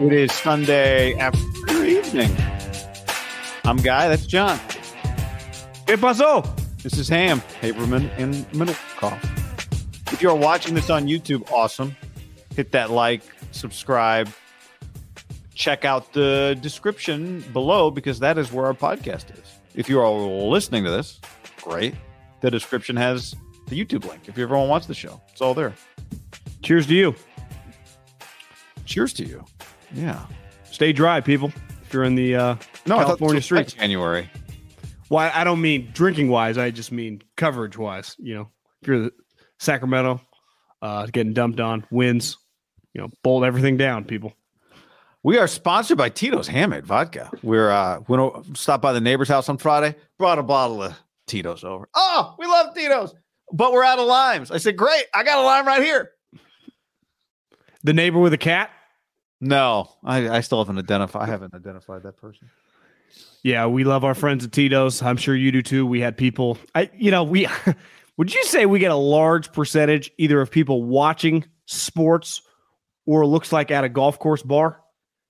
It 0.00 0.12
is 0.12 0.30
Sunday 0.32 1.14
after 1.14 1.84
evening. 1.84 2.30
I'm 3.64 3.78
Guy. 3.78 4.08
That's 4.08 4.26
John. 4.26 4.58
¿Qué 5.86 5.96
pasó? 5.96 6.46
This 6.84 6.96
is 6.96 7.08
Ham, 7.08 7.40
Haberman, 7.60 8.08
and 8.16 8.46
Middle 8.54 8.76
Call. 8.96 9.18
If 10.12 10.22
you 10.22 10.30
are 10.30 10.36
watching 10.36 10.76
this 10.76 10.88
on 10.88 11.08
YouTube, 11.08 11.50
awesome. 11.50 11.96
Hit 12.54 12.70
that 12.70 12.92
like, 12.92 13.22
subscribe, 13.50 14.28
check 15.56 15.84
out 15.86 16.12
the 16.12 16.56
description 16.60 17.40
below 17.52 17.90
because 17.90 18.20
that 18.20 18.36
is 18.38 18.52
where 18.52 18.66
our 18.66 18.74
podcast 18.74 19.36
is. 19.36 19.52
If 19.74 19.88
you 19.88 19.98
are 20.00 20.10
listening 20.10 20.84
to 20.84 20.90
this, 20.90 21.18
great. 21.62 21.94
The 22.42 22.50
description 22.50 22.94
has 22.96 23.34
the 23.68 23.82
YouTube 23.82 24.04
link. 24.06 24.28
If 24.28 24.38
everyone 24.38 24.68
wants 24.68 24.86
the 24.86 24.94
show, 24.94 25.20
it's 25.32 25.40
all 25.40 25.54
there. 25.54 25.74
Cheers 26.62 26.86
to 26.88 26.94
you. 26.94 27.14
Cheers 28.84 29.12
to 29.14 29.24
you. 29.24 29.44
Yeah. 29.94 30.26
Stay 30.64 30.92
dry, 30.92 31.20
people. 31.20 31.52
If 31.82 31.92
you're 31.92 32.04
in 32.04 32.14
the 32.14 32.36
uh, 32.36 32.56
No, 32.86 32.98
California 32.98 33.40
this 33.40 33.50
was 33.50 33.56
like 33.58 33.68
streets. 33.68 33.80
January. 33.80 34.30
Well, 35.08 35.30
I 35.32 35.44
don't 35.44 35.60
mean 35.60 35.90
drinking 35.92 36.28
wise. 36.28 36.58
I 36.58 36.70
just 36.70 36.92
mean 36.92 37.22
coverage 37.36 37.78
wise. 37.78 38.14
You 38.18 38.34
know, 38.34 38.50
if 38.82 38.88
you're 38.88 38.98
the 39.04 39.12
Sacramento, 39.58 40.20
uh, 40.82 41.06
getting 41.06 41.32
dumped 41.32 41.60
on, 41.60 41.86
wins. 41.90 42.36
You 42.92 43.02
know, 43.02 43.08
bolt 43.22 43.44
everything 43.44 43.76
down, 43.76 44.04
people. 44.04 44.34
We 45.26 45.38
are 45.38 45.48
sponsored 45.48 45.98
by 45.98 46.10
Tito's 46.10 46.46
Handmade 46.46 46.86
Vodka. 46.86 47.32
We're 47.42 47.68
uh 47.68 47.98
to 47.98 48.44
stop 48.54 48.80
by 48.80 48.92
the 48.92 49.00
neighbor's 49.00 49.28
house 49.28 49.48
on 49.48 49.58
Friday, 49.58 49.96
brought 50.18 50.38
a 50.38 50.42
bottle 50.44 50.80
of 50.84 50.96
Tito's 51.26 51.64
over. 51.64 51.88
Oh, 51.96 52.36
we 52.38 52.46
love 52.46 52.76
Tito's, 52.76 53.12
but 53.52 53.72
we're 53.72 53.82
out 53.82 53.98
of 53.98 54.06
limes. 54.06 54.52
I 54.52 54.58
said, 54.58 54.76
Great, 54.76 55.06
I 55.12 55.24
got 55.24 55.38
a 55.38 55.42
lime 55.42 55.66
right 55.66 55.82
here. 55.82 56.12
The 57.82 57.92
neighbor 57.92 58.20
with 58.20 58.34
a 58.34 58.38
cat. 58.38 58.70
No, 59.40 59.90
I, 60.04 60.28
I 60.28 60.40
still 60.42 60.58
haven't 60.58 60.78
identified 60.78 61.22
I 61.22 61.26
haven't 61.26 61.54
identified 61.54 62.04
that 62.04 62.18
person. 62.18 62.48
Yeah, 63.42 63.66
we 63.66 63.82
love 63.82 64.04
our 64.04 64.14
friends 64.14 64.44
at 64.44 64.52
Tito's. 64.52 65.02
I'm 65.02 65.16
sure 65.16 65.34
you 65.34 65.50
do 65.50 65.60
too. 65.60 65.86
We 65.86 66.00
had 66.00 66.16
people. 66.16 66.56
I, 66.72 66.88
you 66.96 67.10
know, 67.10 67.24
we. 67.24 67.48
would 68.16 68.32
you 68.32 68.44
say 68.44 68.64
we 68.64 68.78
get 68.78 68.92
a 68.92 68.94
large 68.94 69.52
percentage 69.52 70.12
either 70.18 70.40
of 70.40 70.52
people 70.52 70.84
watching 70.84 71.44
sports 71.64 72.42
or 73.06 73.22
it 73.22 73.26
looks 73.26 73.50
like 73.50 73.72
at 73.72 73.82
a 73.82 73.88
golf 73.88 74.20
course 74.20 74.44
bar? 74.44 74.84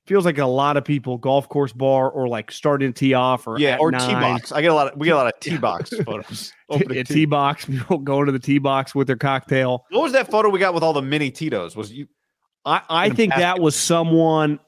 Feels 0.06 0.24
like 0.24 0.38
a 0.38 0.46
lot 0.46 0.76
of 0.76 0.84
people 0.84 1.18
golf 1.18 1.48
course 1.48 1.72
bar 1.72 2.08
or 2.08 2.28
like 2.28 2.52
starting 2.52 2.92
to 2.92 2.98
tee 2.98 3.14
off 3.14 3.46
or 3.46 3.58
Yeah, 3.58 3.70
at 3.70 3.80
or 3.80 3.90
nine. 3.90 4.06
T 4.08 4.12
box. 4.14 4.52
I 4.52 4.62
get 4.62 4.70
a 4.70 4.74
lot 4.74 4.92
of 4.92 4.98
we 4.98 5.06
get 5.06 5.14
a 5.14 5.16
lot 5.16 5.26
of 5.26 5.38
T 5.40 5.56
box 5.58 5.90
photos. 6.04 6.52
A 6.70 6.78
tee- 6.78 7.02
tee 7.04 7.24
box. 7.24 7.64
People 7.64 7.98
going 7.98 8.26
to 8.26 8.32
the 8.32 8.38
tee 8.38 8.58
box 8.58 8.94
with 8.94 9.06
their 9.06 9.16
cocktail. 9.16 9.84
What 9.90 10.02
was 10.02 10.12
that 10.12 10.30
photo 10.30 10.48
we 10.48 10.58
got 10.58 10.74
with 10.74 10.82
all 10.82 10.92
the 10.92 11.02
mini 11.02 11.30
Tito's? 11.30 11.76
Was 11.76 11.92
you 11.92 12.06
I, 12.64 12.82
I 12.88 13.10
think 13.10 13.34
that 13.34 13.60
was 13.60 13.76
someone. 13.76 14.58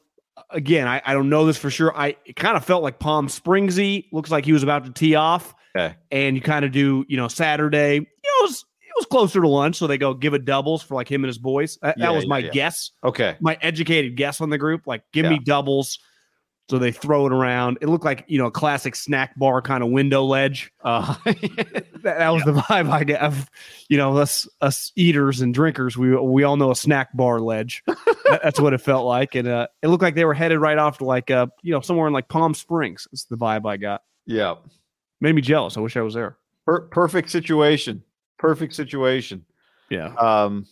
Again, 0.51 0.87
I, 0.87 1.03
I 1.05 1.13
don't 1.15 1.29
know 1.29 1.45
this 1.47 1.57
for 1.59 1.69
sure. 1.71 1.95
I 1.97 2.17
it 2.25 2.37
kind 2.37 2.57
of 2.57 2.65
felt 2.65 2.83
like 2.83 2.99
Palm 2.99 3.27
Springsy. 3.29 4.07
Looks 4.13 4.31
like 4.31 4.45
he 4.45 4.53
was 4.53 4.63
about 4.63 4.85
to 4.87 4.93
tee 4.93 5.15
off, 5.17 5.55
okay? 5.77 5.97
and 6.11 6.37
you 6.37 6.41
kind 6.43 6.65
of 6.65 6.73
do 6.73 7.05
you 7.09 7.17
know 7.17 7.29
Saturday. 7.29 8.09
You 8.99 9.05
know, 9.05 9.07
it 9.07 9.11
was 9.11 9.19
closer 9.31 9.41
to 9.41 9.49
lunch, 9.49 9.77
so 9.77 9.87
they 9.87 9.99
go 9.99 10.15
give 10.15 10.35
it 10.35 10.45
doubles 10.45 10.83
for 10.83 10.95
like 10.95 11.11
him 11.11 11.23
and 11.25 11.29
his 11.29 11.39
boys. 11.39 11.79
That, 11.83 11.97
Yeah, 11.99 12.07
that 12.07 12.15
was 12.15 12.25
yeah, 12.25 12.29
my 12.29 12.39
yeah. 12.39 12.51
guess, 12.51 12.91
Okay. 13.05 13.37
my 13.41 13.57
educated 13.63 14.17
guess 14.17 14.41
on 14.41 14.51
the 14.51 14.59
group. 14.59 14.87
Like, 14.87 15.03
give 15.13 15.25
Yeah. 15.25 15.31
me 15.33 15.39
doubles. 15.39 15.99
So 16.71 16.79
they 16.79 16.93
throw 16.93 17.25
it 17.27 17.33
around. 17.33 17.79
It 17.81 17.89
looked 17.89 18.05
like 18.05 18.27
you 18.29 18.37
know 18.37 18.45
a 18.47 18.51
classic 18.51 18.95
snack 18.95 19.35
bar 19.39 19.63
kind 19.63 19.83
of 19.83 19.89
window 19.91 20.25
ledge. 20.25 20.71
Uh, 20.85 21.15
That, 22.05 22.19
that 22.19 22.29
was 22.29 22.45
the 22.45 22.53
vibe 22.53 22.89
I 22.93 23.03
get. 23.03 23.21
Of, 23.23 23.51
you 23.89 23.97
know, 23.97 24.17
us 24.19 24.47
us 24.61 24.93
eaters 24.95 25.41
and 25.41 25.53
drinkers, 25.53 25.97
we 25.97 26.15
we 26.17 26.45
all 26.45 26.57
know 26.57 26.71
a 26.71 26.77
snack 26.77 27.09
bar 27.17 27.41
ledge. 27.41 27.83
That- 28.29 28.41
that's 28.43 28.61
what 28.61 28.75
it 28.75 28.79
felt 28.83 29.07
like, 29.07 29.35
and 29.35 29.49
uh, 29.49 29.69
it 29.83 29.89
looked 29.89 30.03
like 30.03 30.15
they 30.15 30.27
were 30.27 30.35
headed 30.35 30.59
right 30.61 30.77
off 30.77 30.99
to 30.99 31.05
like 31.07 31.31
uh, 31.31 31.47
you 31.63 31.73
know, 31.73 31.81
somewhere 31.81 32.07
in 32.07 32.13
like 32.13 32.29
Palm 32.29 32.53
Springs. 32.53 33.09
It's 33.13 33.25
the 33.25 33.37
vibe 33.37 33.67
I 33.67 33.79
got. 33.79 34.03
yeah. 34.27 34.57
Made 35.23 35.35
me 35.35 35.41
jealous. 35.43 35.77
I 35.77 35.81
wish 35.81 35.97
I 35.97 36.03
was 36.03 36.13
there. 36.15 36.37
Per- 36.67 36.83
perfect 36.89 37.31
situation. 37.31 38.05
Perfect 38.39 38.75
situation. 38.75 39.45
Yeah. 39.91 40.15
Um 40.15 40.67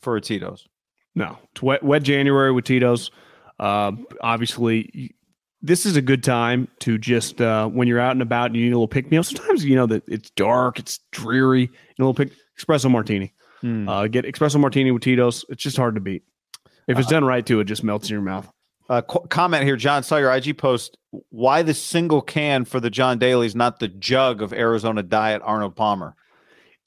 for 0.00 0.16
a 0.16 0.20
Tito's. 0.20 0.66
No, 1.14 1.38
it's 1.52 1.62
wet, 1.62 1.82
wet 1.82 2.02
January 2.02 2.52
with 2.52 2.64
Tito's. 2.64 3.10
Uh, 3.58 3.92
obviously, 4.22 5.14
this 5.60 5.86
is 5.86 5.96
a 5.96 6.02
good 6.02 6.24
time 6.24 6.68
to 6.80 6.98
just 6.98 7.40
uh, 7.40 7.68
when 7.68 7.86
you're 7.86 8.00
out 8.00 8.12
and 8.12 8.22
about 8.22 8.46
and 8.46 8.56
you 8.56 8.64
need 8.64 8.72
a 8.72 8.76
little 8.76 8.88
pick 8.88 9.10
me 9.10 9.18
up. 9.18 9.24
Sometimes 9.24 9.64
you 9.64 9.76
know 9.76 9.86
that 9.86 10.02
it's 10.08 10.30
dark, 10.30 10.78
it's 10.78 11.00
dreary. 11.12 11.62
You 11.62 11.68
know, 11.98 12.06
a 12.06 12.08
little 12.08 12.14
pick 12.24 12.32
espresso 12.58 12.90
martini. 12.90 13.32
Hmm. 13.60 13.88
Uh, 13.88 14.06
get 14.08 14.24
espresso 14.24 14.58
martini 14.58 14.90
with 14.90 15.02
Tito's. 15.02 15.44
It's 15.48 15.62
just 15.62 15.76
hard 15.76 15.94
to 15.94 16.00
beat. 16.00 16.24
If 16.88 16.98
it's 16.98 17.08
done 17.08 17.24
right, 17.24 17.46
too, 17.46 17.60
it 17.60 17.64
just 17.64 17.84
melts 17.84 18.08
in 18.08 18.14
your 18.14 18.22
mouth. 18.22 18.50
Uh, 18.88 19.02
qu- 19.02 19.26
comment 19.28 19.62
here, 19.62 19.76
John 19.76 20.02
saw 20.02 20.16
your 20.16 20.32
IG 20.32 20.58
post. 20.58 20.98
Why 21.30 21.62
the 21.62 21.74
single 21.74 22.20
can 22.20 22.64
for 22.64 22.80
the 22.80 22.90
John 22.90 23.18
Daly's, 23.18 23.54
not 23.54 23.78
the 23.78 23.86
jug 23.86 24.42
of 24.42 24.52
Arizona 24.52 25.02
Diet 25.04 25.42
Arnold 25.44 25.76
Palmer? 25.76 26.16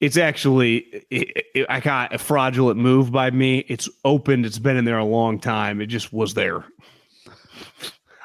It's 0.01 0.17
actually 0.17 0.77
it, 1.09 1.45
it, 1.55 1.65
I 1.69 1.79
got 1.79 2.13
a 2.13 2.17
fraudulent 2.17 2.79
move 2.79 3.11
by 3.11 3.31
me. 3.31 3.59
It's 3.67 3.87
opened. 4.03 4.45
It's 4.45 4.59
been 4.59 4.77
in 4.77 4.85
there 4.85 4.97
a 4.97 5.05
long 5.05 5.39
time. 5.39 5.79
It 5.81 5.87
just 5.87 6.11
was 6.11 6.33
there. 6.33 6.65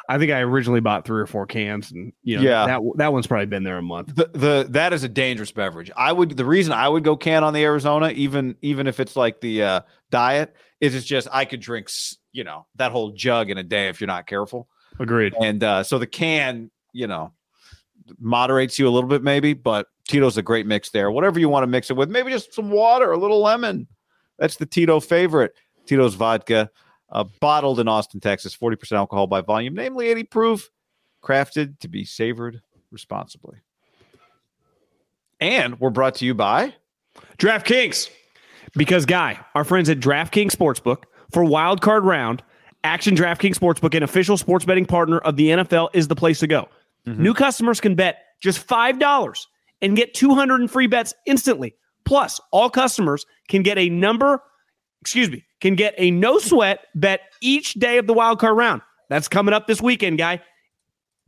I 0.09 0.19
think 0.19 0.33
I 0.33 0.41
originally 0.41 0.81
bought 0.81 1.05
three 1.05 1.21
or 1.21 1.27
four 1.29 1.47
cans, 1.47 1.93
and 1.93 2.13
you 2.25 2.37
know 2.37 2.43
Yeah. 2.43 2.67
that 2.67 2.81
that 2.97 3.13
one's 3.13 3.29
probably 3.29 3.47
been 3.47 3.63
there 3.63 3.79
a 3.79 3.83
month. 3.83 4.17
The, 4.17 4.29
the 4.33 4.67
that 4.71 4.93
is 4.93 5.05
a 5.05 5.09
dangerous 5.09 5.53
beverage. 5.53 5.91
I 5.97 6.11
would 6.11 6.37
the 6.37 6.45
reason 6.45 6.73
I 6.73 6.89
would 6.89 7.05
go 7.05 7.17
can 7.17 7.45
on 7.45 7.53
the 7.55 7.63
Arizona, 7.63 8.11
even 8.11 8.57
even 8.61 8.89
if 8.89 8.99
it's 8.99 9.15
like 9.15 9.41
the 9.41 9.63
uh, 9.63 9.81
diet, 10.11 10.53
is 10.81 10.97
it's 10.97 11.07
just 11.07 11.29
I 11.31 11.45
could 11.45 11.61
drink 11.61 11.89
you 12.33 12.43
know 12.43 12.67
that 12.75 12.91
whole 12.91 13.13
jug 13.13 13.51
in 13.51 13.59
a 13.59 13.63
day 13.63 13.89
if 13.89 14.01
you're 14.01 14.09
not 14.09 14.27
careful. 14.27 14.67
Agreed. 14.99 15.33
And 15.41 15.63
uh, 15.63 15.85
so 15.85 16.01
the 16.01 16.09
can, 16.09 16.73
you 16.93 17.07
know, 17.07 17.33
moderates 18.19 18.79
you 18.79 18.89
a 18.89 18.91
little 18.91 19.09
bit 19.09 19.23
maybe, 19.23 19.53
but 19.55 19.87
Tito's 20.09 20.37
a 20.37 20.43
great 20.43 20.67
mix 20.67 20.91
there. 20.91 21.11
Whatever 21.11 21.39
you 21.39 21.49
want 21.49 21.63
to 21.63 21.69
mix 21.69 21.91
it 21.91 21.97
with, 21.97 22.11
maybe 22.11 22.31
just 22.31 22.53
some 22.55 22.71
water, 22.71 23.13
a 23.13 23.19
little 23.19 23.41
lemon. 23.41 23.87
That's 24.39 24.57
the 24.57 24.67
Tito 24.67 25.01
favorite. 25.01 25.55
Tito's 25.87 26.15
vodka. 26.15 26.71
uh, 27.13 27.25
bottled 27.41 27.81
in 27.81 27.89
Austin, 27.89 28.21
Texas, 28.21 28.57
40% 28.57 28.93
alcohol 28.93 29.27
by 29.27 29.41
volume, 29.41 29.75
namely 29.75 30.09
80 30.09 30.25
proof, 30.25 30.71
crafted 31.23 31.79
to 31.81 31.89
be 31.89 32.05
savored 32.05 32.63
responsibly. 32.91 33.59
And 35.41 35.81
we're 35.81 35.91
brought 35.91 36.17
to 36.17 36.27
you 36.27 36.35
by 36.35 36.75
DraftKings. 37.39 38.11
Because, 38.77 39.07
Guy, 39.07 39.39
our 39.55 39.65
friends 39.65 39.89
at 39.89 39.99
DraftKings 39.99 40.53
Sportsbook 40.53 41.05
for 41.33 41.43
Wild 41.45 41.81
Card 41.81 42.05
Round, 42.05 42.43
Action 42.85 43.17
DraftKings 43.17 43.57
Sportsbook, 43.59 43.95
an 43.97 44.03
official 44.03 44.37
sports 44.37 44.65
betting 44.65 44.87
partner 44.87 45.19
of 45.19 45.37
the 45.37 45.49
NFL, 45.49 45.89
is 45.93 46.09
the 46.09 46.15
place 46.15 46.39
to 46.41 46.47
go. 46.47 46.69
Mm-hmm. 47.07 47.23
New 47.23 47.35
customers 47.35 47.81
can 47.81 47.95
bet 47.95 48.19
just 48.41 48.67
$5 48.67 49.47
and 49.83 49.97
get 49.97 50.15
200 50.15 50.61
in 50.61 50.69
free 50.69 50.87
bets 50.87 51.15
instantly. 51.27 51.75
Plus, 52.05 52.41
all 52.51 52.71
customers 52.71 53.25
can 53.49 53.63
get 53.63 53.79
a 53.79 53.89
number, 53.89 54.43
excuse 55.01 55.31
me, 55.31 55.45
can 55.61 55.75
get 55.75 55.95
a 55.97 56.11
no 56.11 56.39
sweat 56.39 56.87
bet 56.95 57.21
each 57.41 57.75
day 57.75 57.99
of 57.99 58.07
the 58.07 58.13
wild 58.13 58.41
card 58.41 58.57
round. 58.57 58.83
That's 59.09 59.29
coming 59.29 59.55
up 59.55 59.67
this 59.67 59.81
weekend, 59.81 60.19
guy. 60.19 60.41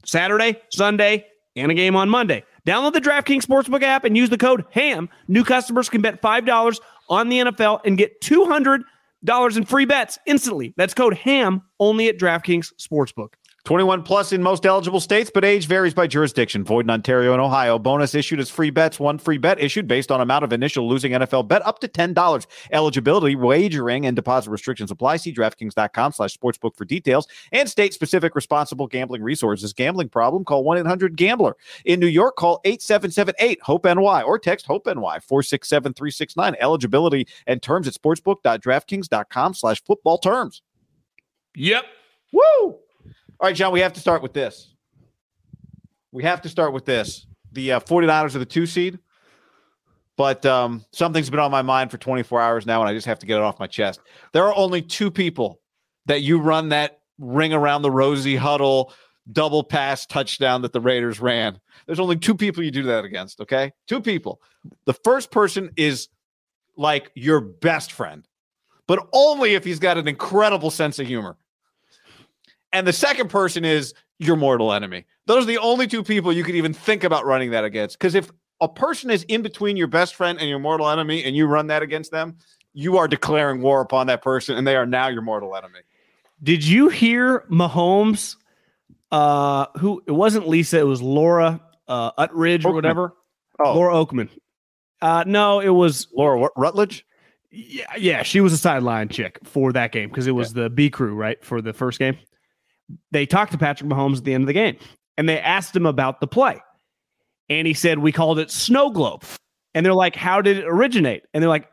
Saturday, 0.04 0.60
Sunday, 0.70 1.26
and 1.56 1.70
a 1.70 1.74
game 1.74 1.96
on 1.96 2.08
Monday. 2.08 2.44
Download 2.66 2.92
the 2.92 3.00
DraftKings 3.00 3.44
Sportsbook 3.44 3.82
app 3.82 4.04
and 4.04 4.16
use 4.16 4.30
the 4.30 4.38
code 4.38 4.64
HAM. 4.70 5.08
New 5.28 5.44
customers 5.44 5.88
can 5.88 6.00
bet 6.00 6.22
$5 6.22 6.80
on 7.08 7.28
the 7.28 7.38
NFL 7.40 7.80
and 7.84 7.98
get 7.98 8.20
$200 8.20 8.84
in 9.56 9.64
free 9.64 9.84
bets 9.84 10.18
instantly. 10.26 10.72
That's 10.76 10.94
code 10.94 11.14
HAM 11.14 11.62
only 11.80 12.08
at 12.08 12.18
DraftKings 12.18 12.72
Sportsbook. 12.80 13.34
21 13.64 14.02
plus 14.02 14.32
in 14.32 14.42
most 14.42 14.66
eligible 14.66 14.98
states, 14.98 15.30
but 15.32 15.44
age 15.44 15.66
varies 15.66 15.94
by 15.94 16.08
jurisdiction. 16.08 16.64
Void 16.64 16.84
in 16.84 16.90
Ontario 16.90 17.32
and 17.32 17.40
Ohio. 17.40 17.78
Bonus 17.78 18.12
issued 18.12 18.40
as 18.40 18.50
free 18.50 18.70
bets. 18.70 18.98
One 18.98 19.18
free 19.18 19.38
bet 19.38 19.60
issued 19.60 19.86
based 19.86 20.10
on 20.10 20.20
amount 20.20 20.42
of 20.42 20.52
initial 20.52 20.88
losing 20.88 21.12
NFL 21.12 21.46
bet 21.46 21.64
up 21.64 21.78
to 21.78 21.88
$10. 21.88 22.46
Eligibility, 22.72 23.36
wagering, 23.36 24.04
and 24.04 24.16
deposit 24.16 24.50
restrictions 24.50 24.90
apply. 24.90 25.18
See 25.18 25.32
DraftKings.com 25.32 26.12
slash 26.12 26.36
sportsbook 26.36 26.76
for 26.76 26.84
details 26.84 27.28
and 27.52 27.68
state-specific 27.68 28.34
responsible 28.34 28.88
gambling 28.88 29.22
resources. 29.22 29.72
Gambling 29.72 30.08
problem? 30.08 30.44
Call 30.44 30.64
1-800-GAMBLER. 30.64 31.56
In 31.84 32.00
New 32.00 32.08
York, 32.08 32.34
call 32.34 32.60
8778-HOPE-NY 32.64 34.22
or 34.22 34.40
text 34.40 34.66
HOPE-NY 34.66 35.20
467-369. 35.20 36.56
Eligibility 36.58 37.28
and 37.46 37.62
terms 37.62 37.86
at 37.86 37.94
sportsbook.draftkings.com 37.94 39.54
slash 39.54 39.84
football 39.84 40.18
terms. 40.18 40.62
Yep. 41.54 41.84
Woo! 42.32 42.81
All 43.42 43.48
right, 43.48 43.56
John, 43.56 43.72
we 43.72 43.80
have 43.80 43.94
to 43.94 44.00
start 44.00 44.22
with 44.22 44.32
this. 44.32 44.72
We 46.12 46.22
have 46.22 46.42
to 46.42 46.48
start 46.48 46.72
with 46.72 46.84
this. 46.84 47.26
The 47.50 47.72
uh, 47.72 47.80
49ers 47.80 48.36
are 48.36 48.38
the 48.38 48.46
two 48.46 48.66
seed, 48.66 49.00
but 50.16 50.46
um, 50.46 50.84
something's 50.92 51.28
been 51.28 51.40
on 51.40 51.50
my 51.50 51.62
mind 51.62 51.90
for 51.90 51.98
24 51.98 52.40
hours 52.40 52.66
now, 52.66 52.80
and 52.80 52.88
I 52.88 52.94
just 52.94 53.08
have 53.08 53.18
to 53.18 53.26
get 53.26 53.38
it 53.38 53.42
off 53.42 53.58
my 53.58 53.66
chest. 53.66 53.98
There 54.32 54.44
are 54.44 54.54
only 54.54 54.80
two 54.80 55.10
people 55.10 55.60
that 56.06 56.22
you 56.22 56.38
run 56.38 56.68
that 56.68 57.00
ring 57.18 57.52
around 57.52 57.82
the 57.82 57.90
rosy 57.90 58.36
huddle 58.36 58.92
double 59.32 59.64
pass 59.64 60.06
touchdown 60.06 60.62
that 60.62 60.72
the 60.72 60.80
Raiders 60.80 61.18
ran. 61.18 61.58
There's 61.86 62.00
only 62.00 62.18
two 62.18 62.36
people 62.36 62.62
you 62.62 62.70
do 62.70 62.84
that 62.84 63.04
against, 63.04 63.40
okay? 63.40 63.72
Two 63.88 64.00
people. 64.00 64.40
The 64.84 64.94
first 64.94 65.32
person 65.32 65.70
is 65.76 66.08
like 66.76 67.10
your 67.16 67.40
best 67.40 67.90
friend, 67.90 68.24
but 68.86 69.04
only 69.12 69.54
if 69.54 69.64
he's 69.64 69.80
got 69.80 69.98
an 69.98 70.06
incredible 70.06 70.70
sense 70.70 71.00
of 71.00 71.08
humor 71.08 71.36
and 72.72 72.86
the 72.86 72.92
second 72.92 73.28
person 73.28 73.64
is 73.64 73.94
your 74.18 74.36
mortal 74.36 74.72
enemy. 74.72 75.04
Those 75.26 75.44
are 75.44 75.46
the 75.46 75.58
only 75.58 75.86
two 75.86 76.02
people 76.02 76.32
you 76.32 76.44
could 76.44 76.54
even 76.54 76.72
think 76.72 77.04
about 77.04 77.26
running 77.26 77.50
that 77.50 77.64
against. 77.64 77.98
Because 77.98 78.14
if 78.14 78.30
a 78.60 78.68
person 78.68 79.10
is 79.10 79.24
in 79.24 79.42
between 79.42 79.76
your 79.76 79.88
best 79.88 80.14
friend 80.14 80.38
and 80.38 80.48
your 80.48 80.58
mortal 80.58 80.88
enemy, 80.88 81.24
and 81.24 81.36
you 81.36 81.46
run 81.46 81.66
that 81.66 81.82
against 81.82 82.10
them, 82.10 82.36
you 82.72 82.96
are 82.96 83.08
declaring 83.08 83.60
war 83.60 83.80
upon 83.80 84.06
that 84.06 84.22
person, 84.22 84.56
and 84.56 84.66
they 84.66 84.76
are 84.76 84.86
now 84.86 85.08
your 85.08 85.22
mortal 85.22 85.54
enemy. 85.56 85.80
Did 86.42 86.64
you 86.64 86.88
hear 86.88 87.44
Mahomes? 87.50 88.36
Uh, 89.10 89.66
who 89.78 90.02
it 90.06 90.12
wasn't 90.12 90.48
Lisa, 90.48 90.78
it 90.78 90.86
was 90.86 91.02
Laura 91.02 91.60
uh, 91.86 92.12
Utridge 92.16 92.64
or 92.64 92.72
whatever. 92.72 93.14
Oh. 93.62 93.74
Laura 93.74 93.94
Oakman. 93.94 94.30
Uh, 95.02 95.24
no, 95.26 95.60
it 95.60 95.68
was 95.68 96.08
Laura 96.16 96.48
Rutledge. 96.56 97.04
Yeah, 97.50 97.84
yeah, 97.98 98.22
she 98.22 98.40
was 98.40 98.54
a 98.54 98.56
sideline 98.56 99.10
chick 99.10 99.38
for 99.44 99.72
that 99.72 99.92
game 99.92 100.08
because 100.08 100.26
it 100.26 100.32
was 100.32 100.54
yeah. 100.54 100.62
the 100.62 100.70
B 100.70 100.88
crew, 100.88 101.14
right, 101.14 101.44
for 101.44 101.60
the 101.60 101.74
first 101.74 101.98
game 101.98 102.16
they 103.10 103.26
talked 103.26 103.52
to 103.52 103.58
Patrick 103.58 103.88
Mahomes 103.90 104.18
at 104.18 104.24
the 104.24 104.34
end 104.34 104.42
of 104.42 104.46
the 104.46 104.52
game 104.52 104.76
and 105.16 105.28
they 105.28 105.38
asked 105.38 105.74
him 105.74 105.86
about 105.86 106.20
the 106.20 106.26
play. 106.26 106.60
And 107.48 107.66
he 107.66 107.74
said, 107.74 107.98
We 107.98 108.12
called 108.12 108.38
it 108.38 108.50
snow 108.50 108.90
globe. 108.90 109.24
And 109.74 109.84
they're 109.84 109.94
like, 109.94 110.16
How 110.16 110.40
did 110.40 110.58
it 110.58 110.64
originate? 110.66 111.24
And 111.32 111.42
they're 111.42 111.48
like, 111.48 111.68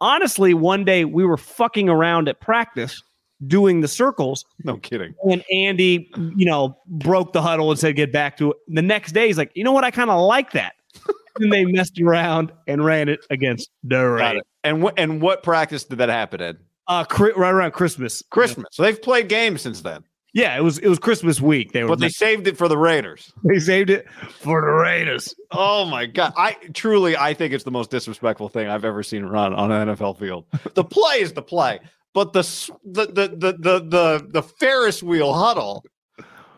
Honestly, 0.00 0.54
one 0.54 0.84
day 0.84 1.04
we 1.04 1.24
were 1.24 1.36
fucking 1.36 1.88
around 1.88 2.28
at 2.28 2.40
practice 2.40 3.02
doing 3.46 3.80
the 3.80 3.88
circles. 3.88 4.44
No 4.64 4.76
kidding. 4.78 5.14
And 5.30 5.44
Andy, 5.52 6.10
you 6.36 6.46
know, 6.46 6.76
broke 6.86 7.32
the 7.32 7.42
huddle 7.42 7.70
and 7.70 7.78
said, 7.78 7.96
Get 7.96 8.12
back 8.12 8.36
to 8.38 8.52
it. 8.52 8.56
The 8.68 8.82
next 8.82 9.12
day, 9.12 9.26
he's 9.26 9.38
like, 9.38 9.52
You 9.54 9.64
know 9.64 9.72
what? 9.72 9.84
I 9.84 9.90
kind 9.90 10.10
of 10.10 10.20
like 10.20 10.52
that. 10.52 10.74
and 11.40 11.52
they 11.52 11.64
messed 11.64 12.00
around 12.00 12.52
and 12.66 12.84
ran 12.84 13.08
it 13.08 13.20
against 13.30 13.70
the 13.84 14.42
And, 14.64 14.82
wh- 14.82 14.94
and 14.96 15.22
what 15.22 15.42
practice 15.42 15.84
did 15.84 15.98
that 15.98 16.08
happen 16.08 16.40
in? 16.40 16.58
Uh, 16.88 17.04
cri- 17.04 17.32
right 17.36 17.52
around 17.52 17.72
Christmas. 17.72 18.22
Christmas. 18.30 18.66
So 18.72 18.82
they've 18.82 19.00
played 19.00 19.28
games 19.28 19.62
since 19.62 19.80
then. 19.80 20.02
Yeah, 20.32 20.56
it 20.56 20.62
was 20.62 20.78
it 20.78 20.88
was 20.88 20.98
Christmas 20.98 21.40
week. 21.40 21.72
They 21.72 21.82
were, 21.82 21.88
but 21.88 21.98
they 21.98 22.08
saved 22.08 22.46
it 22.46 22.56
for 22.56 22.68
the 22.68 22.78
Raiders. 22.78 23.32
They 23.44 23.58
saved 23.58 23.90
it 23.90 24.06
for 24.30 24.60
the 24.60 24.68
Raiders. 24.68 25.34
Oh 25.50 25.84
my 25.84 26.06
god! 26.06 26.32
I 26.36 26.52
truly, 26.72 27.16
I 27.16 27.34
think 27.34 27.52
it's 27.52 27.64
the 27.64 27.70
most 27.70 27.90
disrespectful 27.90 28.48
thing 28.48 28.68
I've 28.68 28.84
ever 28.84 29.02
seen 29.02 29.24
run 29.24 29.54
on 29.54 29.72
an 29.72 29.88
NFL 29.88 30.18
field. 30.18 30.44
The 30.74 30.84
play 30.84 31.20
is 31.20 31.32
the 31.32 31.42
play, 31.42 31.80
but 32.14 32.32
the 32.32 32.42
the 32.84 33.06
the 33.06 33.28
the 33.28 33.52
the 33.58 33.80
the, 33.80 34.28
the 34.30 34.42
Ferris 34.42 35.02
wheel 35.02 35.32
huddle 35.32 35.84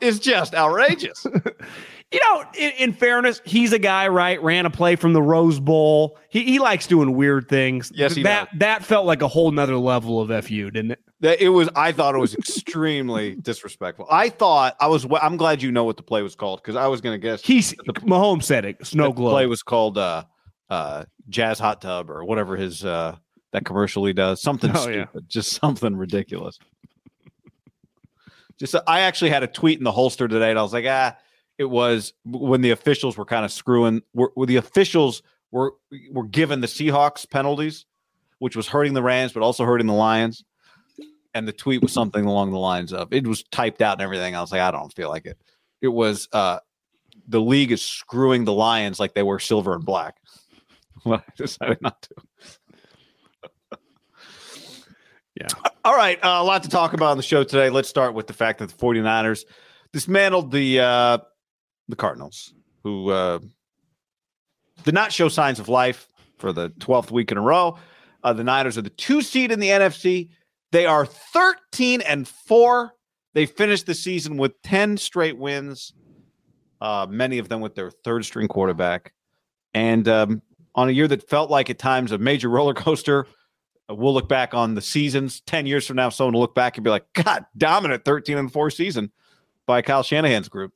is 0.00 0.18
just 0.18 0.54
outrageous. 0.54 1.26
you 2.12 2.20
know, 2.20 2.44
in, 2.54 2.70
in, 2.72 2.92
fairness, 2.92 3.40
he's 3.44 3.72
a 3.72 3.78
guy, 3.78 4.08
right? 4.08 4.42
Ran 4.42 4.66
a 4.66 4.70
play 4.70 4.96
from 4.96 5.14
the 5.14 5.22
Rose 5.22 5.58
Bowl. 5.58 6.18
He 6.28 6.44
he 6.44 6.58
likes 6.58 6.86
doing 6.86 7.14
weird 7.16 7.48
things. 7.48 7.90
Yes, 7.94 8.14
he 8.14 8.22
that 8.24 8.50
does. 8.50 8.58
that 8.58 8.84
felt 8.84 9.06
like 9.06 9.22
a 9.22 9.28
whole 9.28 9.50
nother 9.50 9.76
level 9.76 10.20
of 10.20 10.44
fu, 10.44 10.70
didn't 10.70 10.92
it? 10.92 11.00
That 11.20 11.42
it 11.42 11.48
was. 11.48 11.70
I 11.74 11.92
thought 11.92 12.14
it 12.14 12.18
was 12.18 12.34
extremely 12.34 13.34
disrespectful. 13.42 14.06
I 14.10 14.28
thought 14.28 14.76
I 14.78 14.88
was. 14.88 15.06
I'm 15.20 15.36
glad 15.36 15.62
you 15.62 15.72
know 15.72 15.84
what 15.84 15.96
the 15.96 16.02
play 16.02 16.22
was 16.22 16.34
called 16.34 16.60
because 16.60 16.76
I 16.76 16.86
was 16.86 17.00
going 17.00 17.14
to 17.14 17.18
guess. 17.18 17.42
He's 17.42 17.70
the, 17.70 17.94
Mahomes 17.94 18.44
said 18.44 18.64
it. 18.64 18.86
Snow 18.86 19.12
globe. 19.12 19.32
Play 19.32 19.46
was 19.46 19.62
called 19.62 19.96
uh, 19.96 20.24
uh, 20.68 21.04
Jazz 21.30 21.58
Hot 21.58 21.80
Tub 21.80 22.10
or 22.10 22.24
whatever 22.24 22.56
his 22.56 22.84
uh, 22.84 23.16
that 23.52 23.64
commercial 23.64 24.04
he 24.04 24.12
does. 24.12 24.42
Something 24.42 24.72
oh, 24.74 24.82
stupid, 24.82 25.08
yeah. 25.14 25.20
just 25.28 25.52
something 25.52 25.96
ridiculous. 25.96 26.58
just 28.58 28.74
I 28.86 29.00
actually 29.00 29.30
had 29.30 29.42
a 29.42 29.48
tweet 29.48 29.78
in 29.78 29.84
the 29.84 29.92
holster 29.92 30.28
today, 30.28 30.50
and 30.50 30.58
I 30.58 30.62
was 30.62 30.74
like, 30.74 30.84
ah 30.86 31.16
it 31.62 31.70
was 31.70 32.12
when 32.24 32.60
the 32.60 32.72
officials 32.72 33.16
were 33.16 33.24
kind 33.24 33.44
of 33.44 33.52
screwing. 33.52 34.02
Were, 34.14 34.32
the 34.46 34.56
officials 34.56 35.22
were 35.52 35.74
were 36.10 36.24
given 36.24 36.60
the 36.60 36.66
Seahawks 36.66 37.28
penalties, 37.30 37.86
which 38.40 38.56
was 38.56 38.66
hurting 38.66 38.94
the 38.94 39.02
Rams, 39.02 39.32
but 39.32 39.44
also 39.44 39.64
hurting 39.64 39.86
the 39.86 39.92
Lions. 39.92 40.44
And 41.34 41.46
the 41.46 41.52
tweet 41.52 41.80
was 41.80 41.92
something 41.92 42.24
along 42.26 42.50
the 42.50 42.58
lines 42.58 42.92
of 42.92 43.12
it 43.12 43.26
was 43.26 43.44
typed 43.44 43.80
out 43.80 43.92
and 43.92 44.02
everything. 44.02 44.34
I 44.34 44.40
was 44.40 44.50
like, 44.50 44.60
I 44.60 44.72
don't 44.72 44.92
feel 44.92 45.08
like 45.08 45.24
it. 45.24 45.38
It 45.80 45.88
was 45.88 46.28
uh, 46.32 46.58
the 47.28 47.40
league 47.40 47.70
is 47.70 47.82
screwing 47.82 48.44
the 48.44 48.52
Lions 48.52 48.98
like 48.98 49.14
they 49.14 49.22
were 49.22 49.38
silver 49.38 49.74
and 49.74 49.84
black. 49.84 50.16
Well, 51.04 51.20
I 51.26 51.32
decided 51.36 51.82
not 51.82 52.00
to. 52.02 52.14
yeah. 55.34 55.48
All 55.84 55.96
right. 55.96 56.16
Uh, 56.22 56.38
a 56.40 56.44
lot 56.44 56.62
to 56.62 56.68
talk 56.68 56.92
about 56.92 57.10
on 57.10 57.16
the 57.16 57.24
show 57.24 57.42
today. 57.42 57.70
Let's 57.70 57.88
start 57.88 58.14
with 58.14 58.28
the 58.28 58.32
fact 58.32 58.60
that 58.60 58.68
the 58.68 58.76
49ers 58.76 59.44
dismantled 59.92 60.52
the 60.52 60.78
uh, 60.78 61.18
the 61.92 61.96
Cardinals, 61.96 62.54
who 62.82 63.10
uh, 63.10 63.38
did 64.82 64.94
not 64.94 65.12
show 65.12 65.28
signs 65.28 65.60
of 65.60 65.68
life 65.68 66.08
for 66.38 66.52
the 66.52 66.70
12th 66.70 67.10
week 67.10 67.30
in 67.30 67.36
a 67.36 67.42
row. 67.42 67.76
Uh, 68.24 68.32
the 68.32 68.42
Niners 68.42 68.78
are 68.78 68.82
the 68.82 68.90
two 68.90 69.20
seed 69.20 69.52
in 69.52 69.60
the 69.60 69.68
NFC. 69.68 70.30
They 70.70 70.86
are 70.86 71.04
13 71.04 72.00
and 72.00 72.26
four. 72.26 72.94
They 73.34 73.44
finished 73.44 73.84
the 73.84 73.94
season 73.94 74.38
with 74.38 74.60
10 74.62 74.96
straight 74.96 75.36
wins, 75.36 75.92
uh, 76.80 77.06
many 77.08 77.36
of 77.38 77.50
them 77.50 77.60
with 77.60 77.74
their 77.74 77.90
third 77.90 78.24
string 78.24 78.48
quarterback. 78.48 79.12
And 79.74 80.08
um, 80.08 80.40
on 80.74 80.88
a 80.88 80.92
year 80.92 81.08
that 81.08 81.28
felt 81.28 81.50
like 81.50 81.68
at 81.68 81.78
times 81.78 82.10
a 82.10 82.18
major 82.18 82.48
roller 82.48 82.74
coaster, 82.74 83.26
uh, 83.90 83.94
we'll 83.94 84.14
look 84.14 84.30
back 84.30 84.54
on 84.54 84.74
the 84.74 84.80
seasons 84.80 85.42
10 85.42 85.66
years 85.66 85.86
from 85.86 85.96
now. 85.96 86.08
Someone 86.08 86.32
will 86.32 86.40
look 86.40 86.54
back 86.54 86.78
and 86.78 86.84
be 86.84 86.90
like, 86.90 87.04
God, 87.12 87.44
dominant 87.56 88.06
13 88.06 88.38
and 88.38 88.50
4 88.50 88.70
season 88.70 89.12
by 89.66 89.82
Kyle 89.82 90.02
Shanahan's 90.02 90.48
group. 90.48 90.72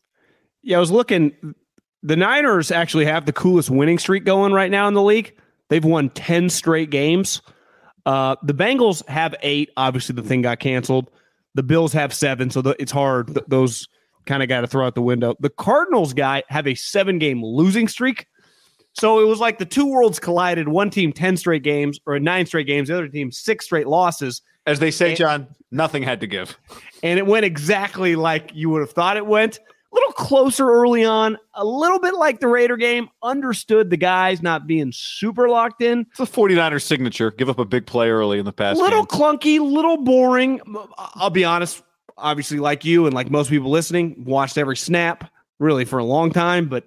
Yeah, 0.66 0.76
I 0.78 0.80
was 0.80 0.90
looking. 0.90 1.32
The 2.02 2.16
Niners 2.16 2.70
actually 2.70 3.04
have 3.06 3.24
the 3.24 3.32
coolest 3.32 3.70
winning 3.70 3.98
streak 3.98 4.24
going 4.24 4.52
right 4.52 4.70
now 4.70 4.88
in 4.88 4.94
the 4.94 5.02
league. 5.02 5.32
They've 5.68 5.84
won 5.84 6.10
10 6.10 6.50
straight 6.50 6.90
games. 6.90 7.40
Uh, 8.04 8.36
the 8.42 8.52
Bengals 8.52 9.06
have 9.08 9.34
eight. 9.42 9.70
Obviously, 9.76 10.14
the 10.14 10.22
thing 10.22 10.42
got 10.42 10.58
canceled. 10.58 11.10
The 11.54 11.62
Bills 11.62 11.92
have 11.92 12.12
seven, 12.12 12.50
so 12.50 12.62
the, 12.62 12.76
it's 12.80 12.92
hard. 12.92 13.28
Th- 13.28 13.46
those 13.48 13.88
kind 14.26 14.42
of 14.42 14.48
got 14.48 14.60
to 14.62 14.66
throw 14.66 14.84
out 14.86 14.94
the 14.96 15.02
window. 15.02 15.34
The 15.40 15.50
Cardinals 15.50 16.12
guy 16.12 16.42
have 16.48 16.66
a 16.66 16.74
seven 16.74 17.18
game 17.18 17.42
losing 17.44 17.88
streak. 17.88 18.26
So 18.92 19.20
it 19.20 19.26
was 19.26 19.40
like 19.40 19.58
the 19.58 19.64
two 19.66 19.86
worlds 19.86 20.18
collided. 20.18 20.68
One 20.68 20.90
team 20.90 21.12
10 21.12 21.36
straight 21.36 21.62
games 21.62 22.00
or 22.06 22.18
nine 22.18 22.46
straight 22.46 22.66
games, 22.66 22.88
the 22.88 22.94
other 22.94 23.08
team 23.08 23.30
six 23.30 23.66
straight 23.66 23.86
losses. 23.86 24.42
As 24.66 24.80
they 24.80 24.90
say, 24.90 25.10
And- 25.10 25.16
John, 25.16 25.46
nothing 25.70 26.02
had 26.02 26.20
to 26.20 26.26
give. 26.26 26.58
and 27.02 27.18
it 27.18 27.26
went 27.26 27.44
exactly 27.44 28.16
like 28.16 28.50
you 28.54 28.68
would 28.70 28.80
have 28.80 28.90
thought 28.90 29.16
it 29.16 29.26
went. 29.26 29.60
Little 29.96 30.12
closer 30.12 30.70
early 30.70 31.06
on, 31.06 31.38
a 31.54 31.64
little 31.64 31.98
bit 31.98 32.14
like 32.14 32.40
the 32.40 32.48
Raider 32.48 32.76
game. 32.76 33.08
Understood 33.22 33.88
the 33.88 33.96
guys 33.96 34.42
not 34.42 34.66
being 34.66 34.92
super 34.92 35.48
locked 35.48 35.80
in. 35.80 36.06
It's 36.10 36.20
a 36.20 36.24
49ers 36.24 36.82
signature. 36.82 37.30
Give 37.30 37.48
up 37.48 37.58
a 37.58 37.64
big 37.64 37.86
play 37.86 38.10
early 38.10 38.38
in 38.38 38.44
the 38.44 38.52
past. 38.52 38.78
little 38.78 39.06
game. 39.06 39.18
clunky, 39.18 39.58
little 39.58 39.96
boring. 39.96 40.60
I'll 41.14 41.30
be 41.30 41.44
honest. 41.44 41.82
Obviously, 42.18 42.58
like 42.58 42.84
you 42.84 43.06
and 43.06 43.14
like 43.14 43.30
most 43.30 43.48
people 43.48 43.70
listening, 43.70 44.22
watched 44.24 44.58
every 44.58 44.76
snap 44.76 45.30
really 45.58 45.86
for 45.86 45.98
a 45.98 46.04
long 46.04 46.30
time. 46.30 46.68
But 46.68 46.84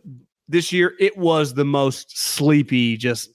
this 0.47 0.71
year, 0.71 0.93
it 0.99 1.17
was 1.17 1.55
the 1.55 1.65
most 1.65 2.15
sleepy. 2.15 2.95
Just 2.95 3.31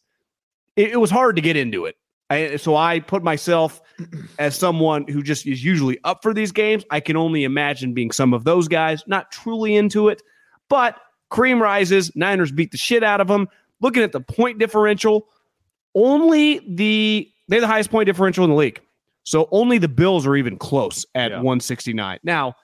it, 0.76 0.92
it 0.92 1.00
was 1.00 1.10
hard 1.10 1.34
to 1.34 1.42
get 1.42 1.56
into 1.56 1.86
it. 1.86 1.96
I, 2.30 2.56
so 2.56 2.76
I 2.76 3.00
put 3.00 3.24
myself 3.24 3.82
as 4.38 4.56
someone 4.56 5.06
who 5.08 5.22
just 5.22 5.46
is 5.46 5.64
usually 5.64 5.98
up 6.04 6.22
for 6.22 6.34
these 6.34 6.52
games. 6.52 6.84
I 6.90 7.00
can 7.00 7.16
only 7.16 7.44
imagine 7.44 7.94
being 7.94 8.10
some 8.10 8.34
of 8.34 8.44
those 8.44 8.68
guys, 8.68 9.02
not 9.06 9.30
truly 9.30 9.76
into 9.76 10.08
it. 10.08 10.22
But 10.68 10.98
cream 11.30 11.60
rises. 11.60 12.14
Niners 12.14 12.52
beat 12.52 12.70
the 12.70 12.78
shit 12.78 13.02
out 13.02 13.20
of 13.20 13.28
them. 13.28 13.48
Looking 13.80 14.02
at 14.02 14.12
the 14.12 14.20
point 14.20 14.58
differential, 14.58 15.28
only 15.94 16.60
the 16.68 17.30
they're 17.48 17.60
the 17.60 17.66
highest 17.66 17.90
point 17.90 18.06
differential 18.06 18.44
in 18.44 18.50
the 18.50 18.56
league. 18.56 18.80
So 19.24 19.48
only 19.50 19.78
the 19.78 19.88
Bills 19.88 20.26
are 20.26 20.36
even 20.36 20.56
close 20.58 21.04
at 21.14 21.30
Yeah. 21.30 21.38
169. 21.38 22.18
Now, 22.22 22.54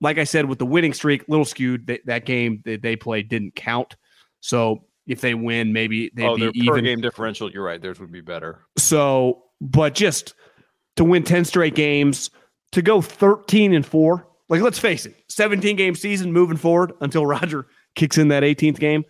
like 0.00 0.18
I 0.18 0.24
said, 0.24 0.46
with 0.46 0.58
the 0.58 0.66
winning 0.66 0.92
streak, 0.92 1.24
little 1.28 1.44
skewed. 1.44 1.86
That, 1.86 2.00
that 2.06 2.24
game 2.26 2.60
that 2.64 2.82
they 2.82 2.96
played 2.96 3.28
didn't 3.28 3.54
count. 3.54 3.96
So 4.40 4.84
if 5.06 5.20
they 5.20 5.34
win, 5.34 5.72
maybe 5.72 6.10
they'd 6.14 6.26
oh, 6.26 6.36
be 6.36 6.42
their 6.42 6.52
per 6.52 6.78
even. 6.78 6.84
game 6.84 7.00
differential. 7.00 7.50
You're 7.50 7.64
right. 7.64 7.80
Theirs 7.80 8.00
would 8.00 8.12
be 8.12 8.20
better. 8.20 8.66
So, 8.78 9.44
but 9.60 9.94
just 9.94 10.34
to 10.96 11.04
win 11.04 11.22
10 11.22 11.44
straight 11.44 11.74
games, 11.74 12.30
to 12.72 12.82
go 12.82 13.00
13 13.00 13.74
and 13.74 13.84
four, 13.86 14.26
like 14.48 14.60
let's 14.60 14.78
face 14.78 15.06
it, 15.06 15.14
17 15.28 15.76
game 15.76 15.94
season 15.94 16.32
moving 16.32 16.56
forward 16.56 16.92
until 17.00 17.26
Roger 17.26 17.66
kicks 17.94 18.18
in 18.18 18.28
that 18.28 18.42
18th 18.42 18.78
game. 18.78 19.04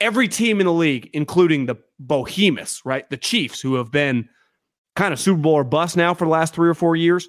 Every 0.00 0.28
team 0.28 0.60
in 0.60 0.66
the 0.66 0.72
league, 0.72 1.10
including 1.12 1.66
the 1.66 1.76
Bohemoths, 1.98 2.80
right? 2.84 3.08
The 3.10 3.18
Chiefs, 3.18 3.60
who 3.60 3.74
have 3.74 3.90
been 3.90 4.28
kind 4.96 5.12
of 5.12 5.20
Super 5.20 5.40
Bowl 5.40 5.54
or 5.54 5.64
bust 5.64 5.96
now 5.96 6.14
for 6.14 6.24
the 6.24 6.30
last 6.30 6.54
three 6.54 6.68
or 6.68 6.74
four 6.74 6.96
years, 6.96 7.28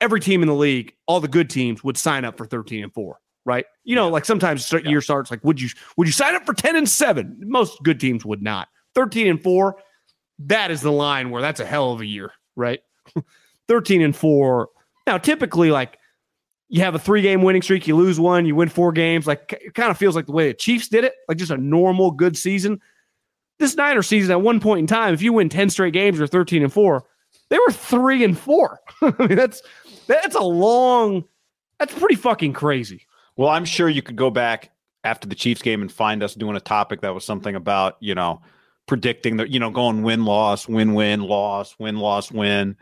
every 0.00 0.20
team 0.20 0.42
in 0.42 0.48
the 0.48 0.54
league, 0.54 0.94
all 1.06 1.20
the 1.20 1.28
good 1.28 1.50
teams 1.50 1.82
would 1.82 1.96
sign 1.96 2.24
up 2.24 2.36
for 2.36 2.46
13 2.46 2.84
and 2.84 2.92
four, 2.92 3.18
right? 3.44 3.64
You 3.84 3.94
know, 3.94 4.08
like 4.08 4.24
sometimes 4.24 4.70
year 4.84 5.00
starts 5.00 5.30
like, 5.30 5.42
would 5.44 5.60
you 5.60 5.68
would 5.96 6.06
you 6.06 6.12
sign 6.12 6.34
up 6.34 6.44
for 6.44 6.54
10 6.54 6.76
and 6.76 6.88
seven? 6.88 7.38
Most 7.40 7.82
good 7.82 8.00
teams 8.00 8.24
would 8.24 8.42
not. 8.42 8.68
13 8.94 9.28
and 9.28 9.42
four, 9.42 9.76
that 10.40 10.70
is 10.70 10.80
the 10.80 10.92
line 10.92 11.30
where 11.30 11.42
that's 11.42 11.60
a 11.60 11.66
hell 11.66 11.92
of 11.92 12.00
a 12.00 12.06
year, 12.06 12.32
right? 12.56 12.80
13 13.68 14.02
and 14.02 14.16
4. 14.16 14.68
Now, 15.06 15.18
typically 15.18 15.70
like 15.70 15.98
you 16.68 16.82
have 16.82 16.94
a 16.94 16.98
3-game 16.98 17.42
winning 17.42 17.62
streak, 17.62 17.86
you 17.86 17.96
lose 17.96 18.20
one, 18.20 18.46
you 18.46 18.54
win 18.54 18.68
4 18.68 18.92
games, 18.92 19.26
like 19.26 19.60
it 19.64 19.74
kind 19.74 19.90
of 19.90 19.98
feels 19.98 20.14
like 20.14 20.26
the 20.26 20.32
way 20.32 20.48
the 20.48 20.54
Chiefs 20.54 20.88
did 20.88 21.04
it, 21.04 21.14
like 21.28 21.38
just 21.38 21.50
a 21.50 21.56
normal 21.56 22.10
good 22.10 22.36
season. 22.36 22.80
This 23.58 23.76
Niner 23.76 24.02
season 24.02 24.30
at 24.30 24.40
one 24.40 24.60
point 24.60 24.80
in 24.80 24.86
time, 24.86 25.12
if 25.12 25.20
you 25.20 25.32
win 25.32 25.48
10 25.48 25.70
straight 25.70 25.92
games 25.92 26.20
or 26.20 26.26
13 26.26 26.62
and 26.62 26.72
4, 26.72 27.04
they 27.50 27.58
were 27.58 27.72
3 27.72 28.24
and 28.24 28.38
4. 28.38 28.80
I 29.02 29.26
mean, 29.26 29.36
that's 29.36 29.62
that's 30.06 30.34
a 30.34 30.42
long 30.42 31.24
that's 31.80 31.94
pretty 31.94 32.14
fucking 32.14 32.52
crazy. 32.52 33.06
Well, 33.36 33.48
I'm 33.48 33.64
sure 33.64 33.88
you 33.88 34.02
could 34.02 34.16
go 34.16 34.30
back 34.30 34.70
after 35.02 35.26
the 35.26 35.34
Chiefs 35.34 35.62
game 35.62 35.80
and 35.80 35.90
find 35.90 36.22
us 36.22 36.34
doing 36.34 36.56
a 36.56 36.60
topic 36.60 37.00
that 37.00 37.14
was 37.14 37.24
something 37.24 37.56
about, 37.56 37.96
you 38.00 38.14
know, 38.14 38.42
predicting 38.86 39.38
the, 39.38 39.50
you 39.50 39.58
know, 39.58 39.70
going 39.70 40.02
win 40.02 40.26
loss, 40.26 40.68
win 40.68 40.92
win 40.94 41.22
loss, 41.22 41.74
win 41.78 41.96
loss 41.96 42.30
win. 42.30 42.76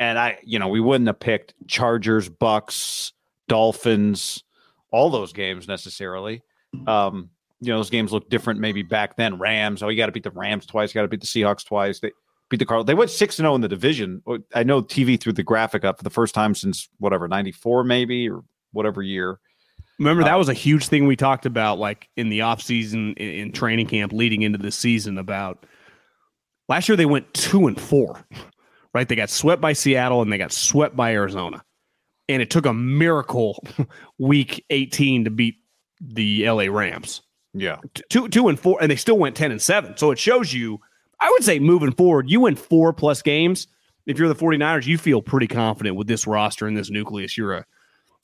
And 0.00 0.18
I, 0.18 0.38
you 0.42 0.58
know, 0.58 0.68
we 0.68 0.80
wouldn't 0.80 1.06
have 1.06 1.20
picked 1.20 1.54
Chargers, 1.68 2.28
Bucks, 2.28 3.12
Dolphins, 3.48 4.42
all 4.90 5.10
those 5.10 5.32
games 5.32 5.68
necessarily. 5.68 6.42
Um, 6.86 7.30
you 7.60 7.72
know, 7.72 7.78
those 7.78 7.90
games 7.90 8.12
look 8.12 8.28
different 8.28 8.60
maybe 8.60 8.82
back 8.82 9.16
then. 9.16 9.38
Rams, 9.38 9.82
oh, 9.82 9.88
you 9.88 9.96
got 9.96 10.06
to 10.06 10.12
beat 10.12 10.24
the 10.24 10.30
Rams 10.30 10.66
twice, 10.66 10.90
you 10.90 10.98
got 10.98 11.02
to 11.02 11.08
beat 11.08 11.20
the 11.20 11.26
Seahawks 11.26 11.64
twice. 11.64 12.00
They 12.00 12.12
beat 12.50 12.58
the 12.58 12.66
Cardinals. 12.66 12.86
They 12.86 12.94
went 12.94 13.10
6 13.10 13.36
0 13.36 13.54
in 13.54 13.60
the 13.60 13.68
division. 13.68 14.22
I 14.54 14.64
know 14.64 14.82
TV 14.82 15.20
threw 15.20 15.32
the 15.32 15.42
graphic 15.42 15.84
up 15.84 15.98
for 15.98 16.04
the 16.04 16.10
first 16.10 16.34
time 16.34 16.54
since 16.54 16.88
whatever, 16.98 17.28
94 17.28 17.84
maybe 17.84 18.28
or 18.28 18.42
whatever 18.72 19.02
year. 19.02 19.38
Remember 19.98 20.24
that 20.24 20.38
was 20.38 20.48
a 20.48 20.54
huge 20.54 20.88
thing 20.88 21.06
we 21.06 21.14
talked 21.16 21.46
about 21.46 21.78
like 21.78 22.08
in 22.16 22.28
the 22.28 22.40
offseason 22.40 23.16
in, 23.16 23.28
in 23.28 23.52
training 23.52 23.86
camp 23.86 24.12
leading 24.12 24.42
into 24.42 24.58
the 24.58 24.72
season 24.72 25.18
about 25.18 25.64
last 26.68 26.88
year 26.88 26.96
they 26.96 27.06
went 27.06 27.32
2 27.34 27.68
and 27.68 27.80
4. 27.80 28.26
Right? 28.94 29.08
They 29.08 29.16
got 29.16 29.28
swept 29.30 29.60
by 29.60 29.72
Seattle 29.72 30.22
and 30.22 30.32
they 30.32 30.38
got 30.38 30.52
swept 30.52 30.94
by 30.96 31.12
Arizona. 31.12 31.64
And 32.28 32.40
it 32.40 32.48
took 32.48 32.64
a 32.64 32.72
miracle 32.72 33.62
week 34.18 34.64
18 34.70 35.24
to 35.24 35.30
beat 35.30 35.56
the 36.00 36.48
LA 36.48 36.64
Rams. 36.64 37.20
Yeah. 37.52 37.78
Two 38.08 38.28
two 38.28 38.48
and 38.48 38.58
4 38.58 38.78
and 38.80 38.90
they 38.90 38.96
still 38.96 39.18
went 39.18 39.36
10 39.36 39.50
and 39.50 39.60
7. 39.60 39.96
So 39.96 40.10
it 40.10 40.18
shows 40.18 40.52
you 40.52 40.80
I 41.20 41.30
would 41.30 41.44
say 41.44 41.58
moving 41.58 41.92
forward, 41.92 42.28
you 42.30 42.40
win 42.40 42.56
4 42.56 42.92
plus 42.92 43.20
games. 43.22 43.66
If 44.06 44.18
you're 44.18 44.28
the 44.28 44.34
49ers, 44.34 44.86
you 44.86 44.98
feel 44.98 45.22
pretty 45.22 45.46
confident 45.46 45.96
with 45.96 46.06
this 46.06 46.26
roster 46.26 46.66
and 46.66 46.76
this 46.76 46.90
nucleus. 46.90 47.36
You're 47.38 47.54
a 47.54 47.66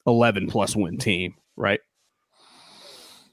11 0.07 0.49
plus 0.49 0.77
win 0.77 0.99
team, 0.99 1.35
right? 1.57 1.81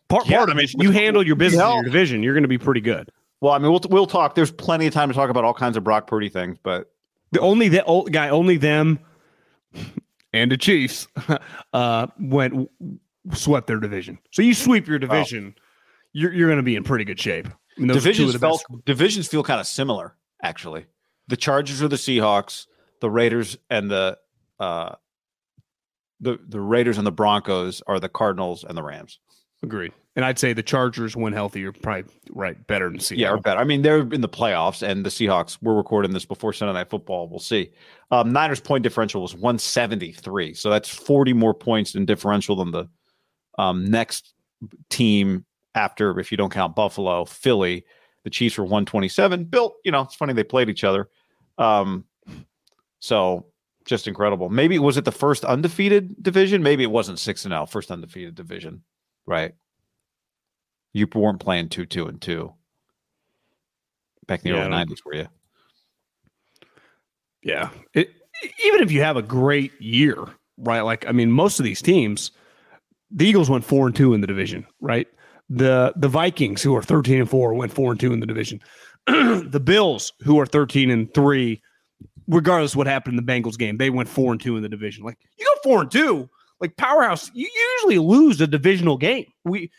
Part, 0.10 0.28
Yeah, 0.28 0.38
part 0.38 0.50
of 0.50 0.56
I 0.58 0.62
it, 0.62 0.74
mean, 0.76 0.82
you 0.82 0.92
handle 0.92 1.26
your 1.26 1.36
business 1.36 1.62
in 1.62 1.76
your 1.76 1.84
division, 1.84 2.24
you're 2.24 2.34
going 2.34 2.44
to 2.44 2.48
be 2.48 2.58
pretty 2.58 2.82
good. 2.82 3.10
Well, 3.42 3.54
I 3.54 3.58
mean, 3.60 3.70
we'll 3.70 3.82
we'll 3.90 4.08
talk. 4.08 4.36
There's 4.36 4.52
plenty 4.52 4.88
of 4.88 4.94
time 4.94 5.10
to 5.10 5.14
talk 5.16 5.30
about 5.30 5.44
all 5.44 5.54
kinds 5.54 5.78
of 5.78 5.84
Brock 5.84 6.08
Purdy 6.08 6.30
things, 6.30 6.58
but 6.64 6.90
The 7.32 7.40
only 7.40 7.68
the 7.68 7.84
old 7.84 8.12
guy, 8.12 8.30
only 8.30 8.58
them 8.58 9.00
and 10.34 10.52
the 10.52 10.58
Chiefs 10.58 11.08
uh, 11.74 12.08
went 12.20 12.70
swept 13.34 13.68
their 13.68 13.80
division. 13.80 14.20
So 14.32 14.42
you 14.42 14.54
sweep 14.54 14.88
your 14.88 15.00
division, 15.00 15.56
you're 16.14 16.34
you're 16.34 16.48
going 16.48 16.58
to 16.58 16.64
be 16.64 16.76
in 16.76 16.84
pretty 16.84 17.06
good 17.06 17.20
shape. 17.20 17.48
I 17.48 17.80
mean, 17.80 17.88
those 17.88 17.98
are 17.98 18.14
two 18.14 18.26
divisions 18.26 18.34
the 18.34 18.40
felt 18.40 18.64
best. 18.70 18.86
divisions 18.86 19.28
feel 19.28 19.44
kind 19.44 19.60
of 19.60 19.68
similar 19.68 20.16
actually. 20.42 20.86
The 21.28 21.38
Chargers 21.38 21.82
are 21.82 21.88
the 21.88 21.98
Seahawks, 21.98 22.68
the 23.02 23.10
Raiders 23.10 23.58
and 23.70 23.92
the 23.92 24.18
uh 24.60 24.96
the 26.20 26.40
the 26.48 26.60
Raiders 26.60 26.98
and 26.98 27.06
the 27.06 27.12
Broncos 27.12 27.82
are 27.88 28.00
the 28.00 28.10
Cardinals 28.10 28.64
and 28.64 28.78
the 28.78 28.84
Rams. 28.84 29.20
Agreed. 29.64 29.92
And 30.16 30.26
I'd 30.26 30.40
say 30.40 30.54
the 30.54 30.64
Chargers, 30.64 31.16
when 31.16 31.34
healthy, 31.34 31.64
are 31.66 31.72
probably 31.72 32.12
right 32.32 32.66
better 32.68 32.90
than 32.90 33.00
Seattle. 33.00 33.22
Yeah, 33.22 33.32
or 33.34 33.38
better. 33.38 33.60
I 33.60 33.64
mean, 33.64 33.84
they're 33.84 34.00
in 34.00 34.22
the 34.22 34.30
playoffs, 34.30 34.88
and 34.88 35.06
the 35.06 35.10
Seahawks. 35.10 35.58
We're 35.62 35.76
recording 35.76 36.12
this 36.12 36.26
before 36.26 36.54
Sunday 36.54 36.74
Night 36.74 36.90
Football. 36.90 37.28
We'll 37.28 37.40
see. 37.40 37.72
Um, 38.10 38.34
Niners 38.34 38.60
point 38.60 38.84
differential 38.84 39.22
was 39.22 39.34
173, 39.36 40.54
so 40.54 40.70
that's 40.70 40.90
40 40.90 41.34
more 41.34 41.54
points 41.54 41.96
in 41.96 42.06
differential 42.06 42.56
than 42.56 42.72
the 42.72 42.90
um, 43.60 43.86
next 43.86 44.34
team 44.90 45.46
after, 45.76 46.20
if 46.20 46.32
you 46.32 46.38
don't 46.38 46.52
count 46.52 46.76
Buffalo, 46.76 47.26
Philly. 47.26 47.86
The 48.24 48.30
Chiefs 48.30 48.58
were 48.58 48.64
127. 48.64 49.46
Bill, 49.46 49.76
you 49.86 49.92
know, 49.92 50.02
it's 50.02 50.16
funny 50.16 50.34
they 50.34 50.44
played 50.44 50.70
each 50.70 50.84
other. 50.84 51.10
Um, 51.58 52.06
so 53.00 53.46
just 53.86 54.08
incredible. 54.08 54.50
Maybe 54.50 54.80
was 54.80 54.98
it 54.98 55.06
the 55.06 55.12
first 55.12 55.46
undefeated 55.46 56.22
division? 56.22 56.62
Maybe 56.62 56.84
it 56.84 56.92
wasn't 56.92 57.20
six 57.20 57.46
and 57.46 57.52
zero. 57.52 57.66
First 57.66 57.90
undefeated 57.90 58.36
division, 58.36 58.84
right? 59.28 59.54
You 60.94 61.08
weren't 61.14 61.40
playing 61.40 61.70
two, 61.70 61.86
two, 61.86 62.08
and 62.08 62.20
two 62.20 62.54
back 64.26 64.44
in 64.44 64.52
the 64.52 64.58
Yeah, 64.58 64.62
early 64.62 64.70
nineties, 64.70 65.06
were 65.06 65.16
you? 65.16 65.28
Yeah. 67.44 67.70
It, 67.94 68.10
even 68.66 68.82
if 68.82 68.92
you 68.92 69.02
have 69.02 69.18
a 69.18 69.22
great 69.22 69.80
year, 69.80 70.26
right? 70.58 70.82
Like, 70.82 71.08
I 71.08 71.12
mean, 71.12 71.32
most 71.32 71.60
of 71.60 71.64
these 71.64 71.82
teams, 71.82 72.32
the 73.12 73.26
Eagles 73.26 73.50
went 73.50 73.64
four 73.64 73.88
and 73.88 73.96
two 73.96 74.14
in 74.14 74.22
the 74.22 74.28
division, 74.28 74.66
right? 74.82 75.08
The 75.50 75.94
the 75.96 76.10
Vikings, 76.10 76.62
who 76.62 76.76
are 76.76 76.84
13 76.84 77.22
and 77.22 77.30
four, 77.30 77.54
went 77.54 77.72
four 77.72 77.92
and 77.92 78.00
two 78.00 78.12
in 78.12 78.20
the 78.20 78.26
division. 78.26 78.60
the 79.06 79.62
Bills, 79.64 80.12
who 80.24 80.40
are 80.40 80.46
13 80.46 80.90
and 80.92 81.14
three, 81.14 81.62
regardless 82.28 82.74
of 82.74 82.78
what 82.78 82.88
happened 82.88 83.18
in 83.18 83.26
the 83.26 83.32
Bengals 83.32 83.58
game, 83.58 83.78
they 83.78 83.90
went 83.90 84.10
four 84.10 84.32
and 84.34 84.42
two 84.42 84.58
in 84.58 84.64
the 84.64 84.70
division. 84.70 85.04
Like, 85.06 85.18
you 85.38 85.46
go 85.46 85.70
four 85.70 85.82
and 85.82 85.92
two, 85.92 86.30
like 86.60 86.76
powerhouse, 86.78 87.32
you 87.34 87.50
usually 87.80 88.00
lose 88.00 88.42
a 88.42 88.48
divisional 88.48 88.98
game. 88.98 89.26
We, 89.46 89.72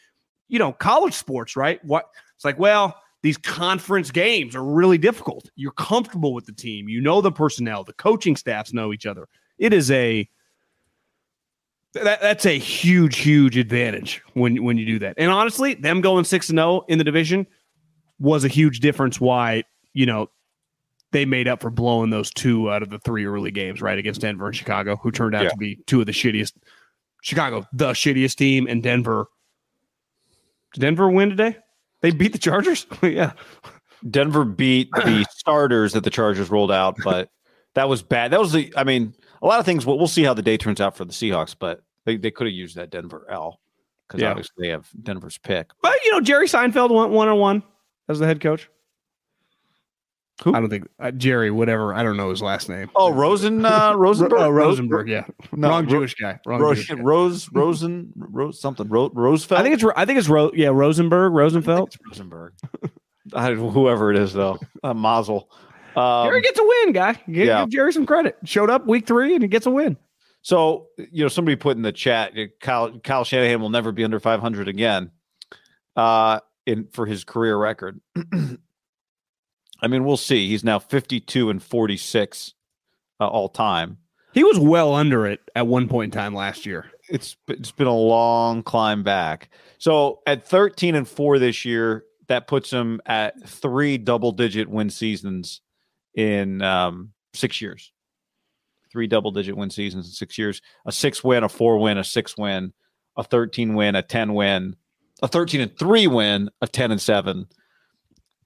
you 0.48 0.58
know, 0.58 0.72
college 0.72 1.14
sports, 1.14 1.56
right? 1.56 1.84
What 1.84 2.06
it's 2.36 2.44
like, 2.44 2.58
well, 2.58 2.96
these 3.22 3.36
conference 3.36 4.10
games 4.10 4.54
are 4.54 4.64
really 4.64 4.98
difficult. 4.98 5.50
You're 5.56 5.72
comfortable 5.72 6.32
with 6.32 6.46
the 6.46 6.52
team. 6.52 6.88
You 6.88 7.00
know 7.00 7.20
the 7.20 7.32
personnel. 7.32 7.84
The 7.84 7.92
coaching 7.94 8.36
staffs 8.36 8.72
know 8.72 8.92
each 8.92 9.06
other. 9.06 9.28
It 9.58 9.72
is 9.72 9.90
a 9.90 10.28
that, 11.94 12.20
that's 12.20 12.46
a 12.46 12.58
huge, 12.58 13.18
huge 13.18 13.56
advantage 13.56 14.22
when 14.34 14.62
when 14.62 14.78
you 14.78 14.86
do 14.86 14.98
that. 15.00 15.14
And 15.18 15.30
honestly, 15.30 15.74
them 15.74 16.00
going 16.00 16.24
six 16.24 16.48
and 16.48 16.58
zero 16.58 16.84
in 16.88 16.98
the 16.98 17.04
division 17.04 17.46
was 18.18 18.44
a 18.44 18.48
huge 18.48 18.80
difference. 18.80 19.20
Why 19.20 19.64
you 19.94 20.06
know 20.06 20.30
they 21.12 21.24
made 21.24 21.48
up 21.48 21.60
for 21.62 21.70
blowing 21.70 22.10
those 22.10 22.30
two 22.30 22.70
out 22.70 22.82
of 22.82 22.90
the 22.90 22.98
three 22.98 23.24
early 23.24 23.50
games 23.50 23.80
right 23.80 23.98
against 23.98 24.20
Denver 24.20 24.46
and 24.46 24.54
Chicago, 24.56 24.96
who 24.96 25.10
turned 25.10 25.34
out 25.34 25.44
Yeah. 25.44 25.48
to 25.50 25.56
be 25.56 25.76
two 25.86 26.00
of 26.00 26.06
the 26.06 26.12
shittiest. 26.12 26.52
Chicago, 27.22 27.66
the 27.72 27.92
shittiest 27.92 28.36
team, 28.36 28.66
and 28.68 28.82
Denver. 28.82 29.26
Did 30.74 30.80
Denver 30.80 31.08
win 31.10 31.30
today? 31.30 31.56
They 32.02 32.10
beat 32.10 32.32
the 32.32 32.38
Chargers. 32.38 32.86
yeah, 33.02 33.32
Denver 34.08 34.44
beat 34.44 34.90
the 34.94 35.24
starters 35.30 35.92
that 35.94 36.04
the 36.04 36.10
Chargers 36.10 36.50
rolled 36.50 36.70
out, 36.70 36.96
but 37.02 37.30
That 37.74 37.88
was 37.88 38.02
bad. 38.02 38.30
That 38.32 38.40
was 38.40 38.52
the. 38.52 38.72
I 38.76 38.84
mean, 38.84 39.14
a 39.42 39.46
lot 39.46 39.58
of 39.60 39.66
things. 39.66 39.84
We'll, 39.86 39.98
we'll 39.98 40.06
see 40.08 40.22
how 40.24 40.34
the 40.34 40.42
day 40.42 40.56
turns 40.56 40.80
out 40.80 40.96
for 40.96 41.04
the 41.04 41.12
Seahawks, 41.12 41.54
but 41.58 41.82
they, 42.04 42.16
they 42.16 42.30
could 42.30 42.46
have 42.46 42.54
used 42.54 42.76
that 42.76 42.90
Denver 42.90 43.26
L 43.30 43.60
because 44.06 44.20
Yeah. 44.20 44.30
obviously 44.30 44.54
they 44.66 44.68
have 44.68 44.88
Denver's 45.02 45.38
pick. 45.38 45.70
But 45.82 45.96
you 46.04 46.12
know, 46.12 46.20
Jerry 46.20 46.46
Seinfeld 46.46 46.90
went 46.94 47.10
one 47.10 47.28
on 47.28 47.38
one 47.38 47.62
as 48.08 48.18
the 48.18 48.26
head 48.26 48.40
coach. 48.40 48.68
Who? 50.44 50.54
I 50.54 50.60
don't 50.60 50.70
think 50.70 50.88
uh, 51.00 51.10
Jerry, 51.10 51.50
whatever. 51.50 51.92
I 51.92 52.02
don't 52.04 52.16
know 52.16 52.30
his 52.30 52.40
last 52.40 52.68
name. 52.68 52.90
Oh, 52.94 53.12
Rosen 53.12 53.64
uh, 53.64 53.92
Rosenberg. 53.96 54.38
Oh, 54.40 54.48
Rosenberg. 54.50 55.08
Yeah, 55.08 55.24
No, 55.52 55.68
wrong 55.68 55.84
Ro- 55.84 55.90
Jewish 55.90 56.14
guy. 56.14 56.38
Wrong 56.46 56.60
Rose, 56.60 56.76
Jewish 56.76 56.88
guy. 56.98 57.02
Rose 57.02 57.48
Rosen 57.52 58.12
Rose 58.16 58.60
something 58.60 58.88
Ro, 58.88 59.10
Rosefeld. 59.10 59.56
I 59.56 59.62
think 59.62 59.74
it's 59.74 59.82
Ro- 59.82 59.92
I 59.96 60.04
think 60.04 60.18
it's 60.18 60.28
Ro- 60.28 60.52
yeah 60.54 60.68
Rosenberg 60.68 61.32
I 61.32 61.34
think 61.34 61.38
Rosenfeld. 61.38 61.88
it's 61.88 61.98
Rosenberg. 62.06 62.52
I, 63.34 63.52
whoever 63.54 64.10
it 64.12 64.18
is 64.18 64.32
though, 64.32 64.58
uh, 64.84 64.94
Mazel. 64.94 65.50
Um, 65.96 66.28
Jerry 66.28 66.40
gets 66.42 66.58
a 66.60 66.64
win, 66.64 66.92
guy. 66.92 67.14
Give, 67.26 67.46
yeah. 67.46 67.60
give 67.62 67.70
Jerry 67.70 67.92
some 67.92 68.06
credit. 68.06 68.36
Showed 68.44 68.70
up 68.70 68.86
week 68.86 69.06
three 69.06 69.34
and 69.34 69.42
he 69.42 69.48
gets 69.48 69.66
a 69.66 69.70
win. 69.70 69.96
So, 70.42 70.86
you 70.96 71.24
know, 71.24 71.28
somebody 71.28 71.56
put 71.56 71.76
in 71.76 71.82
the 71.82 71.90
chat, 71.92 72.38
uh, 72.38 72.44
Kyle, 72.60 72.96
Kyle 73.00 73.24
Shanahan 73.24 73.60
will 73.60 73.70
never 73.70 73.90
be 73.90 74.04
under 74.04 74.20
500 74.20 74.68
again 74.68 75.10
uh, 75.96 76.38
in 76.64 76.86
for 76.92 77.04
his 77.06 77.24
career 77.24 77.58
record. 77.58 78.00
I 79.80 79.86
mean, 79.86 80.04
we'll 80.04 80.16
see. 80.16 80.48
He's 80.48 80.64
now 80.64 80.78
52 80.78 81.50
and 81.50 81.62
46 81.62 82.54
uh, 83.20 83.26
all 83.26 83.48
time. 83.48 83.98
He 84.32 84.44
was 84.44 84.58
well 84.58 84.94
under 84.94 85.26
it 85.26 85.40
at 85.54 85.66
one 85.66 85.88
point 85.88 86.14
in 86.14 86.18
time 86.18 86.34
last 86.34 86.66
year. 86.66 86.90
It's 87.08 87.36
it's 87.48 87.70
been 87.70 87.86
a 87.86 87.96
long 87.96 88.62
climb 88.62 89.02
back. 89.02 89.48
So 89.78 90.20
at 90.26 90.46
13 90.46 90.94
and 90.94 91.08
4 91.08 91.38
this 91.38 91.64
year, 91.64 92.04
that 92.28 92.46
puts 92.46 92.70
him 92.70 93.00
at 93.06 93.48
three 93.48 93.96
double 93.96 94.32
digit 94.32 94.68
win 94.68 94.90
seasons 94.90 95.62
in 96.14 96.60
um, 96.62 97.12
6 97.34 97.60
years. 97.62 97.92
Three 98.92 99.06
double 99.06 99.30
digit 99.30 99.56
win 99.56 99.70
seasons 99.70 100.06
in 100.06 100.12
6 100.12 100.38
years. 100.38 100.60
A 100.84 100.92
6 100.92 101.24
win, 101.24 101.44
a 101.44 101.48
4 101.48 101.78
win, 101.78 101.98
a 101.98 102.04
6 102.04 102.36
win, 102.36 102.72
a 103.16 103.24
13 103.24 103.74
win, 103.74 103.94
a 103.94 104.02
10 104.02 104.34
win, 104.34 104.76
a 105.22 105.28
13 105.28 105.62
and 105.62 105.78
3 105.78 106.06
win, 106.06 106.50
a 106.60 106.66
10 106.66 106.90
and 106.90 107.00
7 107.00 107.46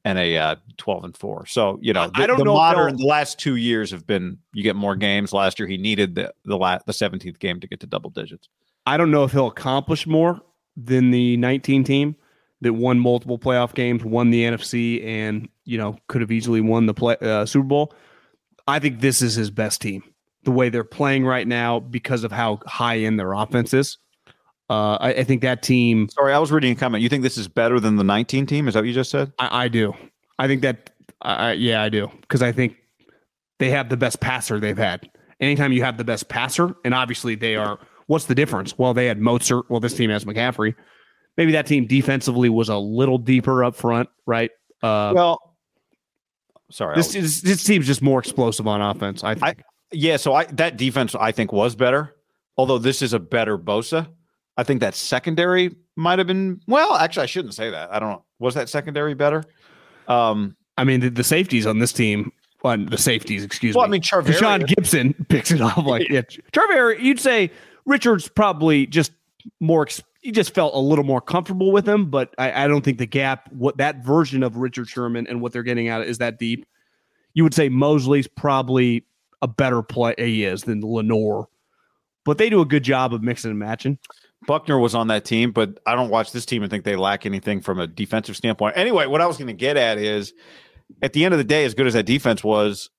and 0.04 0.18
a 0.18 0.36
uh, 0.36 0.56
12 0.78 1.04
and 1.04 1.16
4. 1.16 1.46
So, 1.46 1.78
you 1.80 1.92
know, 1.92 2.10
I 2.14 2.22
the, 2.22 2.26
don't 2.26 2.38
the 2.38 2.44
know 2.44 2.54
modern 2.54 2.88
they'll- 2.96 2.98
the 2.98 3.06
last 3.06 3.38
2 3.38 3.56
years 3.56 3.90
have 3.92 4.06
been 4.06 4.38
you 4.52 4.62
get 4.62 4.76
more 4.76 4.96
games. 4.96 5.32
Last 5.32 5.58
year 5.58 5.68
he 5.68 5.76
needed 5.78 6.14
the 6.16 6.32
the 6.44 6.56
la- 6.56 6.78
the 6.86 6.92
17th 6.92 7.38
game 7.38 7.60
to 7.60 7.66
get 7.66 7.80
to 7.80 7.86
double 7.86 8.10
digits. 8.10 8.48
I 8.86 8.96
don't 8.96 9.10
know 9.10 9.24
if 9.24 9.32
he'll 9.32 9.46
accomplish 9.46 10.06
more 10.06 10.40
than 10.76 11.10
the 11.10 11.36
19 11.36 11.84
team 11.84 12.16
that 12.62 12.72
won 12.72 12.98
multiple 12.98 13.38
playoff 13.38 13.74
games, 13.74 14.04
won 14.04 14.30
the 14.30 14.42
NFC, 14.44 15.04
and 15.04 15.48
you 15.64 15.78
know 15.78 15.96
could 16.08 16.20
have 16.20 16.32
easily 16.32 16.60
won 16.60 16.86
the 16.86 16.94
play, 16.94 17.16
uh, 17.20 17.46
Super 17.46 17.66
Bowl. 17.66 17.94
I 18.66 18.78
think 18.78 19.00
this 19.00 19.22
is 19.22 19.34
his 19.34 19.50
best 19.50 19.80
team. 19.80 20.02
The 20.44 20.50
way 20.52 20.68
they're 20.68 20.82
playing 20.84 21.24
right 21.24 21.46
now, 21.46 21.78
because 21.80 22.24
of 22.24 22.32
how 22.32 22.58
high 22.66 22.98
end 22.98 23.18
their 23.18 23.32
offense 23.32 23.72
is, 23.74 23.98
uh, 24.72 24.96
I, 25.00 25.08
I 25.14 25.24
think 25.24 25.42
that 25.42 25.62
team. 25.62 26.08
Sorry, 26.08 26.32
I 26.32 26.38
was 26.38 26.50
reading 26.52 26.72
a 26.72 26.74
comment. 26.76 27.02
You 27.02 27.08
think 27.08 27.22
this 27.22 27.36
is 27.38 27.48
better 27.48 27.78
than 27.80 27.96
the 27.96 28.04
19 28.04 28.46
team? 28.46 28.68
Is 28.68 28.74
that 28.74 28.80
what 28.80 28.86
you 28.86 28.94
just 28.94 29.10
said? 29.10 29.32
I, 29.38 29.64
I 29.64 29.68
do. 29.68 29.92
I 30.38 30.46
think 30.46 30.62
that. 30.62 30.90
I, 31.20 31.50
I- 31.50 31.52
yeah, 31.52 31.82
I 31.82 31.88
do 31.88 32.08
because 32.22 32.42
I 32.42 32.52
think 32.52 32.76
they 33.58 33.70
have 33.70 33.88
the 33.88 33.96
best 33.96 34.20
passer 34.20 34.58
they've 34.60 34.78
had. 34.78 35.08
Anytime 35.40 35.72
you 35.72 35.82
have 35.82 35.96
the 35.98 36.04
best 36.04 36.28
passer, 36.28 36.74
and 36.84 36.94
obviously 36.94 37.34
they 37.34 37.56
are. 37.56 37.78
What's 38.06 38.26
the 38.26 38.34
difference? 38.34 38.76
Well, 38.78 38.94
they 38.94 39.06
had 39.06 39.18
Mostert. 39.20 39.64
Well, 39.68 39.80
this 39.80 39.94
team 39.94 40.10
has 40.10 40.24
McCaffrey. 40.24 40.74
Maybe 41.36 41.52
that 41.52 41.66
team 41.66 41.86
defensively 41.86 42.48
was 42.48 42.68
a 42.68 42.76
little 42.76 43.18
deeper 43.18 43.64
up 43.64 43.74
front, 43.74 44.08
right? 44.26 44.50
Uh, 44.82 45.12
well, 45.14 45.56
sorry. 46.70 46.96
This, 46.96 47.14
was- 47.14 47.40
this 47.40 47.40
this 47.42 47.64
team's 47.64 47.86
just 47.86 48.02
more 48.02 48.18
explosive 48.18 48.66
on 48.66 48.80
offense. 48.80 49.24
I 49.24 49.34
think. 49.34 49.62
yeah, 49.92 50.16
so 50.16 50.34
I 50.34 50.44
that 50.46 50.76
defense 50.76 51.14
I 51.14 51.32
think 51.32 51.52
was 51.52 51.74
better. 51.74 52.14
Although 52.56 52.78
this 52.78 53.00
is 53.02 53.12
a 53.12 53.18
better 53.18 53.56
Bosa. 53.58 54.08
I 54.62 54.64
think 54.64 54.78
that 54.78 54.94
secondary 54.94 55.74
might 55.96 56.20
have 56.20 56.28
been 56.28 56.60
well, 56.68 56.94
actually 56.94 57.24
I 57.24 57.26
shouldn't 57.26 57.54
say 57.54 57.68
that. 57.70 57.92
I 57.92 57.98
don't 57.98 58.10
know. 58.10 58.24
Was 58.38 58.54
that 58.54 58.68
secondary 58.68 59.12
better? 59.12 59.42
Um 60.06 60.56
I 60.78 60.84
mean, 60.84 61.00
the, 61.00 61.10
the 61.10 61.24
safeties 61.24 61.66
on 61.66 61.80
this 61.80 61.92
team, 61.92 62.30
on 62.62 62.86
the 62.86 62.96
safeties, 62.96 63.42
excuse 63.42 63.74
me. 63.74 63.78
well, 63.80 63.86
I 63.86 63.88
me. 63.88 63.94
mean 63.94 64.02
Tashaun 64.02 64.60
Charvarius, 64.60 64.66
Gipson 64.66 65.28
picks 65.28 65.50
it 65.50 65.60
off 65.60 65.84
like 65.84 66.08
yeah. 66.08 66.22
Charver, 66.52 66.96
you'd 67.00 67.18
say 67.18 67.50
Richards 67.86 68.28
probably 68.28 68.86
just 68.86 69.10
more. 69.58 69.88
He 70.20 70.30
just 70.30 70.54
felt 70.54 70.76
a 70.76 70.78
little 70.78 71.04
more 71.04 71.20
comfortable 71.20 71.72
with 71.72 71.88
him, 71.88 72.08
but 72.08 72.32
I, 72.38 72.64
I 72.64 72.68
don't 72.68 72.84
think 72.84 72.98
the 72.98 73.06
gap, 73.06 73.50
what 73.50 73.78
that 73.78 74.04
version 74.04 74.44
of 74.44 74.58
Richard 74.58 74.88
Sherman 74.88 75.26
and 75.26 75.40
what 75.40 75.52
they're 75.52 75.64
getting 75.64 75.88
out 75.88 76.06
is 76.06 76.18
that 76.18 76.38
deep. 76.38 76.66
You 77.34 77.42
would 77.42 77.54
say 77.54 77.68
Moseley's 77.68 78.28
probably 78.28 79.04
a 79.40 79.48
better 79.48 79.82
play 79.82 80.14
he 80.16 80.44
is 80.44 80.62
than 80.62 80.82
Lenoir, 80.82 81.48
but 82.24 82.38
they 82.38 82.48
do 82.48 82.60
a 82.60 82.64
good 82.64 82.84
job 82.84 83.12
of 83.12 83.24
mixing 83.24 83.50
and 83.50 83.58
matching. 83.58 83.98
Buckner 84.46 84.78
was 84.78 84.94
on 84.94 85.08
that 85.08 85.24
team, 85.24 85.52
but 85.52 85.78
I 85.86 85.94
don't 85.94 86.10
watch 86.10 86.32
this 86.32 86.46
team 86.46 86.62
and 86.62 86.70
think 86.70 86.84
they 86.84 86.96
lack 86.96 87.26
anything 87.26 87.60
from 87.60 87.78
a 87.78 87.86
defensive 87.86 88.36
standpoint. 88.36 88.76
Anyway, 88.76 89.06
what 89.06 89.20
I 89.20 89.26
was 89.26 89.36
going 89.36 89.48
to 89.48 89.52
get 89.52 89.76
at 89.76 89.98
is 89.98 90.32
at 91.00 91.12
the 91.12 91.24
end 91.24 91.32
of 91.32 91.38
the 91.38 91.44
day, 91.44 91.64
as 91.64 91.74
good 91.74 91.86
as 91.86 91.94
that 91.94 92.06
defense 92.06 92.42
was, 92.42 92.90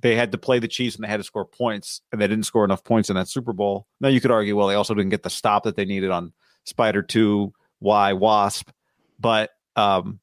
they 0.00 0.14
had 0.14 0.32
to 0.32 0.38
play 0.38 0.58
the 0.58 0.68
Chiefs 0.68 0.96
and 0.96 1.04
they 1.04 1.08
had 1.08 1.18
to 1.18 1.24
score 1.24 1.44
points, 1.44 2.00
and 2.10 2.20
they 2.20 2.26
didn't 2.26 2.46
score 2.46 2.64
enough 2.64 2.84
points 2.84 3.10
in 3.10 3.16
that 3.16 3.28
Super 3.28 3.52
Bowl. 3.52 3.86
Now 4.00 4.08
you 4.08 4.20
could 4.20 4.30
argue, 4.30 4.56
well, 4.56 4.68
they 4.68 4.74
also 4.74 4.94
didn't 4.94 5.10
get 5.10 5.22
the 5.22 5.30
stop 5.30 5.64
that 5.64 5.76
they 5.76 5.84
needed 5.84 6.10
on 6.10 6.32
Spider 6.64 7.02
Two, 7.02 7.52
Y 7.80 8.12
Wasp, 8.14 8.70
but 9.18 9.50
um, 9.76 10.20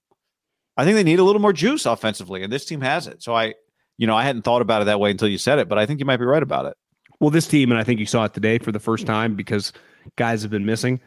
I 0.75 0.83
think 0.83 0.95
they 0.95 1.03
need 1.03 1.19
a 1.19 1.23
little 1.23 1.41
more 1.41 1.53
juice 1.53 1.85
offensively, 1.85 2.43
and 2.43 2.51
this 2.51 2.65
team 2.65 2.81
has 2.81 3.07
it. 3.07 3.21
So 3.21 3.35
I, 3.35 3.55
you 3.97 4.07
know, 4.07 4.15
I 4.15 4.23
hadn't 4.23 4.43
thought 4.43 4.61
about 4.61 4.81
it 4.81 4.85
that 4.85 4.99
way 4.99 5.11
until 5.11 5.27
you 5.27 5.37
said 5.37 5.59
it, 5.59 5.67
but 5.67 5.77
I 5.77 5.85
think 5.85 5.99
you 5.99 6.05
might 6.05 6.17
be 6.17 6.25
right 6.25 6.43
about 6.43 6.65
it. 6.65 6.77
Well, 7.19 7.29
this 7.29 7.47
team, 7.47 7.71
and 7.71 7.79
I 7.79 7.83
think 7.83 7.99
you 7.99 8.05
saw 8.05 8.25
it 8.25 8.33
today 8.33 8.59
for 8.59 8.71
the 8.71 8.79
first 8.79 9.07
time 9.07 9.35
because 9.35 9.73
guys 10.15 10.41
have 10.43 10.51
been 10.51 10.65
missing. 10.65 10.99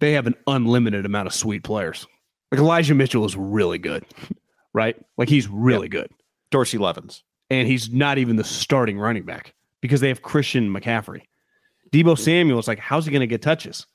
They 0.00 0.12
have 0.12 0.26
an 0.26 0.34
unlimited 0.46 1.04
amount 1.04 1.26
of 1.26 1.34
sweet 1.34 1.62
players. 1.62 2.06
Like 2.50 2.60
Elijah 2.60 2.94
Mitchell 2.94 3.24
is 3.24 3.36
really 3.36 3.78
good, 3.78 4.04
right? 4.72 4.96
Like 5.18 5.28
he's 5.28 5.48
really 5.48 5.88
good. 5.88 6.10
Dorsey 6.50 6.78
Levens. 6.78 7.22
And 7.50 7.68
he's 7.68 7.92
not 7.92 8.18
even 8.18 8.36
the 8.36 8.44
starting 8.44 8.98
running 8.98 9.24
back 9.24 9.54
because 9.80 10.00
they 10.00 10.08
have 10.08 10.22
Christian 10.22 10.72
McCaffrey. 10.72 11.22
Deebo 11.92 12.18
Samuel 12.18 12.58
is 12.58 12.66
like, 12.66 12.78
how's 12.78 13.04
he 13.04 13.12
going 13.12 13.20
to 13.20 13.26
get 13.26 13.42
touches? 13.42 13.86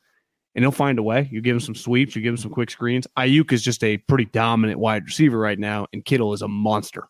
And 0.56 0.64
he'll 0.64 0.72
find 0.72 1.00
a 1.00 1.04
way. 1.04 1.28
You 1.32 1.42
give 1.42 1.56
him 1.56 1.60
some 1.60 1.76
sweeps, 1.76 2.16
you 2.16 2.22
give 2.22 2.34
him 2.34 2.38
some 2.38 2.52
quick 2.52 2.70
screens. 2.70 3.08
Aiyuk 3.18 3.52
is 3.52 3.62
just 3.62 3.84
a 3.84 3.98
pretty 3.98 4.26
dominant 4.26 4.80
wide 4.80 5.06
receiver 5.06 5.38
right 5.38 5.60
now, 5.60 5.88
and 5.94 6.04
Kittle 6.04 6.34
is 6.34 6.42
a 6.42 6.48
monster. 6.48 7.08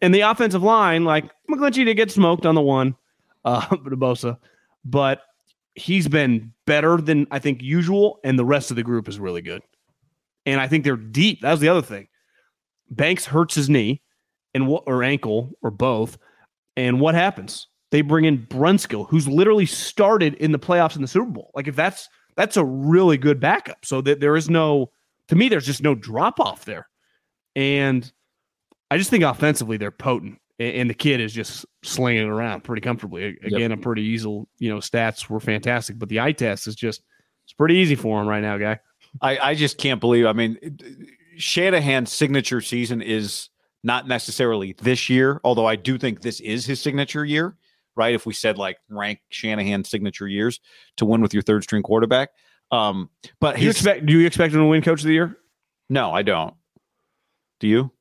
And 0.00 0.14
the 0.14 0.20
offensive 0.22 0.62
line, 0.62 1.04
like 1.04 1.30
McGlinchey 1.50 1.84
did 1.84 1.96
get 1.96 2.10
smoked 2.10 2.46
on 2.46 2.54
the 2.54 2.60
one, 2.60 2.96
uh, 3.48 4.34
but 4.84 5.22
he's 5.74 6.08
been 6.08 6.52
better 6.66 6.96
than 6.98 7.26
I 7.30 7.38
think 7.38 7.62
usual, 7.62 8.20
and 8.24 8.38
the 8.38 8.44
rest 8.44 8.70
of 8.70 8.76
the 8.76 8.82
group 8.82 9.08
is 9.08 9.18
really 9.18 9.42
good. 9.42 9.62
And 10.46 10.60
I 10.60 10.68
think 10.68 10.84
they're 10.84 10.96
deep. 10.96 11.42
That 11.42 11.50
was 11.50 11.60
the 11.60 11.68
other 11.68 11.82
thing. 11.82 12.08
Banks 12.90 13.26
hurts 13.26 13.54
his 13.54 13.68
knee 13.68 14.02
and 14.54 14.66
what 14.66 14.84
or 14.86 15.02
ankle 15.02 15.50
or 15.62 15.70
both. 15.70 16.18
And 16.76 17.00
what 17.00 17.14
happens? 17.14 17.66
They 17.90 18.02
bring 18.02 18.24
in 18.24 18.46
Brunskill, 18.46 19.08
who's 19.08 19.28
literally 19.28 19.66
started 19.66 20.34
in 20.34 20.52
the 20.52 20.58
playoffs 20.58 20.96
in 20.96 21.02
the 21.02 21.08
Super 21.08 21.30
Bowl. 21.30 21.50
Like 21.54 21.68
if 21.68 21.76
that's 21.76 22.08
that's 22.36 22.56
a 22.56 22.64
really 22.64 23.18
good 23.18 23.40
backup. 23.40 23.84
So 23.84 24.00
that 24.02 24.20
there 24.20 24.36
is 24.36 24.48
no 24.48 24.90
to 25.28 25.36
me, 25.36 25.48
there's 25.48 25.66
just 25.66 25.82
no 25.82 25.94
drop 25.94 26.40
off 26.40 26.64
there. 26.64 26.88
And 27.54 28.10
I 28.90 28.96
just 28.96 29.10
think 29.10 29.24
offensively 29.24 29.76
they're 29.76 29.90
potent. 29.90 30.38
And 30.60 30.90
the 30.90 30.94
kid 30.94 31.20
is 31.20 31.32
just 31.32 31.64
slinging 31.84 32.22
it 32.22 32.28
around 32.28 32.64
pretty 32.64 32.80
comfortably. 32.80 33.38
Again, 33.44 33.70
a 33.70 33.76
pretty 33.76 34.02
easy, 34.02 34.28
you 34.58 34.68
know, 34.70 34.78
stats 34.78 35.28
were 35.30 35.38
fantastic, 35.38 35.98
but 35.98 36.08
the 36.08 36.18
eye 36.18 36.32
test 36.32 36.66
is 36.66 36.74
just 36.74 37.02
it's 37.44 37.52
pretty 37.52 37.76
easy 37.76 37.94
for 37.94 38.20
him 38.20 38.26
right 38.26 38.42
now, 38.42 38.58
guy. 38.58 38.80
I, 39.20 39.38
I 39.38 39.54
just 39.54 39.78
can't 39.78 40.00
believe. 40.00 40.26
I 40.26 40.32
mean, 40.32 40.58
Shanahan's 41.36 42.12
signature 42.12 42.60
season 42.60 43.00
is 43.00 43.50
not 43.84 44.08
necessarily 44.08 44.74
this 44.82 45.08
year, 45.08 45.40
although 45.44 45.66
I 45.66 45.76
do 45.76 45.96
think 45.96 46.22
this 46.22 46.40
is 46.40 46.66
his 46.66 46.80
signature 46.80 47.24
year, 47.24 47.56
right? 47.94 48.14
If 48.14 48.26
we 48.26 48.34
said 48.34 48.58
like 48.58 48.78
rank 48.90 49.20
Shanahan's 49.30 49.88
signature 49.88 50.26
years 50.26 50.60
to 50.96 51.04
win 51.04 51.20
with 51.20 51.32
your 51.32 51.42
third 51.42 51.62
string 51.62 51.82
quarterback. 51.82 52.30
Um, 52.70 53.10
but 53.40 53.56
Do 53.56 53.62
you 53.62 53.70
expect 53.70 54.06
do 54.06 54.18
you 54.18 54.26
expect 54.26 54.52
him 54.52 54.60
to 54.60 54.66
win 54.66 54.82
coach 54.82 55.00
of 55.00 55.06
the 55.06 55.14
year? 55.14 55.38
no, 55.88 56.10
I 56.10 56.22
don't. 56.22 56.54
Do 57.60 57.68
you? 57.68 57.92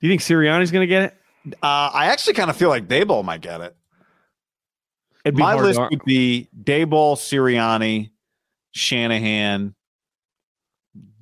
Do 0.00 0.06
you 0.06 0.12
think 0.12 0.22
Sirianni's 0.22 0.70
gonna 0.70 0.86
get 0.86 1.02
it? 1.02 1.54
Uh, 1.62 1.90
I 1.92 2.06
actually 2.06 2.34
kind 2.34 2.50
of 2.50 2.56
feel 2.56 2.68
like 2.68 2.86
Daboll 2.88 3.24
might 3.24 3.40
get 3.40 3.60
it. 3.60 3.76
It'd 5.24 5.36
be 5.36 5.42
My 5.42 5.54
list 5.54 5.78
to- 5.78 5.88
would 5.90 6.04
be 6.04 6.48
Daboll, 6.62 7.16
Sirianni, 7.16 8.10
Shanahan. 8.72 9.74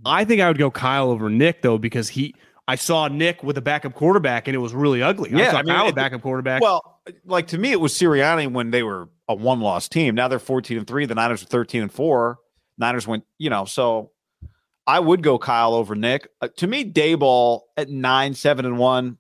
I 0.05 0.25
think 0.25 0.41
I 0.41 0.49
would 0.49 0.59
go 0.59 0.71
Kyle 0.71 1.11
over 1.11 1.29
Nick 1.29 1.62
though 1.62 1.79
because 1.79 2.09
he 2.09 2.35
I 2.69 2.77
saw 2.77 3.09
Nick 3.09 3.43
with 3.43 3.57
a 3.59 3.62
backup 3.62 3.95
quarterback 3.95 4.47
and 4.47 4.55
it 4.55 4.59
was 4.59 4.75
really 4.75 5.03
ugly. 5.03 5.33
I 5.35 5.38
Yeah, 5.38 5.51
saw 5.53 5.59
I 5.59 5.62
mean, 5.62 5.75
Kyle 5.75 5.87
with 5.87 5.95
backup 5.95 6.23
quarterback. 6.23 6.62
Well, 6.62 7.01
like 7.25 7.49
to 7.49 7.59
me, 7.59 7.73
it 7.73 7.81
was 7.81 7.93
Sirianni 7.95 8.53
when 8.53 8.71
they 8.71 8.83
were 8.83 9.09
a 9.29 9.35
one 9.35 9.61
loss 9.61 9.88
team. 9.88 10.14
Now 10.14 10.29
they're 10.29 10.38
14 10.38 10.79
and 10.79 10.87
three. 10.87 11.07
The 11.07 11.14
Niners 11.14 11.43
are 11.43 11.47
13 11.47 11.83
and 11.83 11.93
four. 11.93 12.38
Niners 12.77 13.07
went, 13.07 13.25
you 13.38 13.51
know, 13.51 13.64
so 13.64 14.12
I 14.88 14.98
would 14.98 15.22
go 15.22 15.38
Kyle 15.38 15.74
over 15.74 15.94
Nick. 15.94 16.29
Uh, 16.40 16.48
to 16.57 16.66
me, 16.66 16.90
Daboll 16.90 17.61
at 17.77 17.90
nine, 17.90 18.33
seven 18.33 18.64
and 18.64 18.79
one. 18.79 19.18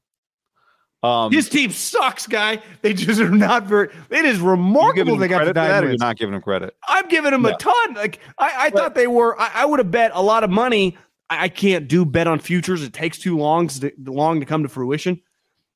Um, 1.02 1.30
His 1.30 1.48
team 1.48 1.70
sucks, 1.70 2.26
guy. 2.26 2.60
They 2.80 2.94
just 2.94 3.20
are 3.20 3.30
not 3.30 3.64
very. 3.64 3.90
It 4.10 4.24
is 4.24 4.40
remarkable 4.40 5.16
they 5.16 5.28
got 5.28 5.44
the 5.44 5.52
nine 5.52 5.84
or 5.84 5.88
you're 5.88 5.98
not 5.98 6.16
giving 6.16 6.34
him 6.34 6.40
credit. 6.40 6.74
I'm 6.88 7.06
giving 7.08 7.30
them 7.32 7.44
a 7.44 7.56
ton. 7.56 7.94
Like 7.94 8.18
I, 8.38 8.52
I 8.66 8.70
thought 8.70 8.94
they 8.94 9.06
were. 9.06 9.38
I, 9.38 9.50
I 9.56 9.64
would 9.66 9.78
have 9.78 9.90
bet 9.90 10.10
a 10.14 10.22
lot 10.22 10.42
of 10.42 10.50
money. 10.50 10.96
I, 11.30 11.44
I 11.44 11.48
can't 11.50 11.86
do 11.86 12.04
bet 12.04 12.26
on 12.26 12.40
futures. 12.40 12.82
It 12.82 12.94
takes 12.94 13.18
too 13.18 13.36
long 13.36 13.68
to, 13.68 13.92
long 14.06 14.40
to 14.40 14.46
come 14.46 14.62
to 14.62 14.68
fruition. 14.68 15.20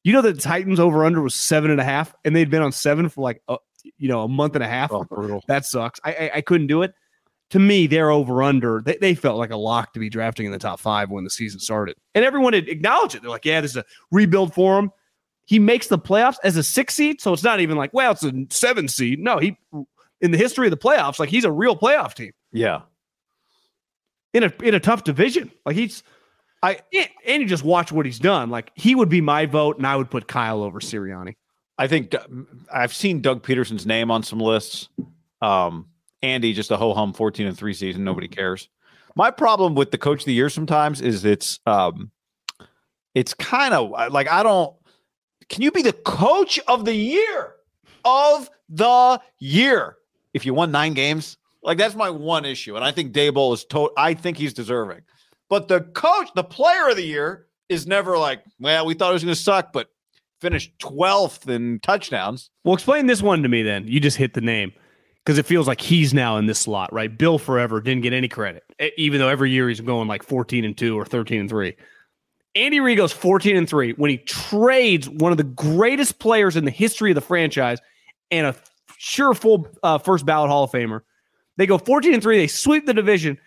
You 0.04 0.14
know 0.14 0.22
that 0.22 0.36
the 0.36 0.40
Titans 0.40 0.80
over 0.80 1.04
under 1.04 1.20
was 1.20 1.34
seven 1.34 1.70
and 1.70 1.80
a 1.80 1.84
half, 1.84 2.14
and 2.24 2.34
they'd 2.34 2.50
been 2.50 2.62
on 2.62 2.72
seven 2.72 3.08
for 3.10 3.20
like 3.20 3.42
a, 3.46 3.58
you 3.98 4.08
know 4.08 4.22
a 4.22 4.28
month 4.28 4.54
and 4.54 4.64
a 4.64 4.68
half. 4.68 4.90
Oh, 4.90 5.04
brutal. 5.04 5.44
That 5.46 5.66
sucks. 5.66 6.00
I, 6.02 6.12
I 6.12 6.30
I 6.36 6.40
couldn't 6.40 6.66
do 6.66 6.82
it. 6.82 6.94
To 7.52 7.58
me, 7.58 7.86
they're 7.86 8.10
over 8.10 8.42
under. 8.42 8.82
They, 8.84 8.96
they 9.00 9.14
felt 9.14 9.38
like 9.38 9.50
a 9.50 9.56
lock 9.56 9.92
to 9.94 10.00
be 10.00 10.08
drafting 10.08 10.46
in 10.46 10.52
the 10.52 10.58
top 10.58 10.80
five 10.80 11.10
when 11.10 11.24
the 11.24 11.30
season 11.30 11.60
started, 11.60 11.96
and 12.14 12.24
everyone 12.24 12.52
had 12.54 12.68
acknowledged 12.68 13.14
it. 13.14 13.22
They're 13.22 13.30
like, 13.30 13.44
"Yeah, 13.44 13.60
this 13.60 13.72
is 13.72 13.76
a 13.78 13.84
rebuild 14.10 14.54
for 14.54 14.78
him." 14.78 14.90
He 15.44 15.58
makes 15.58 15.88
the 15.88 15.98
playoffs 15.98 16.36
as 16.44 16.56
a 16.56 16.62
six 16.62 16.94
seed, 16.94 17.20
so 17.20 17.32
it's 17.32 17.42
not 17.42 17.60
even 17.60 17.76
like, 17.76 17.92
"Well, 17.92 18.12
it's 18.12 18.24
a 18.24 18.32
seven 18.50 18.88
seed." 18.88 19.18
No, 19.20 19.38
he 19.38 19.56
in 20.20 20.30
the 20.30 20.38
history 20.38 20.66
of 20.66 20.70
the 20.70 20.76
playoffs, 20.78 21.18
like 21.18 21.28
he's 21.28 21.44
a 21.44 21.52
real 21.52 21.76
playoff 21.76 22.14
team 22.14 22.32
Yeah. 22.52 22.82
in 24.32 24.44
a 24.44 24.52
in 24.62 24.74
a 24.74 24.80
tough 24.80 25.04
division. 25.04 25.50
Like 25.66 25.76
he's, 25.76 26.02
I 26.62 26.80
and 27.26 27.42
you 27.42 27.46
just 27.46 27.64
watch 27.64 27.92
what 27.92 28.06
he's 28.06 28.18
done. 28.18 28.48
Like 28.50 28.70
he 28.74 28.94
would 28.94 29.08
be 29.10 29.20
my 29.20 29.44
vote, 29.46 29.76
and 29.76 29.86
I 29.86 29.96
would 29.96 30.10
put 30.10 30.26
Kyle 30.26 30.62
over 30.62 30.80
Sirianni. 30.80 31.34
I 31.76 31.86
think 31.86 32.14
I've 32.72 32.94
seen 32.94 33.20
Doug 33.20 33.42
Pederson's 33.42 33.84
name 33.84 34.10
on 34.10 34.22
some 34.22 34.38
lists. 34.38 34.88
Um, 35.42 35.86
Andy, 36.22 36.52
just 36.52 36.70
a 36.70 36.76
ho 36.76 36.94
hum 36.94 37.12
14 37.12 37.46
and 37.46 37.56
three 37.56 37.74
season. 37.74 38.04
Nobody 38.04 38.28
cares. 38.28 38.68
My 39.14 39.30
problem 39.30 39.74
with 39.74 39.90
the 39.90 39.98
coach 39.98 40.20
of 40.20 40.26
the 40.26 40.32
year 40.32 40.48
sometimes 40.48 41.00
is 41.00 41.24
it's, 41.24 41.60
um, 41.66 42.10
it's 43.14 43.34
kind 43.34 43.74
of 43.74 43.90
like, 44.12 44.30
I 44.30 44.42
don't, 44.42 44.74
can 45.48 45.62
you 45.62 45.70
be 45.70 45.82
the 45.82 45.92
coach 45.92 46.58
of 46.66 46.84
the 46.84 46.94
year 46.94 47.54
of 48.04 48.48
the 48.68 49.20
year 49.38 49.96
if 50.32 50.46
you 50.46 50.54
won 50.54 50.70
nine 50.70 50.94
games? 50.94 51.36
Like 51.62 51.78
that's 51.78 51.94
my 51.94 52.08
one 52.08 52.44
issue. 52.44 52.74
And 52.76 52.84
I 52.84 52.90
think 52.90 53.12
Daboll 53.12 53.52
is 53.52 53.64
to, 53.66 53.90
I 53.96 54.14
think 54.14 54.38
he's 54.38 54.54
deserving. 54.54 55.02
But 55.50 55.68
the 55.68 55.82
coach, 55.82 56.28
the 56.34 56.44
player 56.44 56.88
of 56.88 56.96
the 56.96 57.04
year 57.04 57.46
is 57.68 57.86
never 57.86 58.16
like, 58.16 58.42
well, 58.58 58.86
we 58.86 58.94
thought 58.94 59.10
it 59.10 59.14
was 59.14 59.24
going 59.24 59.34
to 59.34 59.40
suck, 59.40 59.72
but 59.72 59.88
finished 60.40 60.72
12th 60.78 61.48
in 61.48 61.80
touchdowns. 61.80 62.50
Well, 62.64 62.74
explain 62.74 63.06
this 63.06 63.22
one 63.22 63.42
to 63.42 63.48
me 63.48 63.62
then. 63.62 63.86
You 63.86 64.00
just 64.00 64.16
hit 64.16 64.32
the 64.34 64.40
name 64.40 64.72
because 65.24 65.38
it 65.38 65.46
feels 65.46 65.68
like 65.68 65.80
he's 65.80 66.12
now 66.12 66.36
in 66.36 66.46
this 66.46 66.60
slot, 66.60 66.92
right? 66.92 67.16
Bill 67.16 67.38
forever 67.38 67.80
didn't 67.80 68.02
get 68.02 68.12
any 68.12 68.28
credit, 68.28 68.64
even 68.96 69.20
though 69.20 69.28
every 69.28 69.50
year 69.50 69.68
he's 69.68 69.80
going 69.80 70.08
like 70.08 70.22
14 70.22 70.64
and 70.64 70.76
2 70.76 70.98
or 70.98 71.04
13 71.04 71.40
and 71.40 71.48
3. 71.48 71.76
Andy 72.54 72.80
Reid 72.80 72.98
goes 72.98 73.12
14 73.12 73.56
and 73.56 73.68
3 73.68 73.92
when 73.92 74.10
he 74.10 74.18
trades 74.18 75.08
one 75.08 75.32
of 75.32 75.38
the 75.38 75.44
greatest 75.44 76.18
players 76.18 76.56
in 76.56 76.64
the 76.64 76.70
history 76.70 77.10
of 77.10 77.14
the 77.14 77.20
franchise 77.20 77.78
and 78.30 78.46
a 78.46 78.54
sure 78.98 79.34
full 79.34 79.68
uh, 79.82 79.98
first 79.98 80.26
ballot 80.26 80.50
Hall 80.50 80.64
of 80.64 80.70
Famer. 80.70 81.02
They 81.56 81.66
go 81.66 81.78
14 81.78 82.14
and 82.14 82.22
3. 82.22 82.38
They 82.38 82.46
sweep 82.46 82.86
the 82.86 82.94
division. 82.94 83.38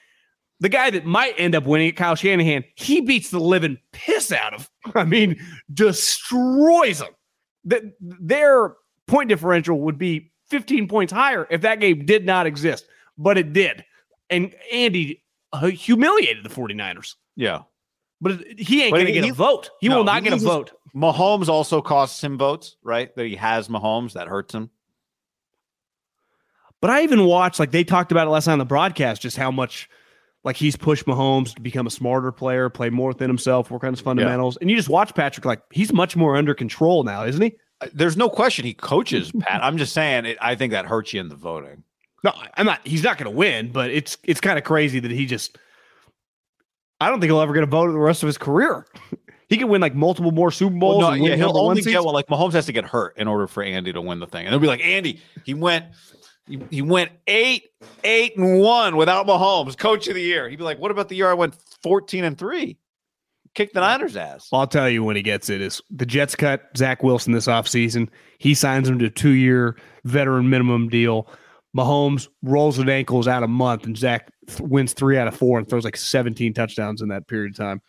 The 0.62 0.70
guy 0.70 0.90
that 0.90 1.06
might 1.06 1.36
end 1.38 1.54
up 1.54 1.66
winning 1.66 1.90
it, 1.90 1.98
Kyle 1.98 2.16
Shanahan, 2.16 2.64
he 2.76 3.02
beats 3.02 3.30
the 3.30 3.40
living 3.40 3.78
piss 3.92 4.32
out 4.32 4.54
of. 4.54 4.70
I 4.96 5.04
mean, 5.04 5.40
destroys 5.74 7.00
them. 7.00 7.14
That 7.66 7.84
their 8.00 8.76
point 9.08 9.30
differential 9.30 9.80
would 9.82 9.98
be 9.98 10.32
15 10.50 10.88
points 10.88 11.12
higher 11.12 11.48
if 11.50 11.62
that 11.62 11.80
game 11.80 12.06
did 12.06 12.26
not 12.26 12.46
exist, 12.46 12.86
but 13.18 13.38
it 13.38 13.54
did. 13.54 13.84
And 14.30 14.56
Andy 14.72 15.24
uh, 15.54 15.68
humiliated 15.68 16.44
the 16.44 16.50
49ers. 16.50 17.16
Yeah. 17.36 17.64
But 18.22 18.44
he 18.58 18.84
ain't 18.84 18.94
going 18.94 19.06
to 19.08 19.14
he- 19.14 19.22
get 19.22 19.30
a 19.30 19.34
vote. 19.34 19.70
He 19.80 19.90
no, 19.90 19.98
will 19.98 20.04
not 20.04 20.18
he 20.18 20.22
get 20.24 20.34
a 20.34 20.36
loses- 20.36 20.48
vote. 20.48 20.72
Mahomes 20.96 21.50
also 21.50 21.82
costs 21.82 22.24
him 22.24 22.38
votes, 22.38 22.78
right? 22.82 23.14
That 23.16 23.26
he 23.26 23.36
has 23.36 23.68
Mahomes, 23.68 24.14
that 24.14 24.28
hurts 24.30 24.54
him. 24.54 24.70
But 26.80 26.90
I 26.90 27.04
even 27.04 27.26
watched, 27.26 27.60
like 27.60 27.72
they 27.72 27.84
talked 27.84 28.12
about 28.12 28.28
it 28.28 28.30
last 28.30 28.48
night 28.48 28.54
on 28.54 28.60
the 28.60 28.66
broadcast, 28.66 29.22
just 29.22 29.36
how 29.36 29.52
much 29.52 29.90
like 30.46 30.56
he's 30.56 30.76
pushed 30.76 31.06
Mahomes 31.06 31.54
to 31.56 31.62
become 31.62 31.88
a 31.88 31.92
smarter 31.92 32.32
player, 32.32 32.70
play 32.70 32.90
more 32.90 33.10
within 33.10 33.30
himself, 33.30 33.72
work 33.72 33.84
on 33.84 33.92
his 33.92 34.00
fundamentals. 34.00 34.58
And 34.62 34.70
you 34.70 34.78
just 34.78 34.88
watch 34.88 35.14
Patrick, 35.16 35.46
like 35.46 35.62
he's 35.72 35.92
much 35.92 36.16
more 36.16 36.38
under 36.38 36.54
control 36.54 37.04
now, 37.04 37.26
isn't 37.26 37.42
he? 37.42 37.56
There's 37.94 38.18
no 38.18 38.30
question 38.30 38.66
he 38.66 38.74
coaches 38.74 39.32
Pat. 39.40 39.64
I'm 39.64 39.78
just 39.78 39.94
saying, 39.94 40.26
it, 40.26 40.38
I 40.40 40.56
think 40.56 40.72
that 40.72 40.86
hurts 40.86 41.14
you 41.14 41.20
in 41.20 41.30
the 41.30 41.36
voting. 41.36 41.84
No, 42.24 42.34
I'm 42.56 42.66
not. 42.66 42.86
He's 42.86 43.04
not 43.04 43.18
going 43.18 43.32
to 43.32 43.38
win, 43.38 43.72
but 43.72 43.92
it's 43.92 44.18
it's 44.24 44.42
kind 44.42 44.58
of 44.58 44.64
crazy 44.64 45.00
that 45.00 45.12
he 45.12 45.26
just. 45.26 45.58
I 47.00 47.10
don't 47.10 47.20
think 47.20 47.30
he'll 47.30 47.42
ever 47.42 47.54
get 47.54 47.64
a 47.64 47.68
vote 47.68 47.92
the 47.92 48.00
rest 48.00 48.24
of 48.24 48.28
his 48.28 48.38
career. 48.38 48.88
he 49.50 49.58
can 49.58 49.68
win 49.68 49.82
like 49.82 49.94
multiple 49.94 50.32
more 50.32 50.52
Super 50.52 50.76
Bowls. 50.76 51.04
Well, 51.04 51.12
no, 51.12 51.16
and 51.16 51.26
yeah, 51.26 51.36
he'll 51.36 51.58
only 51.58 51.82
get 51.82 52.04
well, 52.04 52.14
like 52.14 52.28
Mahomes 52.28 52.54
has 52.54 52.66
to 52.66 52.72
get 52.72 52.86
hurt 52.86 53.18
in 53.18 53.28
order 53.28 53.48
for 53.48 53.62
Andy 53.62 53.94
to 53.94 54.02
win 54.02 54.20
the 54.20 54.28
thing, 54.28 54.46
and 54.46 54.54
they'll 54.54 54.60
be 54.60 54.68
like, 54.68 54.84
Andy, 54.84 55.22
he 55.44 55.54
went, 55.54 55.86
he, 56.48 56.60
he 56.72 56.82
went 56.82 57.12
eight, 57.28 57.70
eight 58.04 58.38
and 58.38 58.60
one 58.60 58.96
without 58.96 59.28
Mahomes, 59.28 59.78
coach 59.78 60.08
of 60.08 60.16
the 60.16 60.22
year. 60.22 60.50
He'd 60.50 60.56
be 60.56 60.64
like, 60.64 60.80
what 60.80 60.92
about 60.92 61.10
the 61.10 61.16
year 61.16 61.30
I 61.30 61.34
went 61.34 61.56
14 61.84 62.24
and 62.24 62.38
three, 62.38 62.78
kicked 63.56 63.74
the 63.74 63.80
Niners' 63.80 64.16
ass? 64.16 64.50
I'll 64.54 64.68
tell 64.68 64.90
you 64.90 65.04
when 65.04 65.16
he 65.16 65.22
gets 65.22 65.50
it 65.50 65.62
is 65.62 65.82
the 65.90 66.06
Jets 66.06 66.36
cut 66.36 66.70
Zach 66.78 67.02
Wilson 67.02 67.34
this 67.34 67.48
offseason. 67.48 68.10
He 68.38 68.54
signs 68.54 68.88
him 68.88 69.00
to 69.00 69.06
a 69.06 69.10
two 69.10 69.32
year 69.32 69.78
veteran 70.04 70.50
minimum 70.50 70.90
deal. 70.90 71.28
Mahomes 71.76 72.28
rolls 72.42 72.78
his 72.78 72.88
ankles 72.88 73.28
out 73.28 73.44
a 73.44 73.48
month, 73.48 73.86
and 73.86 73.98
Zach 73.98 74.32
th- 74.48 74.62
wins 74.62 74.94
three 74.94 75.18
out 75.18 75.28
of 75.28 75.36
four 75.36 75.58
and 75.58 75.68
throws 75.68 75.84
like 75.84 75.98
17 75.98 76.54
touchdowns 76.54 77.02
in 77.02 77.10
that 77.10 77.28
period 77.28 77.52
of 77.52 77.58
time. 77.58 77.82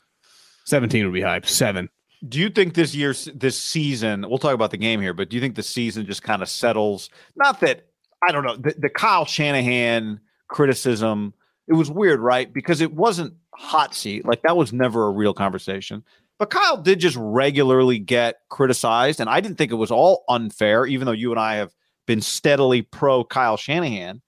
17 0.64 1.04
would 1.04 1.14
be 1.14 1.20
hype. 1.20 1.46
Seven. 1.46 1.88
Do 2.26 2.40
you 2.40 2.48
think 2.48 2.74
this 2.74 2.94
year's 2.94 3.28
this 3.34 3.56
season? 3.56 4.24
We'll 4.28 4.38
talk 4.38 4.54
about 4.54 4.70
the 4.70 4.76
game 4.76 5.00
here, 5.00 5.14
but 5.14 5.28
do 5.28 5.36
you 5.36 5.40
think 5.40 5.54
the 5.54 5.62
season 5.62 6.06
just 6.06 6.22
kind 6.22 6.42
of 6.42 6.48
settles? 6.48 7.10
Not 7.36 7.60
that 7.60 7.86
I 8.26 8.32
don't 8.32 8.44
know 8.44 8.56
the, 8.56 8.74
the 8.78 8.88
Kyle 8.88 9.24
Shanahan 9.24 10.20
criticism. 10.48 11.34
It 11.68 11.74
was 11.74 11.90
weird, 11.90 12.20
right? 12.20 12.52
Because 12.52 12.80
it 12.80 12.92
wasn't 12.92 13.34
hot 13.54 13.94
seat. 13.94 14.24
Like 14.24 14.42
that 14.42 14.56
was 14.56 14.72
never 14.72 15.06
a 15.06 15.10
real 15.10 15.34
conversation. 15.34 16.04
But 16.38 16.50
Kyle 16.50 16.76
did 16.76 17.00
just 17.00 17.16
regularly 17.18 17.98
get 17.98 18.36
criticized, 18.50 19.20
and 19.20 19.30
I 19.30 19.40
didn't 19.40 19.56
think 19.56 19.72
it 19.72 19.76
was 19.76 19.90
all 19.90 20.24
unfair, 20.28 20.86
even 20.86 21.06
though 21.06 21.12
you 21.12 21.30
and 21.30 21.40
I 21.40 21.56
have 21.56 21.74
been 22.06 22.20
steadily 22.20 22.82
pro 22.82 23.24
Kyle 23.24 23.56
Shanahan. 23.56 24.20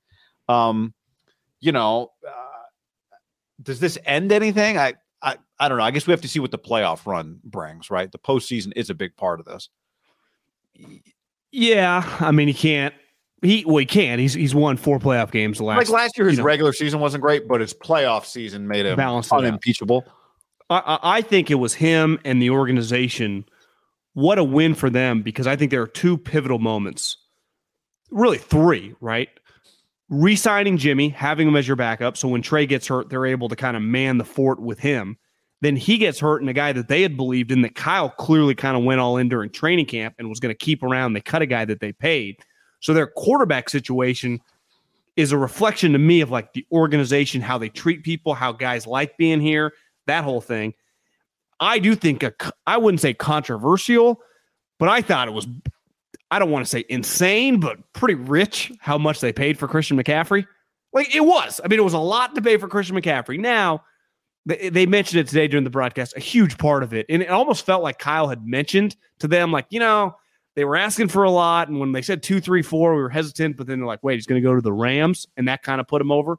Um, 0.48 0.94
you 1.61 1.70
know, 1.72 2.12
uh, 2.27 2.33
does 3.62 3.79
this 3.79 3.98
end 4.05 4.33
anything? 4.33 4.79
I 4.79 4.94
I, 5.22 5.37
I 5.59 5.68
don't 5.68 5.79
know. 5.79 5.85
I 5.85 5.90
guess 5.90 6.07
we 6.07 6.12
have 6.12 6.20
to 6.22 6.29
see 6.29 6.40
what 6.40 6.51
the 6.51 6.59
playoff 6.59 7.07
run 7.07 7.40
brings, 7.44 7.90
right? 7.90 8.11
The 8.11 8.18
postseason 8.18 8.72
is 8.77 8.90
a 8.90 8.94
big 8.94 9.16
part 9.16 9.40
of 9.40 9.46
this. 9.46 9.68
Yeah. 11.51 12.05
I 12.20 12.31
mean, 12.31 12.48
he 12.48 12.55
can't. 12.55 12.94
He 13.42 13.64
well, 13.64 13.77
he 13.77 13.87
can. 13.87 14.18
He's 14.18 14.35
he's 14.35 14.55
won 14.55 14.77
four 14.77 14.98
playoff 14.98 15.31
games 15.31 15.59
the 15.59 15.64
last. 15.64 15.79
like 15.79 15.88
last 15.88 16.18
year, 16.18 16.27
his 16.27 16.38
you 16.38 16.42
know, 16.42 16.46
regular 16.46 16.72
season 16.72 16.98
wasn't 16.98 17.22
great, 17.22 17.46
but 17.46 17.61
his 17.61 17.72
playoff 17.72 18.24
season 18.24 18.66
made 18.66 18.85
him 18.85 18.96
Balanced 18.96 19.31
it 19.33 19.37
out. 19.37 19.44
unimpeachable. 19.44 20.05
I, 20.70 20.79
I 20.79 20.98
I 21.18 21.22
think 21.22 21.51
it 21.51 21.57
was 21.57 21.74
him 21.74 22.18
and 22.24 22.42
the 22.42 22.51
organization. 22.51 23.44
What 24.14 24.38
a 24.38 24.44
win 24.44 24.74
for 24.74 24.90
them 24.90 25.22
because 25.22 25.46
I 25.46 25.55
think 25.55 25.70
there 25.70 25.83
are 25.83 25.87
two 25.87 26.18
pivotal 26.18 26.59
moments, 26.59 27.16
really 28.11 28.38
three, 28.38 28.94
right? 29.01 29.29
Resigning 30.09 30.77
Jimmy, 30.77 31.11
having 31.11 31.46
him 31.46 31.55
as 31.55 31.68
your 31.68 31.77
backup, 31.77 32.16
so 32.16 32.27
when 32.27 32.42
Trey 32.42 32.66
gets 32.66 32.88
hurt, 32.88 33.11
they're 33.11 33.27
able 33.27 33.48
to 33.48 33.55
kind 33.57 33.77
of 33.77 33.83
man 33.83 34.18
the 34.18 34.24
fort 34.24 34.61
with 34.61 34.81
him. 34.81 35.16
Then 35.61 35.77
he 35.77 35.98
gets 35.98 36.18
hurt, 36.18 36.40
and 36.40 36.48
a 36.51 36.53
guy 36.53 36.72
that 36.72 36.88
they 36.88 37.03
had 37.03 37.16
believed 37.16 37.53
in 37.53 37.62
that 37.62 37.74
Kyle 37.74 38.09
clearly 38.09 38.55
kind 38.55 38.77
of 38.77 38.83
went 38.83 39.01
all 39.01 39.16
in 39.16 39.29
during 39.29 39.51
training 39.51 39.87
camp 39.87 40.14
and 40.18 40.29
was 40.29 40.40
going 40.40 40.55
to 40.55 40.59
keep 40.59 40.83
around. 40.83 41.12
They 41.12 41.20
cut 41.20 41.42
a 41.42 41.46
guy 41.46 41.64
that 41.66 41.81
they 41.81 41.92
paid, 41.92 42.38
so 42.81 42.95
their 42.95 43.07
quarterback 43.07 43.69
situation 43.69 44.41
is 45.17 45.33
a 45.33 45.38
reflection 45.38 45.93
to 45.93 45.99
me 45.99 46.21
of 46.21 46.31
like 46.31 46.53
the 46.53 46.64
organization, 46.71 47.41
how 47.41 47.59
they 47.59 47.69
treat 47.69 48.05
people, 48.05 48.35
how 48.35 48.53
guys 48.53 48.87
like 48.87 49.17
being 49.17 49.41
here, 49.41 49.73
that 50.07 50.25
whole 50.25 50.41
thing. 50.41 50.75
I 51.61 51.81
do 51.81 51.95
think 51.95 52.25
I 52.67 52.77
wouldn't 52.77 53.01
say 53.01 53.14
controversial, 53.14 54.21
but 54.79 54.88
I 54.88 55.03
thought 55.03 55.27
it 55.27 55.33
was 55.33 55.49
I 56.31 56.38
don't 56.38 56.51
want 56.51 56.64
to 56.64 56.71
say 56.71 56.85
insane, 56.88 57.59
but 57.59 57.79
pretty 57.95 58.14
rich 58.14 58.71
how 58.81 58.99
much 58.99 59.21
they 59.21 59.33
paid 59.33 59.59
for 59.59 59.67
Christian 59.67 59.97
McCaffrey. 59.97 60.47
Like 60.93 61.14
it 61.14 61.25
was. 61.25 61.61
I 61.64 61.69
mean, 61.69 61.79
it 61.79 61.85
was 61.85 61.95
a 61.95 61.99
lot 61.99 62.35
to 62.35 62.43
pay 62.43 62.57
for 62.57 62.69
Christian 62.69 62.97
McCaffrey. 62.97 63.38
Now, 63.38 63.83
they, 64.47 64.69
they 64.69 64.87
mentioned 64.87 65.21
it 65.21 65.29
today 65.29 65.49
during 65.49 65.64
the 65.64 65.71
broadcast, 65.71 66.17
a 66.17 66.21
huge 66.21 66.59
part 66.59 66.83
of 66.83 66.95
it. 66.95 67.07
And 67.09 67.23
it 67.23 67.29
almost 67.29 67.67
felt 67.67 67.83
like 67.83 67.99
Kyle 67.99 68.29
had 68.29 68.47
mentioned 68.47 68.97
to 69.19 69.29
them, 69.29 69.53
like, 69.53 69.67
you 69.71 69.81
know, 69.81 70.17
they 70.59 70.64
were 70.64 70.75
asking 70.75 71.07
for 71.07 71.23
a 71.23 71.31
lot. 71.31 71.68
And 71.68 71.79
when 71.79 71.92
they 71.92 72.03
said 72.03 72.21
two, 72.21 72.40
three, 72.40 72.62
four, 72.62 72.92
we 72.97 73.01
were 73.01 73.09
hesitant, 73.09 73.57
but 73.57 73.68
then 73.68 73.79
they're 73.79 73.87
like, 73.87 74.03
wait, 74.03 74.14
he's 74.14 74.27
going 74.27 74.42
to 74.42 74.47
go 74.47 74.57
to 74.57 74.61
the 74.61 74.73
Rams. 74.73 75.25
And 75.37 75.47
that 75.47 75.62
kind 75.62 75.81
of 75.81 75.87
put 75.87 76.03
him 76.03 76.11
over. 76.11 76.38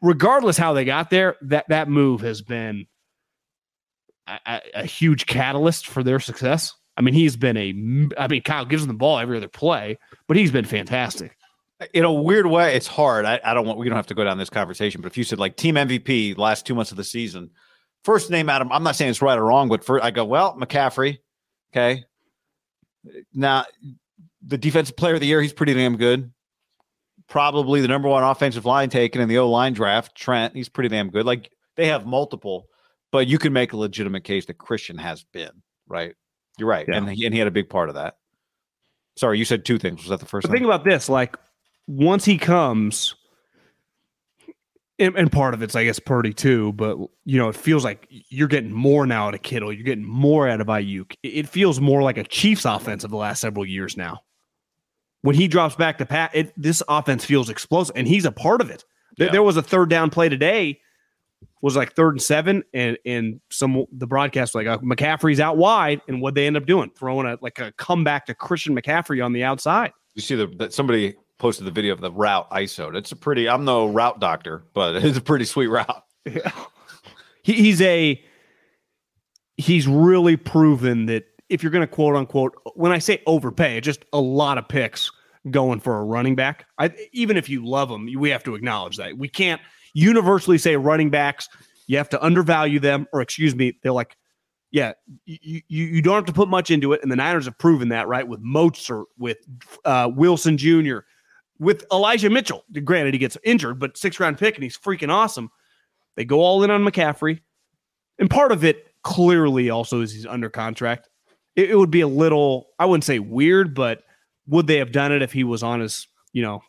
Regardless 0.00 0.56
how 0.56 0.74
they 0.74 0.84
got 0.84 1.10
there, 1.10 1.34
that, 1.42 1.68
that 1.70 1.88
move 1.88 2.20
has 2.20 2.40
been 2.40 2.86
a, 4.28 4.38
a, 4.46 4.60
a 4.74 4.84
huge 4.84 5.26
catalyst 5.26 5.88
for 5.88 6.04
their 6.04 6.20
success. 6.20 6.72
I 6.96 7.00
mean, 7.00 7.14
he's 7.14 7.36
been 7.36 7.56
a, 7.56 8.14
I 8.16 8.28
mean, 8.28 8.42
Kyle 8.42 8.64
gives 8.64 8.84
him 8.84 8.88
the 8.88 8.94
ball 8.94 9.18
every 9.18 9.36
other 9.36 9.48
play, 9.48 9.98
but 10.28 10.36
he's 10.36 10.52
been 10.52 10.64
fantastic. 10.64 11.36
In 11.92 12.04
a 12.04 12.12
weird 12.12 12.46
way, 12.46 12.76
it's 12.76 12.86
hard. 12.86 13.24
I, 13.24 13.40
I 13.44 13.54
don't 13.54 13.66
want. 13.66 13.80
We 13.80 13.88
don't 13.88 13.96
have 13.96 14.06
to 14.06 14.14
go 14.14 14.22
down 14.22 14.38
this 14.38 14.50
conversation. 14.50 15.00
But 15.00 15.10
if 15.12 15.18
you 15.18 15.24
said 15.24 15.40
like 15.40 15.56
team 15.56 15.74
MVP 15.74 16.38
last 16.38 16.64
two 16.64 16.76
months 16.76 16.92
of 16.92 16.96
the 16.96 17.04
season, 17.04 17.50
first 18.04 18.30
name 18.30 18.48
Adam, 18.48 18.70
I'm 18.70 18.84
not 18.84 18.94
saying 18.94 19.10
it's 19.10 19.22
right 19.22 19.36
or 19.36 19.44
wrong, 19.44 19.68
but 19.68 19.88
I 20.02 20.12
go 20.12 20.24
well 20.24 20.56
McCaffrey, 20.56 21.18
Okay. 21.72 22.04
Now, 23.34 23.64
the 24.42 24.58
defensive 24.58 24.96
player 24.96 25.14
of 25.14 25.20
the 25.20 25.26
year, 25.26 25.40
he's 25.42 25.52
pretty 25.52 25.74
damn 25.74 25.96
good. 25.96 26.32
Probably 27.28 27.80
the 27.82 27.88
number 27.88 28.08
one 28.08 28.22
offensive 28.22 28.64
line 28.64 28.88
taken 28.88 29.20
in 29.20 29.28
the 29.28 29.38
O 29.38 29.50
line 29.50 29.74
draft, 29.74 30.16
Trent. 30.16 30.54
He's 30.54 30.68
pretty 30.68 30.88
damn 30.88 31.10
good. 31.10 31.26
Like 31.26 31.50
they 31.76 31.86
have 31.88 32.06
multiple, 32.06 32.66
but 33.12 33.26
you 33.26 33.38
can 33.38 33.52
make 33.52 33.72
a 33.72 33.76
legitimate 33.76 34.24
case 34.24 34.46
that 34.46 34.56
Christian 34.58 34.96
has 34.98 35.24
been 35.32 35.50
right. 35.86 36.14
You're 36.58 36.68
right, 36.68 36.86
Yeah. 36.88 36.96
and 36.96 37.10
he, 37.10 37.24
and 37.26 37.34
he 37.34 37.38
had 37.38 37.46
a 37.46 37.52
big 37.52 37.68
part 37.68 37.88
of 37.90 37.96
that. 37.96 38.14
Sorry, 39.16 39.38
you 39.38 39.44
said 39.44 39.64
two 39.64 39.78
things. 39.78 40.00
Was 40.00 40.08
that 40.08 40.20
the 40.20 40.26
first 40.26 40.44
But 40.44 40.52
thing? 40.52 40.60
think 40.60 40.64
about 40.72 40.84
this: 40.84 41.08
like 41.10 41.36
once 41.86 42.24
he 42.24 42.38
comes, 42.38 43.14
and, 44.98 45.16
and 45.16 45.30
part 45.32 45.54
of 45.54 45.62
it's 45.62 45.74
I 45.76 45.84
guess 45.84 45.98
Purdy 45.98 46.32
too. 46.32 46.72
But 46.72 46.98
you 47.24 47.38
know, 47.38 47.48
it 47.48 47.56
feels 47.56 47.84
like 47.84 48.06
you're 48.10 48.48
getting 48.48 48.72
more 48.72 49.06
now 49.06 49.28
out 49.28 49.34
of 49.34 49.42
Kittle. 49.42 49.72
You're 49.72 49.84
getting 49.84 50.04
more 50.04 50.48
out 50.48 50.60
of 50.60 50.66
Aiyuk. 50.66 51.14
It, 51.22 51.48
feels 51.48 51.80
more 51.80 52.02
like 52.02 52.18
a 52.18 52.24
Chiefs 52.24 52.64
offense 52.64 53.04
of 53.04 53.10
the 53.10 53.16
last 53.16 53.40
several 53.40 53.64
years 53.66 53.96
now. 53.96 54.20
When 55.22 55.34
he 55.34 55.48
drops 55.48 55.74
back 55.74 55.98
to 55.98 56.06
pat, 56.06 56.30
it, 56.32 56.52
this 56.56 56.82
offense 56.88 57.24
feels 57.24 57.50
explosive, 57.50 57.96
and 57.96 58.06
he's 58.06 58.24
a 58.24 58.32
part 58.32 58.60
of 58.60 58.70
it. 58.70 58.84
There, 59.16 59.26
Yeah. 59.26 59.32
there 59.32 59.42
was 59.42 59.56
a 59.56 59.62
third 59.62 59.90
down 59.90 60.10
play 60.10 60.28
today. 60.28 60.80
Was 61.60 61.74
like 61.76 61.94
third 61.94 62.14
and 62.14 62.22
seven, 62.22 62.62
and 62.72 62.96
and 63.04 63.40
some 63.50 63.84
the 63.92 64.06
broadcast 64.06 64.54
was 64.54 64.64
like 64.64 64.78
uh, 64.78 64.78
McCaffrey's 64.80 65.40
out 65.40 65.56
wide, 65.56 66.00
and 66.06 66.20
what 66.22 66.34
they 66.34 66.46
end 66.46 66.56
up 66.56 66.66
doing, 66.66 66.90
throwing 66.96 67.26
a 67.26 67.36
like 67.40 67.58
a 67.58 67.72
comeback 67.72 68.26
to 68.26 68.34
Christian 68.34 68.76
McCaffrey 68.76 69.24
on 69.24 69.32
the 69.32 69.42
outside. 69.42 69.92
You 70.14 70.22
see 70.22 70.36
the 70.36 70.46
that 70.58 70.72
somebody 70.72 71.16
posted 71.38 71.66
the 71.66 71.70
video 71.70 71.92
of 71.92 72.00
the 72.00 72.10
route 72.10 72.50
ISO. 72.50 72.94
It's 72.94 73.12
a 73.12 73.16
pretty. 73.16 73.48
I'm 73.48 73.64
no 73.64 73.86
route 73.86 74.20
doctor, 74.20 74.64
but 74.74 74.96
it's 75.04 75.18
a 75.18 75.22
pretty 75.22 75.44
sweet 75.44 75.68
route. 75.68 76.04
he, 77.42 77.52
he's 77.52 77.80
a 77.80 78.22
he's 79.56 79.88
really 79.88 80.36
proven 80.36 81.06
that 81.06 81.24
if 81.48 81.62
you're 81.62 81.72
going 81.72 81.86
to 81.86 81.92
quote 81.92 82.16
unquote 82.16 82.54
when 82.74 82.92
I 82.92 82.98
say 82.98 83.22
overpay, 83.26 83.80
just 83.80 84.04
a 84.12 84.20
lot 84.20 84.58
of 84.58 84.68
picks 84.68 85.10
going 85.50 85.80
for 85.80 85.98
a 85.98 86.04
running 86.04 86.34
back. 86.34 86.66
I, 86.78 86.92
even 87.12 87.36
if 87.36 87.48
you 87.48 87.64
love 87.66 87.88
them, 87.88 88.08
we 88.16 88.30
have 88.30 88.44
to 88.44 88.54
acknowledge 88.54 88.96
that 88.96 89.16
we 89.16 89.28
can't 89.28 89.60
universally 89.94 90.58
say 90.58 90.76
running 90.76 91.10
backs. 91.10 91.48
You 91.86 91.96
have 91.96 92.08
to 92.10 92.22
undervalue 92.22 92.80
them, 92.80 93.06
or 93.12 93.20
excuse 93.20 93.54
me, 93.54 93.78
they're 93.82 93.92
like, 93.92 94.16
yeah, 94.70 94.92
you 95.24 95.62
you, 95.68 95.84
you 95.86 96.02
don't 96.02 96.16
have 96.16 96.26
to 96.26 96.32
put 96.32 96.48
much 96.48 96.70
into 96.70 96.92
it, 96.92 97.02
and 97.02 97.10
the 97.10 97.16
Niners 97.16 97.46
have 97.46 97.56
proven 97.56 97.88
that, 97.88 98.08
right? 98.08 98.28
With 98.28 98.44
Mostert, 98.44 99.04
with 99.16 99.38
uh, 99.86 100.10
Wilson 100.14 100.58
Jr., 100.58 100.98
with 101.58 101.84
Elijah 101.92 102.30
Mitchell. 102.30 102.64
Granted, 102.84 103.14
he 103.14 103.18
gets 103.18 103.36
injured, 103.44 103.78
but 103.78 103.96
six 103.96 104.20
round 104.20 104.38
pick, 104.38 104.54
and 104.54 104.62
he's 104.64 104.76
freaking 104.76 105.10
awesome. 105.10 105.50
They 106.16 106.24
go 106.24 106.40
all 106.40 106.62
in 106.64 106.70
on 106.70 106.84
McCaffrey. 106.84 107.40
And 108.18 108.28
part 108.28 108.50
of 108.52 108.64
it 108.64 108.86
clearly 109.02 109.70
also 109.70 110.00
is 110.00 110.12
he's 110.12 110.26
under 110.26 110.50
contract. 110.50 111.08
It, 111.54 111.70
it 111.70 111.76
would 111.76 111.90
be 111.90 112.00
a 112.00 112.08
little, 112.08 112.68
I 112.78 112.86
wouldn't 112.86 113.04
say 113.04 113.18
weird, 113.18 113.74
but 113.74 114.02
would 114.46 114.66
they 114.66 114.78
have 114.78 114.92
done 114.92 115.12
it 115.12 115.22
if 115.22 115.32
he 115.32 115.44
was 115.44 115.62
on 115.62 115.80
his, 115.80 116.06
you 116.32 116.42
know, 116.42 116.60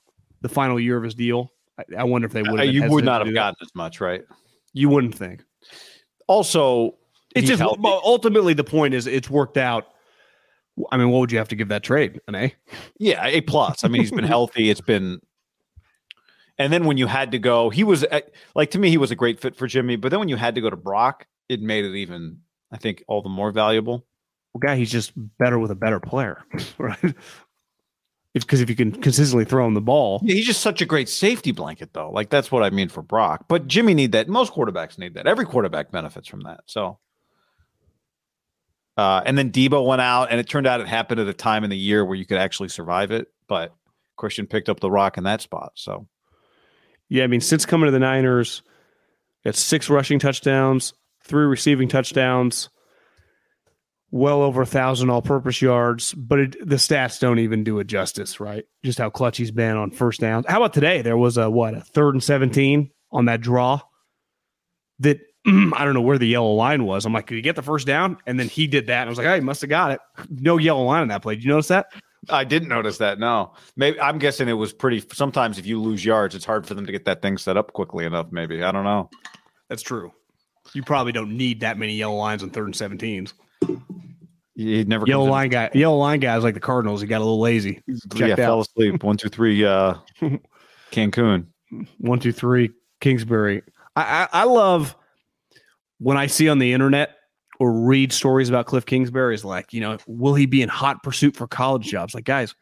the 0.41 0.49
final 0.49 0.79
year 0.79 0.97
of 0.97 1.03
his 1.03 1.15
deal? 1.15 1.51
I, 1.79 1.83
I 1.99 2.03
wonder 2.03 2.25
if 2.27 2.31
they 2.33 2.43
would. 2.43 2.59
Uh, 2.59 2.63
you 2.63 2.89
would 2.89 3.05
not 3.05 3.25
have 3.25 3.33
gotten 3.33 3.55
as 3.61 3.73
much, 3.73 3.99
right? 4.01 4.21
You 4.73 4.89
wouldn't 4.89 5.15
think. 5.15 5.43
Also, 6.27 6.95
It's 7.35 7.47
just 7.47 7.59
healthy. 7.59 7.81
ultimately 7.83 8.53
the 8.53 8.63
point 8.63 8.93
is 8.93 9.07
it's 9.07 9.29
worked 9.29 9.57
out. 9.57 9.87
I 10.91 10.97
mean, 10.97 11.09
what 11.09 11.19
would 11.19 11.31
you 11.31 11.37
have 11.37 11.49
to 11.49 11.55
give 11.55 11.67
that 11.69 11.83
trade? 11.83 12.19
An 12.27 12.35
A? 12.35 12.53
Yeah, 12.97 13.25
a 13.25 13.41
plus. 13.41 13.83
I 13.83 13.87
mean, 13.87 14.01
he's 14.01 14.11
been 14.11 14.23
healthy. 14.25 14.69
It's 14.69 14.81
been, 14.81 15.19
and 16.57 16.71
then 16.71 16.85
when 16.85 16.97
you 16.97 17.07
had 17.07 17.31
to 17.31 17.39
go, 17.39 17.69
he 17.69 17.83
was 17.83 18.03
uh, 18.03 18.21
like 18.55 18.71
to 18.71 18.79
me, 18.79 18.89
he 18.89 18.97
was 18.97 19.11
a 19.11 19.15
great 19.15 19.39
fit 19.39 19.55
for 19.55 19.67
Jimmy. 19.67 19.95
But 19.95 20.09
then 20.09 20.19
when 20.19 20.29
you 20.29 20.35
had 20.35 20.55
to 20.55 20.61
go 20.61 20.69
to 20.69 20.75
Brock, 20.75 21.25
it 21.47 21.61
made 21.61 21.85
it 21.85 21.95
even, 21.95 22.39
I 22.71 22.77
think, 22.77 23.03
all 23.07 23.21
the 23.21 23.29
more 23.29 23.51
valuable. 23.51 24.05
Well, 24.53 24.59
guy, 24.59 24.75
he's 24.75 24.91
just 24.91 25.11
better 25.37 25.59
with 25.59 25.71
a 25.71 25.75
better 25.75 25.99
player, 25.99 26.43
right? 26.77 27.15
Because 28.33 28.61
if 28.61 28.69
you 28.69 28.75
can 28.75 28.91
consistently 28.91 29.43
throw 29.45 29.65
him 29.67 29.73
the 29.73 29.81
ball, 29.81 30.21
Yeah, 30.23 30.35
he's 30.35 30.45
just 30.45 30.61
such 30.61 30.81
a 30.81 30.85
great 30.85 31.09
safety 31.09 31.51
blanket, 31.51 31.93
though. 31.93 32.11
Like 32.11 32.29
that's 32.29 32.51
what 32.51 32.63
I 32.63 32.69
mean 32.69 32.87
for 32.89 33.01
Brock. 33.01 33.45
But 33.47 33.67
Jimmy 33.67 33.93
need 33.93 34.11
that. 34.13 34.29
Most 34.29 34.53
quarterbacks 34.53 34.97
need 34.97 35.15
that. 35.15 35.27
Every 35.27 35.45
quarterback 35.45 35.91
benefits 35.91 36.27
from 36.27 36.41
that. 36.41 36.61
So, 36.67 36.99
uh, 38.99 39.21
and 39.25 39.37
then 39.37 39.49
Deebo 39.49 39.85
went 39.85 40.01
out, 40.01 40.29
and 40.29 40.41
it 40.41 40.49
turned 40.49 40.67
out 40.67 40.81
it 40.81 40.87
happened 40.87 41.21
at 41.21 41.27
a 41.29 41.33
time 41.33 41.63
in 41.63 41.69
the 41.69 41.77
year 41.77 42.03
where 42.03 42.17
you 42.17 42.25
could 42.25 42.37
actually 42.37 42.67
survive 42.67 43.11
it. 43.11 43.29
But 43.47 43.73
Christian 44.17 44.45
picked 44.45 44.67
up 44.67 44.81
the 44.81 44.91
rock 44.91 45.17
in 45.17 45.23
that 45.23 45.39
spot. 45.39 45.71
So 45.75 46.05
Yeah, 47.09 47.23
I 47.23 47.27
mean, 47.27 47.41
since 47.41 47.65
coming 47.65 47.85
to 47.85 47.91
the 47.91 47.99
Niners, 47.99 48.61
got 49.43 49.55
six 49.55 49.89
rushing 49.89 50.19
touchdowns, 50.19 50.93
three 51.23 51.45
receiving 51.45 51.87
touchdowns, 51.87 52.69
well 54.11 54.41
over 54.41 54.63
a 54.63 54.65
thousand 54.65 55.09
all-purpose 55.09 55.61
yards. 55.61 56.13
But 56.13 56.39
it, 56.39 56.67
the 56.67 56.75
stats 56.75 57.19
don't 57.19 57.39
even 57.39 57.63
do 57.63 57.79
it 57.79 57.87
justice, 57.87 58.39
right? 58.39 58.65
Just 58.83 58.99
how 58.99 59.09
clutch 59.09 59.37
he's 59.37 59.51
been 59.51 59.77
on 59.77 59.91
first 59.91 60.19
downs. 60.19 60.45
How 60.47 60.57
about 60.57 60.73
today? 60.73 61.01
There 61.01 61.17
was 61.17 61.37
a 61.37 61.49
what 61.49 61.73
a 61.73 61.81
third 61.81 62.15
and 62.15 62.23
seventeen 62.23 62.91
on 63.11 63.25
that 63.25 63.41
draw. 63.41 63.81
That 64.99 65.19
I 65.75 65.83
don't 65.85 65.93
know 65.93 66.01
where 66.01 66.17
the 66.17 66.27
yellow 66.27 66.53
line 66.53 66.85
was. 66.85 67.05
I'm 67.05 67.13
like, 67.13 67.27
did 67.27 67.35
he 67.35 67.41
get 67.41 67.55
the 67.55 67.61
first 67.61 67.87
down? 67.87 68.17
And 68.25 68.39
then 68.39 68.47
he 68.49 68.67
did 68.67 68.87
that. 68.87 69.01
And 69.01 69.07
I 69.07 69.09
was 69.09 69.17
like, 69.17 69.27
oh, 69.27 69.35
he 69.35 69.41
must 69.41 69.61
have 69.61 69.69
got 69.69 69.91
it. 69.91 69.99
No 70.29 70.57
yellow 70.57 70.83
line 70.83 71.01
on 71.01 71.07
that 71.09 71.21
play. 71.21 71.35
Did 71.35 71.43
you 71.43 71.49
notice 71.51 71.67
that? 71.69 71.87
I 72.29 72.43
didn't 72.43 72.67
notice 72.69 72.97
that. 72.99 73.17
No, 73.19 73.53
maybe 73.77 73.99
I'm 73.99 74.19
guessing 74.19 74.47
it 74.49 74.53
was 74.53 74.73
pretty. 74.73 75.03
Sometimes 75.13 75.57
if 75.57 75.65
you 75.65 75.81
lose 75.81 76.03
yards, 76.03 76.35
it's 76.35 76.45
hard 76.45 76.67
for 76.67 76.73
them 76.73 76.85
to 76.85 76.91
get 76.91 77.05
that 77.05 77.21
thing 77.21 77.37
set 77.37 77.55
up 77.57 77.73
quickly 77.73 78.05
enough. 78.05 78.27
Maybe 78.31 78.61
I 78.63 78.71
don't 78.71 78.83
know. 78.83 79.09
That's 79.69 79.81
true. 79.81 80.11
You 80.73 80.83
probably 80.83 81.13
don't 81.13 81.35
need 81.37 81.61
that 81.61 81.77
many 81.77 81.93
yellow 81.95 82.15
lines 82.17 82.43
on 82.43 82.49
third 82.51 82.65
and 82.65 82.73
seventeens. 82.75 83.33
He 84.55 84.83
never 84.83 85.05
Yellow 85.07 85.23
in- 85.25 85.31
line 85.31 85.49
guy, 85.49 85.69
yellow 85.73 85.97
line 85.97 86.19
guys 86.19 86.43
like 86.43 86.53
the 86.53 86.59
Cardinals. 86.59 86.99
He 87.01 87.07
got 87.07 87.19
a 87.19 87.23
little 87.23 87.39
lazy. 87.39 87.81
yeah, 87.87 87.95
checked 88.15 88.35
fell 88.37 88.59
asleep. 88.61 89.01
One, 89.03 89.15
two, 89.17 89.29
three. 89.29 89.63
Uh, 89.65 89.95
Cancun. 90.91 91.45
One, 91.99 92.19
two, 92.19 92.33
three, 92.33 92.71
Kingsbury. 92.99 93.63
I, 93.95 94.27
I 94.33 94.41
I 94.41 94.43
love 94.43 94.95
when 95.99 96.17
I 96.17 96.27
see 96.27 96.49
on 96.49 96.59
the 96.59 96.73
internet 96.73 97.15
or 97.59 97.73
read 97.73 98.11
stories 98.11 98.49
about 98.49 98.65
Kliff 98.65 98.85
Kingsbury. 98.85 99.35
Is 99.35 99.45
like, 99.45 99.73
you 99.73 99.81
know, 99.81 99.97
will 100.07 100.33
he 100.33 100.45
be 100.45 100.61
in 100.61 100.69
hot 100.69 101.03
pursuit 101.03 101.35
for 101.35 101.47
college 101.47 101.85
jobs? 101.85 102.15
Like, 102.15 102.23
guys, 102.23 102.55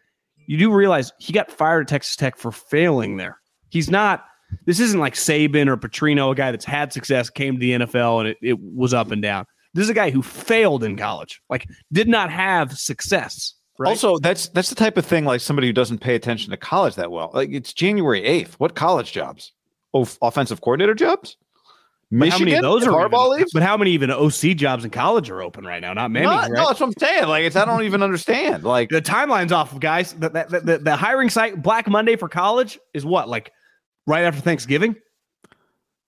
you 0.48 0.58
do 0.58 0.74
realize 0.74 1.12
he 1.20 1.32
got 1.32 1.52
fired 1.52 1.82
at 1.82 1.88
Texas 1.88 2.16
Tech 2.16 2.38
for 2.38 2.52
failing 2.52 3.18
there. 3.18 3.40
He's 3.70 3.90
not. 3.90 4.26
This 4.66 4.80
isn't 4.80 5.00
like 5.00 5.14
Saban 5.14 5.68
or 5.68 5.76
Petrino, 5.76 6.32
a 6.32 6.36
guy 6.36 6.52
that's 6.52 6.66
had 6.66 6.94
success, 6.94 7.30
came 7.30 7.56
to 7.56 7.60
the 7.60 7.72
NFL, 7.72 8.22
and 8.22 8.30
it, 8.30 8.38
it 8.42 8.60
was 8.60 8.94
up 8.94 9.12
and 9.12 9.22
down. 9.22 9.46
This 9.74 9.84
is 9.84 9.90
a 9.90 9.94
guy 9.94 10.10
who 10.10 10.22
failed 10.22 10.84
in 10.84 10.96
college, 10.96 11.42
like 11.50 11.68
did 11.92 12.08
not 12.08 12.32
have 12.32 12.78
success. 12.78 13.54
Right? 13.78 13.90
Also, 13.90 14.18
that's 14.18 14.48
that's 14.50 14.70
the 14.70 14.76
type 14.76 14.98
of 14.98 15.06
thing 15.06 15.26
like 15.26 15.42
somebody 15.42 15.68
who 15.68 15.74
doesn't 15.74 16.00
pay 16.00 16.16
attention 16.16 16.50
to 16.52 16.58
college 16.58 16.96
that 16.96 17.12
well. 17.12 17.30
Like 17.34 17.50
it's 17.52 17.74
January 17.74 18.24
eighth. 18.24 18.56
What 18.56 18.74
college 18.74 19.12
jobs? 19.12 19.54
Oh, 19.94 20.08
offensive 20.22 20.62
coordinator 20.62 20.96
jobs. 20.96 21.38
But 22.10 22.30
how 22.30 22.40
many 22.40 22.54
of 22.54 22.62
those 22.62 22.88
are 22.88 22.92
Harbaugh 22.92 23.28
even, 23.28 23.38
leaves? 23.38 23.52
But 23.54 23.64
how 23.64 23.76
many 23.76 23.92
even 23.92 24.12
OC 24.12 24.56
jobs 24.56 24.86
in 24.86 24.92
college 24.92 25.30
are 25.30 25.42
open 25.42 25.66
right 25.66 25.82
now? 25.82 25.94
Not 25.94 26.10
many. 26.10 26.26
No, 26.26 26.32
right? 26.32 26.52
no, 26.52 26.68
that's 26.68 26.80
what 26.80 26.88
I'm 26.88 26.94
saying. 26.98 27.28
Like 27.28 27.44
it's 27.44 27.58
I 27.58 27.66
don't 27.66 27.84
even 27.84 28.02
understand. 28.02 28.64
Like 28.64 28.90
the 28.90 29.02
timeline's 29.02 29.52
off, 29.52 29.78
guys. 29.80 30.14
The, 30.14 30.30
the, 30.30 30.62
the, 30.64 30.78
the 30.78 30.96
hiring 30.96 31.30
site 31.30 31.62
Black 31.62 31.88
Monday 31.88 32.16
for 32.16 32.30
college 32.30 32.80
is 32.94 33.06
what 33.06 33.28
like 33.28 33.52
right 34.06 34.24
after 34.24 34.40
Thanksgiving. 34.40 34.96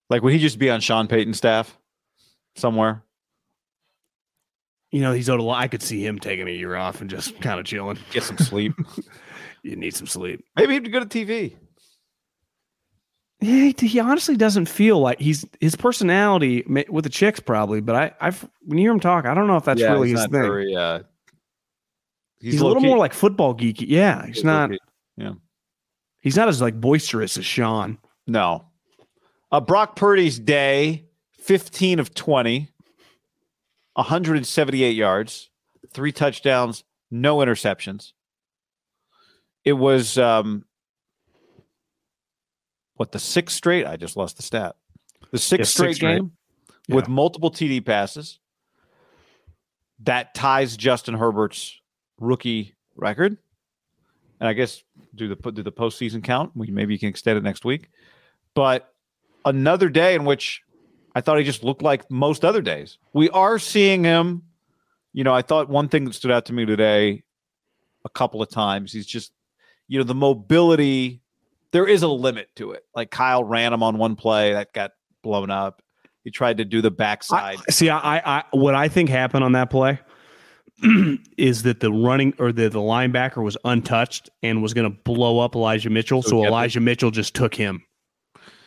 like 0.10 0.22
would 0.22 0.32
he 0.32 0.40
just 0.40 0.58
be 0.58 0.70
on 0.70 0.80
Sean 0.80 1.08
Payton's 1.08 1.38
staff 1.38 1.78
somewhere? 2.56 3.04
You 4.92 5.02
know 5.02 5.12
he's 5.12 5.30
owed 5.30 5.42
a 5.42 5.44
lot. 5.44 5.62
I 5.62 5.68
could 5.68 5.84
see 5.84 6.06
him 6.06 6.18
taking 6.18 6.48
a 6.48 6.52
year 6.52 6.78
off 6.78 7.02
and 7.02 7.10
just 7.10 7.42
kind 7.42 7.60
of 7.60 7.66
chilling. 7.66 8.00
Get 8.12 8.24
some 8.24 8.38
sleep. 8.40 8.74
You 9.64 9.76
need 9.76 9.94
some 9.94 10.08
sleep. 10.08 10.46
Maybe 10.56 10.74
he'd 10.74 10.84
be 10.84 10.90
good 10.90 11.04
at 11.04 11.10
TV. 11.10 11.58
Yeah, 13.41 13.71
he, 13.78 13.88
he 13.88 13.99
honestly 13.99 14.36
doesn't 14.36 14.65
feel 14.65 14.99
like 14.99 15.19
he's 15.19 15.45
his 15.62 15.75
personality 15.75 16.63
with 16.89 17.04
the 17.06 17.10
chicks 17.10 17.39
probably. 17.39 17.80
But 17.82 17.95
I, 17.95 18.12
I've 18.19 18.47
when 18.65 18.78
you 18.78 18.84
hear 18.86 18.91
him 18.91 18.99
talk, 18.99 19.25
I 19.25 19.34
don't 19.34 19.47
know 19.47 19.56
if 19.56 19.63
that's 19.65 19.80
Yeah, 19.80 19.93
really 19.93 20.10
his 20.12 20.21
thing. 20.23 20.32
very, 20.32 20.75
uh, 20.75 21.04
he's, 22.41 22.56
a 22.60 22.63
little 22.65 22.73
low-key. 22.82 22.88
more 22.88 22.97
like 22.97 23.13
football 23.13 23.56
geeky. 23.56 23.86
Yeah, 23.88 24.25
he's 24.25 24.36
He's 24.38 24.43
not. 24.43 24.71
low-key. 24.71 25.32
He's 26.21 26.36
not 26.36 26.49
as 26.49 26.60
like 26.60 26.80
boisterous 26.82 27.38
as 27.38 27.45
Sean. 27.45 27.97
No. 28.28 28.65
Uh, 29.54 29.62
Brock 29.62 29.95
Purdy's 29.95 30.38
day, 30.38 31.06
15 31.39 31.99
of 31.99 32.13
20, 32.13 32.69
178 33.93 34.91
yards, 34.95 35.49
three 35.93 36.12
touchdowns, 36.12 36.84
no 37.10 37.38
interceptions. 37.38 38.12
It 39.63 39.73
was 39.73 40.17
um 40.17 40.65
what 43.00 43.14
the 43.14 43.20
sixth 43.20 43.56
straight? 43.56 43.88
I 43.88 43.96
just 43.96 44.18
lost 44.18 44.36
the 44.36 44.44
stat. 44.44 44.76
The 45.32 45.38
sixth 45.38 45.70
Yeah, 45.70 45.84
straight 45.84 45.96
straight. 45.96 46.16
game 46.18 46.32
with 46.90 47.08
multiple 47.08 47.50
TD 47.50 47.86
passes. 47.86 48.40
That 50.02 50.36
ties 50.36 50.76
Justin 50.76 51.14
Herbert's 51.14 51.80
rookie 52.20 52.76
record. 52.98 53.38
And 54.42 54.50
I 54.50 54.52
guess 54.52 54.84
do 55.16 55.34
the 55.34 55.52
do 55.52 55.64
the 55.64 55.72
postseason 55.72 56.22
count. 56.22 56.52
We 56.56 56.68
maybe 56.72 56.94
you 56.94 57.00
can 57.00 57.08
extend 57.08 57.38
it 57.38 57.44
next 57.44 57.64
week. 57.64 57.90
But 58.54 58.94
another 59.46 59.88
day 59.88 60.14
in 60.14 60.26
which 60.26 60.62
I 61.16 61.22
thought 61.22 61.38
he 61.38 61.46
just 61.46 61.64
looked 61.64 61.82
like 61.82 62.12
most 62.12 62.44
other 62.44 62.62
days. 62.62 62.98
We 63.14 63.30
are 63.30 63.60
seeing 63.60 64.04
him 64.04 64.44
You 65.14 65.24
know, 65.24 65.34
I 65.34 65.42
thought 65.42 65.70
one 65.70 65.88
thing 65.88 66.04
that 66.04 66.16
stood 66.16 66.32
out 66.32 66.46
to 66.48 66.54
me 66.54 66.66
today 66.66 67.24
a 68.04 68.10
couple 68.10 68.42
of 68.42 68.50
times, 68.50 68.92
he's 68.92 69.08
just, 69.08 69.32
you 69.88 69.98
know, 70.00 70.04
the 70.04 70.14
mobility, 70.16 71.22
there 71.71 71.88
is 71.88 72.03
a 72.03 72.08
limit 72.08 72.49
to 72.55 72.71
it. 72.71 72.84
Like 72.95 73.12
Kyle 73.12 73.43
ran 73.43 73.73
him 73.73 73.84
on 73.84 73.97
one 73.97 74.15
play 74.15 74.53
that 74.53 74.73
got 74.73 74.91
blown 75.23 75.51
up. 75.51 75.82
He 76.23 76.32
tried 76.32 76.58
to 76.58 76.65
do 76.65 76.82
the 76.82 76.91
backside. 76.91 77.58
I, 77.67 77.71
see, 77.71 77.89
I, 77.89 78.39
I, 78.39 78.43
what 78.51 78.75
I 78.75 78.88
think 78.88 79.10
happened 79.10 79.43
on 79.43 79.53
that 79.53 79.69
play 79.69 79.99
is 81.38 81.63
that 81.63 81.79
the 81.79 81.91
running 81.91 82.34
or 82.39 82.51
the, 82.51 82.69
the 82.69 82.79
linebacker 82.79 83.43
was 83.43 83.58
untouched 83.63 84.29
and 84.43 84.62
was 84.62 84.73
going 84.73 84.89
to 84.91 84.97
blow 85.03 85.39
up 85.39 85.55
Elijah 85.55 85.89
Mitchell. 85.89 86.21
So, 86.21 86.29
so 86.29 86.45
Elijah 86.45 86.82
Mitchell 86.82 87.12
just 87.12 87.36
took 87.36 87.55
him. 87.55 87.84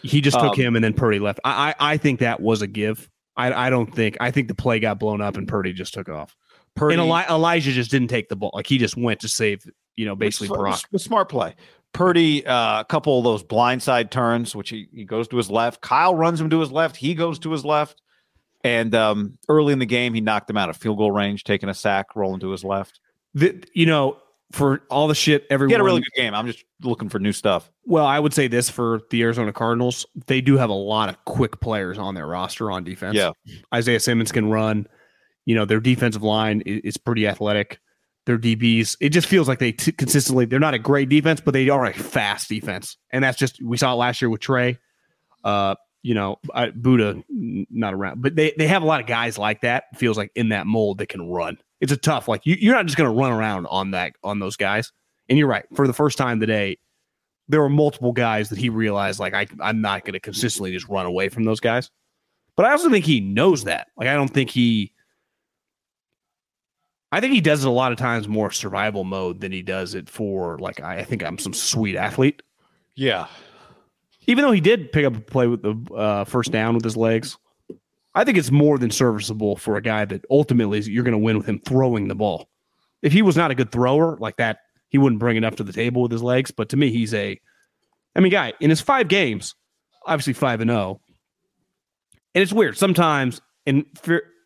He 0.03 0.21
just 0.21 0.39
took 0.39 0.59
um, 0.59 0.61
him, 0.61 0.77
and 0.77 0.85
then 0.85 0.95
Purdy 0.95 1.21
left. 1.21 1.39
I, 1.45 1.75
I, 1.79 1.93
I 1.93 1.97
think 1.97 2.21
that 2.21 2.41
was 2.41 2.61
a 2.61 2.67
give. 2.67 3.09
I, 3.37 3.53
I 3.53 3.71
don't 3.71 3.95
think. 3.95 4.17
I 4.21 4.31
think 4.33 4.49
the 4.49 4.55
play 4.55 4.81
got 4.81 4.99
blown 4.99 5.21
up, 5.21 5.37
and 5.37 5.47
Purdy 5.47 5.73
just 5.73 5.95
took 5.95 6.09
off. 6.09 6.37
Purdy, 6.75 6.95
and 6.95 7.03
Eli, 7.03 7.25
Elijah 7.29 7.71
just 7.71 7.91
didn't 7.91 8.09
take 8.09 8.29
the 8.29 8.37
ball. 8.37 8.51
Like 8.53 8.67
he 8.67 8.79
just 8.79 8.97
went 8.97 9.21
to 9.21 9.29
save, 9.29 9.65
you 9.95 10.05
know, 10.05 10.17
basically 10.17 10.49
Brock. 10.49 10.81
Smart 10.97 11.29
play. 11.29 11.55
Purdy, 11.93 12.47
uh, 12.47 12.81
a 12.81 12.85
couple 12.85 13.19
of 13.19 13.25
those 13.25 13.43
blindside 13.43 14.11
turns, 14.11 14.57
which 14.57 14.71
he, 14.71 14.89
he 14.95 15.05
goes 15.05 15.29
to 15.29 15.37
his 15.37 15.51
left. 15.51 15.81
Kyle 15.81 16.15
runs 16.15 16.41
him 16.41 16.51
to 16.51 16.61
his 16.61 16.73
left. 16.73 16.97
He 16.97 17.15
goes 17.15 17.39
to 17.41 17.53
his 17.53 17.65
left. 17.65 18.01
And 18.65 18.95
um, 18.95 19.39
early 19.49 19.73
in 19.73 19.79
the 19.79 19.87
game, 19.87 20.15
he 20.15 20.21
knocked 20.21 20.49
him 20.49 20.57
out 20.57 20.71
of 20.71 20.77
field 20.77 20.99
goal 20.99 21.11
range, 21.11 21.45
taking 21.45 21.69
a 21.69 21.75
sack, 21.75 22.15
rolling 22.15 22.41
to 22.41 22.51
his 22.51 22.65
left. 22.65 23.01
The, 23.35 23.63
you 23.75 23.87
know, 23.87 24.19
for 24.53 24.83
all 24.91 25.09
the 25.09 25.15
shit 25.15 25.47
everyone 25.51 25.71
he 25.71 25.73
had 25.73 25.81
a 25.81 25.85
really 25.85 26.01
good 26.01 26.15
game. 26.15 26.35
I'm 26.35 26.47
just 26.47 26.65
looking 26.83 27.09
for 27.09 27.19
new 27.19 27.33
stuff. 27.33 27.71
Well, 27.85 28.07
I 28.07 28.19
would 28.19 28.35
say 28.35 28.49
this 28.49 28.71
for 28.71 29.01
the 29.11 29.23
Arizona 29.23 29.53
Cardinals, 29.53 30.07
they 30.27 30.41
do 30.41 30.57
have 30.59 30.71
a 30.71 30.75
lot 30.75 31.09
of 31.09 31.25
quick 31.25 31.61
players 31.61 31.99
on 31.99 32.15
their 32.15 32.27
roster 32.27 32.71
on 32.71 32.85
defense. 32.85 33.17
Yeah, 33.17 33.31
Isaiah 33.75 34.01
Simmons 34.01 34.31
can 34.31 34.51
run. 34.51 34.87
You 35.45 35.57
know, 35.57 35.65
their 35.65 35.81
defensive 35.81 36.23
line 36.23 36.63
is, 36.67 36.97
pretty 36.97 37.27
athletic. 37.27 37.81
Their 38.25 38.39
DBs, 38.39 38.97
it 39.01 39.09
just 39.09 39.27
feels 39.27 39.49
like 39.49 39.59
they 39.59 39.73
t- 39.73 39.91
consistently 39.91 40.45
they're 40.45 40.61
not 40.61 40.75
a 40.75 40.79
great 40.79 41.09
defense, 41.09 41.41
but 41.41 41.53
they 41.55 41.69
are 41.69 41.85
a 41.87 41.93
fast 41.93 42.49
defense, 42.49 42.97
and 43.11 43.25
that's 43.25 43.37
just 43.37 43.61
we 43.63 43.77
saw 43.77 43.93
it 43.93 43.97
last 43.97 44.23
year 44.23 44.31
with 44.31 44.41
Trey. 44.41 44.79
Uh, 45.43 45.75
you 46.03 46.15
know, 46.15 46.39
I, 46.53 46.71
Budda 46.71 47.23
not 47.29 47.95
around, 47.95 48.23
but 48.23 48.35
they, 48.35 48.53
they 48.59 48.67
have 48.67 48.83
a 48.83 48.87
lot 48.87 49.01
of 49.01 49.07
guys 49.07 49.39
like 49.39 49.61
that. 49.63 49.85
Feels 49.97 50.17
like 50.17 50.33
in 50.35 50.51
that 50.51 50.67
mold 50.67 50.99
that 50.99 51.09
can 51.09 51.29
run. 51.29 51.59
It's 51.81 51.93
a 51.93 51.97
tough 51.97 52.29
like 52.29 52.45
you, 52.45 52.57
you're 52.61 52.75
not 52.75 52.87
just 52.87 52.99
going 52.99 53.11
to 53.11 53.17
run 53.17 53.33
around 53.33 53.67
on 53.67 53.93
that 53.93 54.13
on 54.23 54.39
those 54.39 54.57
guys. 54.57 54.93
And 55.29 55.39
you're 55.39 55.49
right. 55.49 55.65
For 55.75 55.87
the 55.87 55.93
first 55.93 56.19
time 56.19 56.41
today, 56.41 56.79
there 57.49 57.61
were 57.61 57.69
multiple 57.69 58.13
guys 58.13 58.49
that 58.51 58.59
he 58.59 58.69
realized 58.69 59.21
like 59.21 59.35
I 59.35 59.47
I'm 59.61 59.81
not 59.81 60.05
going 60.05 60.15
to 60.15 60.21
consistently 60.21 60.73
just 60.73 60.89
run 60.89 61.07
away 61.07 61.29
from 61.29 61.45
those 61.45 61.61
guys. 61.61 61.91
But 62.57 62.67
I 62.67 62.73
also 62.73 62.91
think 62.91 63.05
he 63.05 63.21
knows 63.21 63.65
that. 63.65 63.89
Like 63.97 64.09
I 64.09 64.15
don't 64.15 64.29
think 64.29 64.51
he. 64.51 64.93
I 67.13 67.21
think 67.21 67.35
he 67.35 67.43
does 67.43 67.65
it 67.65 67.69
a 67.69 67.71
lot 67.71 67.93
of 67.93 67.99
times 67.99 68.27
more 68.27 68.51
survival 68.51 69.05
mode 69.05 69.41
than 69.41 69.53
he 69.53 69.63
does 69.63 69.95
it 69.95 70.09
for 70.09 70.59
like 70.59 70.81
I, 70.81 70.99
I 70.99 71.05
think 71.05 71.23
I'm 71.23 71.39
some 71.39 71.53
sweet 71.53 71.95
athlete. 71.95 72.43
Yeah, 72.97 73.27
even 74.27 74.45
though 74.45 74.53
he 74.53 74.61
did 74.61 74.93
pick 74.93 75.05
up 75.05 75.17
a 75.17 75.21
play 75.21 75.47
with 75.47 75.63
the 75.63 75.95
uh, 75.95 76.25
first 76.25 76.53
down 76.53 76.75
with 76.75 76.85
his 76.85 76.97
legs, 76.97 77.37
I 78.15 78.25
think 78.25 78.39
it's 78.39 78.51
more 78.51 78.79
than 78.79 78.91
serviceable 78.91 79.57
for 79.57 79.77
a 79.77 79.83
guy 79.83 80.05
that 80.07 80.25
ultimately 80.31 80.81
you're 80.81 81.05
going 81.05 81.13
to 81.13 81.19
win 81.19 81.37
with 81.37 81.47
him 81.47 81.61
throwing 81.61 82.09
the 82.09 82.15
ball. 82.15 82.49
If 83.03 83.13
he 83.13 83.23
was 83.23 83.37
not 83.37 83.51
a 83.51 83.55
good 83.55 83.73
thrower 83.73 84.17
like 84.19 84.37
that, 84.37 84.61
he 84.89 84.99
wouldn't 84.99 85.21
bring 85.21 85.37
enough 85.37 85.57
to 85.57 85.65
the 85.65 85.73
table 85.73 86.03
with 86.03 86.13
his 86.13 86.23
legs. 86.23 86.51
But 86.51 86.69
to 86.71 86.77
me, 86.77 86.91
he's 86.91 87.13
a, 87.15 87.41
I 88.15 88.21
mean, 88.21 88.33
guy 88.33 88.53
in 88.61 88.71
his 88.71 88.81
five 88.81 89.09
games, 89.09 89.55
obviously 90.07 90.35
five 90.35 90.61
and 90.61 90.71
zero, 90.71 90.81
oh, 90.81 91.01
and 92.35 92.43
it's 92.43 92.53
weird 92.53 92.79
sometimes. 92.79 93.41
In 93.65 93.87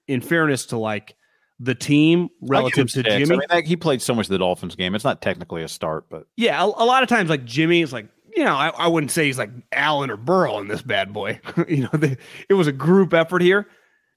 in 0.08 0.20
fairness 0.20 0.66
to 0.66 0.76
like 0.76 1.16
the 1.58 1.74
team 1.74 2.28
relative 2.42 2.90
to 2.90 3.02
Jimmy, 3.02 3.40
I 3.50 3.56
mean, 3.56 3.64
he 3.64 3.76
played 3.76 4.02
so 4.02 4.14
much 4.14 4.26
of 4.26 4.30
the 4.30 4.38
Dolphins 4.38 4.76
game. 4.76 4.94
It's 4.94 5.04
not 5.04 5.22
technically 5.22 5.62
a 5.62 5.68
start, 5.68 6.04
but 6.10 6.26
yeah, 6.36 6.62
a, 6.62 6.66
a 6.66 6.84
lot 6.84 7.02
of 7.02 7.08
times 7.08 7.30
like 7.30 7.44
Jimmy 7.44 7.82
is 7.82 7.92
like 7.92 8.08
you 8.36 8.44
know, 8.44 8.54
I, 8.54 8.68
I 8.68 8.86
wouldn't 8.86 9.10
say 9.10 9.24
he's 9.24 9.38
like 9.38 9.50
Allen 9.72 10.10
or 10.10 10.18
Burrow 10.18 10.58
in 10.58 10.68
this 10.68 10.82
bad 10.82 11.12
boy. 11.12 11.40
you 11.68 11.84
know, 11.84 11.90
the, 11.94 12.18
it 12.50 12.54
was 12.54 12.66
a 12.66 12.72
group 12.72 13.14
effort 13.14 13.40
here. 13.40 13.66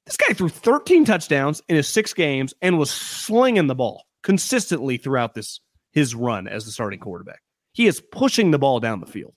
This 0.06 0.18
guy 0.18 0.34
threw 0.34 0.50
13 0.50 1.06
touchdowns 1.06 1.62
in 1.70 1.78
his 1.78 1.88
six 1.88 2.14
games 2.14 2.54
and 2.62 2.78
was 2.78 2.92
slinging 2.92 3.68
the 3.68 3.76
ball 3.76 4.04
consistently 4.24 4.98
throughout 4.98 5.36
this 5.36 5.62
his 5.92 6.14
run 6.14 6.48
as 6.48 6.66
the 6.66 6.72
starting 6.72 7.00
quarterback. 7.00 7.42
He 7.72 7.88
is 7.88 8.02
pushing 8.12 8.52
the 8.52 8.60
ball 8.60 8.80
down 8.80 9.00
the 9.00 9.06
field. 9.06 9.34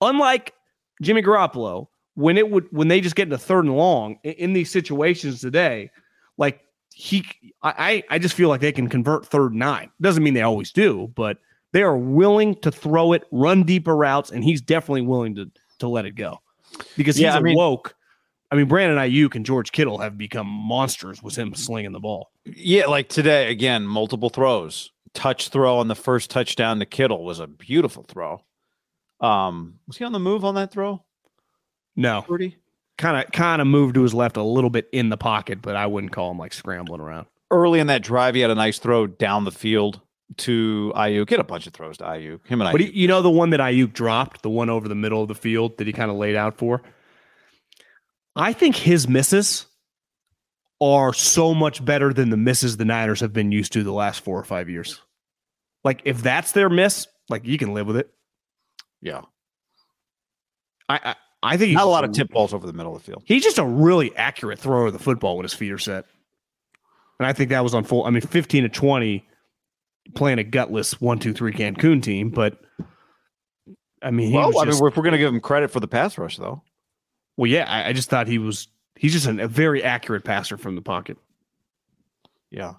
Unlike 0.00 0.54
Jimmy 1.02 1.22
Garoppolo, 1.22 1.88
when 2.14 2.38
it 2.38 2.50
would 2.50 2.66
when 2.70 2.88
they 2.88 3.00
just 3.00 3.14
get 3.14 3.24
into 3.24 3.38
third 3.38 3.64
and 3.64 3.76
long 3.76 4.18
in, 4.24 4.32
in 4.32 4.52
these 4.52 4.70
situations 4.70 5.40
today, 5.40 5.90
like 6.36 6.60
he 6.98 7.24
I 7.62 8.02
I 8.10 8.18
just 8.18 8.34
feel 8.34 8.48
like 8.48 8.60
they 8.60 8.72
can 8.72 8.88
convert 8.88 9.24
third 9.24 9.54
nine. 9.54 9.88
Doesn't 10.00 10.24
mean 10.24 10.34
they 10.34 10.42
always 10.42 10.72
do, 10.72 11.12
but 11.14 11.38
they 11.72 11.84
are 11.84 11.96
willing 11.96 12.56
to 12.62 12.72
throw 12.72 13.12
it, 13.12 13.22
run 13.30 13.62
deeper 13.62 13.94
routes, 13.96 14.32
and 14.32 14.42
he's 14.42 14.60
definitely 14.60 15.02
willing 15.02 15.36
to 15.36 15.48
to 15.78 15.86
let 15.86 16.06
it 16.06 16.16
go 16.16 16.40
because 16.96 17.14
he's 17.14 17.22
yeah, 17.22 17.36
I 17.36 17.40
mean, 17.40 17.54
woke. 17.54 17.94
I 18.50 18.56
mean, 18.56 18.66
Brandon 18.66 18.98
Aiyuk 18.98 19.36
and 19.36 19.46
George 19.46 19.70
Kittle 19.70 19.98
have 19.98 20.18
become 20.18 20.48
monsters 20.48 21.22
with 21.22 21.36
him 21.36 21.54
slinging 21.54 21.92
the 21.92 22.00
ball. 22.00 22.32
Yeah, 22.44 22.86
like 22.86 23.08
today 23.08 23.52
again, 23.52 23.86
multiple 23.86 24.28
throws. 24.28 24.90
Touch 25.14 25.50
throw 25.50 25.78
on 25.78 25.86
the 25.86 25.94
first 25.94 26.30
touchdown 26.30 26.80
to 26.80 26.86
Kittle 26.86 27.24
was 27.24 27.38
a 27.38 27.46
beautiful 27.46 28.02
throw. 28.02 28.42
Um, 29.20 29.78
was 29.86 29.98
he 29.98 30.04
on 30.04 30.12
the 30.12 30.18
move 30.18 30.44
on 30.44 30.56
that 30.56 30.72
throw? 30.72 31.04
No, 31.94 32.24
kind 32.98 33.24
of 33.24 33.32
kind 33.32 33.62
of 33.62 33.66
moved 33.66 33.94
to 33.94 34.02
his 34.02 34.12
left 34.12 34.36
a 34.36 34.42
little 34.42 34.70
bit 34.70 34.88
in 34.92 35.08
the 35.08 35.16
pocket, 35.16 35.62
but 35.62 35.76
I 35.76 35.86
wouldn't 35.86 36.12
call 36.12 36.30
him 36.30 36.38
like 36.38 36.52
scrambling 36.52 37.00
around. 37.00 37.26
Early 37.50 37.80
in 37.80 37.86
that 37.86 38.02
drive, 38.02 38.34
he 38.34 38.42
had 38.42 38.50
a 38.50 38.54
nice 38.54 38.78
throw 38.78 39.06
down 39.06 39.44
the 39.44 39.52
field 39.52 40.00
to 40.36 40.92
Aiyuk. 40.94 41.26
Get 41.28 41.40
a 41.40 41.44
bunch 41.44 41.66
of 41.66 41.72
throws 41.72 41.96
to 41.98 42.04
Aiyuk. 42.04 42.46
Him 42.46 42.60
and 42.60 42.68
Aiyuk. 42.68 42.72
But 42.72 42.80
he, 42.82 42.90
you 42.90 43.08
know 43.08 43.22
the 43.22 43.30
one 43.30 43.50
that 43.50 43.60
Aiyuk 43.60 43.94
dropped, 43.94 44.42
the 44.42 44.50
one 44.50 44.68
over 44.68 44.88
the 44.88 44.94
middle 44.94 45.22
of 45.22 45.28
the 45.28 45.34
field 45.34 45.78
that 45.78 45.86
he 45.86 45.92
kind 45.92 46.10
of 46.10 46.18
laid 46.18 46.36
out 46.36 46.58
for. 46.58 46.82
I 48.36 48.52
think 48.52 48.76
his 48.76 49.08
misses 49.08 49.66
are 50.80 51.12
so 51.12 51.54
much 51.54 51.84
better 51.84 52.12
than 52.12 52.30
the 52.30 52.36
misses 52.36 52.76
the 52.76 52.84
Niners 52.84 53.20
have 53.20 53.32
been 53.32 53.50
used 53.50 53.72
to 53.72 53.82
the 53.82 53.92
last 53.92 54.20
four 54.22 54.38
or 54.38 54.44
five 54.44 54.68
years. 54.68 55.00
Like 55.82 56.02
if 56.04 56.22
that's 56.22 56.52
their 56.52 56.68
miss, 56.68 57.06
like 57.28 57.44
you 57.44 57.58
can 57.58 57.74
live 57.74 57.86
with 57.86 57.96
it. 57.96 58.10
Yeah. 59.00 59.22
I 60.88 61.00
I, 61.02 61.14
I 61.42 61.56
think 61.56 61.74
not 61.74 61.84
a 61.84 61.88
lot 61.88 62.04
of 62.04 62.12
tip 62.12 62.30
balls 62.30 62.52
over 62.52 62.66
the 62.66 62.72
middle 62.72 62.94
of 62.94 63.02
the 63.02 63.06
field. 63.10 63.22
He's 63.24 63.44
just 63.44 63.58
a 63.58 63.64
really 63.64 64.14
accurate 64.16 64.58
thrower 64.58 64.86
of 64.86 64.92
the 64.92 64.98
football 64.98 65.36
when 65.36 65.44
his 65.44 65.54
feet 65.54 65.70
are 65.70 65.78
set. 65.78 66.04
And 67.18 67.26
I 67.26 67.32
think 67.32 67.50
that 67.50 67.62
was 67.62 67.74
on 67.74 67.84
full. 67.84 68.04
I 68.04 68.10
mean, 68.10 68.20
15 68.20 68.64
to 68.64 68.68
20 68.68 69.24
playing 70.14 70.38
a 70.38 70.44
gutless 70.44 71.00
one 71.00 71.18
two 71.18 71.32
three 71.32 71.52
Cancun 71.52 72.02
team, 72.02 72.30
but 72.30 72.60
I 74.02 74.10
mean, 74.10 74.28
he's. 74.28 74.34
well, 74.34 74.58
I 74.58 74.64
just, 74.64 74.80
mean, 74.80 74.90
if 74.90 74.96
we're 74.96 75.02
going 75.02 75.12
to 75.12 75.18
give 75.18 75.32
him 75.32 75.40
credit 75.40 75.70
for 75.70 75.80
the 75.80 75.88
pass 75.88 76.18
rush, 76.18 76.36
though. 76.36 76.62
Well, 77.36 77.50
yeah, 77.50 77.64
I, 77.68 77.88
I 77.88 77.92
just 77.92 78.10
thought 78.10 78.26
he 78.26 78.38
was. 78.38 78.68
He's 78.96 79.12
just 79.12 79.26
an, 79.26 79.40
a 79.40 79.48
very 79.48 79.82
accurate 79.82 80.24
passer 80.24 80.56
from 80.56 80.74
the 80.74 80.82
pocket. 80.82 81.18
Yeah, 82.50 82.74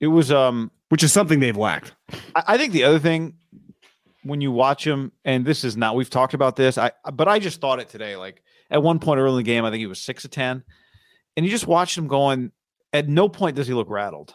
it 0.00 0.08
was. 0.08 0.30
Um, 0.32 0.70
which 0.88 1.02
is 1.02 1.12
something 1.12 1.40
they've 1.40 1.56
lacked. 1.56 1.94
I, 2.34 2.44
I 2.48 2.58
think 2.58 2.72
the 2.72 2.84
other 2.84 2.98
thing 2.98 3.34
when 4.22 4.40
you 4.40 4.50
watch 4.52 4.86
him, 4.86 5.12
and 5.24 5.44
this 5.44 5.64
is 5.64 5.76
not 5.76 5.96
we've 5.96 6.10
talked 6.10 6.34
about 6.34 6.56
this, 6.56 6.78
I 6.78 6.92
but 7.12 7.28
I 7.28 7.38
just 7.38 7.60
thought 7.60 7.80
it 7.80 7.88
today. 7.88 8.16
Like 8.16 8.42
at 8.70 8.82
one 8.82 8.98
point 8.98 9.20
early 9.20 9.32
in 9.32 9.36
the 9.38 9.42
game, 9.44 9.64
I 9.64 9.70
think 9.70 9.80
he 9.80 9.86
was 9.86 10.00
six 10.00 10.24
of 10.24 10.30
ten, 10.30 10.64
and 11.36 11.46
you 11.46 11.50
just 11.50 11.66
watched 11.66 11.96
him 11.96 12.08
going. 12.08 12.52
At 12.92 13.06
no 13.06 13.28
point 13.28 13.56
does 13.56 13.66
he 13.66 13.74
look 13.74 13.90
rattled 13.90 14.34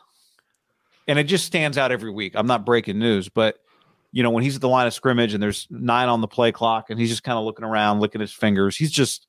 and 1.07 1.19
it 1.19 1.25
just 1.25 1.45
stands 1.45 1.77
out 1.77 1.91
every 1.91 2.11
week. 2.11 2.33
I'm 2.35 2.47
not 2.47 2.65
breaking 2.65 2.99
news, 2.99 3.29
but 3.29 3.57
you 4.11 4.21
know, 4.21 4.29
when 4.29 4.43
he's 4.43 4.55
at 4.55 4.61
the 4.61 4.69
line 4.69 4.87
of 4.87 4.93
scrimmage 4.93 5.33
and 5.33 5.41
there's 5.41 5.67
nine 5.69 6.07
on 6.07 6.21
the 6.21 6.27
play 6.27 6.51
clock 6.51 6.89
and 6.89 6.99
he's 6.99 7.09
just 7.09 7.23
kind 7.23 7.37
of 7.37 7.45
looking 7.45 7.65
around, 7.65 7.99
licking 7.99 8.21
his 8.21 8.31
fingers, 8.31 8.77
he's 8.77 8.91
just, 8.91 9.27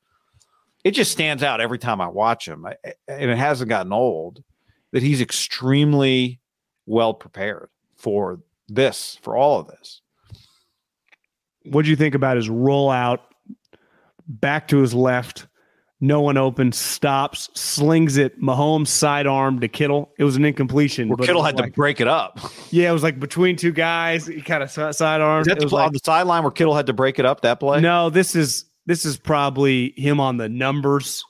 it 0.84 0.90
just 0.90 1.10
stands 1.10 1.42
out 1.42 1.60
every 1.60 1.78
time 1.78 2.00
I 2.00 2.08
watch 2.08 2.46
him. 2.46 2.66
I, 2.66 2.76
and 3.08 3.30
it 3.30 3.38
hasn't 3.38 3.70
gotten 3.70 3.92
old 3.92 4.44
that 4.92 5.02
he's 5.02 5.22
extremely 5.22 6.38
well 6.84 7.14
prepared 7.14 7.70
for 7.96 8.40
this, 8.68 9.18
for 9.22 9.36
all 9.36 9.60
of 9.60 9.68
this. 9.68 10.02
What 11.64 11.84
do 11.84 11.90
you 11.90 11.96
think 11.96 12.14
about 12.14 12.36
his 12.36 12.48
rollout 12.48 13.20
back 14.26 14.68
to 14.68 14.78
his 14.78 14.94
left? 14.94 15.46
no 16.04 16.20
one 16.20 16.36
open, 16.36 16.70
stops, 16.70 17.48
slings 17.54 18.18
it, 18.18 18.38
Mahomes 18.40 18.88
sidearm 18.88 19.58
to 19.60 19.68
Kittle. 19.68 20.12
It 20.18 20.24
was 20.24 20.36
an 20.36 20.44
incompletion. 20.44 21.08
Well, 21.08 21.16
Kittle 21.16 21.42
had 21.42 21.56
like, 21.56 21.66
to 21.66 21.72
break 21.72 21.98
it 21.98 22.08
up. 22.08 22.38
Yeah, 22.70 22.90
it 22.90 22.92
was 22.92 23.02
like 23.02 23.18
between 23.18 23.56
two 23.56 23.72
guys. 23.72 24.26
He 24.26 24.42
kind 24.42 24.62
of 24.62 24.70
sidearm. 24.70 25.40
Is 25.40 25.46
that 25.46 25.60
the, 25.60 25.68
like, 25.68 25.86
on 25.86 25.92
the 25.94 26.00
sideline 26.04 26.42
where 26.42 26.52
Kittle 26.52 26.74
had 26.74 26.86
to 26.86 26.92
break 26.92 27.18
it 27.18 27.24
up 27.24 27.40
that 27.40 27.58
play? 27.58 27.80
No, 27.80 28.10
this 28.10 28.36
is 28.36 28.66
this 28.84 29.06
is 29.06 29.16
probably 29.16 29.94
him 29.96 30.20
on 30.20 30.36
the 30.36 30.48
numbers. 30.48 31.24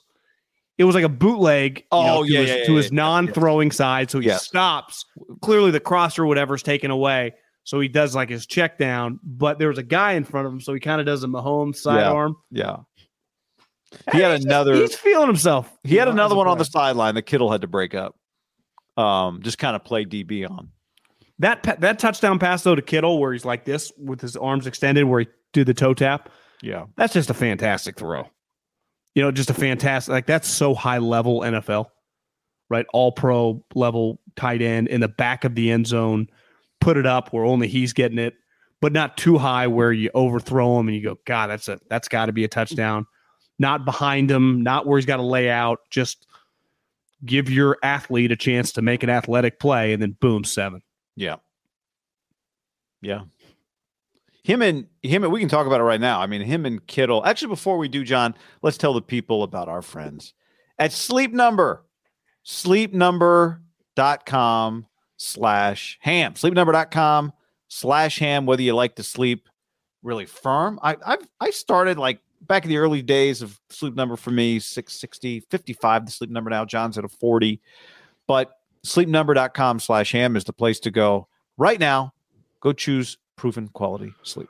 It 0.77 0.83
was 0.83 0.93
like 0.93 1.05
a 1.05 1.09
bootleg. 1.09 1.85
Oh 1.91 2.05
know, 2.05 2.23
yeah, 2.23 2.39
to 2.39 2.41
his, 2.41 2.49
yeah, 2.49 2.65
yeah, 2.67 2.75
his 2.75 2.91
non-throwing 2.91 3.71
side, 3.71 4.11
so 4.11 4.19
he 4.19 4.29
stops. 4.31 5.05
Clearly, 5.41 5.71
the 5.71 5.79
crosser, 5.79 6.25
whatever's 6.25 6.63
taken 6.63 6.91
away. 6.91 7.33
So 7.65 7.79
he 7.81 7.87
does 7.89 8.15
like 8.15 8.29
his 8.29 8.45
check 8.45 8.77
down, 8.77 9.19
but 9.23 9.59
there 9.59 9.67
was 9.67 9.77
a 9.77 9.83
guy 9.83 10.13
in 10.13 10.23
front 10.23 10.47
of 10.47 10.53
him, 10.53 10.61
so 10.61 10.73
he 10.73 10.79
kind 10.79 11.01
of 11.01 11.05
does 11.05 11.23
a 11.23 11.27
Mahomes 11.27 11.75
sidearm. 11.77 12.37
Yeah. 12.51 12.77
He 14.13 14.19
had 14.19 14.35
he's 14.37 14.45
another. 14.45 14.75
Just, 14.75 14.93
he's 14.93 14.99
feeling 15.01 15.27
himself. 15.27 15.71
He 15.83 15.95
had 15.95 16.07
another 16.07 16.35
one 16.35 16.47
on 16.47 16.57
the 16.57 16.65
sideline 16.65 17.15
that 17.15 17.23
Kittle 17.23 17.51
had 17.51 17.61
to 17.61 17.67
break 17.67 17.93
up. 17.93 18.15
um, 18.97 19.41
just 19.41 19.57
kind 19.57 19.75
of 19.75 19.83
play 19.83 20.05
DB 20.05 20.49
on. 20.49 20.69
That 21.39 21.63
that 21.81 21.99
touchdown 21.99 22.39
pass 22.39 22.63
though 22.63 22.75
to 22.75 22.81
Kittle, 22.81 23.19
where 23.19 23.33
he's 23.33 23.43
like 23.45 23.65
this 23.65 23.91
with 23.97 24.21
his 24.21 24.37
arms 24.37 24.67
extended, 24.67 25.03
where 25.03 25.21
he 25.21 25.27
do 25.51 25.63
the 25.65 25.73
toe 25.73 25.93
tap. 25.93 26.29
Yeah, 26.61 26.85
that's 26.95 27.13
just 27.13 27.29
a 27.29 27.33
fantastic 27.33 27.97
throw. 27.97 28.29
You 29.15 29.23
know, 29.23 29.31
just 29.31 29.49
a 29.49 29.53
fantastic 29.53 30.11
like 30.11 30.27
that's 30.27 30.47
so 30.47 30.73
high 30.73 30.99
level 30.99 31.41
NFL, 31.41 31.87
right? 32.69 32.85
All 32.93 33.11
pro 33.11 33.63
level 33.75 34.21
tight 34.37 34.61
end 34.61 34.87
in 34.87 35.01
the 35.01 35.09
back 35.09 35.43
of 35.43 35.55
the 35.55 35.71
end 35.71 35.87
zone, 35.87 36.29
put 36.85 36.95
it 36.97 37.05
up 37.07 37.33
where 37.33 37.43
only 37.43 37.67
he's 37.67 37.93
getting 37.93 38.19
it, 38.19 38.35
but 38.79 38.93
not 38.93 39.17
too 39.17 39.39
high 39.39 39.65
where 39.65 39.91
you 39.91 40.11
overthrow 40.13 40.79
him 40.79 40.87
and 40.87 40.95
you 40.95 41.01
go, 41.01 41.17
God, 41.25 41.47
that's 41.47 41.67
a 41.67 41.79
that's 41.89 42.07
got 42.07 42.27
to 42.27 42.31
be 42.31 42.43
a 42.43 42.47
touchdown. 42.47 43.07
Not 43.57 43.85
behind 43.85 44.29
him, 44.29 44.61
not 44.61 44.85
where 44.85 44.99
he's 44.99 45.07
got 45.07 45.17
to 45.17 45.23
lay 45.23 45.49
out, 45.49 45.79
just 45.89 46.27
give 47.25 47.49
your 47.49 47.79
athlete 47.81 48.31
a 48.31 48.35
chance 48.35 48.71
to 48.73 48.83
make 48.83 49.01
an 49.01 49.09
athletic 49.09 49.59
play, 49.59 49.93
and 49.93 50.01
then 50.01 50.15
boom, 50.19 50.43
seven. 50.43 50.83
Yeah. 51.15 51.37
Yeah. 53.01 53.21
Him 54.43 54.61
and 54.61 54.85
him 55.01 55.23
and 55.23 55.33
we 55.33 55.39
can 55.39 55.49
talk 55.49 55.65
about 55.65 55.79
it 55.79 55.85
right 55.85 55.99
now. 55.99 56.21
I 56.21 56.27
mean, 56.27 56.41
him 56.41 56.67
and 56.67 56.85
Kittle. 56.85 57.25
Actually, 57.25 57.47
before 57.47 57.79
we 57.79 57.87
do, 57.87 58.03
John, 58.03 58.35
let's 58.61 58.77
tell 58.77 58.93
the 58.93 59.01
people 59.01 59.41
about 59.41 59.69
our 59.69 59.81
friends 59.81 60.35
at 60.77 60.91
Sleep 60.91 61.33
Number. 61.33 61.83
Sleepnumber.com 62.45 64.85
slash 65.17 65.97
ham. 66.01 66.33
Sleepnumber.com 66.33 67.33
slash 67.67 68.19
ham, 68.19 68.45
whether 68.45 68.61
you 68.61 68.75
like 68.75 68.95
to 68.95 69.03
sleep 69.03 69.49
really 70.03 70.25
firm. 70.25 70.79
I 70.81 70.97
I've 71.05 71.27
I 71.39 71.49
started 71.49 71.97
like 71.97 72.19
back 72.41 72.63
in 72.63 72.69
the 72.69 72.77
early 72.77 73.01
days 73.01 73.41
of 73.41 73.59
sleep 73.69 73.95
number 73.95 74.15
for 74.15 74.31
me, 74.31 74.59
660, 74.59 75.41
55, 75.49 76.05
the 76.05 76.11
sleep 76.11 76.29
number 76.29 76.49
now. 76.49 76.65
John's 76.65 76.97
at 76.97 77.03
a 77.03 77.09
40. 77.09 77.59
But 78.27 78.51
sleepnumber.com 78.85 79.79
slash 79.79 80.11
ham 80.11 80.35
is 80.35 80.43
the 80.43 80.53
place 80.53 80.79
to 80.81 80.91
go 80.91 81.27
right 81.57 81.79
now. 81.79 82.13
Go 82.61 82.73
choose 82.73 83.17
proven 83.35 83.67
quality 83.69 84.13
sleep. 84.23 84.49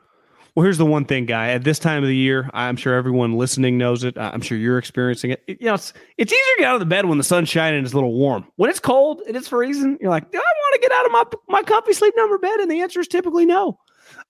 Well, 0.56 0.64
here's 0.64 0.78
the 0.78 0.86
one 0.86 1.04
thing, 1.04 1.26
guy. 1.26 1.50
At 1.50 1.66
this 1.66 1.80
time 1.80 2.02
of 2.02 2.08
the 2.08 2.16
year, 2.16 2.50
I'm 2.54 2.78
sure 2.78 2.94
everyone 2.94 3.34
listening 3.34 3.78
knows 3.78 4.06
it. 4.06 4.18
I'm 4.18 4.40
sure 4.40 4.58
you're 4.58 4.78
experiencing 4.78 5.32
it. 5.32 5.44
it 5.48 5.60
you 5.60 5.68
know, 5.68 5.74
it's 5.74 5.92
it's 6.18 6.32
easier 6.32 6.56
to 6.56 6.62
get 6.62 6.68
out 6.70 6.76
of 6.76 6.80
the 6.80 6.86
bed 6.86 7.06
when 7.06 7.18
the 7.18 7.26
sun's 7.26 7.50
shining 7.50 7.80
and 7.80 7.86
it's 7.86 7.94
a 7.94 7.98
little 7.98 8.14
warm. 8.14 8.46
When 8.56 8.70
it's 8.70 8.80
cold 8.80 9.22
and 9.28 9.36
it's 9.36 9.50
freezing, 9.50 9.98
you're 10.00 10.10
like, 10.10 10.32
do 10.32 10.38
I 10.38 10.42
want 10.42 10.76
to 10.76 10.80
get 10.80 10.92
out 10.94 11.06
of 11.06 11.12
my 11.12 11.24
my 11.50 11.62
comfy 11.62 11.92
sleep 11.92 12.14
number 12.16 12.38
bed? 12.38 12.62
And 12.62 12.72
the 12.72 12.80
answer 12.80 13.02
is 13.02 13.10
typically 13.10 13.46
no. 13.46 13.78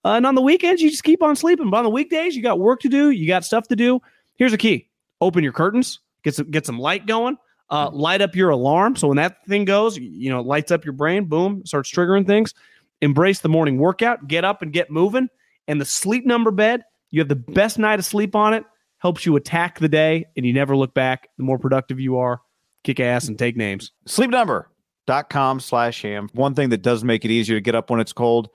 Uh, 0.04 0.14
and 0.14 0.26
on 0.26 0.34
the 0.34 0.42
weekends, 0.42 0.82
you 0.82 0.90
just 0.90 1.04
keep 1.04 1.22
on 1.22 1.36
sleeping. 1.36 1.70
But 1.70 1.76
on 1.76 1.84
the 1.84 1.90
weekdays, 1.90 2.34
you 2.34 2.42
got 2.42 2.58
work 2.58 2.80
to 2.80 2.88
do. 2.88 3.10
You 3.10 3.28
got 3.28 3.44
stuff 3.44 3.68
to 3.68 3.76
do. 3.76 4.00
Here's 4.34 4.52
a 4.52 4.58
key: 4.58 4.88
open 5.20 5.44
your 5.44 5.52
curtains, 5.52 6.00
get 6.24 6.34
some 6.34 6.50
get 6.50 6.66
some 6.66 6.80
light 6.80 7.06
going, 7.06 7.36
uh, 7.70 7.88
light 7.92 8.20
up 8.20 8.34
your 8.34 8.50
alarm. 8.50 8.96
So 8.96 9.06
when 9.06 9.16
that 9.18 9.46
thing 9.46 9.64
goes, 9.64 9.96
you 9.96 10.30
know, 10.30 10.40
lights 10.40 10.72
up 10.72 10.84
your 10.84 10.94
brain, 10.94 11.26
boom, 11.26 11.64
starts 11.64 11.88
triggering 11.88 12.26
things. 12.26 12.52
Embrace 13.00 13.40
the 13.40 13.48
morning 13.48 13.78
workout, 13.78 14.26
get 14.26 14.44
up 14.44 14.62
and 14.62 14.72
get 14.72 14.90
moving. 14.90 15.28
And 15.68 15.80
the 15.80 15.84
sleep 15.84 16.24
number 16.24 16.50
bed, 16.50 16.84
you 17.10 17.20
have 17.20 17.28
the 17.28 17.36
best 17.36 17.78
night 17.78 17.98
of 17.98 18.04
sleep 18.04 18.34
on 18.34 18.54
it, 18.54 18.64
helps 18.98 19.26
you 19.26 19.36
attack 19.36 19.78
the 19.78 19.88
day, 19.88 20.26
and 20.36 20.46
you 20.46 20.52
never 20.52 20.76
look 20.76 20.94
back. 20.94 21.28
The 21.38 21.44
more 21.44 21.58
productive 21.58 22.00
you 22.00 22.18
are, 22.18 22.40
kick 22.84 23.00
ass 23.00 23.28
and 23.28 23.38
take 23.38 23.56
names. 23.56 23.92
Sleepnumber.com 24.06 25.60
slash 25.60 26.02
ham. 26.02 26.28
One 26.32 26.54
thing 26.54 26.70
that 26.70 26.82
does 26.82 27.04
make 27.04 27.24
it 27.24 27.30
easier 27.30 27.56
to 27.56 27.60
get 27.60 27.74
up 27.74 27.90
when 27.90 28.00
it's 28.00 28.12
cold 28.12 28.50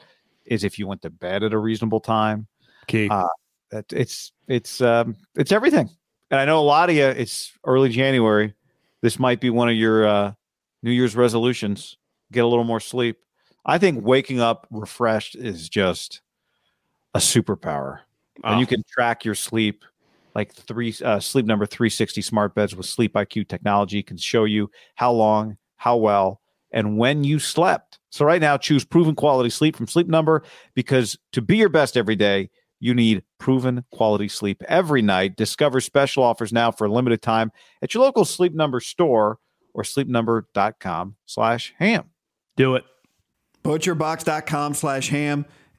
is 0.45 0.63
if 0.63 0.79
you 0.79 0.87
went 0.87 1.01
to 1.03 1.09
bed 1.09 1.43
at 1.43 1.53
a 1.53 1.57
reasonable 1.57 1.99
time. 1.99 2.47
Key. 2.87 3.07
Uh, 3.09 3.27
it's 3.91 4.33
it's 4.47 4.81
um, 4.81 5.15
it's 5.35 5.51
everything. 5.51 5.89
And 6.29 6.39
I 6.39 6.45
know 6.45 6.59
a 6.59 6.61
lot 6.61 6.89
of 6.89 6.95
you. 6.95 7.05
It's 7.05 7.53
early 7.65 7.89
January 7.89 8.53
this 9.01 9.19
might 9.19 9.41
be 9.41 9.49
one 9.49 9.69
of 9.69 9.75
your 9.75 10.05
uh, 10.05 10.33
New 10.83 10.91
Year's 10.91 11.15
resolutions. 11.15 11.97
Get 12.31 12.43
a 12.43 12.47
little 12.47 12.63
more 12.63 12.79
sleep. 12.79 13.17
I 13.65 13.77
think 13.77 14.05
waking 14.05 14.39
up 14.39 14.67
refreshed 14.71 15.35
is 15.35 15.69
just 15.69 16.21
a 17.13 17.19
superpower. 17.19 17.99
Oh. 18.43 18.51
And 18.51 18.59
you 18.59 18.67
can 18.67 18.83
track 18.91 19.25
your 19.25 19.35
sleep 19.35 19.83
like 20.35 20.53
three 20.53 20.95
uh, 21.03 21.19
sleep 21.19 21.45
number 21.45 21.65
360 21.65 22.21
smart 22.21 22.55
beds 22.55 22.75
with 22.75 22.85
sleep 22.85 23.13
IQ 23.13 23.47
technology 23.47 24.01
can 24.01 24.17
show 24.17 24.45
you 24.45 24.69
how 24.95 25.11
long, 25.11 25.57
how 25.75 25.97
well, 25.97 26.41
and 26.71 26.97
when 26.97 27.23
you 27.23 27.39
slept. 27.39 27.99
So 28.09 28.25
right 28.25 28.41
now 28.41 28.57
choose 28.57 28.85
proven 28.85 29.15
quality 29.15 29.49
sleep 29.49 29.75
from 29.75 29.87
Sleep 29.87 30.07
Number 30.07 30.43
because 30.73 31.17
to 31.33 31.41
be 31.41 31.57
your 31.57 31.69
best 31.69 31.97
every 31.97 32.15
day, 32.15 32.49
you 32.79 32.93
need 32.93 33.23
proven 33.37 33.85
quality 33.91 34.27
sleep 34.27 34.63
every 34.67 35.01
night. 35.01 35.35
Discover 35.35 35.81
special 35.81 36.23
offers 36.23 36.51
now 36.51 36.71
for 36.71 36.85
a 36.85 36.91
limited 36.91 37.21
time 37.21 37.51
at 37.81 37.93
your 37.93 38.03
local 38.03 38.25
Sleep 38.25 38.53
Number 38.53 38.79
store 38.79 39.37
or 39.73 39.83
sleepnumber.com 39.83 41.15
slash 41.25 41.73
ham. 41.77 42.09
Do 42.55 42.75
it. 42.75 42.83
Butcherbox.com 43.63 44.73
slash 44.73 45.09
ham 45.09 45.45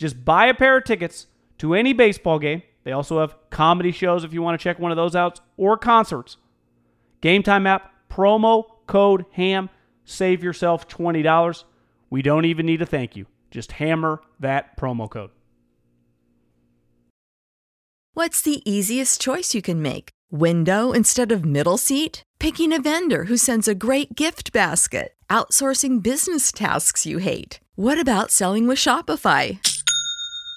just 0.00 0.24
buy 0.24 0.46
a 0.46 0.54
pair 0.54 0.78
of 0.78 0.84
tickets 0.84 1.26
to 1.58 1.74
any 1.74 1.92
baseball 1.92 2.38
game. 2.38 2.62
They 2.84 2.92
also 2.92 3.20
have 3.20 3.36
comedy 3.50 3.92
shows 3.92 4.24
if 4.24 4.32
you 4.32 4.40
want 4.40 4.58
to 4.58 4.62
check 4.62 4.78
one 4.78 4.90
of 4.90 4.96
those 4.96 5.14
out 5.14 5.40
or 5.58 5.76
concerts. 5.76 6.38
Game 7.20 7.42
Time 7.42 7.66
app, 7.66 7.92
promo 8.10 8.64
code 8.86 9.26
HAM. 9.32 9.68
Save 10.06 10.42
yourself 10.42 10.88
$20. 10.88 11.64
We 12.08 12.22
don't 12.22 12.46
even 12.46 12.64
need 12.66 12.80
a 12.80 12.86
thank 12.86 13.14
you. 13.14 13.26
Just 13.50 13.72
hammer 13.72 14.22
that 14.40 14.76
promo 14.78 15.08
code. 15.08 15.30
What's 18.14 18.40
the 18.42 18.68
easiest 18.68 19.20
choice 19.20 19.54
you 19.54 19.62
can 19.62 19.82
make? 19.82 20.08
Window 20.32 20.92
instead 20.92 21.30
of 21.30 21.44
middle 21.44 21.76
seat? 21.78 22.22
Picking 22.38 22.72
a 22.72 22.80
vendor 22.80 23.24
who 23.24 23.36
sends 23.36 23.68
a 23.68 23.74
great 23.74 24.14
gift 24.14 24.52
basket? 24.52 25.12
Outsourcing 25.28 26.02
business 26.02 26.50
tasks 26.50 27.04
you 27.04 27.18
hate? 27.18 27.60
What 27.76 28.00
about 28.00 28.30
selling 28.30 28.66
with 28.66 28.78
Shopify? 28.78 29.58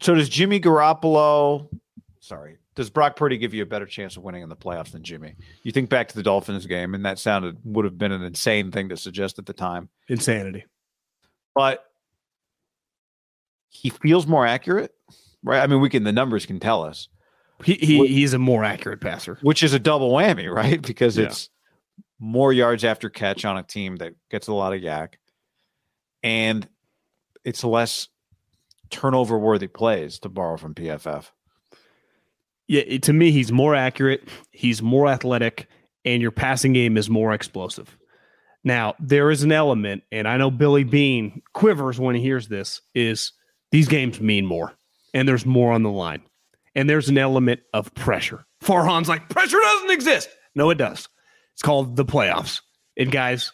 So 0.00 0.14
does 0.14 0.28
Jimmy 0.28 0.60
Garoppolo? 0.60 1.68
Sorry, 2.20 2.58
does 2.74 2.90
Brock 2.90 3.16
Purdy 3.16 3.38
give 3.38 3.54
you 3.54 3.62
a 3.62 3.66
better 3.66 3.86
chance 3.86 4.16
of 4.16 4.22
winning 4.22 4.42
in 4.42 4.48
the 4.48 4.56
playoffs 4.56 4.92
than 4.92 5.02
Jimmy? 5.02 5.34
You 5.62 5.72
think 5.72 5.88
back 5.88 6.08
to 6.08 6.14
the 6.16 6.22
Dolphins 6.22 6.66
game, 6.66 6.94
and 6.94 7.04
that 7.06 7.18
sounded 7.18 7.58
would 7.64 7.84
have 7.84 7.96
been 7.98 8.12
an 8.12 8.22
insane 8.22 8.70
thing 8.70 8.88
to 8.90 8.96
suggest 8.96 9.38
at 9.38 9.46
the 9.46 9.52
time. 9.54 9.88
Insanity. 10.08 10.64
But 11.54 11.84
he 13.70 13.90
feels 13.90 14.26
more 14.26 14.46
accurate, 14.46 14.94
right? 15.42 15.60
I 15.60 15.66
mean, 15.66 15.80
we 15.80 15.88
can 15.90 16.04
the 16.04 16.12
numbers 16.12 16.46
can 16.46 16.60
tell 16.60 16.82
us. 16.82 17.08
He, 17.64 17.74
he 17.74 18.06
he's 18.06 18.34
a 18.34 18.38
more 18.38 18.62
accurate 18.62 19.00
passer, 19.00 19.38
which 19.42 19.62
is 19.62 19.72
a 19.74 19.78
double 19.80 20.12
whammy, 20.12 20.52
right? 20.52 20.80
Because 20.80 21.16
Yeah. 21.18 21.26
it's 21.26 21.50
more 22.20 22.52
yards 22.52 22.84
after 22.84 23.10
catch 23.10 23.44
on 23.44 23.56
a 23.58 23.62
team 23.62 23.96
that 23.96 24.14
gets 24.30 24.46
a 24.48 24.52
lot 24.54 24.72
of 24.74 24.80
YAC, 24.80 25.14
and 26.22 26.68
it's 27.44 27.64
less 27.64 28.08
turnover 28.90 29.38
worthy 29.38 29.68
plays 29.68 30.18
to 30.20 30.28
borrow 30.28 30.56
from 30.56 30.74
PFF. 30.74 31.30
Yeah, 32.66 32.98
to 32.98 33.12
me, 33.12 33.30
he's 33.30 33.50
more 33.50 33.74
accurate. 33.74 34.28
He's 34.50 34.82
more 34.82 35.08
athletic, 35.08 35.68
and 36.04 36.20
your 36.20 36.30
passing 36.30 36.74
game 36.74 36.96
is 36.96 37.08
more 37.08 37.32
explosive. 37.32 37.96
Now, 38.64 38.94
there 38.98 39.30
is 39.30 39.42
an 39.42 39.52
element, 39.52 40.02
and 40.12 40.28
I 40.28 40.36
know 40.36 40.50
Billy 40.50 40.84
Beane 40.84 41.42
quivers 41.54 41.98
when 41.98 42.14
he 42.14 42.20
hears 42.20 42.48
this, 42.48 42.82
is 42.94 43.32
these 43.70 43.88
games 43.88 44.20
mean 44.20 44.44
more, 44.44 44.74
and 45.14 45.26
there's 45.26 45.46
more 45.46 45.72
on 45.72 45.82
the 45.82 45.90
line. 45.90 46.22
And 46.74 46.88
there's 46.88 47.08
an 47.08 47.18
element 47.18 47.60
of 47.72 47.94
pressure. 47.94 48.44
Farhan's 48.62 49.08
like, 49.08 49.28
pressure 49.28 49.58
doesn't 49.58 49.90
exist. 49.90 50.28
No, 50.54 50.70
it 50.70 50.78
does. 50.78 51.08
It's 51.54 51.62
called 51.62 51.96
the 51.96 52.04
playoffs. 52.04 52.60
And 52.96 53.10
guys, 53.10 53.52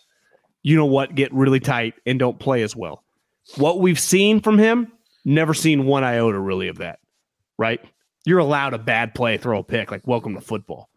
you 0.63 0.77
know 0.77 0.87
what? 0.87 1.15
Get 1.15 1.33
really 1.33 1.61
tight 1.61 1.95
and 2.05 2.19
don't 2.19 2.39
play 2.39 2.63
as 2.63 2.75
well. 2.75 3.05
What 3.57 3.81
we've 3.81 4.01
seen 4.01 4.41
from 4.41 4.59
him, 4.59 4.91
never 5.25 5.55
seen 5.55 5.87
one 5.87 6.05
iota 6.05 6.39
really 6.39 6.69
of 6.69 6.79
that, 6.79 6.99
right? 7.59 7.81
You're 8.25 8.39
allowed 8.39 8.75
a 8.75 8.79
bad 8.79 9.15
play, 9.15 9.37
throw 9.37 9.61
a 9.61 9.65
pick, 9.65 9.91
like 9.91 10.07
welcome 10.07 10.35
to 10.35 10.41
football. 10.41 10.89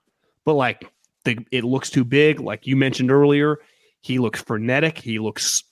But 0.45 0.53
like 0.53 0.89
the, 1.25 1.39
it 1.51 1.63
looks 1.63 1.89
too 1.89 2.05
big, 2.05 2.39
like 2.39 2.67
you 2.67 2.75
mentioned 2.75 3.11
earlier. 3.11 3.59
He 4.01 4.19
looks 4.19 4.41
frenetic. 4.41 4.97
He 4.97 5.19
looks 5.19 5.63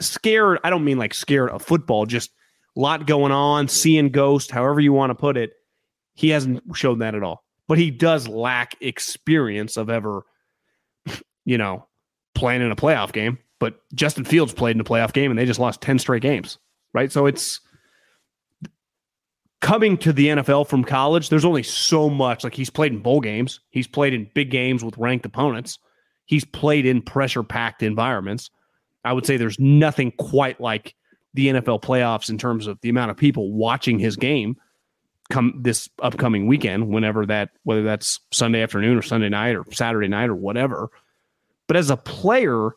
scared. 0.00 0.58
I 0.64 0.70
don't 0.70 0.84
mean 0.84 0.98
like 0.98 1.14
scared 1.14 1.50
of 1.50 1.62
football, 1.62 2.06
just 2.06 2.30
a 2.76 2.80
lot 2.80 3.06
going 3.06 3.32
on, 3.32 3.68
seeing 3.68 4.10
ghost, 4.10 4.50
however 4.50 4.80
you 4.80 4.92
want 4.92 5.10
to 5.10 5.14
put 5.14 5.36
it. 5.36 5.52
He 6.14 6.30
hasn't 6.30 6.62
shown 6.74 7.00
that 7.00 7.14
at 7.14 7.22
all. 7.22 7.44
But 7.68 7.78
he 7.78 7.90
does 7.90 8.28
lack 8.28 8.76
experience 8.80 9.76
of 9.76 9.90
ever, 9.90 10.24
you 11.44 11.58
know, 11.58 11.86
playing 12.34 12.62
in 12.62 12.70
a 12.70 12.76
playoff 12.76 13.12
game. 13.12 13.38
But 13.58 13.80
Justin 13.94 14.24
Fields 14.24 14.52
played 14.52 14.76
in 14.76 14.80
a 14.80 14.84
playoff 14.84 15.12
game 15.12 15.30
and 15.30 15.38
they 15.38 15.46
just 15.46 15.60
lost 15.60 15.80
10 15.80 15.98
straight 15.98 16.22
games. 16.22 16.58
Right. 16.94 17.12
So 17.12 17.26
it's 17.26 17.60
coming 19.60 19.96
to 19.98 20.12
the 20.12 20.28
NFL 20.28 20.68
from 20.68 20.84
college, 20.84 21.28
there's 21.28 21.44
only 21.44 21.62
so 21.62 22.08
much. 22.08 22.44
Like 22.44 22.54
he's 22.54 22.70
played 22.70 22.92
in 22.92 23.00
bowl 23.00 23.20
games, 23.20 23.60
he's 23.70 23.86
played 23.86 24.14
in 24.14 24.30
big 24.34 24.50
games 24.50 24.84
with 24.84 24.96
ranked 24.98 25.26
opponents, 25.26 25.78
he's 26.26 26.44
played 26.44 26.86
in 26.86 27.02
pressure 27.02 27.42
packed 27.42 27.82
environments. 27.82 28.50
I 29.04 29.12
would 29.12 29.26
say 29.26 29.36
there's 29.36 29.60
nothing 29.60 30.12
quite 30.12 30.60
like 30.60 30.94
the 31.34 31.48
NFL 31.48 31.82
playoffs 31.82 32.28
in 32.28 32.38
terms 32.38 32.66
of 32.66 32.80
the 32.80 32.88
amount 32.88 33.10
of 33.10 33.16
people 33.16 33.52
watching 33.52 33.98
his 33.98 34.16
game 34.16 34.56
come 35.30 35.60
this 35.62 35.88
upcoming 36.02 36.46
weekend, 36.46 36.88
whenever 36.88 37.26
that, 37.26 37.50
whether 37.64 37.82
that's 37.82 38.20
Sunday 38.32 38.62
afternoon 38.62 38.96
or 38.96 39.02
Sunday 39.02 39.28
night 39.28 39.56
or 39.56 39.64
Saturday 39.70 40.08
night 40.08 40.28
or 40.28 40.34
whatever. 40.34 40.88
But 41.66 41.76
as 41.76 41.90
a 41.90 41.96
player, 41.96 42.70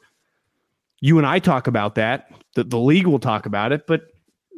you 1.00 1.18
and 1.18 1.28
I 1.28 1.40
talk 1.40 1.68
about 1.68 1.96
that. 1.96 2.32
The, 2.56 2.64
the 2.64 2.80
league 2.80 3.08
will 3.08 3.20
talk 3.20 3.46
about 3.46 3.72
it, 3.72 3.86
but 3.88 4.02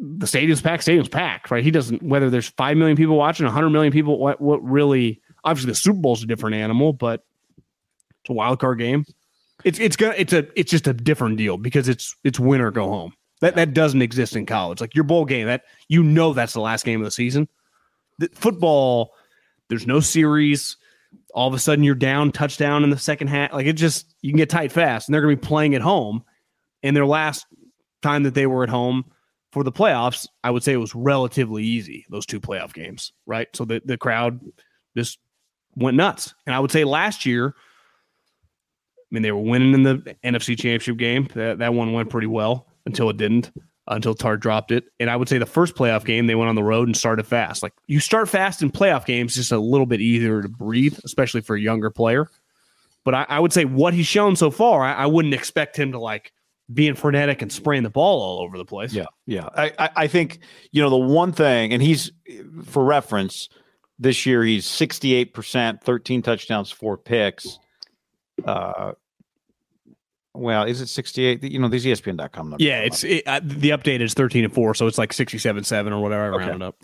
the 0.01 0.25
stadium's 0.25 0.61
packed. 0.61 0.83
Stadium's 0.83 1.07
packed, 1.07 1.51
right? 1.51 1.63
He 1.63 1.71
doesn't. 1.71 2.01
Whether 2.01 2.29
there's 2.29 2.49
five 2.49 2.75
million 2.75 2.97
people 2.97 3.15
watching, 3.15 3.45
hundred 3.45 3.69
million 3.69 3.93
people, 3.93 4.17
what 4.17 4.41
what 4.41 4.63
really? 4.63 5.21
Obviously, 5.43 5.71
the 5.71 5.75
Super 5.75 5.99
Bowl's 5.99 6.23
a 6.23 6.27
different 6.27 6.55
animal, 6.55 6.91
but 6.91 7.23
it's 8.21 8.29
a 8.29 8.33
wild 8.33 8.59
card 8.59 8.79
game. 8.79 9.05
It's 9.63 9.79
it's 9.79 9.95
gonna 9.95 10.15
it's 10.17 10.33
a 10.33 10.47
it's 10.59 10.71
just 10.71 10.87
a 10.87 10.93
different 10.93 11.37
deal 11.37 11.57
because 11.57 11.87
it's 11.87 12.15
it's 12.23 12.39
win 12.39 12.61
or 12.61 12.71
go 12.71 12.87
home. 12.87 13.13
That 13.41 13.55
that 13.55 13.73
doesn't 13.73 14.01
exist 14.01 14.35
in 14.35 14.47
college. 14.47 14.81
Like 14.81 14.95
your 14.95 15.03
bowl 15.03 15.25
game, 15.25 15.45
that 15.47 15.63
you 15.87 16.01
know 16.01 16.33
that's 16.33 16.53
the 16.53 16.61
last 16.61 16.83
game 16.83 16.99
of 16.99 17.05
the 17.05 17.11
season. 17.11 17.47
The, 18.17 18.29
football, 18.33 19.13
there's 19.69 19.85
no 19.85 19.99
series. 19.99 20.77
All 21.33 21.47
of 21.47 21.53
a 21.53 21.59
sudden, 21.59 21.83
you're 21.83 21.95
down 21.95 22.31
touchdown 22.31 22.83
in 22.83 22.89
the 22.89 22.97
second 22.97 23.27
half. 23.27 23.53
Like 23.53 23.67
it 23.67 23.73
just 23.73 24.15
you 24.21 24.31
can 24.31 24.37
get 24.37 24.49
tight 24.49 24.71
fast, 24.71 25.07
and 25.07 25.13
they're 25.13 25.21
gonna 25.21 25.35
be 25.35 25.41
playing 25.41 25.75
at 25.75 25.81
home. 25.81 26.23
And 26.81 26.95
their 26.95 27.05
last 27.05 27.45
time 28.01 28.23
that 28.23 28.33
they 28.33 28.47
were 28.47 28.63
at 28.63 28.69
home 28.69 29.05
for 29.51 29.63
the 29.63 29.71
playoffs, 29.71 30.27
I 30.43 30.51
would 30.51 30.63
say 30.63 30.73
it 30.73 30.77
was 30.77 30.95
relatively 30.95 31.63
easy, 31.63 32.05
those 32.09 32.25
two 32.25 32.39
playoff 32.39 32.73
games, 32.73 33.11
right? 33.25 33.47
So 33.53 33.65
the, 33.65 33.81
the 33.83 33.97
crowd 33.97 34.39
just 34.95 35.19
went 35.75 35.97
nuts. 35.97 36.33
And 36.45 36.55
I 36.55 36.59
would 36.59 36.71
say 36.71 36.83
last 36.83 37.25
year, 37.25 37.55
I 37.57 39.07
mean, 39.11 39.23
they 39.23 39.31
were 39.31 39.41
winning 39.41 39.73
in 39.73 39.83
the 39.83 40.15
NFC 40.23 40.57
championship 40.57 40.97
game. 40.97 41.27
That, 41.33 41.59
that 41.59 41.73
one 41.73 41.91
went 41.91 42.09
pretty 42.09 42.27
well 42.27 42.67
until 42.85 43.09
it 43.09 43.17
didn't, 43.17 43.51
until 43.87 44.15
Tartt 44.15 44.39
dropped 44.39 44.71
it. 44.71 44.85
And 45.01 45.09
I 45.09 45.17
would 45.17 45.27
say 45.27 45.37
the 45.37 45.45
first 45.45 45.75
playoff 45.75 46.05
game, 46.05 46.27
they 46.27 46.35
went 46.35 46.47
on 46.47 46.55
the 46.55 46.63
road 46.63 46.87
and 46.87 46.95
started 46.95 47.27
fast. 47.27 47.61
Like 47.61 47.73
you 47.87 47.99
start 47.99 48.29
fast 48.29 48.61
in 48.61 48.71
playoff 48.71 49.05
games, 49.05 49.35
just 49.35 49.51
a 49.51 49.59
little 49.59 49.85
bit 49.85 49.99
easier 49.99 50.41
to 50.41 50.47
breathe, 50.47 50.97
especially 51.03 51.41
for 51.41 51.57
a 51.57 51.61
younger 51.61 51.89
player. 51.89 52.29
But 53.03 53.15
I, 53.15 53.25
I 53.27 53.39
would 53.39 53.51
say 53.51 53.65
what 53.65 53.93
he's 53.93 54.07
shown 54.07 54.37
so 54.37 54.49
far, 54.49 54.83
I, 54.83 54.93
I 54.93 55.05
wouldn't 55.07 55.33
expect 55.33 55.77
him 55.77 55.91
to 55.91 55.99
like 55.99 56.31
being 56.73 56.95
frenetic 56.95 57.41
and 57.41 57.51
spraying 57.51 57.83
the 57.83 57.89
ball 57.89 58.21
all 58.21 58.39
over 58.43 58.57
the 58.57 58.65
place. 58.65 58.93
Yeah, 58.93 59.05
yeah. 59.25 59.49
I, 59.55 59.71
I, 59.79 59.89
I 59.95 60.07
think 60.07 60.39
you 60.71 60.81
know 60.81 60.89
the 60.89 60.97
one 60.97 61.31
thing, 61.31 61.73
and 61.73 61.81
he's 61.81 62.11
for 62.65 62.83
reference, 62.83 63.49
this 63.99 64.25
year 64.25 64.43
he's 64.43 64.65
sixty 64.65 65.13
eight 65.13 65.33
percent, 65.33 65.83
thirteen 65.83 66.21
touchdowns, 66.21 66.71
four 66.71 66.97
picks. 66.97 67.59
Uh, 68.45 68.93
well, 70.33 70.63
is 70.63 70.79
it 70.79 70.87
68? 70.87 71.43
You 71.43 71.59
know, 71.59 71.67
these 71.67 71.83
ESPN.com 71.85 72.51
numbers. 72.51 72.65
Yeah, 72.65 72.79
it's 72.79 73.03
it, 73.03 73.27
uh, 73.27 73.41
the 73.43 73.71
update 73.71 73.99
is 73.99 74.13
13 74.13 74.45
and 74.45 74.53
4, 74.53 74.75
so 74.75 74.87
it's 74.87 74.97
like 74.97 75.11
67 75.11 75.65
7 75.65 75.91
or 75.91 76.01
whatever 76.01 76.23
I 76.23 76.35
Okay. 76.37 76.45
rounded 76.49 76.65
up. 76.65 76.75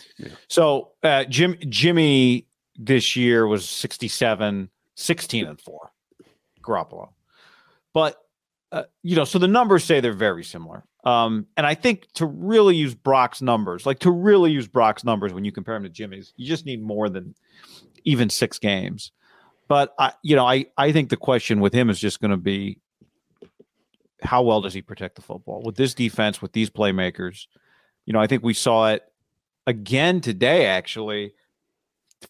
So 0.50 0.92
uh, 1.02 1.24
Jim 1.26 1.56
Jimmy 1.70 2.46
this 2.76 3.16
year 3.16 3.48
was 3.48 3.68
67, 3.68 4.70
16 4.96 5.46
and 5.48 5.60
4. 5.62 5.92
Garoppolo. 6.62 7.10
But 7.94 8.22
uh, 8.72 8.84
you 9.04 9.16
know, 9.16 9.24
so 9.24 9.40
the 9.40 9.48
numbers 9.48 9.84
say 9.84 10.00
they're 10.00 10.14
very 10.14 10.44
similar. 10.44 10.84
Um, 11.04 11.48
and 11.56 11.66
I 11.66 11.74
think 11.74 12.12
to 12.14 12.26
really 12.26 12.76
use 12.76 12.94
Brock's 12.94 13.42
numbers, 13.42 13.86
like 13.86 14.00
to 14.00 14.12
really 14.12 14.52
use 14.52 14.68
Brock's 14.68 15.04
numbers 15.04 15.34
when 15.34 15.46
you 15.46 15.52
compare 15.52 15.76
him 15.76 15.84
to 15.84 15.90
Jimmy's, 15.90 16.34
you 16.36 16.46
just 16.46 16.66
need 16.66 16.82
more 16.82 17.08
than 17.08 17.34
even 18.04 18.30
six 18.30 18.60
games. 18.60 19.12
But 19.68 19.94
I, 19.98 20.14
you 20.22 20.36
know, 20.36 20.46
I 20.46 20.66
I 20.78 20.92
think 20.92 21.10
the 21.10 21.18
question 21.18 21.60
with 21.60 21.74
him 21.74 21.90
is 21.90 22.00
just 22.00 22.20
going 22.20 22.32
to 22.32 22.38
be 22.38 22.80
how 24.22 24.42
well 24.42 24.62
does 24.62 24.74
he 24.74 24.82
protect 24.82 25.16
the 25.16 25.22
football 25.22 25.62
with 25.64 25.76
this 25.76 25.94
defense, 25.94 26.42
with 26.42 26.54
these 26.54 26.70
playmakers? 26.70 27.48
You 28.06 28.14
know, 28.14 28.20
I 28.20 28.28
think 28.28 28.44
we 28.44 28.54
saw 28.54 28.90
it 28.90 29.04
again 29.66 30.22
today, 30.22 30.66
actually. 30.66 31.34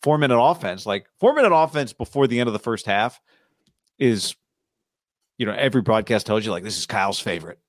Four 0.02 0.18
minute 0.18 0.40
offense, 0.40 0.86
like 0.86 1.08
four 1.18 1.34
minute 1.34 1.56
offense 1.56 1.94
before 1.94 2.28
the 2.28 2.40
end 2.40 2.48
of 2.48 2.54
the 2.54 2.60
first 2.60 2.86
half 2.86 3.22
is, 3.98 4.36
you 5.38 5.46
know, 5.46 5.54
every 5.54 5.82
broadcast 5.82 6.26
tells 6.26 6.46
you 6.46 6.52
like 6.52 6.64
this 6.64 6.78
is 6.78 6.86
Kyle's 6.86 7.20
favorite. 7.20 7.60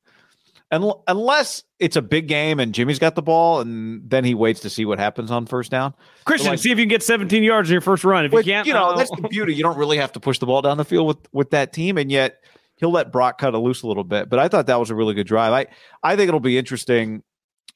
And 0.71 0.85
unless 1.07 1.63
it's 1.79 1.97
a 1.97 2.03
big 2.03 2.29
game 2.29 2.61
and 2.61 2.75
Jimmy's 2.75 2.99
got 2.99 3.15
the 3.15 3.23
ball 3.23 3.61
and 3.61 4.03
then 4.09 4.23
he 4.25 4.35
waits 4.35 4.61
to 4.61 4.71
see 4.71 4.85
what 4.85 4.99
happens 4.99 5.31
on 5.31 5.47
first 5.47 5.71
down. 5.71 5.95
Christian, 6.27 6.51
Like- 6.51 6.59
see 6.59 6.71
if 6.71 6.79
you 6.79 6.85
can 6.85 6.91
get 6.91 7.03
17 7.03 7.43
yards 7.43 7.71
in 7.71 7.73
your 7.73 7.81
first 7.81 8.05
run. 8.05 8.27
If 8.27 8.33
Which, 8.33 8.47
you 8.47 8.53
can't, 8.53 8.67
you 8.67 8.75
know, 8.75 8.95
that's 8.95 9.11
the 9.11 9.29
beauty. 9.29 9.55
You 9.55 9.63
don't 9.63 9.79
really 9.79 9.97
have 9.97 10.13
to 10.13 10.21
push 10.21 10.39
the 10.39 10.47
ball 10.47 10.61
down 10.61 10.77
the 10.77 10.85
field 10.85 11.07
with 11.07 11.19
with 11.33 11.51
that 11.51 11.73
team, 11.73 11.97
and 11.97 12.13
yet 12.13 12.45
he'll 12.77 12.91
let 12.91 13.11
Brock 13.11 13.39
cut 13.39 13.55
it 13.55 13.59
loose 13.59 13.83
a 13.83 13.87
little 13.87 14.05
bit. 14.05 14.29
But 14.29 14.41
I 14.41 14.49
thought 14.49 14.67
that 14.67 14.79
was 14.79 14.91
a 14.91 14.95
really 14.95 15.15
good 15.15 15.27
drive. 15.27 15.53
I 15.53 15.67
I 16.03 16.17
think 16.17 16.29
it'll 16.29 16.39
be 16.41 16.59
interesting. 16.59 17.23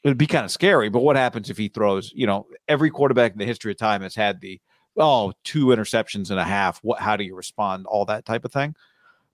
It'd 0.04 0.18
be 0.18 0.26
kind 0.26 0.44
of 0.44 0.50
scary, 0.50 0.90
but 0.90 1.00
what 1.00 1.16
happens 1.16 1.48
if 1.48 1.56
he 1.56 1.68
throws? 1.68 2.12
You 2.14 2.26
know, 2.26 2.46
every 2.68 2.90
quarterback 2.90 3.32
in 3.32 3.38
the 3.38 3.46
history 3.46 3.72
of 3.72 3.78
time 3.78 4.02
has 4.02 4.14
had 4.14 4.40
the 4.42 4.60
oh 4.98 5.32
two 5.44 5.66
interceptions 5.66 6.30
and 6.30 6.38
a 6.38 6.44
half. 6.44 6.78
What? 6.82 7.00
How 7.00 7.16
do 7.16 7.24
you 7.24 7.34
respond? 7.36 7.86
All 7.86 8.04
that 8.04 8.26
type 8.26 8.44
of 8.44 8.52
thing. 8.52 8.74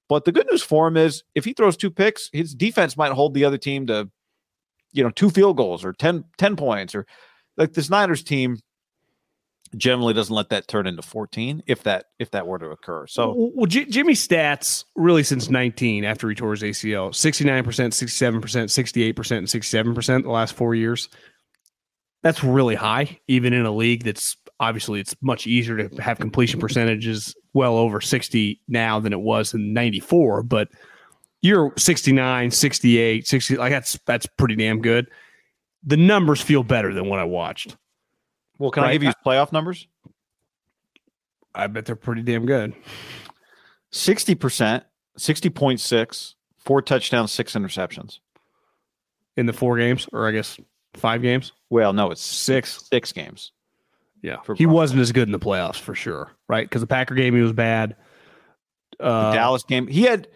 But 0.09 0.25
the 0.25 0.33
good 0.33 0.47
news 0.51 0.63
for 0.63 0.89
him 0.89 0.97
is 0.97 1.23
if 1.35 1.45
he 1.45 1.53
throws 1.53 1.77
two 1.77 1.91
picks, 1.91 2.31
his 2.33 2.55
defense 2.55 2.97
might 2.97 3.13
hold 3.13 3.35
the 3.35 3.45
other 3.45 3.59
team 3.59 3.87
to, 3.89 4.09
you 4.93 5.05
know, 5.05 5.11
two 5.11 5.31
field 5.31 5.57
goals 5.57 5.85
or 5.85 5.93
10, 5.93 6.25
10 6.39 6.57
points 6.57 6.95
or 6.95 7.07
like 7.57 7.75
the 7.75 7.87
Niners 7.91 8.23
team 8.23 8.59
generally 9.77 10.15
doesn't 10.15 10.35
let 10.35 10.49
that 10.49 10.67
turn 10.67 10.87
into 10.87 11.03
14 11.03 11.63
if 11.67 11.83
that 11.83 12.07
if 12.19 12.31
that 12.31 12.47
were 12.47 12.59
to 12.59 12.71
occur. 12.71 13.07
So 13.07 13.51
well, 13.55 13.67
J- 13.67 13.85
Jimmy's 13.85 14.27
stats 14.27 14.85
really 14.97 15.23
since 15.23 15.51
19 15.51 16.05
after 16.05 16.29
he 16.29 16.35
tore 16.35 16.53
his 16.53 16.63
ACL 16.63 17.11
69%, 17.11 17.65
67%, 17.65 18.41
68%, 18.41 19.39
and 19.39 19.47
67% 19.47 20.23
the 20.23 20.31
last 20.31 20.55
four 20.55 20.75
years. 20.75 21.09
That's 22.29 22.45
really 22.45 22.75
high, 22.75 23.19
even 23.27 23.55
in 23.55 23.65
a 23.65 23.75
league 23.75 24.05
that's 24.05 24.37
obviously 24.61 25.01
it's 25.01 25.17
much 25.23 25.47
easier 25.47 25.89
to 25.89 26.03
have 26.03 26.19
completion 26.19 26.61
percentages 26.61 27.35
well 27.55 27.79
over 27.79 28.03
60 28.03 28.61
now 28.69 29.01
than 29.01 29.15
it 29.15 29.21
was 29.21 29.55
in 29.55 29.73
94. 29.73 30.43
But 30.43 30.69
you're 31.41 31.73
69, 31.79 32.51
68, 32.51 33.27
60, 33.27 33.57
like 33.57 33.73
that's 33.73 33.99
that's 34.05 34.27
pretty 34.27 34.57
damn 34.57 34.83
good. 34.83 35.09
The 35.83 35.97
numbers 35.97 36.43
feel 36.43 36.63
better 36.63 36.93
than 36.93 37.09
what 37.09 37.19
I 37.19 37.25
watched. 37.25 37.79
well, 38.59 38.73
can 38.73 38.85
I 38.85 38.93
give 38.93 39.05
you 39.05 39.09
his 39.09 39.17
playoff 39.25 39.51
numbers? 39.51 39.89
I 41.55 41.67
bet 41.67 41.87
they're 41.87 41.97
pretty 41.97 42.21
damn 42.21 42.45
good. 42.45 42.75
60%, 43.91 44.83
60.6, 45.19 46.35
four 46.59 46.83
touchdowns, 46.83 47.33
six 47.33 47.55
interceptions. 47.55 48.19
in 49.39 49.47
the 49.47 49.55
four 49.55 49.79
games, 49.79 50.07
or 50.13 50.29
I 50.29 50.33
guess 50.33 50.59
five 50.93 51.23
games. 51.23 51.53
Well, 51.71 51.93
no, 51.93 52.11
it's 52.11 52.23
Six. 52.23 52.87
six 52.91 53.13
games. 53.13 53.53
Yeah, 54.23 54.39
he 54.57 54.67
wasn't 54.67 55.01
as 55.01 55.13
good 55.13 55.29
in 55.29 55.33
the 55.33 55.39
playoffs 55.39 55.79
for 55.79 55.95
sure, 55.95 56.33
right? 56.49 56.65
Because 56.69 56.81
the 56.81 56.87
Packer 56.89 57.15
game 57.15 57.35
he 57.37 57.41
was 57.43 57.53
bad. 57.53 57.95
The 58.99 59.05
Uh, 59.07 59.33
Dallas 59.33 59.63
game, 59.63 59.87
he 59.87 60.03
had 60.03 60.27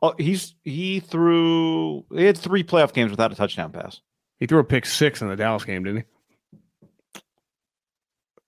oh, 0.00 0.14
he's 0.16 0.54
he 0.62 1.00
threw 1.00 2.04
he 2.14 2.24
had 2.24 2.38
three 2.38 2.62
playoff 2.62 2.92
games 2.92 3.10
without 3.10 3.32
a 3.32 3.34
touchdown 3.34 3.72
pass. 3.72 4.00
he 4.38 4.46
threw 4.46 4.60
a 4.60 4.64
pick 4.64 4.86
six 4.86 5.22
in 5.22 5.28
the 5.28 5.34
Dallas 5.34 5.64
game, 5.64 5.82
didn't 5.82 6.04
he? 7.14 7.20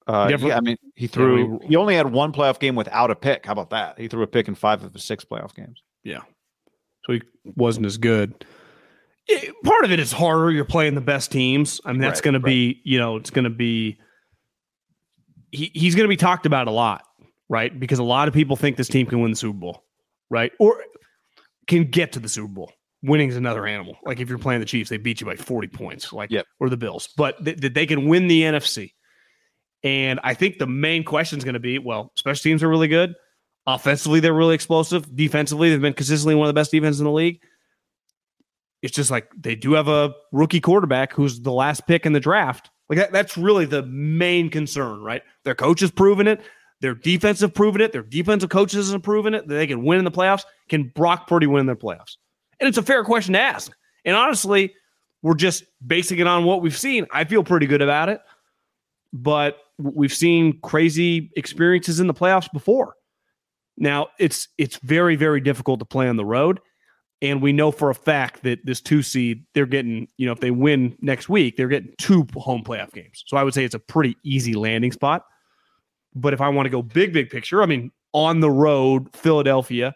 Uh, 0.06 0.28
yeah, 0.40 0.54
I 0.56 0.60
mean, 0.60 0.76
he 0.94 1.06
threw. 1.06 1.58
he 1.68 1.76
only 1.76 1.94
had 1.94 2.10
one 2.10 2.32
playoff 2.32 2.58
game 2.58 2.74
without 2.76 3.10
a 3.10 3.14
pick. 3.14 3.44
How 3.44 3.52
about 3.52 3.70
that? 3.70 3.98
He 3.98 4.08
threw 4.08 4.22
a 4.22 4.26
pick 4.26 4.48
in 4.48 4.54
five 4.54 4.82
of 4.82 4.94
his 4.94 5.04
six 5.04 5.24
playoff 5.24 5.54
games. 5.54 5.82
Yeah, 6.02 6.20
so 7.04 7.12
he 7.14 7.22
wasn't 7.56 7.84
as 7.86 7.98
good. 7.98 8.46
It- 9.28 9.54
part 9.62 9.84
of 9.84 9.92
it 9.92 10.00
is 10.00 10.10
harder. 10.12 10.50
You're 10.50 10.64
playing 10.64 10.94
the 10.94 11.00
best 11.00 11.30
teams. 11.30 11.80
I 11.84 11.92
mean, 11.92 12.00
that's 12.00 12.18
Right, 12.18 12.24
going 12.24 12.34
to 12.34 12.40
be, 12.40 12.80
you 12.84 12.98
know, 12.98 13.16
it's 13.16 13.30
going 13.30 13.44
to 13.44 13.50
be. 13.50 13.98
He, 15.50 15.70
he's 15.74 15.94
going 15.94 16.04
to 16.04 16.08
be 16.08 16.16
talked 16.16 16.44
about 16.46 16.68
a 16.68 16.70
lot, 16.70 17.04
right? 17.48 17.78
Because 17.78 17.98
a 17.98 18.04
lot 18.04 18.28
of 18.28 18.34
people 18.34 18.56
think 18.56 18.76
this 18.76 18.88
team 18.88 19.06
can 19.06 19.20
win 19.20 19.30
the 19.30 19.36
Super 19.36 19.58
Bowl, 19.58 19.84
right? 20.30 20.52
Or 20.58 20.82
can 21.66 21.84
get 21.84 22.12
to 22.12 22.20
the 22.20 22.28
Super 22.28 22.48
Bowl. 22.52 22.72
Winning 23.02 23.28
is 23.28 23.36
another 23.36 23.66
animal. 23.66 23.96
Like 24.04 24.20
if 24.20 24.28
you're 24.28 24.38
playing 24.38 24.60
the 24.60 24.66
Chiefs, 24.66 24.90
they 24.90 24.96
beat 24.96 25.20
you 25.20 25.26
by 25.26 25.36
40 25.36 25.68
points, 25.68 26.12
like 26.12 26.30
Yep. 26.30 26.46
or 26.60 26.68
the 26.68 26.76
Bills, 26.76 27.08
but 27.16 27.42
th- 27.44 27.58
that 27.58 27.72
they 27.74 27.86
can 27.86 28.08
win 28.08 28.26
the 28.26 28.42
NFC. 28.42 28.92
And 29.84 30.18
I 30.24 30.34
think 30.34 30.58
the 30.58 30.66
main 30.66 31.04
question 31.04 31.38
is 31.38 31.44
going 31.44 31.54
to 31.54 31.60
be, 31.60 31.78
well, 31.78 32.12
special 32.16 32.42
teams 32.42 32.62
are 32.64 32.68
really 32.68 32.88
good. 32.88 33.14
Offensively, 33.66 34.18
they're 34.20 34.34
really 34.34 34.54
explosive. 34.56 35.14
Defensively, 35.14 35.70
they've 35.70 35.80
been 35.80 35.92
consistently 35.92 36.34
one 36.34 36.46
of 36.48 36.54
the 36.54 36.58
best 36.58 36.72
defenses 36.72 37.00
in 37.00 37.04
the 37.04 37.12
league. 37.12 37.40
It's 38.82 38.94
just 38.94 39.10
like 39.10 39.30
they 39.36 39.56
do 39.56 39.72
have 39.72 39.88
a 39.88 40.14
rookie 40.32 40.60
quarterback 40.60 41.12
who's 41.12 41.40
the 41.40 41.52
last 41.52 41.86
pick 41.86 42.06
in 42.06 42.12
the 42.12 42.20
draft. 42.20 42.70
Like 42.88 42.98
that, 42.98 43.12
that's 43.12 43.36
really 43.36 43.64
the 43.64 43.82
main 43.82 44.50
concern, 44.50 45.02
right? 45.02 45.22
Their 45.44 45.54
coach 45.54 45.80
has 45.80 45.90
proven 45.90 46.26
it. 46.26 46.40
Their 46.80 46.94
defense 46.94 47.40
have 47.40 47.54
proven 47.54 47.80
it. 47.80 47.92
Their 47.92 48.02
defensive 48.02 48.50
coaches 48.50 48.92
have 48.92 49.02
proven 49.02 49.34
it 49.34 49.48
that 49.48 49.54
they 49.54 49.66
can 49.66 49.84
win 49.84 49.98
in 49.98 50.04
the 50.04 50.10
playoffs. 50.10 50.44
Can 50.68 50.84
Brock 50.94 51.26
Purdy 51.26 51.46
win 51.46 51.60
in 51.60 51.66
the 51.66 51.76
playoffs? 51.76 52.16
And 52.60 52.68
it's 52.68 52.78
a 52.78 52.82
fair 52.82 53.04
question 53.04 53.34
to 53.34 53.40
ask. 53.40 53.72
And 54.04 54.16
honestly, 54.16 54.74
we're 55.22 55.34
just 55.34 55.64
basing 55.84 56.18
it 56.20 56.26
on 56.26 56.44
what 56.44 56.62
we've 56.62 56.76
seen. 56.76 57.06
I 57.12 57.24
feel 57.24 57.42
pretty 57.42 57.66
good 57.66 57.82
about 57.82 58.08
it, 58.08 58.20
but 59.12 59.58
we've 59.78 60.12
seen 60.12 60.60
crazy 60.60 61.30
experiences 61.36 62.00
in 62.00 62.06
the 62.06 62.14
playoffs 62.14 62.50
before. 62.52 62.94
Now 63.76 64.08
it's 64.18 64.48
it's 64.58 64.76
very 64.78 65.14
very 65.16 65.40
difficult 65.40 65.78
to 65.80 65.84
play 65.84 66.08
on 66.08 66.16
the 66.16 66.24
road, 66.24 66.60
and 67.20 67.42
we 67.42 67.52
know 67.52 67.70
for 67.70 67.90
a 67.90 67.94
fact 67.94 68.42
that 68.44 68.64
this 68.64 68.80
two 68.80 69.02
seed 69.02 69.44
they're 69.54 69.66
getting 69.66 70.08
you 70.18 70.26
know 70.26 70.32
if 70.32 70.40
they 70.40 70.50
win 70.50 70.96
next 71.00 71.28
week 71.28 71.56
they're 71.56 71.68
getting 71.68 71.92
two 71.98 72.26
home 72.36 72.62
playoff 72.62 72.92
games. 72.92 73.24
So 73.26 73.36
I 73.36 73.42
would 73.42 73.54
say 73.54 73.64
it's 73.64 73.74
a 73.74 73.78
pretty 73.80 74.16
easy 74.22 74.54
landing 74.54 74.92
spot. 74.92 75.24
But 76.14 76.32
if 76.32 76.40
I 76.40 76.48
want 76.48 76.66
to 76.66 76.70
go 76.70 76.82
big 76.82 77.12
big 77.12 77.30
picture, 77.30 77.62
I 77.62 77.66
mean 77.66 77.90
on 78.12 78.40
the 78.40 78.50
road 78.50 79.14
Philadelphia, 79.14 79.94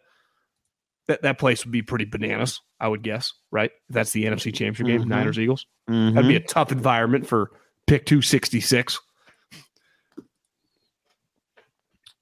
that 1.08 1.22
that 1.22 1.38
place 1.38 1.64
would 1.64 1.72
be 1.72 1.82
pretty 1.82 2.04
bananas. 2.04 2.60
I 2.80 2.88
would 2.88 3.02
guess 3.02 3.32
right. 3.50 3.70
If 3.88 3.94
that's 3.94 4.12
the 4.12 4.24
NFC 4.24 4.52
Championship 4.54 4.86
game, 4.86 5.02
Mhm. 5.02 5.08
Niners 5.08 5.38
Eagles. 5.38 5.66
Mm-hmm. 5.88 6.14
That'd 6.14 6.28
be 6.28 6.36
a 6.36 6.40
tough 6.40 6.72
environment 6.72 7.26
for 7.26 7.50
pick 7.86 8.04
266. 8.06 9.00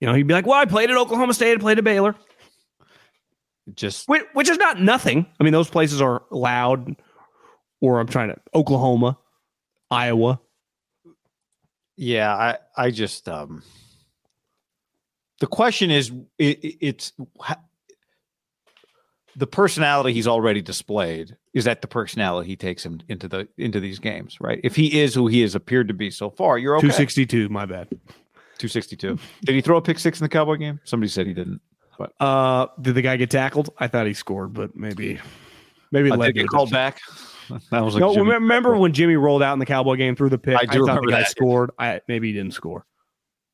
You 0.01 0.07
know, 0.07 0.14
he'd 0.14 0.26
be 0.26 0.32
like, 0.34 0.46
well, 0.46 0.59
I 0.59 0.64
played 0.64 0.90
at 0.90 0.96
Oklahoma 0.96 1.34
State, 1.34 1.53
I 1.53 1.61
played 1.61 1.78
at 1.78 1.84
Baylor, 1.84 2.14
Just 3.74 4.08
which, 4.08 4.22
which 4.34 4.48
is 4.48 4.58
not 4.58 4.80
nothing. 4.80 5.26
I 5.38 5.44
mean, 5.44 5.52
those 5.52 5.70
places 5.70 6.00
are 6.00 6.22
loud, 6.30 6.96
or 7.80 8.00
I'm 8.00 8.06
trying 8.06 8.28
to, 8.28 8.36
Oklahoma, 8.54 9.18
Iowa. 9.90 10.40
Yeah, 11.96 12.34
I 12.34 12.58
I 12.76 12.90
just 12.90 13.28
um 13.28 13.62
the 15.40 15.46
question 15.46 15.90
is 15.90 16.12
it, 16.38 16.58
it's 16.80 17.12
the 19.36 19.46
personality 19.46 20.12
he's 20.12 20.26
already 20.26 20.62
displayed 20.62 21.36
is 21.54 21.64
that 21.64 21.80
the 21.80 21.88
personality 21.88 22.48
he 22.48 22.56
takes 22.56 22.84
him 22.84 23.00
into 23.08 23.26
the 23.28 23.48
into 23.58 23.80
these 23.80 23.98
games, 23.98 24.38
right? 24.40 24.60
If 24.62 24.76
he 24.76 25.00
is 25.00 25.14
who 25.14 25.26
he 25.26 25.40
has 25.40 25.54
appeared 25.54 25.88
to 25.88 25.94
be 25.94 26.10
so 26.10 26.30
far, 26.30 26.58
you're 26.58 26.76
okay. 26.76 26.88
262, 26.88 27.48
my 27.48 27.66
bad. 27.66 27.88
262. 27.88 29.18
Did 29.44 29.54
he 29.54 29.60
throw 29.60 29.78
a 29.78 29.82
pick 29.82 29.98
six 29.98 30.20
in 30.20 30.24
the 30.24 30.28
Cowboy 30.28 30.56
game? 30.56 30.80
Somebody 30.84 31.08
said 31.08 31.26
he 31.26 31.34
didn't. 31.34 31.60
Uh, 32.20 32.66
did 32.80 32.94
the 32.94 33.03
guy 33.03 33.16
get 33.16 33.30
tackled? 33.30 33.70
I 33.78 33.86
thought 33.88 34.07
he 34.07 34.14
scored, 34.14 34.53
but 34.55 34.74
maybe, 34.76 35.18
maybe 35.92 36.11
Uh, 36.11 36.16
did 36.16 36.20
to 36.20 36.24
he 36.26 36.30
a 36.30 36.42
get 36.44 36.48
called 36.48 36.70
back? 36.70 37.01
That 37.72 37.80
was 37.84 37.94
like 37.94 38.01
no, 38.01 38.14
Jimmy- 38.14 38.30
remember 38.34 38.76
when 38.76 38.92
Jimmy 38.92 39.16
rolled 39.16 39.42
out 39.42 39.55
in 39.55 39.59
the 39.59 39.66
Cowboy 39.66 39.96
game 39.96 40.14
through 40.14 40.28
the 40.28 40.38
pick? 40.38 40.57
I 40.57 40.66
do 40.66 40.86
thought 40.86 41.01
remember 41.01 41.11
that. 41.11 41.26
scored. 41.30 41.72
I 41.80 42.01
maybe 42.07 42.28
he 42.28 42.32
didn't 42.32 42.55
score. 42.55 42.86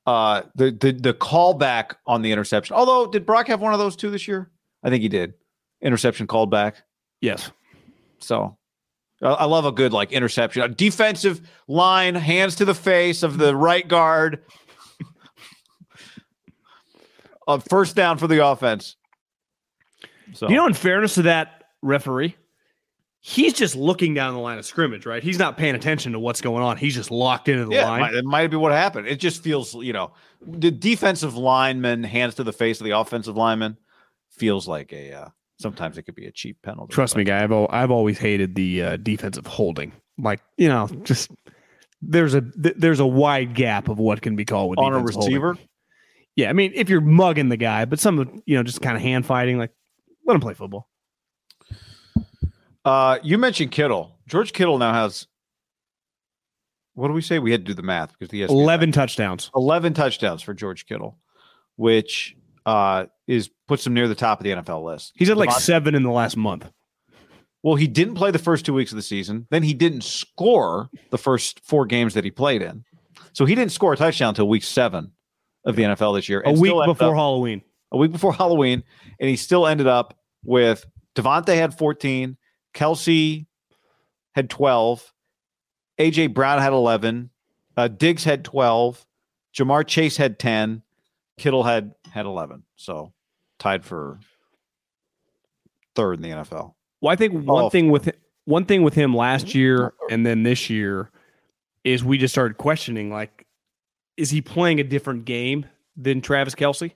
uh 0.05 0.42
the 0.55 0.70
the 0.70 0.92
the 0.92 1.14
callback 1.14 1.94
on 2.07 2.20
the 2.20 2.30
interception. 2.30 2.76
Although 2.76 3.11
did 3.11 3.24
Brock 3.24 3.47
have 3.49 3.62
one 3.62 3.72
of 3.72 3.78
those 3.78 3.97
too 3.97 4.11
this 4.11 4.28
year? 4.28 4.51
I 4.84 4.90
think 4.90 5.01
he 5.01 5.09
did. 5.09 5.32
Interception 5.80 6.26
called 6.26 6.51
back. 6.51 6.82
Yes. 7.22 7.51
So 8.18 8.59
I 9.22 9.28
I 9.28 9.44
love 9.47 9.64
a 9.64 9.72
good 9.72 9.94
like 9.94 10.12
interception. 10.12 10.61
A 10.62 10.68
defensive 10.68 11.40
line, 11.66 12.14
hands 12.16 12.57
to 12.57 12.66
the 12.66 12.74
face 12.74 13.22
of 13.22 13.38
the 13.38 13.57
right 13.57 13.88
guard. 13.88 14.42
A 17.47 17.61
first 17.61 17.94
down 17.97 18.18
for 18.18 18.26
the 18.26 18.44
offense. 18.47 18.97
So 20.34 20.49
You 20.49 20.57
know, 20.57 20.66
in 20.66 20.74
fairness 20.74 21.14
to 21.14 21.22
that 21.22 21.64
referee, 21.82 22.36
he's 23.20 23.53
just 23.53 23.76
looking 23.76 24.14
down 24.14 24.34
the 24.34 24.40
line 24.40 24.59
of 24.59 24.66
scrimmage, 24.66 25.07
right? 25.07 25.22
He's 25.22 25.38
not 25.38 25.57
paying 25.57 25.74
attention 25.74 26.12
to 26.12 26.18
what's 26.18 26.40
going 26.40 26.62
on. 26.62 26.76
He's 26.76 26.94
just 26.94 27.11
locked 27.11 27.49
into 27.49 27.64
the 27.64 27.74
yeah, 27.74 27.82
it 27.84 27.88
line. 27.88 28.01
might, 28.01 28.14
it 28.14 28.24
might 28.24 28.47
be 28.49 28.57
what 28.57 28.72
happened. 28.72 29.07
It 29.07 29.20
just 29.20 29.42
feels, 29.42 29.74
you 29.74 29.92
know, 29.92 30.12
the 30.47 30.70
defensive 30.70 31.36
lineman 31.36 32.03
hands 32.03 32.34
to 32.36 32.44
the 32.44 32.53
face 32.53 32.80
of 32.80 32.84
the 32.84 32.99
offensive 32.99 33.36
lineman 33.36 33.76
feels 34.30 34.66
like 34.68 34.92
a. 34.92 35.12
Uh, 35.12 35.28
sometimes 35.59 35.97
it 35.97 36.03
could 36.03 36.14
be 36.16 36.26
a 36.26 36.32
cheap 36.32 36.61
penalty. 36.62 36.92
Trust 36.92 37.14
but- 37.14 37.18
me, 37.18 37.24
guy. 37.24 37.42
I've 37.42 37.53
al- 37.53 37.68
I've 37.70 37.90
always 37.90 38.18
hated 38.18 38.55
the 38.55 38.82
uh, 38.82 38.97
defensive 38.97 39.47
holding. 39.47 39.92
Like 40.18 40.40
you 40.57 40.68
know, 40.68 40.88
just 41.05 41.30
there's 42.03 42.34
a 42.34 42.40
th- 42.40 42.74
there's 42.78 43.01
a 43.01 43.07
wide 43.07 43.55
gap 43.55 43.88
of 43.88 43.99
what 43.99 44.22
can 44.22 44.34
be 44.34 44.44
called 44.44 44.70
with 44.70 44.78
on 44.78 44.92
a 44.92 44.99
receiver. 44.99 45.55
holding. 45.55 45.68
Yeah, 46.37 46.51
I 46.51 46.53
mean, 46.53 46.72
if 46.74 46.91
you're 46.91 47.01
mugging 47.01 47.49
the 47.49 47.57
guy, 47.57 47.87
but 47.87 47.99
some 47.99 48.18
of 48.18 48.28
you 48.45 48.57
know 48.57 48.62
just 48.62 48.82
kind 48.82 48.95
of 48.97 49.03
hand 49.03 49.24
fighting, 49.24 49.59
like 49.59 49.72
let 50.26 50.34
him 50.34 50.41
play 50.41 50.55
football. 50.55 50.89
Uh, 52.84 53.18
you 53.22 53.39
mentioned 53.39 53.72
Kittle. 53.72 54.16
George 54.28 54.53
Kittle 54.53 54.78
now 54.78 54.93
has. 54.93 55.26
What 56.95 57.09
do 57.09 57.14
we 57.14 57.22
say? 57.22 57.39
We 57.39 57.51
had 57.51 57.62
to 57.62 57.66
do 57.66 57.74
the 57.74 57.82
math 57.82 58.12
because 58.12 58.30
he 58.30 58.41
has 58.41 58.51
Eleven 58.51 58.93
touchdowns. 58.93 59.51
11 59.55 59.93
touchdowns 59.93 60.41
for 60.41 60.55
George 60.55 60.87
Kittle, 60.87 61.18
which 61.76 62.37
uh, 62.64 63.07
is 63.26 63.51
puts 63.66 63.87
him 63.87 63.95
near 63.95 64.09
the 64.09 64.14
top 64.14 64.41
of 64.41 64.45
the 64.45 64.51
NFL 64.51 64.84
list. 64.84 65.12
He's 65.16 65.28
had 65.28 65.37
like 65.37 65.51
Davante- 65.51 65.61
seven 65.61 65.95
in 65.95 66.03
the 66.03 66.11
last 66.11 66.37
month. 66.37 66.70
Well, 67.62 67.74
he 67.74 67.87
didn't 67.87 68.14
play 68.14 68.30
the 68.30 68.39
first 68.39 68.64
two 68.64 68.74
weeks 68.74 68.93
of 68.93 68.97
the 68.97 69.03
season. 69.03 69.47
Then 69.51 69.62
he 69.62 69.74
didn't 69.74 70.05
score 70.05 70.89
the 71.11 71.18
first 71.18 71.61
four 71.64 71.84
games 71.84 72.14
that 72.14 72.24
he 72.24 72.30
played 72.30 72.62
in. 72.62 72.84
So 73.32 73.45
he 73.45 73.55
didn't 73.55 73.72
score 73.72 73.93
a 73.93 73.97
touchdown 73.97 74.30
until 74.30 74.49
week 74.49 74.62
seven 74.62 75.12
of 75.66 75.76
the 75.76 75.82
NFL 75.82 76.14
this 76.16 76.28
year. 76.28 76.42
A 76.46 76.52
week 76.52 76.70
still 76.70 76.86
before 76.86 77.08
up- 77.10 77.14
Halloween. 77.16 77.62
a 77.92 77.98
week 77.98 78.12
before 78.12 78.32
Halloween, 78.32 78.82
and 79.20 79.28
he 79.28 79.36
still 79.36 79.66
ended 79.66 79.86
up 79.86 80.18
with 80.44 80.86
Davante 81.14 81.54
had 81.56 81.76
14, 81.76 82.36
Kelce 82.74 83.46
had 84.34 84.48
12, 84.50 85.12
AJ 85.98 86.32
Brown 86.34 86.60
had 86.60 86.72
11, 86.72 87.30
uh, 87.76 87.88
Diggs 87.88 88.24
had 88.24 88.44
12, 88.44 89.06
Ja'Marr 89.56 89.86
Chase 89.86 90.16
had 90.18 90.38
10, 90.38 90.82
Kittle 91.38 91.62
had 91.64 91.94
had 92.12 92.26
11. 92.26 92.62
So 92.76 93.12
tied 93.58 93.84
for 93.84 94.18
third 95.94 96.14
in 96.18 96.22
the 96.22 96.28
NFL. 96.30 96.74
Well, 97.00 97.12
I 97.12 97.16
think 97.16 97.32
one 97.46 97.64
Oh. 97.64 97.70
thing 97.70 97.90
with 97.90 98.10
one 98.44 98.64
thing 98.64 98.82
with 98.82 98.94
him 98.94 99.14
last 99.16 99.54
year 99.54 99.92
and 100.10 100.24
then 100.24 100.42
this 100.44 100.70
year 100.70 101.10
is 101.82 102.04
we 102.04 102.16
just 102.18 102.32
started 102.32 102.56
questioning 102.58 103.10
like, 103.10 103.45
is 104.16 104.30
he 104.30 104.40
playing 104.40 104.80
a 104.80 104.84
different 104.84 105.24
game 105.24 105.66
than 105.96 106.20
Travis 106.20 106.54
Kelce? 106.54 106.92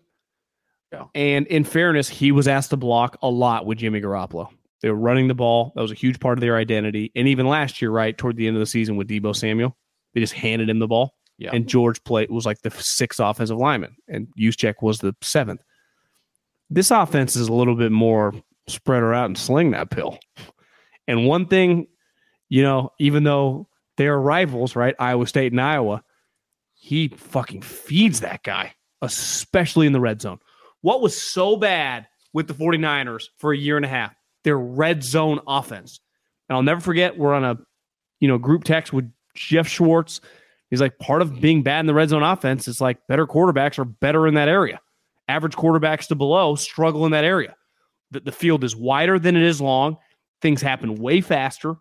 Yeah. 0.93 1.05
And 1.15 1.47
in 1.47 1.65
fairness, 1.65 2.09
he 2.09 2.33
was 2.33 2.49
asked 2.49 2.71
to 2.71 2.77
block 2.77 3.19
a 3.23 3.29
lot 3.29 3.67
with 3.67 3.79
Jimmy 3.79 4.01
Garoppolo. 4.01 4.49
They 4.83 4.89
were 4.89 4.97
running 4.97 5.29
the 5.29 5.35
ball. 5.35 5.73
That 5.75 5.83
was 5.83 5.93
a 5.93 5.97
huge 5.97 6.21
part 6.21 6.39
of 6.39 6.41
their 6.41 6.57
identity. 6.57 7.13
And 7.15 7.29
even 7.29 7.47
last 7.47 7.81
year, 7.81 7.91
right 7.91 8.17
toward 8.17 8.37
the 8.37 8.47
end 8.47 8.57
of 8.57 8.61
the 8.61 8.67
season 8.67 8.97
with 8.97 9.09
Deebo 9.09 9.37
Samuel, 9.37 9.77
they 10.15 10.21
just 10.21 10.33
handed 10.33 10.69
him 10.69 10.79
the 10.79 10.89
ball. 10.89 11.15
Yeah. 11.39 11.51
And 11.53 11.67
George 11.67 12.03
played 12.05 12.31
was 12.31 12.45
like 12.45 12.61
the 12.63 12.71
sixth 12.71 13.21
offensive 13.21 13.57
lineman, 13.57 13.97
and 14.09 14.29
Juszczyk 14.39 14.75
was 14.83 14.99
the 14.99 15.15
seventh. 15.23 15.63
This 16.69 16.91
offense 16.91 17.35
is 17.35 17.49
a 17.49 17.53
little 17.53 17.77
bit 17.77 17.93
more 17.93 18.35
spread 18.69 19.01
her 19.01 19.15
out 19.15 19.27
and 19.27 19.39
sling 19.39 19.71
that 19.71 19.91
pill. 19.91 20.19
And 21.09 21.27
one 21.27 21.47
thing, 21.47 21.87
you 22.49 22.63
know, 22.63 22.91
even 22.99 23.25
though 23.25 23.69
they're 23.97 24.19
rivals, 24.19 24.77
right? 24.77 24.95
Iowa 24.99 25.27
State 25.27 25.53
and 25.53 25.61
Iowa, 25.61 26.03
he 26.81 27.09
fucking 27.09 27.61
feeds 27.61 28.21
that 28.21 28.43
guy, 28.43 28.73
especially 29.03 29.87
in 29.87 29.93
the 29.93 30.01
red 30.01 30.23
zone. 30.23 30.39
What 30.81 31.03
was 31.03 31.15
so 31.15 31.57
bad 31.57 32.09
with 32.33 32.49
the 32.49 32.55
49ers 32.55 33.25
for 33.37 33.53
a 33.53 33.57
year 33.57 33.77
and 33.77 33.85
a 33.85 33.89
half? 33.89 34.15
Their 34.45 34.57
red 34.59 35.05
zone 35.05 35.41
offense. 35.47 36.01
And 36.49 36.57
I'll 36.57 36.63
never 36.63 36.81
forget, 36.81 37.19
we're 37.19 37.35
on 37.35 37.45
a, 37.45 37.59
you 38.19 38.29
know, 38.29 38.39
group 38.39 38.65
text 38.65 38.95
with 38.95 39.13
Geoff 39.35 39.69
Schwartz. 39.69 40.23
He's 40.71 40.81
like, 40.81 40.99
part 40.99 41.21
of 41.21 41.39
being 41.39 41.63
bad 41.63 41.81
in 41.81 41.87
the 41.87 41.93
red 41.93 42.09
zone 42.09 42.23
offense 42.23 42.67
is 42.67 42.81
like 42.81 43.07
better 43.09 43.27
quarterbacks 43.27 43.79
are 43.79 43.85
better 43.85 44.27
in 44.27 44.35
that 44.35 44.49
area. 44.49 44.81
Average 45.29 45.57
quarterbacks 45.57 46.09
to 46.09 46.15
below 46.15 46.55
struggle 46.55 47.05
in 47.05 47.13
that 47.13 47.25
area. 47.25 47.57
The, 48.11 48.21
the 48.21 48.33
field 48.33 48.65
is 48.65 48.75
wider 48.75 49.19
than 49.19 49.37
it 49.37 49.43
is 49.43 49.61
long. 49.61 49.99
Things 50.41 50.63
happen 50.63 50.95
way 50.95 51.21
faster. 51.21 51.75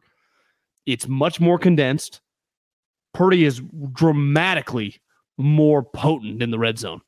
It's 0.85 1.07
much 1.07 1.39
more 1.39 1.57
condensed. 1.57 2.19
Purdy 3.13 3.45
is 3.45 3.61
dramatically 3.93 5.01
more 5.37 5.83
potent 5.83 6.41
in 6.41 6.51
the 6.51 6.59
red 6.59 6.77
zone, 6.77 7.01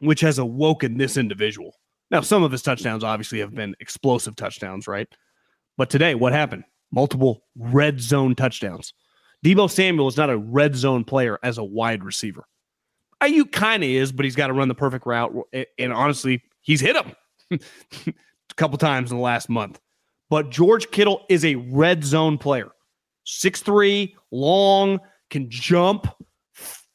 which 0.00 0.20
has 0.20 0.38
awoken 0.38 0.98
this 0.98 1.16
individual. 1.16 1.76
Now, 2.10 2.20
some 2.20 2.42
of 2.42 2.52
his 2.52 2.62
touchdowns 2.62 3.04
obviously 3.04 3.38
have 3.38 3.54
been 3.54 3.74
explosive 3.80 4.36
touchdowns, 4.36 4.86
right? 4.86 5.08
But 5.78 5.88
today, 5.88 6.14
what 6.14 6.32
happened? 6.32 6.64
Multiple 6.90 7.44
red 7.56 8.00
zone 8.00 8.34
touchdowns. 8.34 8.92
Deebo 9.44 9.70
Samuel 9.70 10.08
is 10.08 10.16
not 10.16 10.30
a 10.30 10.36
red 10.36 10.76
zone 10.76 11.04
player 11.04 11.38
as 11.42 11.58
a 11.58 11.64
wide 11.64 12.04
receiver. 12.04 12.44
Aiyuk 13.22 13.52
kind 13.52 13.82
of 13.82 13.88
is, 13.88 14.12
but 14.12 14.24
he's 14.24 14.36
got 14.36 14.48
to 14.48 14.52
run 14.52 14.68
the 14.68 14.74
perfect 14.74 15.06
route. 15.06 15.32
And- 15.78 15.92
honestly, 15.92 16.42
he's 16.60 16.80
hit 16.80 16.96
him 16.96 17.12
a 18.10 18.54
couple 18.56 18.78
times 18.78 19.10
in 19.10 19.16
the 19.16 19.22
last 19.22 19.48
month. 19.48 19.80
But 20.28 20.50
George 20.50 20.90
Kittle 20.90 21.24
is 21.28 21.44
a 21.44 21.54
red 21.54 22.04
zone 22.04 22.38
player. 22.38 22.70
6'3, 23.26 24.14
long, 24.30 24.98
can 25.32 25.50
jump, 25.50 26.06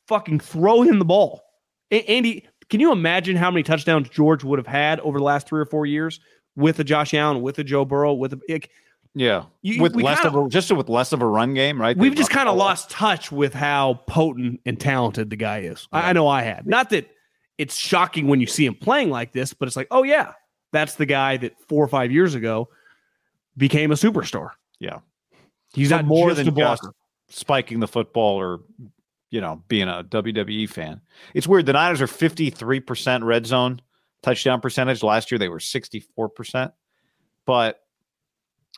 fucking 0.07 0.39
throw 0.39 0.81
him 0.83 0.99
the 0.99 1.05
ball. 1.05 1.41
A- 1.91 2.03
Andy, 2.09 2.47
can 2.69 2.79
you 2.79 2.91
imagine 2.93 3.35
how 3.35 3.51
many 3.51 3.63
touchdowns 3.63 4.07
George 4.09 4.43
would 4.45 4.59
have 4.59 4.67
had 4.67 4.99
over 5.01 5.17
the 5.17 5.23
last 5.25 5.47
three 5.47 5.59
or 5.59 5.65
four 5.65 5.85
years 5.85 6.19
with 6.55 6.79
a 6.79 6.83
Josh 6.85 7.13
Allen, 7.13 7.41
with 7.41 7.59
a 7.59 7.63
Joe 7.63 7.83
Burrow, 7.83 8.13
with 8.13 8.33
a. 8.33 8.39
like, 8.49 8.69
Yeah. 9.13 9.45
You- 9.61 9.81
with 9.81 9.95
less 9.95 10.21
kinda- 10.21 10.37
of 10.37 10.45
a 10.45 10.49
just 10.49 10.71
with 10.71 10.87
less 10.89 11.11
of 11.11 11.21
a 11.21 11.25
run 11.27 11.53
game, 11.53 11.79
right? 11.81 11.97
We've 11.97 12.15
just 12.15 12.29
kind 12.29 12.47
of 12.47 12.55
lost 12.55 12.89
touch 12.89 13.31
with 13.31 13.53
how 13.53 13.95
potent 14.07 14.61
and 14.65 14.79
talented 14.79 15.29
the 15.29 15.35
guy 15.35 15.59
is. 15.59 15.87
I, 15.91 16.09
I 16.09 16.13
know 16.13 16.27
I 16.27 16.43
had. 16.43 16.65
Not 16.67 16.89
that 16.91 17.09
it's 17.57 17.75
shocking 17.75 18.27
when 18.27 18.39
you 18.39 18.47
see 18.47 18.65
him 18.65 18.75
playing 18.75 19.09
like 19.09 19.31
this, 19.33 19.53
but 19.53 19.67
it's 19.67 19.75
like, 19.75 19.87
oh 19.91 20.03
yeah, 20.03 20.33
that's 20.71 20.95
the 20.95 21.05
guy 21.07 21.37
that 21.37 21.53
four 21.67 21.83
or 21.83 21.87
five 21.87 22.11
years 22.11 22.35
ago 22.35 22.69
became 23.55 23.91
a 23.91 23.95
superstar. 23.95 24.51
Yeah. 24.79 24.99
He's 25.73 25.89
not 25.89 26.05
more 26.05 26.29
just 26.29 26.37
than 26.37 26.47
a 26.49 26.51
blocker. 26.51 26.87
just 26.87 26.93
spiking 27.29 27.79
the 27.79 27.87
football 27.87 28.39
or 28.39 28.61
you 29.29 29.41
know 29.41 29.63
being 29.67 29.87
a 29.87 30.03
WWE 30.03 30.69
fan. 30.69 31.01
It's 31.33 31.47
weird. 31.47 31.65
The 31.65 31.73
Niners 31.73 32.01
are 32.01 32.07
fifty 32.07 32.49
three 32.49 32.79
percent 32.79 33.23
red 33.23 33.45
zone 33.45 33.81
touchdown 34.21 34.61
percentage. 34.61 35.03
Last 35.03 35.31
year 35.31 35.39
they 35.39 35.49
were 35.49 35.59
sixty 35.59 35.99
four 35.99 36.29
percent, 36.29 36.71
but 37.45 37.81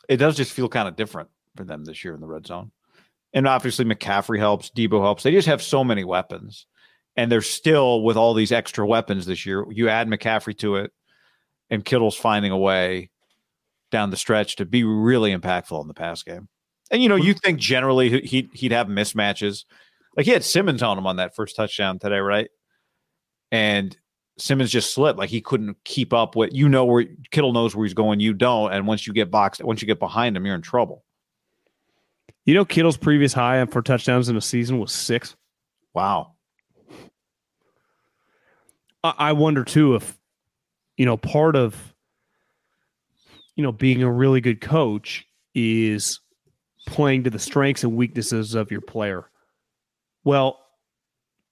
it 0.08 0.16
does 0.16 0.36
just 0.36 0.52
feel 0.52 0.68
kind 0.68 0.88
of 0.88 0.96
different 0.96 1.28
for 1.56 1.64
them 1.64 1.84
this 1.84 2.04
year 2.04 2.14
in 2.14 2.20
the 2.20 2.26
red 2.26 2.46
zone. 2.46 2.70
And 3.32 3.46
obviously 3.46 3.84
McCaffrey 3.84 4.38
helps, 4.38 4.70
Deebo 4.70 5.00
helps. 5.00 5.22
They 5.22 5.30
just 5.30 5.46
have 5.46 5.62
so 5.62 5.84
many 5.84 6.02
weapons, 6.02 6.66
and 7.16 7.30
they're 7.30 7.42
still 7.42 8.02
with 8.02 8.16
all 8.16 8.34
these 8.34 8.50
extra 8.50 8.86
weapons 8.86 9.26
this 9.26 9.46
year. 9.46 9.64
You 9.70 9.88
add 9.88 10.08
McCaffrey 10.08 10.58
to 10.58 10.76
it, 10.76 10.92
and 11.68 11.84
Kittle's 11.84 12.16
finding 12.16 12.50
a 12.50 12.58
way 12.58 13.10
down 13.90 14.10
the 14.10 14.16
stretch 14.16 14.56
to 14.56 14.64
be 14.64 14.84
really 14.84 15.36
impactful 15.36 15.80
in 15.80 15.88
the 15.88 15.94
pass 15.94 16.22
game. 16.22 16.48
And 16.90 17.02
you 17.02 17.08
know, 17.08 17.16
you 17.16 17.34
think 17.34 17.58
generally 17.58 18.10
he- 18.10 18.26
he'd 18.26 18.50
he'd 18.52 18.72
have 18.72 18.88
mismatches. 18.88 19.64
Like 20.16 20.26
he 20.26 20.32
had 20.32 20.44
Simmons 20.44 20.82
on 20.82 20.98
him 20.98 21.06
on 21.06 21.16
that 21.16 21.36
first 21.36 21.54
touchdown 21.56 21.98
today, 21.98 22.18
right? 22.18 22.48
And 23.52 23.96
Simmons 24.38 24.70
just 24.70 24.92
slipped. 24.92 25.18
Like 25.18 25.30
he 25.30 25.40
couldn't 25.40 25.76
keep 25.84 26.12
up 26.12 26.34
with 26.34 26.52
you 26.52 26.68
know 26.68 26.84
where 26.84 27.04
Kittle 27.30 27.52
knows 27.52 27.76
where 27.76 27.84
he's 27.84 27.94
going, 27.94 28.20
you 28.20 28.34
don't. 28.34 28.72
And 28.72 28.86
once 28.86 29.06
you 29.06 29.12
get 29.12 29.30
boxed, 29.30 29.62
once 29.62 29.82
you 29.82 29.86
get 29.86 30.00
behind 30.00 30.36
him, 30.36 30.44
you're 30.46 30.54
in 30.54 30.62
trouble. 30.62 31.04
You 32.44 32.54
know, 32.54 32.64
Kittle's 32.64 32.96
previous 32.96 33.32
high 33.32 33.64
for 33.66 33.82
touchdowns 33.82 34.28
in 34.28 34.36
a 34.36 34.40
season 34.40 34.78
was 34.78 34.92
six. 34.92 35.36
Wow. 35.94 36.32
I, 39.04 39.14
I 39.18 39.32
wonder 39.32 39.64
too 39.64 39.94
if 39.94 40.18
you 40.96 41.06
know 41.06 41.16
part 41.16 41.54
of 41.54 41.94
you 43.54 43.62
know 43.62 43.72
being 43.72 44.02
a 44.02 44.10
really 44.10 44.40
good 44.40 44.60
coach 44.60 45.26
is 45.54 46.20
playing 46.90 47.24
to 47.24 47.30
the 47.30 47.38
strengths 47.38 47.84
and 47.84 47.96
weaknesses 47.96 48.54
of 48.54 48.70
your 48.70 48.80
player. 48.80 49.30
Well, 50.24 50.58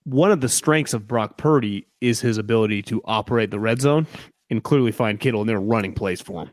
one 0.04 0.30
of 0.30 0.40
the 0.40 0.48
strengths 0.48 0.94
of 0.94 1.06
Brock 1.06 1.38
Purdy 1.38 1.86
is 2.00 2.20
his 2.20 2.38
ability 2.38 2.82
to 2.82 3.00
operate 3.04 3.50
the 3.50 3.60
red 3.60 3.80
zone 3.80 4.06
and 4.50 4.62
clearly 4.62 4.92
find 4.92 5.20
Kittle 5.20 5.40
and 5.40 5.48
they're 5.48 5.60
running 5.60 5.94
plays 5.94 6.20
for 6.20 6.42
him. 6.42 6.50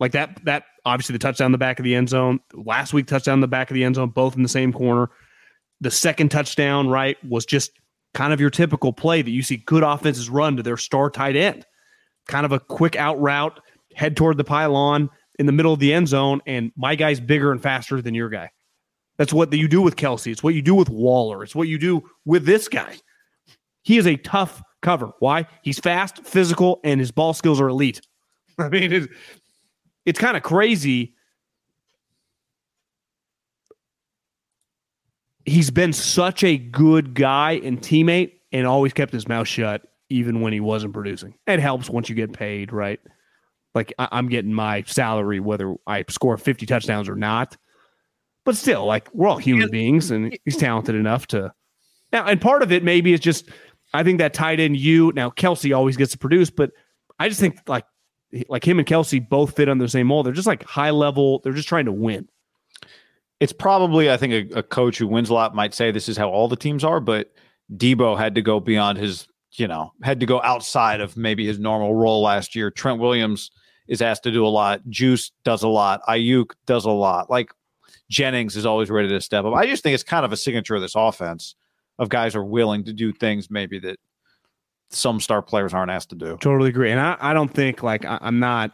Like 0.00 0.12
that 0.12 0.44
that 0.44 0.64
obviously 0.84 1.14
the 1.14 1.18
touchdown 1.18 1.46
in 1.46 1.52
the 1.52 1.58
back 1.58 1.78
of 1.78 1.84
the 1.84 1.94
end 1.94 2.08
zone, 2.08 2.40
last 2.54 2.92
week 2.92 3.06
touchdown 3.06 3.34
in 3.34 3.40
the 3.40 3.48
back 3.48 3.70
of 3.70 3.74
the 3.74 3.84
end 3.84 3.96
zone, 3.96 4.10
both 4.10 4.36
in 4.36 4.42
the 4.42 4.48
same 4.48 4.72
corner. 4.72 5.10
The 5.80 5.90
second 5.90 6.30
touchdown, 6.30 6.88
right, 6.88 7.16
was 7.28 7.46
just 7.46 7.72
kind 8.14 8.32
of 8.32 8.40
your 8.40 8.50
typical 8.50 8.92
play 8.92 9.22
that 9.22 9.30
you 9.30 9.42
see 9.42 9.58
good 9.58 9.82
offenses 9.82 10.30
run 10.30 10.56
to 10.56 10.62
their 10.62 10.76
star 10.76 11.10
tight 11.10 11.36
end. 11.36 11.64
Kind 12.26 12.46
of 12.46 12.52
a 12.52 12.60
quick 12.60 12.96
out 12.96 13.20
route, 13.20 13.60
head 13.94 14.16
toward 14.16 14.36
the 14.36 14.44
pylon 14.44 15.10
in 15.38 15.46
the 15.46 15.52
middle 15.52 15.72
of 15.72 15.80
the 15.80 15.92
end 15.92 16.08
zone, 16.08 16.40
and 16.46 16.72
my 16.76 16.94
guy's 16.94 17.20
bigger 17.20 17.52
and 17.52 17.62
faster 17.62 18.02
than 18.02 18.14
your 18.14 18.28
guy. 18.28 18.50
That's 19.18 19.32
what 19.32 19.52
you 19.52 19.68
do 19.68 19.82
with 19.82 19.96
Kelce. 19.96 20.30
It's 20.30 20.42
what 20.42 20.54
you 20.54 20.62
do 20.62 20.74
with 20.74 20.88
Waller. 20.88 21.42
It's 21.42 21.54
what 21.54 21.68
you 21.68 21.78
do 21.78 22.08
with 22.24 22.44
this 22.44 22.68
guy. 22.68 22.96
He 23.82 23.98
is 23.98 24.06
a 24.06 24.16
tough 24.16 24.62
cover. 24.80 25.10
Why? 25.18 25.46
He's 25.62 25.78
fast, 25.78 26.24
physical, 26.24 26.80
and 26.84 27.00
his 27.00 27.10
ball 27.10 27.34
skills 27.34 27.60
are 27.60 27.68
elite. 27.68 28.00
I 28.58 28.68
mean, 28.68 28.92
it's, 28.92 29.08
it's 30.06 30.18
kind 30.18 30.36
of 30.36 30.42
crazy. 30.42 31.14
He's 35.44 35.70
been 35.70 35.92
such 35.92 36.44
a 36.44 36.58
good 36.58 37.14
guy 37.14 37.52
and 37.64 37.80
teammate 37.80 38.32
and 38.52 38.66
always 38.66 38.92
kept 38.92 39.12
his 39.12 39.26
mouth 39.26 39.48
shut, 39.48 39.82
even 40.10 40.42
when 40.42 40.52
he 40.52 40.60
wasn't 40.60 40.92
producing. 40.92 41.34
It 41.46 41.58
helps 41.58 41.88
once 41.88 42.08
you 42.08 42.14
get 42.14 42.32
paid, 42.32 42.72
right? 42.72 43.00
Like 43.78 43.94
I- 43.98 44.08
I'm 44.10 44.28
getting 44.28 44.52
my 44.52 44.82
salary 44.82 45.38
whether 45.38 45.74
I 45.86 46.04
score 46.08 46.36
50 46.36 46.66
touchdowns 46.66 47.08
or 47.08 47.14
not. 47.14 47.56
But 48.44 48.56
still, 48.56 48.84
like 48.86 49.08
we're 49.14 49.28
all 49.28 49.36
human 49.38 49.70
beings, 49.70 50.10
and 50.10 50.36
he's 50.44 50.56
talented 50.56 50.94
enough 50.96 51.26
to. 51.28 51.52
Now, 52.12 52.26
and 52.26 52.40
part 52.40 52.62
of 52.62 52.72
it 52.72 52.82
maybe 52.82 53.12
is 53.12 53.20
just 53.20 53.48
I 53.94 54.02
think 54.02 54.18
that 54.18 54.34
tight 54.34 54.58
end 54.58 54.76
you 54.76 55.12
now 55.14 55.30
Kelce 55.30 55.76
always 55.76 55.96
gets 55.96 56.12
to 56.12 56.18
produce, 56.18 56.50
but 56.50 56.72
I 57.18 57.28
just 57.28 57.40
think 57.40 57.58
like 57.68 57.84
like 58.48 58.66
him 58.66 58.78
and 58.78 58.88
Kelce 58.88 59.26
both 59.26 59.54
fit 59.56 59.68
under 59.68 59.84
the 59.84 59.88
same 59.88 60.06
mold. 60.08 60.26
They're 60.26 60.32
just 60.32 60.46
like 60.46 60.64
high 60.64 60.90
level. 60.90 61.40
They're 61.40 61.52
just 61.52 61.68
trying 61.68 61.86
to 61.86 61.92
win. 61.92 62.28
It's 63.40 63.52
probably, 63.52 64.10
I 64.10 64.16
think, 64.16 64.52
a, 64.52 64.58
a 64.58 64.62
coach 64.62 64.98
who 64.98 65.06
wins 65.06 65.30
a 65.30 65.34
lot 65.34 65.54
might 65.54 65.72
say 65.72 65.90
this 65.90 66.08
is 66.08 66.16
how 66.16 66.28
all 66.28 66.48
the 66.48 66.56
teams 66.56 66.82
are, 66.82 66.98
but 67.00 67.32
Deebo 67.72 68.18
had 68.18 68.34
to 68.34 68.42
go 68.42 68.58
beyond 68.60 68.98
his, 68.98 69.28
you 69.52 69.68
know, 69.68 69.92
had 70.02 70.20
to 70.20 70.26
go 70.26 70.42
outside 70.42 71.00
of 71.00 71.16
maybe 71.16 71.46
his 71.46 71.58
normal 71.58 71.94
role 71.94 72.20
last 72.22 72.56
year. 72.56 72.70
Trent 72.70 72.98
Williams 72.98 73.50
is 73.88 74.02
asked 74.02 74.22
to 74.24 74.30
do 74.30 74.46
a 74.46 74.48
lot. 74.48 74.80
Juice 74.88 75.32
does 75.44 75.62
a 75.62 75.68
lot. 75.68 76.02
Aiyuk 76.08 76.52
does 76.66 76.84
a 76.84 76.90
lot. 76.90 77.30
Like 77.30 77.52
Jennings 78.10 78.56
is 78.56 78.66
always 78.66 78.90
ready 78.90 79.08
to 79.08 79.20
step 79.20 79.44
up. 79.44 79.54
I 79.54 79.66
just 79.66 79.82
think 79.82 79.94
it's 79.94 80.02
kind 80.02 80.24
of 80.24 80.32
a 80.32 80.36
signature 80.36 80.74
of 80.74 80.82
this 80.82 80.94
offense 80.94 81.54
of 81.98 82.08
guys 82.08 82.36
are 82.36 82.44
willing 82.44 82.84
to 82.84 82.92
do 82.92 83.12
things 83.12 83.50
maybe 83.50 83.78
that 83.80 83.98
some 84.90 85.20
star 85.20 85.42
players 85.42 85.74
aren't 85.74 85.90
asked 85.90 86.10
to 86.10 86.16
do. 86.16 86.36
Totally 86.40 86.70
agree. 86.70 86.90
And 86.90 87.00
I, 87.00 87.16
I 87.20 87.34
don't 87.34 87.52
think 87.52 87.82
like 87.82 88.04
I, 88.04 88.18
I'm 88.20 88.38
not 88.38 88.72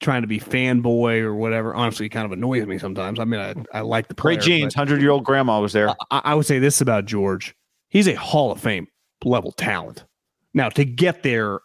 trying 0.00 0.22
to 0.22 0.28
be 0.28 0.38
fanboy 0.38 1.20
or 1.20 1.34
whatever. 1.34 1.74
Honestly, 1.74 2.06
it 2.06 2.10
kind 2.10 2.26
of 2.26 2.32
annoys 2.32 2.66
me 2.66 2.78
sometimes. 2.78 3.18
I 3.18 3.24
mean, 3.24 3.40
I, 3.40 3.54
I 3.72 3.80
like 3.80 4.08
the 4.08 4.14
player, 4.14 4.38
Great 4.40 4.62
but 4.62 4.74
Hundred 4.74 5.00
year 5.00 5.10
old 5.10 5.24
grandma 5.24 5.60
was 5.60 5.72
there. 5.72 5.90
I, 6.10 6.22
I 6.24 6.34
would 6.34 6.46
say 6.46 6.58
this 6.58 6.80
about 6.80 7.06
George: 7.06 7.54
he's 7.88 8.08
a 8.08 8.14
Hall 8.14 8.52
of 8.52 8.60
Fame 8.60 8.88
level 9.24 9.52
talent. 9.52 10.04
Now, 10.52 10.68
to 10.70 10.84
get 10.84 11.22
there, 11.22 11.60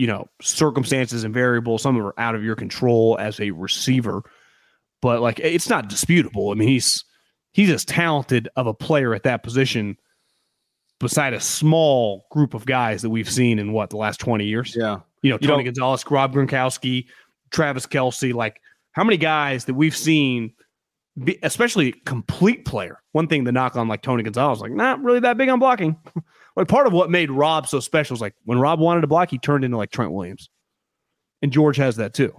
you 0.00 0.06
know, 0.06 0.26
circumstances 0.40 1.24
and 1.24 1.34
variables, 1.34 1.82
some 1.82 1.94
of 1.94 2.02
are 2.02 2.18
out 2.18 2.34
of 2.34 2.42
your 2.42 2.56
control 2.56 3.18
as 3.20 3.38
a 3.38 3.50
receiver, 3.50 4.22
but 5.02 5.20
like 5.20 5.38
it's 5.40 5.68
not 5.68 5.90
disputable. 5.90 6.50
I 6.50 6.54
mean, 6.54 6.68
he's 6.68 7.04
he's 7.52 7.68
as 7.68 7.84
talented 7.84 8.48
of 8.56 8.66
a 8.66 8.72
player 8.72 9.14
at 9.14 9.24
that 9.24 9.42
position 9.42 9.98
beside 11.00 11.34
a 11.34 11.40
small 11.40 12.24
group 12.30 12.54
of 12.54 12.64
guys 12.64 13.02
that 13.02 13.10
we've 13.10 13.28
seen 13.28 13.58
in 13.58 13.74
what 13.74 13.90
the 13.90 13.98
last 13.98 14.20
20 14.20 14.46
years. 14.46 14.74
Yeah. 14.74 15.00
You 15.20 15.32
know, 15.32 15.36
Tony 15.36 15.64
don't- 15.64 15.74
Gonzalez, 15.74 16.02
Rob 16.10 16.32
Gronkowski, 16.32 17.04
Travis 17.50 17.86
Kelce, 17.86 18.32
like 18.32 18.58
how 18.92 19.04
many 19.04 19.18
guys 19.18 19.66
that 19.66 19.74
we've 19.74 19.96
seen 19.96 20.54
be, 21.22 21.38
especially 21.42 21.92
complete 22.06 22.64
player. 22.64 23.02
One 23.12 23.26
thing 23.26 23.44
to 23.44 23.52
knock 23.52 23.76
on 23.76 23.86
like 23.86 24.00
Tony 24.00 24.22
Gonzalez, 24.22 24.60
like 24.60 24.72
not 24.72 25.02
really 25.02 25.20
that 25.20 25.36
big 25.36 25.50
on 25.50 25.58
blocking. 25.58 25.98
like 26.60 26.68
part 26.68 26.86
of 26.86 26.92
what 26.92 27.10
made 27.10 27.30
Rob 27.30 27.66
so 27.66 27.80
special 27.80 28.14
is 28.14 28.20
like 28.20 28.34
when 28.44 28.58
Rob 28.58 28.80
wanted 28.80 29.00
to 29.00 29.06
block, 29.06 29.30
he 29.30 29.38
turned 29.38 29.64
into 29.64 29.76
like 29.76 29.90
Trent 29.90 30.12
Williams. 30.12 30.50
And 31.42 31.50
George 31.50 31.78
has 31.78 31.96
that 31.96 32.12
too. 32.12 32.38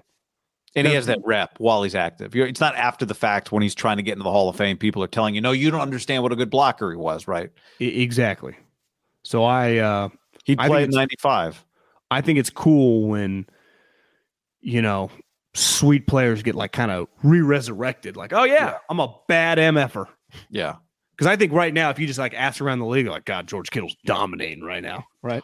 And 0.76 0.88
he 0.88 0.93
has 0.93 1.07
that 1.07 1.19
rep 1.26 1.55
while 1.57 1.84
he's 1.84 1.95
active. 1.95 2.34
You're, 2.34 2.47
it's 2.47 2.61
not 2.61 2.76
after 2.76 3.03
the 3.03 3.15
fact 3.15 3.51
when 3.51 3.61
he's 3.61 3.76
trying 3.76 3.97
to 3.97 4.03
get 4.03 4.13
into 4.13 4.24
the 4.24 4.32
Hall 4.32 4.47
of 4.47 4.55
Fame. 4.55 4.78
People 4.78 5.03
are 5.03 5.07
telling 5.07 5.36
you, 5.36 5.41
no, 5.41 5.51
you 5.51 5.69
don't 5.69 5.82
understand 5.82 6.24
what 6.24 6.32
a 6.32 6.36
good 6.36 6.49
blocker 6.49 6.91
he 6.91 6.95
was, 6.95 7.28
right? 7.28 7.49
Exactly. 7.80 8.55
So 9.24 9.43
I 9.43 9.78
uh 9.78 10.09
He 10.45 10.55
played 10.55 10.91
95. 10.93 11.65
I 12.09 12.22
think 12.22 12.38
it's 12.39 12.49
cool 12.49 13.09
when 13.09 13.47
you 14.61 14.82
know 14.82 15.09
sweet 15.55 16.05
players 16.07 16.43
get 16.43 16.55
like 16.55 16.72
kind 16.72 16.91
of 16.91 17.07
re-resurrected. 17.24 18.15
Like, 18.15 18.32
oh 18.34 18.43
yeah, 18.43 18.78
I'm 18.89 18.99
a 18.99 19.13
bad 19.28 19.57
MFer. 19.57 20.05
Yeah. 20.49 20.76
Because 21.22 21.32
I 21.34 21.36
think 21.36 21.53
right 21.53 21.72
now, 21.72 21.91
if 21.91 21.99
you 21.99 22.07
just 22.07 22.17
like 22.17 22.34
ask 22.34 22.61
around 22.61 22.80
the 22.80 22.88
league, 22.88 23.05
like 23.05 23.26
God, 23.26 23.45
George 23.45 23.69
Kittle's 23.69 23.95
dominating 24.05 24.63
right 24.63 24.82
now, 24.82 25.05
right? 25.22 25.43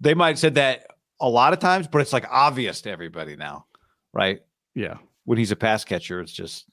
They 0.00 0.14
might 0.14 0.28
have 0.28 0.38
said 0.38 0.54
that 0.54 0.86
a 1.20 1.28
lot 1.28 1.52
of 1.52 1.58
times, 1.58 1.88
but 1.88 2.00
it's 2.00 2.12
like 2.12 2.24
obvious 2.30 2.82
to 2.82 2.90
everybody 2.92 3.34
now, 3.34 3.66
right? 4.12 4.42
Yeah. 4.76 4.98
When 5.24 5.36
he's 5.36 5.50
a 5.50 5.56
pass 5.56 5.82
catcher, 5.82 6.20
it's 6.20 6.30
just. 6.30 6.66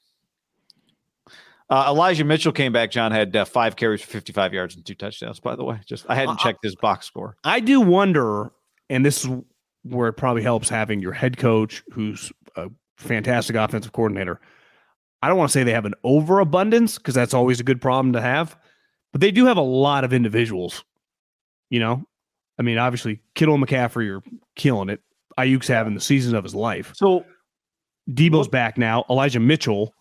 Uh, 1.68 1.86
Elijah 1.88 2.22
Mitchell 2.22 2.52
came 2.52 2.72
back. 2.72 2.92
John 2.92 3.10
had 3.10 3.34
uh, 3.34 3.44
five 3.44 3.74
carries 3.74 4.00
for 4.00 4.06
55 4.12 4.54
yards 4.54 4.76
and 4.76 4.86
two 4.86 4.94
touchdowns. 4.94 5.40
By 5.40 5.56
the 5.56 5.64
way, 5.64 5.80
just 5.84 6.06
I 6.08 6.14
hadn't 6.14 6.36
Uh, 6.36 6.44
checked 6.44 6.62
his 6.62 6.76
box 6.76 7.04
score. 7.04 7.36
I 7.42 7.58
do 7.58 7.80
wonder, 7.80 8.52
and 8.88 9.04
this 9.04 9.24
is 9.24 9.30
where 9.82 10.06
it 10.06 10.12
probably 10.12 10.42
helps 10.44 10.68
having 10.68 11.00
your 11.00 11.14
head 11.14 11.36
coach, 11.36 11.82
who's 11.90 12.30
a 12.54 12.70
fantastic 12.96 13.56
offensive 13.56 13.90
coordinator. 13.90 14.40
I 15.22 15.28
don't 15.28 15.38
want 15.38 15.50
to 15.50 15.52
say 15.52 15.64
they 15.64 15.72
have 15.72 15.86
an 15.86 15.94
overabundance 16.04 16.98
because 16.98 17.14
that's 17.14 17.34
always 17.34 17.60
a 17.60 17.64
good 17.64 17.80
problem 17.80 18.12
to 18.12 18.20
have, 18.20 18.56
but 19.12 19.20
they 19.20 19.30
do 19.30 19.46
have 19.46 19.56
a 19.56 19.62
lot 19.62 20.04
of 20.04 20.12
individuals. 20.12 20.84
You 21.70 21.80
know, 21.80 22.04
I 22.58 22.62
mean, 22.62 22.78
obviously 22.78 23.20
Kittle 23.34 23.54
and 23.54 23.66
McCaffrey 23.66 24.16
are 24.16 24.22
killing 24.54 24.88
it. 24.88 25.00
Aiyuk's 25.38 25.68
having 25.68 25.94
the 25.94 26.00
season 26.00 26.34
of 26.34 26.44
his 26.44 26.54
life. 26.54 26.92
So 26.94 27.24
Deebo's 28.10 28.48
back 28.48 28.78
now. 28.78 29.04
Elijah 29.10 29.40
Mitchell, 29.40 29.92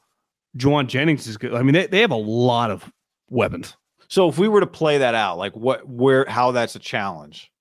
Jauan 0.57 0.87
Jennings 0.87 1.27
is 1.27 1.37
good. 1.37 1.53
I 1.53 1.63
mean, 1.63 1.73
they, 1.73 1.87
they 1.87 2.01
have 2.01 2.11
a 2.11 2.15
lot 2.15 2.71
of 2.71 2.89
weapons. 3.29 3.75
So 4.07 4.29
if 4.29 4.37
we 4.37 4.47
were 4.47 4.59
to 4.59 4.67
play 4.67 4.99
that 4.99 5.15
out, 5.15 5.37
like 5.37 5.55
what, 5.55 5.87
where, 5.89 6.25
how 6.29 6.51
that's 6.51 6.75
a 6.75 6.79
challenge, 6.79 7.51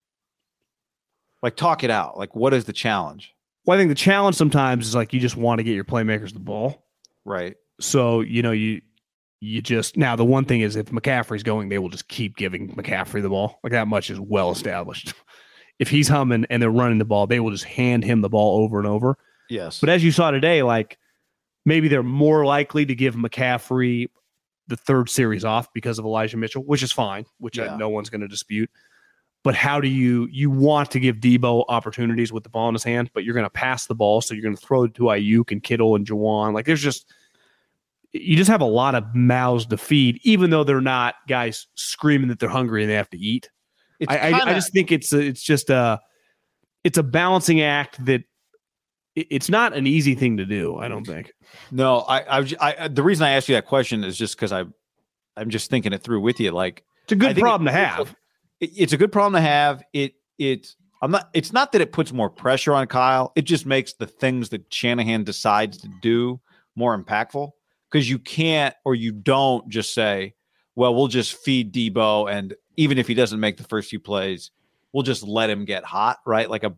like 1.43 1.57
talk 1.57 1.83
it 1.83 1.91
out. 1.91 2.19
Like 2.19 2.37
what 2.37 2.53
is 2.53 2.65
the 2.65 2.73
challenge, 2.73 3.35
Well, 3.65 3.77
I 3.77 3.81
think 3.81 3.89
the 3.89 3.95
challenge 3.95 4.37
sometimes 4.37 4.87
is 4.87 4.95
like 4.95 5.13
you 5.13 5.21
just 5.21 5.37
want 5.37 5.59
to 5.59 5.63
get 5.63 5.75
your 5.75 5.85
playmakers 5.85 6.33
the 6.33 6.39
ball. 6.39 6.84
Right? 7.25 7.55
So 7.81 8.21
you 8.21 8.43
know 8.43 8.53
you 8.53 8.81
you 9.41 9.61
just 9.61 9.97
now 9.97 10.17
the 10.17 10.25
one 10.25 10.45
thing 10.45 10.61
is 10.63 10.77
if 10.77 10.87
McCaffrey's 10.87 11.43
going, 11.43 11.69
they 11.69 11.79
will 11.79 11.89
just 11.91 12.09
keep 12.09 12.37
giving 12.37 12.75
McCaffrey 12.75 13.21
the 13.23 13.29
ball. 13.29 13.59
Like 13.63 13.73
that 13.73 13.89
much 13.89 14.11
is 14.11 14.19
well 14.21 14.51
established. 14.51 15.13
If 15.81 15.89
he's 15.91 16.07
humming 16.07 16.47
and 16.51 16.63
they're 16.63 16.71
running 16.71 16.99
the 16.99 17.05
ball, 17.05 17.27
they 17.27 17.41
will 17.41 17.51
just 17.51 17.65
hand 17.65 18.05
him 18.05 18.21
the 18.21 18.29
ball 18.29 18.63
over 18.63 18.79
and 18.79 18.87
over. 18.87 19.19
Yes. 19.51 19.81
But 19.81 19.89
as 19.89 20.05
you 20.05 20.13
saw 20.13 20.31
today, 20.31 20.63
like 20.63 20.99
maybe 21.67 21.89
they're 21.89 22.05
more 22.05 22.47
likely 22.47 22.87
to 22.87 22.95
give 22.95 23.17
McCaffrey 23.17 24.07
the 24.69 24.77
third 24.77 25.11
series 25.11 25.45
off 25.45 25.73
because 25.75 25.99
of 25.99 26.05
Elijah 26.05 26.37
Mitchell, 26.37 26.63
which 26.63 26.85
is 26.85 26.93
fine, 26.93 27.27
which 27.39 27.59
uh, 27.59 27.65
Yeah. 27.65 27.77
no 27.77 27.89
one's 27.89 28.09
going 28.09 28.21
to 28.21 28.29
dispute. 28.29 28.71
But 29.45 29.55
how 29.55 29.79
do 29.81 29.89
you 29.89 30.27
you 30.33 30.51
want 30.51 30.91
to 30.93 30.99
give 31.01 31.17
Deebo 31.17 31.67
opportunities 31.69 32.33
with 32.33 32.43
the 32.43 32.49
ball 32.49 32.69
in 32.69 32.75
his 32.75 32.83
hand, 32.83 33.11
but 33.15 33.25
you're 33.25 33.35
going 33.35 33.45
to 33.45 33.51
pass 33.51 33.87
the 33.87 33.95
ball, 33.95 34.21
so 34.23 34.35
you're 34.35 34.43
going 34.43 34.57
to 34.57 34.67
throw 34.67 34.85
it 34.85 34.95
to 34.95 35.03
Aiyuk 35.05 35.53
and 35.53 35.63
Kittle 35.63 35.95
and 35.95 36.07
Jauan. 36.07 36.55
Like 36.55 36.65
there's 36.67 36.81
just 36.83 37.13
you 38.13 38.37
just 38.37 38.49
have 38.51 38.61
a 38.63 38.67
lot 38.67 38.95
of 38.95 39.15
mouths 39.15 39.67
to 39.67 39.77
feed, 39.77 40.19
even 40.23 40.51
though 40.51 40.65
they're 40.65 40.81
not 40.81 41.17
guys 41.29 41.67
screaming 41.75 42.29
that 42.29 42.39
they're 42.39 42.49
hungry 42.49 42.83
and 42.83 42.91
they 42.91 42.95
have 42.95 43.11
to 43.11 43.19
eat. 43.19 43.51
I, 44.09 44.19
I, 44.29 44.31
I 44.49 44.55
just 44.55 44.73
think 44.73 44.91
it's 44.93 45.13
a, 45.13 45.19
it's 45.21 45.43
just 45.43 45.69
a 45.69 46.01
it's 46.83 46.97
a 46.99 47.03
balancing 47.03 47.61
act 47.61 48.03
that 48.07 48.23
it- 49.15 49.27
it's 49.31 49.49
not 49.51 49.75
an 49.77 49.87
easy 49.87 50.15
thing 50.15 50.39
to 50.39 50.47
do. 50.47 50.77
I 50.77 50.89
don't 50.89 51.05
think. 51.07 51.33
No, 51.71 51.99
I, 52.01 52.41
I, 52.41 52.47
I, 52.61 52.89
the 52.89 53.03
reason 53.03 53.27
I 53.27 53.31
asked 53.33 53.49
you 53.49 53.55
that 53.57 53.67
question 53.67 54.05
is 54.05 54.17
just 54.17 54.37
because 54.37 54.53
I, 54.53 54.65
I'm 55.37 55.51
just 55.51 55.69
thinking 55.71 55.93
it 55.93 56.03
through 56.03 56.21
with 56.21 56.41
you. 56.41 56.51
Like, 56.51 56.85
It's 57.05 57.13
a 57.13 57.17
good 57.17 57.37
problem 57.43 57.67
to 57.67 57.73
have. 57.73 58.15
It, 58.61 58.71
it's 58.77 58.93
a 58.93 58.97
good 58.97 59.13
problem 59.13 59.35
to 59.35 59.47
have. 59.47 59.83
It, 59.93 60.15
it, 60.39 60.75
I'm 61.03 61.11
not. 61.11 61.31
It's 61.35 61.53
not 61.53 61.73
that 61.73 61.81
it 61.81 61.93
puts 61.93 62.13
more 62.13 62.31
pressure 62.31 62.73
on 62.75 62.87
Kyle. 62.87 63.33
It 63.37 63.43
just 63.43 63.67
makes 63.67 63.95
the 63.95 64.07
things 64.07 64.49
that 64.51 64.73
Shanahan 64.73 65.25
decides 65.25 65.79
to 65.79 65.89
do 66.01 66.41
more 66.77 66.99
impactful 66.99 67.51
because 67.91 68.09
you 68.09 68.19
can't 68.19 68.75
or 68.85 68.95
you 68.95 69.13
don't 69.13 69.69
just 69.69 69.93
say, 69.95 70.35
"Well, 70.75 70.95
we'll 70.95 71.09
just 71.09 71.35
feed 71.35 71.75
Deebo," 71.75 72.31
and 72.33 72.55
even 72.77 72.99
if 72.99 73.07
he 73.07 73.15
doesn't 73.15 73.41
make 73.41 73.57
the 73.57 73.65
first 73.65 73.91
few 73.91 74.01
plays, 74.01 74.51
we'll 74.93 75.03
just 75.03 75.23
let 75.23 75.51
him 75.51 75.65
get 75.65 75.85
hot. 75.85 76.19
Right? 76.25 76.49
Like 76.49 76.65
a 76.65 76.75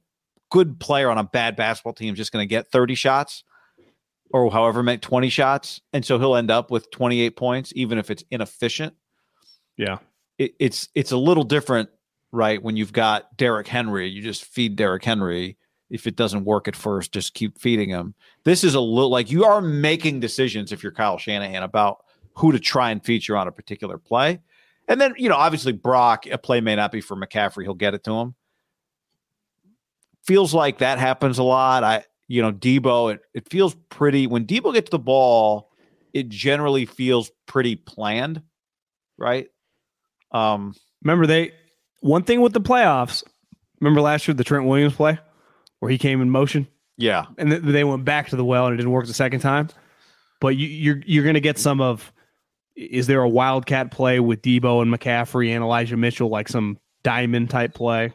good 0.51 0.81
player 0.81 1.11
on 1.11 1.19
a 1.19 1.25
bad 1.25 1.57
basketball 1.57 1.93
team 1.93 2.15
is 2.15 2.19
just 2.19 2.33
going 2.33 2.43
to 2.43 2.49
get 2.49 2.71
30 2.71 2.95
shots 2.95 3.45
or 4.33 4.51
however 4.51 4.83
many 4.83 4.99
20 4.99 5.29
shots, 5.29 5.81
and 5.93 6.05
so 6.05 6.19
he'll 6.19 6.37
end 6.37 6.51
up 6.51 6.71
with 6.71 6.91
28 6.91 7.37
points, 7.37 7.73
even 7.77 7.99
if 7.99 8.11
it's 8.11 8.25
inefficient 8.31 8.95
Yeah. 9.77 9.99
It, 10.39 10.55
it's 10.59 10.89
it's 10.95 11.13
a 11.13 11.17
little 11.17 11.45
different, 11.45 11.89
right? 12.33 12.63
When 12.63 12.77
you've 12.77 12.93
got 12.93 13.37
Derrick 13.37 13.69
Henry, 13.69 14.09
you 14.09 14.23
just 14.23 14.45
feed 14.45 14.77
Derrick 14.77 15.05
Henry. 15.05 15.57
If 15.89 16.07
it 16.07 16.17
doesn't 16.17 16.45
work 16.45 16.67
at 16.67 16.75
first, 16.75 17.13
just 17.13 17.35
keep 17.35 17.59
feeding 17.59 17.91
him. 17.91 18.15
This 18.45 18.65
is 18.65 18.75
a 18.75 18.81
little 18.81 19.11
like 19.11 19.31
you 19.31 19.45
are 19.45 19.61
making 19.61 20.21
decisions 20.21 20.73
if 20.73 20.83
you're 20.83 20.93
Kyle 20.93 21.17
Shanahan 21.17 21.63
about 21.63 21.99
who 22.35 22.53
to 22.53 22.59
try 22.59 22.91
and 22.91 23.05
feature 23.05 23.37
on 23.37 23.49
a 23.49 23.53
particular 23.53 23.97
play. 23.97 24.41
And 24.89 25.01
then, 25.01 25.15
you 25.17 25.29
know, 25.29 25.37
obviously 25.37 25.73
Brock, 25.73 26.27
a 26.27 26.39
play 26.39 26.61
may 26.61 26.77
not 26.77 26.93
be 26.93 27.01
for 27.01 27.17
McCaffrey, 27.17 27.63
he'll 27.63 27.75
get 27.75 27.95
it 27.95 28.05
to 28.05 28.13
him. 28.13 28.35
Feels 30.25 30.53
like 30.53 30.79
that 30.79 30.99
happens 30.99 31.39
a 31.39 31.43
lot. 31.43 31.85
I, 31.85 32.05
you 32.29 32.43
know, 32.43 32.53
Deebo, 32.53 33.15
it, 33.15 33.21
it 33.33 33.49
feels 33.49 33.75
pretty 33.89 34.27
when 34.27 34.47
Deebo 34.47 34.75
gets 34.75 34.91
the 34.91 34.99
ball, 34.99 35.71
it 36.13 36.29
generally 36.29 36.87
feels 36.87 37.31
pretty 37.47 37.77
planned, 37.77 38.43
right? 39.17 39.49
Um, 40.33 40.75
Remember 41.03 41.27
they 41.27 41.53
one 42.01 42.23
thing 42.25 42.41
with 42.41 42.53
the 42.53 42.61
playoffs. 42.61 43.23
Remember 43.81 44.01
last 44.01 44.27
year 44.27 44.35
the 44.35 44.45
Trent 44.45 44.67
Williams 44.67 44.95
play 44.95 45.19
where 45.81 45.91
he 45.91 45.99
came 45.99 46.21
in 46.21 46.31
motion. 46.31 46.67
Yeah. 46.99 47.27
and 47.37 47.51
th- 47.51 47.63
they 47.63 47.85
went 47.85 48.05
back 48.05 48.31
to 48.31 48.37
the 48.37 48.45
well 48.45 48.67
and 48.67 48.75
it 48.75 48.79
didn't 48.79 48.93
work 48.93 49.07
the 49.07 49.15
second 49.15 49.41
time. 49.41 49.69
But 50.41 50.57
you, 50.57 50.67
you're 50.67 51.01
you're 51.07 51.25
going 51.25 51.35
to 51.35 51.41
get 51.41 51.59
some 51.59 51.81
of. 51.81 52.13
Is 52.75 53.07
there 53.07 53.23
a 53.23 53.29
wildcat 53.29 53.91
play 53.91 54.21
with 54.21 54.43
Deebo 54.43 54.83
and 54.83 54.93
McCaffrey 54.93 55.49
and 55.55 55.65
Elijah 55.65 55.97
Mitchell, 55.97 56.29
like 56.29 56.47
some 56.49 56.79
diamond 57.03 57.49
type 57.49 57.73
play? 57.73 58.13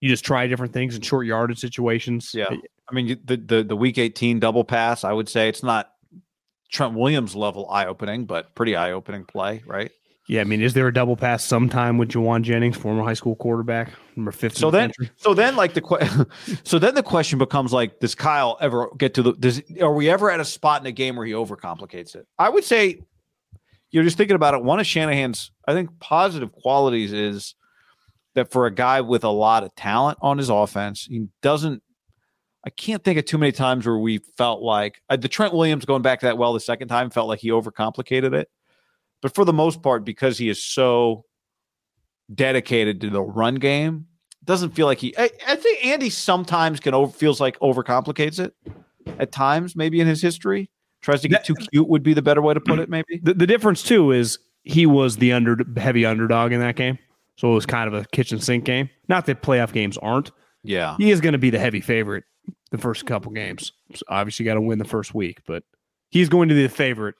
You 0.00 0.08
just 0.08 0.24
try 0.24 0.46
different 0.46 0.72
things 0.72 0.96
in 0.96 1.02
short 1.02 1.26
yardage 1.26 1.58
situations. 1.58 2.30
Yeah. 2.32 2.46
I 2.88 2.94
mean, 2.94 3.20
the, 3.24 3.36
the 3.36 3.62
the 3.62 3.76
week 3.76 3.98
18 3.98 4.40
double 4.40 4.64
pass, 4.64 5.04
I 5.04 5.12
would 5.12 5.28
say 5.28 5.50
it's 5.50 5.62
not 5.62 5.90
Trent 6.72 6.94
Williams 6.94 7.36
level 7.36 7.68
eye 7.70 7.86
opening, 7.86 8.24
but 8.24 8.54
pretty 8.54 8.74
eye 8.74 8.92
opening 8.92 9.24
play, 9.24 9.62
right? 9.66 9.90
Yeah, 10.30 10.42
I 10.42 10.44
mean, 10.44 10.62
is 10.62 10.74
there 10.74 10.86
a 10.86 10.92
double 10.92 11.16
pass 11.16 11.42
sometime 11.42 11.98
with 11.98 12.10
Jauan 12.10 12.42
Jennings, 12.42 12.76
former 12.76 13.02
high 13.02 13.14
school 13.14 13.34
quarterback, 13.34 13.90
number 14.14 14.30
fifth? 14.30 14.52
in 14.52 14.60
So 14.60 14.70
the 14.70 14.78
then, 14.78 14.88
country? 14.90 15.10
so 15.16 15.34
then, 15.34 15.56
like 15.56 15.74
the 15.74 15.80
que- 15.80 16.26
so 16.62 16.78
then 16.78 16.94
the 16.94 17.02
question 17.02 17.36
becomes 17.36 17.72
like, 17.72 17.98
does 17.98 18.14
Kyle 18.14 18.56
ever 18.60 18.90
get 18.96 19.14
to 19.14 19.22
the? 19.24 19.32
Does 19.32 19.60
are 19.82 19.92
we 19.92 20.08
ever 20.08 20.30
at 20.30 20.38
a 20.38 20.44
spot 20.44 20.80
in 20.80 20.84
the 20.84 20.92
game 20.92 21.16
where 21.16 21.26
he 21.26 21.32
overcomplicates 21.32 22.14
it? 22.14 22.28
I 22.38 22.48
would 22.48 22.62
say, 22.62 23.00
you're 23.90 24.04
just 24.04 24.16
thinking 24.16 24.36
about 24.36 24.54
it. 24.54 24.62
One 24.62 24.78
of 24.78 24.86
Shanahan's, 24.86 25.50
I 25.66 25.72
think, 25.72 25.98
positive 25.98 26.52
qualities 26.52 27.12
is 27.12 27.56
that 28.36 28.52
for 28.52 28.66
a 28.66 28.70
guy 28.72 29.00
with 29.00 29.24
a 29.24 29.30
lot 29.30 29.64
of 29.64 29.74
talent 29.74 30.18
on 30.22 30.38
his 30.38 30.48
offense, 30.48 31.06
he 31.06 31.26
doesn't. 31.42 31.82
I 32.64 32.70
can't 32.70 33.02
think 33.02 33.18
of 33.18 33.24
too 33.24 33.38
many 33.38 33.50
times 33.50 33.84
where 33.84 33.98
we 33.98 34.18
felt 34.36 34.62
like 34.62 35.02
uh, 35.08 35.16
the 35.16 35.26
Trent 35.26 35.54
Williams 35.54 35.86
going 35.86 36.02
back 36.02 36.20
to 36.20 36.26
that 36.26 36.38
well 36.38 36.52
the 36.52 36.60
second 36.60 36.86
time 36.86 37.10
felt 37.10 37.26
like 37.26 37.40
he 37.40 37.48
overcomplicated 37.48 38.32
it. 38.32 38.48
But 39.22 39.34
for 39.34 39.44
the 39.44 39.52
most 39.52 39.82
part, 39.82 40.04
because 40.04 40.38
he 40.38 40.48
is 40.48 40.62
so 40.62 41.24
dedicated 42.34 43.00
to 43.02 43.10
the 43.10 43.22
run 43.22 43.56
game, 43.56 44.06
doesn't 44.44 44.70
feel 44.70 44.86
like 44.86 44.98
he. 44.98 45.14
I, 45.18 45.30
I 45.46 45.56
think 45.56 45.84
Andy 45.84 46.10
sometimes 46.10 46.80
can 46.80 46.94
over 46.94 47.12
feels 47.12 47.40
like 47.40 47.58
overcomplicates 47.60 48.38
it 48.38 48.54
at 49.18 49.32
times, 49.32 49.76
maybe 49.76 50.00
in 50.00 50.06
his 50.06 50.22
history. 50.22 50.70
Tries 51.02 51.22
to 51.22 51.28
get 51.28 51.44
too 51.44 51.54
cute 51.54 51.88
would 51.88 52.02
be 52.02 52.14
the 52.14 52.22
better 52.22 52.42
way 52.42 52.54
to 52.54 52.60
put 52.60 52.78
it. 52.78 52.88
Maybe 52.88 53.20
the, 53.22 53.34
the 53.34 53.46
difference 53.46 53.82
too 53.82 54.12
is 54.12 54.38
he 54.64 54.84
was 54.86 55.16
the 55.16 55.32
under 55.32 55.56
heavy 55.76 56.04
underdog 56.04 56.52
in 56.52 56.60
that 56.60 56.76
game, 56.76 56.98
so 57.36 57.50
it 57.50 57.54
was 57.54 57.66
kind 57.66 57.88
of 57.88 57.94
a 57.94 58.06
kitchen 58.12 58.38
sink 58.40 58.64
game. 58.64 58.90
Not 59.08 59.26
that 59.26 59.42
playoff 59.42 59.72
games 59.72 59.96
aren't. 59.98 60.30
yeah. 60.62 60.96
He 60.98 61.10
is 61.10 61.20
going 61.20 61.32
to 61.32 61.38
be 61.38 61.50
the 61.50 61.58
heavy 61.58 61.80
favorite 61.80 62.24
the 62.70 62.78
first 62.78 63.06
couple 63.06 63.32
games. 63.32 63.72
So 63.94 64.02
obviously, 64.08 64.44
got 64.44 64.54
to 64.54 64.60
win 64.60 64.78
the 64.78 64.84
first 64.84 65.14
week, 65.14 65.40
but 65.46 65.62
he's 66.10 66.28
going 66.28 66.48
to 66.50 66.54
be 66.54 66.62
the 66.62 66.68
favorite 66.68 67.14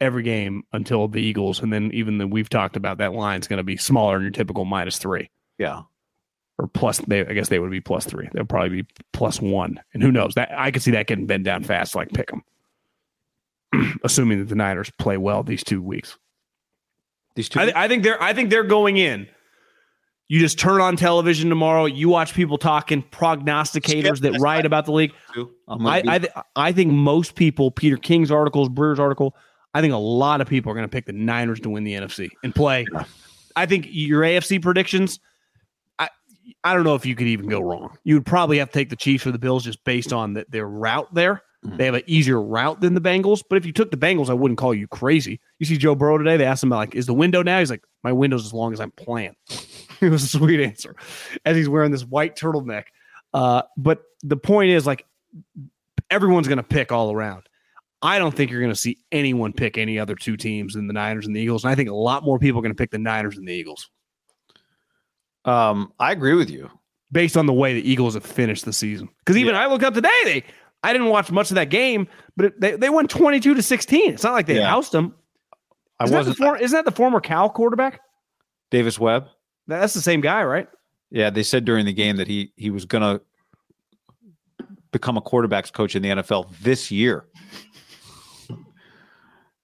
every 0.00 0.22
game 0.22 0.62
until 0.72 1.08
the 1.08 1.20
Eagles, 1.20 1.60
and 1.60 1.72
then 1.72 1.90
even 1.92 2.18
the 2.18 2.26
we've 2.26 2.48
talked 2.50 2.76
about 2.76 2.98
that 2.98 3.12
line 3.12 3.40
is 3.40 3.48
going 3.48 3.58
to 3.58 3.62
be 3.64 3.76
smaller 3.76 4.14
than 4.14 4.22
your 4.22 4.30
typical 4.30 4.64
minus 4.64 4.98
three 4.98 5.30
Yeah. 5.58 5.82
or 6.58 6.68
plus. 6.68 6.98
They, 6.98 7.20
I 7.20 7.32
guess 7.32 7.48
they 7.48 7.58
would 7.58 7.70
be 7.70 7.80
plus 7.80 8.04
three. 8.04 8.28
They'll 8.32 8.44
probably 8.44 8.82
be 8.82 8.88
plus 9.12 9.40
one, 9.40 9.80
and 9.94 10.02
who 10.02 10.12
knows? 10.12 10.34
That 10.34 10.50
I 10.56 10.70
could 10.70 10.82
see 10.82 10.90
that 10.92 11.06
getting 11.06 11.26
bent 11.26 11.44
down 11.44 11.64
fast, 11.64 11.94
like 11.94 12.12
pick 12.12 12.28
them. 12.30 12.42
Assuming 14.04 14.38
that 14.40 14.48
the 14.48 14.54
Niners 14.54 14.90
play 14.98 15.16
well 15.16 15.42
these 15.42 15.64
two 15.64 15.82
weeks. 15.82 16.16
These 17.34 17.48
two. 17.48 17.60
I, 17.60 17.64
th- 17.64 17.76
I 17.76 17.88
think 17.88 18.02
they're 18.02 18.22
I 18.22 18.32
think 18.32 18.50
they're 18.50 18.62
going 18.64 18.96
in. 18.96 19.28
You 20.28 20.40
just 20.40 20.58
turn 20.58 20.80
on 20.80 20.96
television 20.96 21.48
tomorrow. 21.48 21.84
You 21.84 22.08
watch 22.08 22.34
people 22.34 22.58
talking, 22.58 23.02
prognosticators 23.12 24.20
that 24.20 24.40
write 24.40 24.66
about 24.66 24.84
the 24.84 24.90
league. 24.92 25.12
I'm 25.68 25.86
I 25.86 26.02
be- 26.02 26.08
I, 26.08 26.18
th- 26.18 26.32
I 26.56 26.72
think 26.72 26.92
most 26.92 27.36
people, 27.36 27.70
Peter 27.70 27.96
King's 27.96 28.32
articles, 28.32 28.68
Breer's 28.68 28.98
article, 28.98 29.36
I 29.76 29.82
think 29.82 29.92
a 29.92 29.98
lot 29.98 30.40
of 30.40 30.48
people 30.48 30.72
are 30.72 30.74
going 30.74 30.88
to 30.88 30.90
pick 30.90 31.04
the 31.04 31.12
Niners 31.12 31.60
to 31.60 31.68
win 31.68 31.84
the 31.84 31.92
NFC 31.92 32.30
and 32.42 32.54
play. 32.54 32.86
I 33.54 33.66
think 33.66 33.86
your 33.90 34.22
AFC 34.22 34.62
predictions. 34.62 35.20
I 35.98 36.08
I 36.64 36.72
don't 36.72 36.84
know 36.84 36.94
if 36.94 37.04
you 37.04 37.14
could 37.14 37.26
even 37.26 37.46
go 37.46 37.60
wrong. 37.60 37.98
You 38.02 38.14
would 38.14 38.24
probably 38.24 38.56
have 38.56 38.70
to 38.70 38.72
take 38.72 38.88
the 38.88 38.96
Chiefs 38.96 39.26
or 39.26 39.32
the 39.32 39.38
Bills 39.38 39.64
just 39.64 39.84
based 39.84 40.14
on 40.14 40.32
the, 40.32 40.46
their 40.48 40.66
route 40.66 41.12
there. 41.12 41.42
Mhm. 41.62 41.76
They 41.76 41.84
have 41.84 41.94
an 41.94 42.04
easier 42.06 42.40
route 42.40 42.80
than 42.80 42.94
the 42.94 43.02
Bengals. 43.02 43.42
But 43.46 43.56
if 43.56 43.66
you 43.66 43.72
took 43.74 43.90
the 43.90 43.98
Bengals, 43.98 44.30
I 44.30 44.32
wouldn't 44.32 44.56
call 44.56 44.72
you 44.72 44.88
crazy. 44.88 45.40
You 45.58 45.66
see 45.66 45.76
Joe 45.76 45.94
Burrow 45.94 46.16
today. 46.16 46.38
They 46.38 46.46
asked 46.46 46.62
him 46.62 46.70
like, 46.70 46.94
is 46.94 47.04
the 47.04 47.12
window 47.12 47.42
now? 47.42 47.58
He's 47.58 47.68
like, 47.68 47.84
my 48.02 48.12
window's 48.12 48.46
as 48.46 48.54
long 48.54 48.72
as 48.72 48.80
I'm 48.80 48.92
playing. 48.92 49.36
it 50.00 50.08
was 50.08 50.24
a 50.24 50.28
sweet 50.28 50.60
answer, 50.60 50.96
as 51.44 51.54
he's 51.54 51.68
wearing 51.68 51.92
this 51.92 52.04
white 52.06 52.34
turtleneck. 52.34 52.84
Uh, 53.34 53.60
but 53.76 54.04
the 54.22 54.38
point 54.38 54.70
is, 54.70 54.86
like, 54.86 55.04
everyone's 56.10 56.48
going 56.48 56.56
to 56.56 56.62
pick 56.62 56.92
all 56.92 57.12
around. 57.12 57.42
I 58.06 58.18
don't 58.18 58.34
think 58.34 58.50
you're 58.50 58.60
going 58.60 58.72
to 58.72 58.78
see 58.78 58.98
anyone 59.12 59.52
pick 59.52 59.76
any 59.76 59.98
other 59.98 60.14
two 60.14 60.36
teams 60.36 60.74
than 60.74 60.86
the 60.86 60.92
Niners 60.92 61.26
and 61.26 61.34
the 61.34 61.40
Eagles. 61.40 61.64
And 61.64 61.70
I 61.70 61.74
think 61.74 61.88
a 61.90 61.94
lot 61.94 62.22
more 62.24 62.38
people 62.38 62.60
are 62.60 62.62
going 62.62 62.74
to 62.74 62.78
pick 62.78 62.90
the 62.90 62.98
Niners 62.98 63.36
and 63.36 63.46
the 63.46 63.52
Eagles 63.52 63.90
um, 65.44 65.92
I 66.00 66.10
agree 66.12 66.34
with 66.34 66.50
you. 66.50 66.68
based 67.12 67.36
on 67.36 67.46
the 67.46 67.52
way 67.52 67.74
the 67.74 67.88
Eagles 67.88 68.14
have 68.14 68.24
finished 68.26 68.64
the 68.64 68.72
season. 68.72 69.08
Because 69.20 69.36
even 69.36 69.54
I 69.54 69.66
look 69.66 69.82
up 69.84 69.94
today, 69.94 70.08
they 70.24 70.44
I 70.82 70.92
didn't 70.92 71.08
watch 71.08 71.30
much 71.30 71.50
of 71.50 71.54
that 71.54 71.70
game, 71.70 72.08
but 72.36 72.46
it, 72.46 72.60
they, 72.60 72.76
they 72.76 72.90
won 72.90 73.06
22 73.08 73.54
to 73.54 73.62
16. 73.62 74.12
It's 74.14 74.22
not 74.24 74.32
like 74.32 74.46
they 74.46 74.56
Yeah. 74.56 74.68
housed 74.68 74.92
them. 74.92 75.14
I 76.00 76.04
Isn't 76.04 76.14
that, 76.16 76.24
the 76.24 76.30
wasn't 76.30 76.36
for, 76.36 76.56
isn't 76.58 76.76
that 76.76 76.84
the 76.84 76.90
former 76.96 77.20
Cal 77.20 77.48
quarterback? 77.48 78.00
Davis 78.70 78.98
Webb. 78.98 79.28
That's 79.68 79.94
the 79.94 80.00
same 80.00 80.20
guy, 80.20 80.42
right? 80.44 80.68
Yeah, 81.10 81.30
they 81.30 81.42
said 81.44 81.64
during 81.64 81.86
the 81.86 81.92
game 81.92 82.16
that 82.16 82.26
he 82.26 82.52
he 82.56 82.70
was 82.70 82.84
gonna 82.84 83.20
become 84.90 85.16
a 85.16 85.22
quarterbacks 85.22 85.72
coach 85.72 85.94
in 85.94 86.02
the 86.02 86.08
NFL 86.08 86.50
this 86.60 86.90
year. 86.90 87.24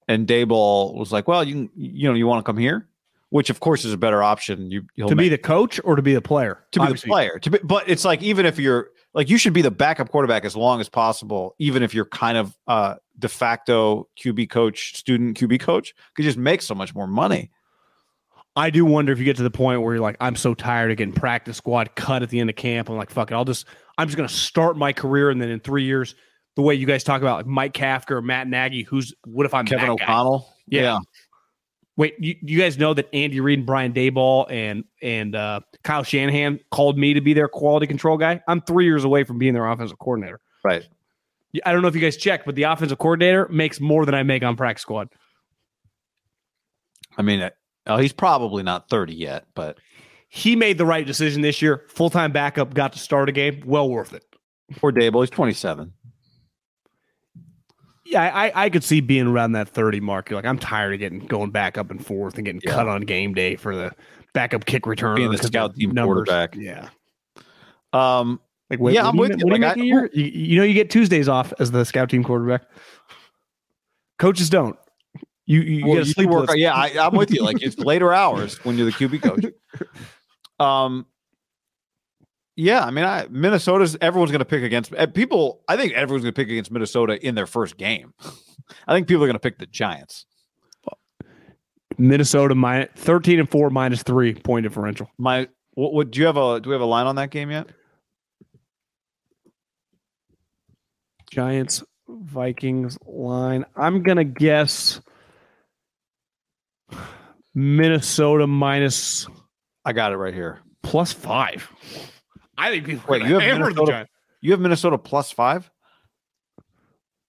And 0.09 0.26
Daboll 0.26 0.94
was 0.94 1.12
like, 1.12 1.28
"Well, 1.28 1.44
you 1.44 1.55
can, 1.55 1.70
you 1.76 2.09
know, 2.09 2.14
you 2.14 2.26
want 2.26 2.44
to 2.44 2.48
come 2.48 2.59
here," 2.59 2.88
which 3.30 3.50
of 3.50 3.61
course 3.61 3.84
is 3.84 3.92
a 3.92 3.96
better 3.96 4.22
option. 4.22 4.70
You 4.70 4.84
to 5.07 5.16
be 5.16 5.28
the 5.28 5.38
coach 5.38 5.80
or 5.84 5.96
to 5.96 6.03
be 6.03 6.14
the 6.14 6.22
player? 6.22 6.64
to 6.72 6.80
be 6.80 6.92
the 6.92 6.98
player. 6.98 7.38
To 7.38 7.50
be, 7.50 7.59
but 7.62 7.88
it's 7.88 8.05
like 8.05 8.22
even 8.22 8.46
if 8.46 8.59
you're 8.59 8.90
like 9.14 9.30
you 9.30 9.38
should 9.38 9.53
be 9.53 9.62
the 9.62 9.70
backup 9.70 10.11
quarterback 10.11 10.44
as 10.44 10.57
long 10.57 10.80
as 10.80 10.88
possible, 10.88 11.55
even 11.59 11.82
if 11.82 11.94
you're 11.94 12.07
kind 12.07 12.36
of 12.36 12.57
uh 12.66 12.96
de 13.18 13.28
facto 13.28 14.09
QB 14.18 14.50
coach, 14.50 14.96
student 14.96 15.38
QB 15.38 15.61
coach, 15.61 15.94
because 16.14 16.24
you 16.24 16.28
just 16.30 16.38
make 16.38 16.62
so 16.62 16.74
much 16.74 16.94
more 16.94 17.07
money. 17.07 17.50
I 18.55 18.70
do 18.70 18.84
wonder 18.84 19.12
if 19.12 19.18
you 19.18 19.24
get 19.24 19.36
to 19.36 19.42
the 19.42 19.50
point 19.50 19.80
where 19.80 19.94
you're 19.94 20.03
like, 20.03 20.16
I'm 20.20 20.36
so 20.36 20.55
tired 20.55 20.90
of 20.90 20.98
getting 20.98 21.14
practice 21.14 21.57
squad 21.57 21.94
cut 21.94 22.22
at 22.22 22.28
the 22.28 22.38
end 22.38 22.50
of 22.50 22.57
camp. 22.57 22.90
I'm 22.90 22.96
like, 22.96 23.11
fuck 23.11 23.30
it. 23.30 23.34
I'll 23.34 23.46
just, 23.46 23.66
I'm 23.96 24.09
just 24.09 24.16
going 24.16 24.28
to 24.28 24.34
start 24.34 24.76
my 24.76 24.92
career. 24.92 25.30
And 25.30 25.40
then 25.40 25.48
in 25.48 25.61
three 25.61 25.84
years, 25.84 26.14
the 26.57 26.62
way 26.62 26.74
you 26.74 26.86
guys 26.86 27.03
talk 27.05 27.22
about 27.22 27.38
like 27.38 27.46
Mike 27.46 27.72
Kafka 27.74 28.12
or 28.12 28.22
Matt 28.22 28.48
Nagy, 28.48 28.82
who's, 28.82 29.14
what 29.24 29.46
if 29.46 29.55
I'm 29.55 29.64
Kevin? 29.66 29.88
O'Connell, 29.90 30.46
Yeah. 30.66 30.98
Wait, 31.98 32.14
you, 32.18 32.34
you 32.40 32.59
guys 32.59 32.78
know 32.78 32.94
that 32.94 33.07
Andy 33.12 33.38
Reid 33.40 33.59
and 33.59 33.66
Brian 33.66 33.92
Daboll 33.92 34.50
and 34.50 34.84
and 35.03 35.36
uh, 35.36 35.61
Kyle 35.84 36.03
Shanahan 36.03 36.59
called 36.70 36.96
me 36.96 37.12
to 37.12 37.20
be 37.20 37.34
their 37.34 37.48
quality 37.48 37.86
control 37.86 38.16
guy. 38.16 38.40
I'm 38.48 38.62
three 38.62 38.86
years 38.86 39.05
away 39.05 39.24
from 39.24 39.36
being 39.38 39.53
their 39.53 39.66
offensive 39.66 39.98
coordinator. 39.98 40.40
right. 40.64 40.88
I 41.66 41.72
don't 41.72 41.82
know 41.82 41.88
if 41.88 41.94
you 41.94 42.00
guys 42.00 42.16
checked, 42.16 42.46
but 42.46 42.55
the 42.55 42.62
offensive 42.62 42.96
coordinator 42.96 43.46
makes 43.50 43.78
more 43.78 44.07
than 44.07 44.14
I 44.14 44.22
make 44.22 44.42
on 44.42 44.57
practice 44.57 44.80
squad. 44.80 45.11
I 47.18 47.20
mean, 47.20 47.50
uh, 47.86 47.98
he's 47.98 48.14
probably 48.14 48.62
not 48.62 48.88
thirty 48.88 49.14
yet, 49.14 49.44
but 49.55 49.76
He 50.30 50.57
made 50.57 50.78
the 50.78 50.86
right 50.86 51.07
decision 51.07 51.42
this 51.42 51.61
year. 51.61 51.84
Full 51.88 52.09
time 52.09 52.32
backup, 52.32 52.72
got 52.72 52.94
to 52.94 52.98
start 52.98 53.28
a 53.28 53.32
game. 53.32 53.62
Well 53.66 53.90
worth 53.90 54.14
it. 54.14 54.24
poor 54.76 54.92
Dable, 54.92 55.20
he's 55.20 55.28
twenty 55.28 55.53
seven. 55.53 55.92
Yeah, 58.12 58.30
I, 58.34 58.64
I 58.66 58.70
could 58.70 58.84
see 58.84 59.00
being 59.00 59.26
around 59.26 59.52
that 59.52 59.68
30 59.68 60.00
mark. 60.00 60.28
You're 60.30 60.38
like, 60.38 60.44
I'm 60.44 60.58
tired 60.58 60.92
of 60.92 61.00
getting 61.00 61.20
going 61.20 61.50
back 61.50 61.78
up 61.78 61.90
and 61.90 62.04
forth 62.04 62.36
and 62.36 62.44
getting 62.44 62.60
Yeah. 62.62 62.72
cut 62.72 62.86
on 62.88 63.00
game 63.02 63.32
day 63.32 63.56
for 63.56 63.74
the 63.74 63.92
backup 64.34 64.66
kick 64.66 64.86
return. 64.86 65.16
Being 65.16 65.30
the 65.32 65.38
scout 65.38 65.74
team 65.74 65.94
quarterback. 65.94 66.54
Yeah. 66.54 66.88
Um, 67.92 68.40
Like, 68.70 68.80
what, 68.80 68.92
Yeah, 68.92 69.08
I'm 69.08 69.16
with 69.16 69.30
you, 69.32 69.36
you. 69.46 69.52
Like, 69.52 69.62
I-? 69.78 69.82
You, 69.82 70.08
you 70.12 70.58
know, 70.58 70.64
you 70.64 70.74
get 70.74 70.90
Tuesdays 70.90 71.28
off 71.28 71.52
as 71.58 71.70
the 71.70 71.84
scout 71.84 72.10
team 72.10 72.22
quarterback. 72.22 72.64
Coaches 74.18 74.50
don't. 74.50 74.76
You 75.46 75.60
you, 75.60 75.86
well, 75.86 75.96
get 75.96 76.06
sleep 76.06 76.30
work. 76.30 76.50
Yeah, 76.54 76.72
I, 76.74 76.92
I'm 77.00 77.16
with 77.16 77.32
you. 77.32 77.42
Like 77.42 77.62
it's 77.62 77.76
later 77.78 78.12
hours 78.14 78.64
when 78.64 78.76
you're 78.78 78.86
the 78.86 78.92
QB 78.92 79.22
coach. 79.22 79.44
Um, 80.64 81.06
yeah, 82.57 82.84
I 82.84 82.90
mean, 82.90 83.05
I, 83.05 83.26
Minnesota's 83.30 83.96
everyone's 84.00 84.30
going 84.30 84.40
to 84.40 84.44
pick 84.44 84.62
against 84.62 84.94
uh, 84.94 85.07
people. 85.07 85.62
I 85.68 85.76
think 85.76 85.92
everyone's 85.94 86.22
going 86.24 86.34
to 86.34 86.38
pick 86.38 86.50
against 86.50 86.70
Minnesota 86.70 87.24
in 87.24 87.34
their 87.34 87.46
first 87.46 87.76
game. 87.76 88.12
I 88.86 88.94
think 88.94 89.09
people 89.09 89.22
are 89.24 89.26
going 89.26 89.34
to 89.34 89.40
pick 89.40 89.59
the 89.59 89.66
Giants. 89.66 90.26
Minnesota 91.98 92.55
minus 92.55 92.88
13 92.96 93.38
and 93.38 93.50
4 93.50 93.70
minus 93.70 94.03
3 94.03 94.34
point 94.34 94.64
differential. 94.64 95.11
My, 95.18 95.48
what, 95.74 95.92
what 95.92 96.11
do 96.11 96.20
you 96.20 96.26
have 96.26 96.36
a? 96.36 96.61
Do 96.61 96.70
we 96.70 96.74
have 96.74 96.82
a 96.82 96.86
line 96.86 97.07
on 97.07 97.16
that 97.16 97.30
game 97.30 97.50
yet? 97.50 97.68
Giants 101.30 101.82
Vikings 102.09 102.98
line. 103.07 103.64
I'm 103.76 104.03
going 104.03 104.16
to 104.18 104.24
guess 104.24 105.00
Minnesota 107.55 108.46
minus 108.46 109.26
I 109.84 109.92
got 109.92 110.12
it 110.12 110.16
right 110.16 110.34
here. 110.34 110.61
plus 110.82 111.12
5. 111.12 112.11
I 112.59 112.70
think 112.70 112.86
people 112.86 113.05
Wait, 113.09 113.22
you 113.22 113.34
have 113.34 113.42
hammer 113.42 113.64
the 113.64 113.70
Minnesota- 113.70 113.92
Giants. 113.92 114.12
You 114.40 114.50
have 114.53 114.61
Minnesota 114.61 114.98
plus 114.98 115.30
five. 115.30 115.70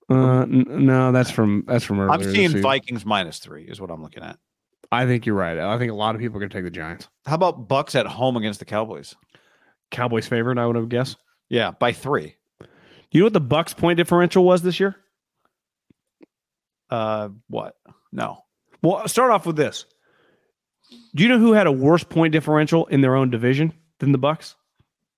Uh, 0.09 0.41
n- 0.41 0.65
no, 0.67 1.11
that's 1.11 1.31
from 1.31 1.63
that's 1.67 1.85
from 1.85 1.99
earlier. 1.99 2.11
I'm 2.11 2.21
this 2.21 2.33
seeing. 2.33 2.61
Vikings 2.61 3.05
minus 3.05 3.39
three 3.39 3.63
is 3.63 3.79
what 3.79 3.89
I'm 3.89 4.01
looking 4.01 4.23
at. 4.23 4.37
I 4.91 5.05
think 5.05 5.25
you're 5.25 5.35
right. 5.35 5.57
I 5.57 5.77
think 5.77 5.91
a 5.91 5.95
lot 5.95 6.13
of 6.13 6.21
people 6.21 6.37
are 6.37 6.39
going 6.39 6.49
to 6.49 6.55
take 6.55 6.65
the 6.65 6.71
Giants. 6.71 7.07
How 7.25 7.35
about 7.35 7.67
Bucks 7.67 7.95
at 7.95 8.05
home 8.05 8.37
against 8.37 8.59
the 8.59 8.65
Cowboys? 8.65 9.15
Cowboys 9.91 10.27
favorite, 10.27 10.57
I 10.57 10.67
would 10.67 10.75
have 10.75 10.89
guessed. 10.89 11.17
Yeah, 11.49 11.71
by 11.71 11.93
three. 11.93 12.35
Do 12.59 12.67
You 13.11 13.21
know 13.21 13.25
what 13.27 13.33
the 13.33 13.39
Bucks 13.41 13.73
point 13.73 13.97
differential 13.97 14.43
was 14.43 14.61
this 14.61 14.79
year? 14.79 14.95
Uh, 16.89 17.29
what? 17.47 17.75
No. 18.11 18.43
Well, 18.81 18.97
I'll 18.97 19.07
start 19.07 19.31
off 19.31 19.45
with 19.45 19.55
this. 19.55 19.85
Do 21.15 21.23
you 21.23 21.29
know 21.29 21.39
who 21.39 21.53
had 21.53 21.65
a 21.67 21.71
worse 21.71 22.03
point 22.03 22.33
differential 22.33 22.85
in 22.87 23.01
their 23.01 23.15
own 23.15 23.29
division 23.29 23.73
than 23.99 24.11
the 24.11 24.17
Bucks 24.17 24.55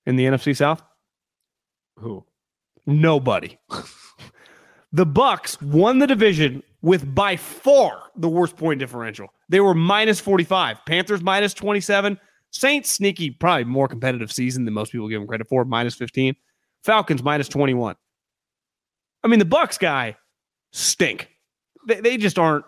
in 0.06 0.16
the 0.16 0.24
NFC 0.24 0.56
South? 0.56 0.82
Who? 1.98 2.24
Nobody. 2.86 3.58
the 4.92 5.06
Bucks 5.06 5.60
won 5.60 5.98
the 5.98 6.06
division 6.06 6.62
with 6.82 7.14
by 7.14 7.36
far 7.36 8.00
the 8.16 8.28
worst 8.28 8.56
point 8.56 8.78
differential. 8.78 9.28
They 9.48 9.60
were 9.60 9.74
minus 9.74 10.20
45. 10.20 10.84
Panthers 10.86 11.22
minus 11.22 11.52
27. 11.54 12.18
Saints 12.52 12.90
sneaky, 12.90 13.30
probably 13.30 13.64
more 13.64 13.88
competitive 13.88 14.32
season 14.32 14.64
than 14.64 14.72
most 14.72 14.92
people 14.92 15.08
give 15.08 15.20
them 15.20 15.28
credit 15.28 15.48
for, 15.48 15.64
minus 15.64 15.94
15. 15.94 16.34
Falcons 16.84 17.22
minus 17.22 17.48
21. 17.48 17.96
I 19.24 19.28
mean, 19.28 19.40
the 19.40 19.44
Bucks 19.44 19.76
guy 19.76 20.16
stink. 20.72 21.28
They, 21.86 22.00
they 22.00 22.16
just 22.16 22.38
aren't. 22.38 22.64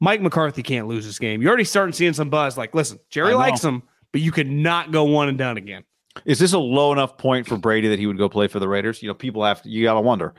Mike 0.00 0.22
McCarthy 0.22 0.62
can't 0.62 0.86
lose 0.86 1.04
this 1.04 1.18
game. 1.18 1.42
You're 1.42 1.50
already 1.50 1.64
starting 1.64 1.92
seeing 1.92 2.14
some 2.14 2.30
buzz. 2.30 2.56
Like, 2.56 2.74
listen, 2.74 2.98
Jerry 3.10 3.34
likes 3.34 3.62
him, 3.62 3.82
but 4.12 4.22
you 4.22 4.32
could 4.32 4.48
not 4.48 4.92
go 4.92 5.04
one 5.04 5.28
and 5.28 5.36
done 5.36 5.58
again. 5.58 5.84
Is 6.24 6.38
this 6.38 6.52
a 6.52 6.58
low 6.58 6.92
enough 6.92 7.16
point 7.16 7.46
for 7.46 7.56
Brady 7.56 7.88
that 7.88 7.98
he 7.98 8.06
would 8.06 8.18
go 8.18 8.28
play 8.28 8.48
for 8.48 8.58
the 8.58 8.68
Raiders? 8.68 9.02
You 9.02 9.08
know, 9.08 9.14
people 9.14 9.44
have 9.44 9.62
to. 9.62 9.68
You 9.68 9.84
got 9.84 9.94
to 9.94 10.00
wonder. 10.00 10.34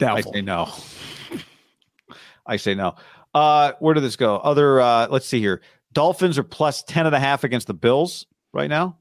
I 0.00 0.20
say 0.20 0.42
no. 0.42 0.68
I 2.46 2.56
say 2.56 2.74
no. 2.74 2.94
Uh, 3.34 3.72
where 3.80 3.94
did 3.94 4.02
this 4.02 4.16
go? 4.16 4.36
Other. 4.36 4.80
Uh, 4.80 5.08
let's 5.10 5.26
see 5.26 5.40
here. 5.40 5.62
Dolphins 5.92 6.38
are 6.38 6.44
plus 6.44 6.82
10 6.82 7.06
and 7.06 7.14
a 7.14 7.18
half 7.18 7.42
against 7.42 7.66
the 7.66 7.74
Bills 7.74 8.26
right 8.52 8.68
now. 8.68 8.98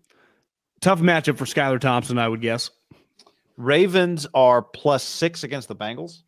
Tough 0.82 1.00
matchup 1.00 1.38
for 1.38 1.46
Skylar 1.46 1.80
Thompson, 1.80 2.18
I 2.18 2.28
would 2.28 2.42
guess. 2.42 2.70
Ravens 3.58 4.28
are 4.34 4.62
plus 4.62 5.04
six 5.04 5.44
against 5.44 5.68
the 5.68 5.76
Bengals. 5.76 6.22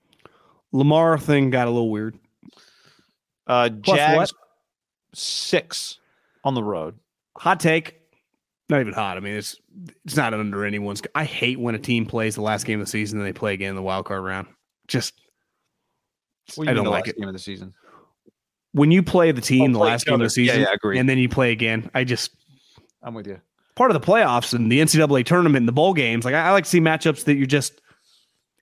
Lamar 0.71 1.17
thing 1.17 1.49
got 1.49 1.67
a 1.67 1.71
little 1.71 1.89
weird. 1.89 2.17
Uh, 3.45 3.69
Plus 3.83 3.97
Jags 3.97 4.17
what? 4.17 4.31
six 5.13 5.99
on 6.43 6.53
the 6.53 6.63
road. 6.63 6.95
Hot 7.37 7.59
take. 7.59 8.01
Not 8.69 8.81
even 8.81 8.93
hot. 8.93 9.15
I 9.17 9.21
mean, 9.21 9.35
it's 9.35 9.55
it's 10.05 10.15
not 10.17 10.33
under 10.33 10.65
anyone's. 10.65 11.01
I 11.15 11.23
hate 11.23 11.59
when 11.59 11.73
a 11.75 11.79
team 11.79 12.05
plays 12.05 12.35
the 12.35 12.41
last 12.41 12.65
game 12.65 12.79
of 12.81 12.85
the 12.85 12.91
season 12.91 13.19
and 13.19 13.27
they 13.27 13.31
play 13.33 13.53
again 13.53 13.69
in 13.69 13.75
the 13.75 13.81
wild 13.81 14.05
card 14.05 14.23
round. 14.23 14.47
Just 14.87 15.13
I 16.59 16.63
you 16.63 16.65
don't 16.73 16.83
the 16.83 16.89
like 16.89 17.05
last 17.05 17.15
it. 17.15 17.19
Game 17.19 17.27
of 17.29 17.33
the 17.33 17.39
season. 17.39 17.73
when 18.73 18.91
you 18.91 19.03
play 19.03 19.31
the 19.31 19.41
team 19.41 19.71
Oh, 19.71 19.73
the 19.73 19.79
last 19.79 20.05
game 20.05 20.15
of 20.15 20.19
the 20.19 20.25
Yeah, 20.25 20.51
season, 20.51 20.61
yeah, 20.61 20.73
agreed. 20.73 20.99
and 20.99 21.07
then 21.07 21.17
you 21.17 21.29
play 21.29 21.51
again. 21.53 21.89
I 21.93 22.03
just 22.03 22.31
I'm 23.01 23.13
with 23.13 23.27
you. 23.27 23.39
part 23.75 23.89
of 23.91 23.99
the 24.01 24.05
playoffs 24.05 24.53
and 24.53 24.69
the 24.71 24.79
NCAA 24.81 25.25
tournament 25.25 25.61
and 25.61 25.67
the 25.67 25.71
bowl 25.73 25.93
games. 25.93 26.25
Like 26.25 26.35
I, 26.35 26.47
I 26.47 26.51
like 26.51 26.65
to 26.65 26.69
see 26.69 26.81
matchups 26.81 27.23
that 27.25 27.35
you're 27.35 27.45
just 27.47 27.79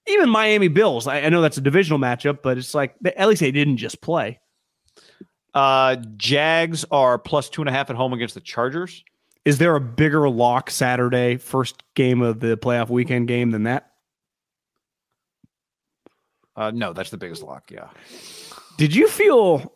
even 0.07 0.29
Miami 0.29 0.67
Bills. 0.67 1.07
I, 1.07 1.21
I 1.21 1.29
know 1.29 1.41
that's 1.41 1.57
a 1.57 1.61
divisional 1.61 1.97
matchup, 1.97 2.43
but 2.43 2.59
it's 2.59 2.75
like 2.75 2.93
at 3.15 3.27
least 3.27 3.41
they 3.41 3.51
didn't 3.51 3.77
just 3.77 4.01
play. 4.01 4.39
Uh, 5.55 5.95
Jags 6.17 6.85
are 6.91 7.17
plus 7.17 7.49
two 7.49 7.61
and 7.63 7.69
a 7.69 7.71
half 7.71 7.89
at 7.89 7.95
home 7.95 8.13
against 8.13 8.35
the 8.35 8.41
Chargers. 8.41 9.03
Is 9.45 9.59
there 9.59 9.75
a 9.75 9.81
bigger 9.81 10.27
lock 10.27 10.71
Saturday, 10.71 11.37
first 11.37 11.83
game 11.93 12.21
of 12.21 12.39
the 12.39 12.57
playoff 12.57 12.89
weekend 12.89 13.27
game 13.27 13.51
than 13.51 13.63
that? 13.63 13.91
Uh, 16.55 16.71
no, 16.71 16.93
that's 16.93 17.11
the 17.11 17.17
biggest 17.17 17.43
lock. 17.43 17.69
Yeah. 17.69 17.89
Did 18.77 18.95
you 18.95 19.07
feel? 19.07 19.71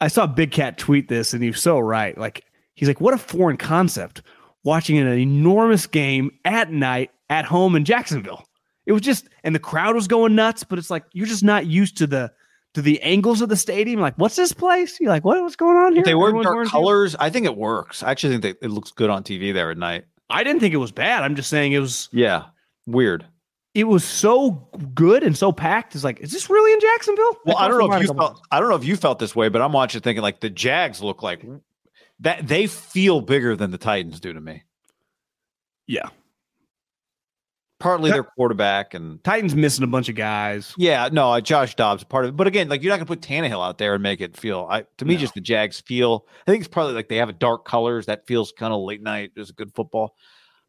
I 0.00 0.08
saw 0.08 0.26
Big 0.26 0.52
Cat 0.52 0.78
tweet 0.78 1.08
this, 1.08 1.34
and 1.34 1.42
he's 1.42 1.60
so 1.60 1.78
right. 1.78 2.16
Like 2.16 2.44
he's 2.74 2.88
like, 2.88 3.00
"What 3.00 3.14
a 3.14 3.18
foreign 3.18 3.56
concept! 3.56 4.22
Watching 4.62 4.98
an 4.98 5.08
enormous 5.08 5.86
game 5.86 6.30
at 6.44 6.70
night 6.70 7.10
at 7.28 7.44
home 7.44 7.74
in 7.74 7.84
Jacksonville. 7.84 8.44
It 8.86 8.92
was 8.92 9.02
just, 9.02 9.28
and 9.44 9.54
the 9.54 9.60
crowd 9.60 9.94
was 9.94 10.06
going 10.06 10.34
nuts. 10.34 10.64
But 10.64 10.78
it's 10.78 10.90
like 10.90 11.04
you're 11.12 11.26
just 11.26 11.44
not 11.44 11.66
used 11.66 11.96
to 11.98 12.06
the 12.06 12.32
to 12.74 12.82
the 12.82 13.00
angles 13.02 13.40
of 13.40 13.48
the 13.48 13.56
stadium. 13.56 14.00
Like, 14.00 14.14
what's 14.16 14.36
this 14.36 14.52
place? 14.52 15.00
You're 15.00 15.10
like, 15.10 15.24
what, 15.24 15.40
what's 15.42 15.56
going 15.56 15.76
on 15.76 15.94
here? 15.94 16.02
They 16.02 16.14
wear 16.14 16.28
Everyone's 16.28 16.46
dark 16.46 16.68
colors, 16.68 17.16
I 17.16 17.30
think 17.30 17.46
it 17.46 17.56
works. 17.56 18.02
I 18.02 18.10
actually 18.10 18.38
think 18.38 18.42
that 18.42 18.64
it 18.64 18.70
looks 18.70 18.92
good 18.92 19.10
on 19.10 19.22
TV 19.24 19.52
there 19.52 19.70
at 19.70 19.78
night. 19.78 20.04
I 20.28 20.44
didn't 20.44 20.60
think 20.60 20.74
it 20.74 20.78
was 20.78 20.92
bad. 20.92 21.22
I'm 21.22 21.34
just 21.34 21.50
saying 21.50 21.72
it 21.72 21.80
was. 21.80 22.08
Yeah. 22.12 22.44
Weird. 22.86 23.26
It 23.74 23.84
was 23.84 24.04
so 24.04 24.68
good 24.94 25.22
and 25.22 25.36
so 25.36 25.52
packed. 25.52 25.94
It's 25.94 26.02
like, 26.02 26.20
is 26.20 26.32
this 26.32 26.50
really 26.50 26.72
in 26.72 26.80
Jacksonville? 26.80 27.38
Well, 27.44 27.56
I 27.56 27.68
don't 27.68 27.78
know 27.78 27.92
if 27.92 28.02
you 28.02 28.14
felt. 28.14 28.40
I 28.50 28.58
don't 28.58 28.68
know 28.68 28.74
if 28.74 28.84
you 28.84 28.96
felt 28.96 29.20
this 29.20 29.36
way, 29.36 29.48
but 29.48 29.62
I'm 29.62 29.72
watching 29.72 30.00
thinking 30.00 30.22
like 30.22 30.40
the 30.40 30.50
Jags 30.50 31.00
look 31.00 31.22
like 31.22 31.44
that. 32.20 32.48
They 32.48 32.66
feel 32.66 33.20
bigger 33.20 33.54
than 33.54 33.70
the 33.70 33.78
Titans 33.78 34.18
do 34.18 34.32
to 34.32 34.40
me. 34.40 34.64
Yeah, 35.86 36.08
Partly 37.80 38.10
their 38.10 38.22
quarterback 38.22 38.94
and 38.94 39.22
Titans 39.24 39.54
missing 39.56 39.82
a 39.82 39.86
bunch 39.88 40.08
of 40.08 40.14
guys. 40.14 40.72
yeah, 40.78 41.08
no, 41.10 41.32
uh, 41.32 41.40
Josh 41.40 41.74
Dobbs 41.74 42.04
part 42.04 42.24
of 42.24 42.28
it. 42.28 42.36
But 42.36 42.46
again, 42.46 42.68
like 42.68 42.82
you're 42.82 42.90
not 42.92 42.98
gonna 42.98 43.06
put 43.06 43.20
Tannehill 43.22 43.66
out 43.66 43.78
there 43.78 43.94
and 43.94 44.02
make 44.02 44.20
it 44.20 44.36
feel. 44.36 44.68
I 44.70 44.84
to 44.98 45.04
me, 45.04 45.14
No. 45.14 45.20
just 45.20 45.34
the 45.34 45.40
Jags 45.40 45.80
feel. 45.80 46.26
I 46.46 46.50
think 46.50 46.60
it's 46.62 46.68
probably 46.72 46.94
like 46.94 47.08
they 47.08 47.16
have 47.16 47.28
a 47.30 47.32
dark 47.34 47.64
colors 47.64 48.06
that 48.06 48.26
feels 48.26 48.52
kind 48.52 48.72
of 48.72 48.80
late 48.82 49.02
night. 49.02 49.32
It's 49.34 49.50
a 49.50 49.54
good 49.54 49.74
football. 49.74 50.14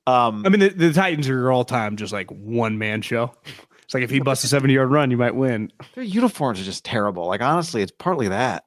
Um, 0.07 0.43
I 0.45 0.49
mean, 0.49 0.62
the, 0.62 0.70
the 0.70 0.93
Titans 0.93 1.30
are 1.30 1.34
your 1.34 1.51
all 1.51 1.64
time 1.64 1.95
just 1.95 2.12
like 2.14 2.32
one 2.32 2.78
man 2.80 3.01
show. 3.01 3.36
It's 3.84 3.93
like 3.93 4.03
if 4.05 4.09
he 4.09 4.22
busts 4.22 4.45
a 4.45 4.47
70 4.47 4.74
yard 4.74 4.89
run, 4.89 5.12
you 5.12 5.18
might 5.18 5.36
win. 5.36 5.70
their 5.95 6.03
uniforms 6.05 6.62
are 6.62 6.64
just 6.64 6.86
terrible. 6.86 7.28
Like 7.28 7.41
honestly, 7.41 7.82
it's 7.82 7.91
partly 7.91 8.30
that. 8.30 8.64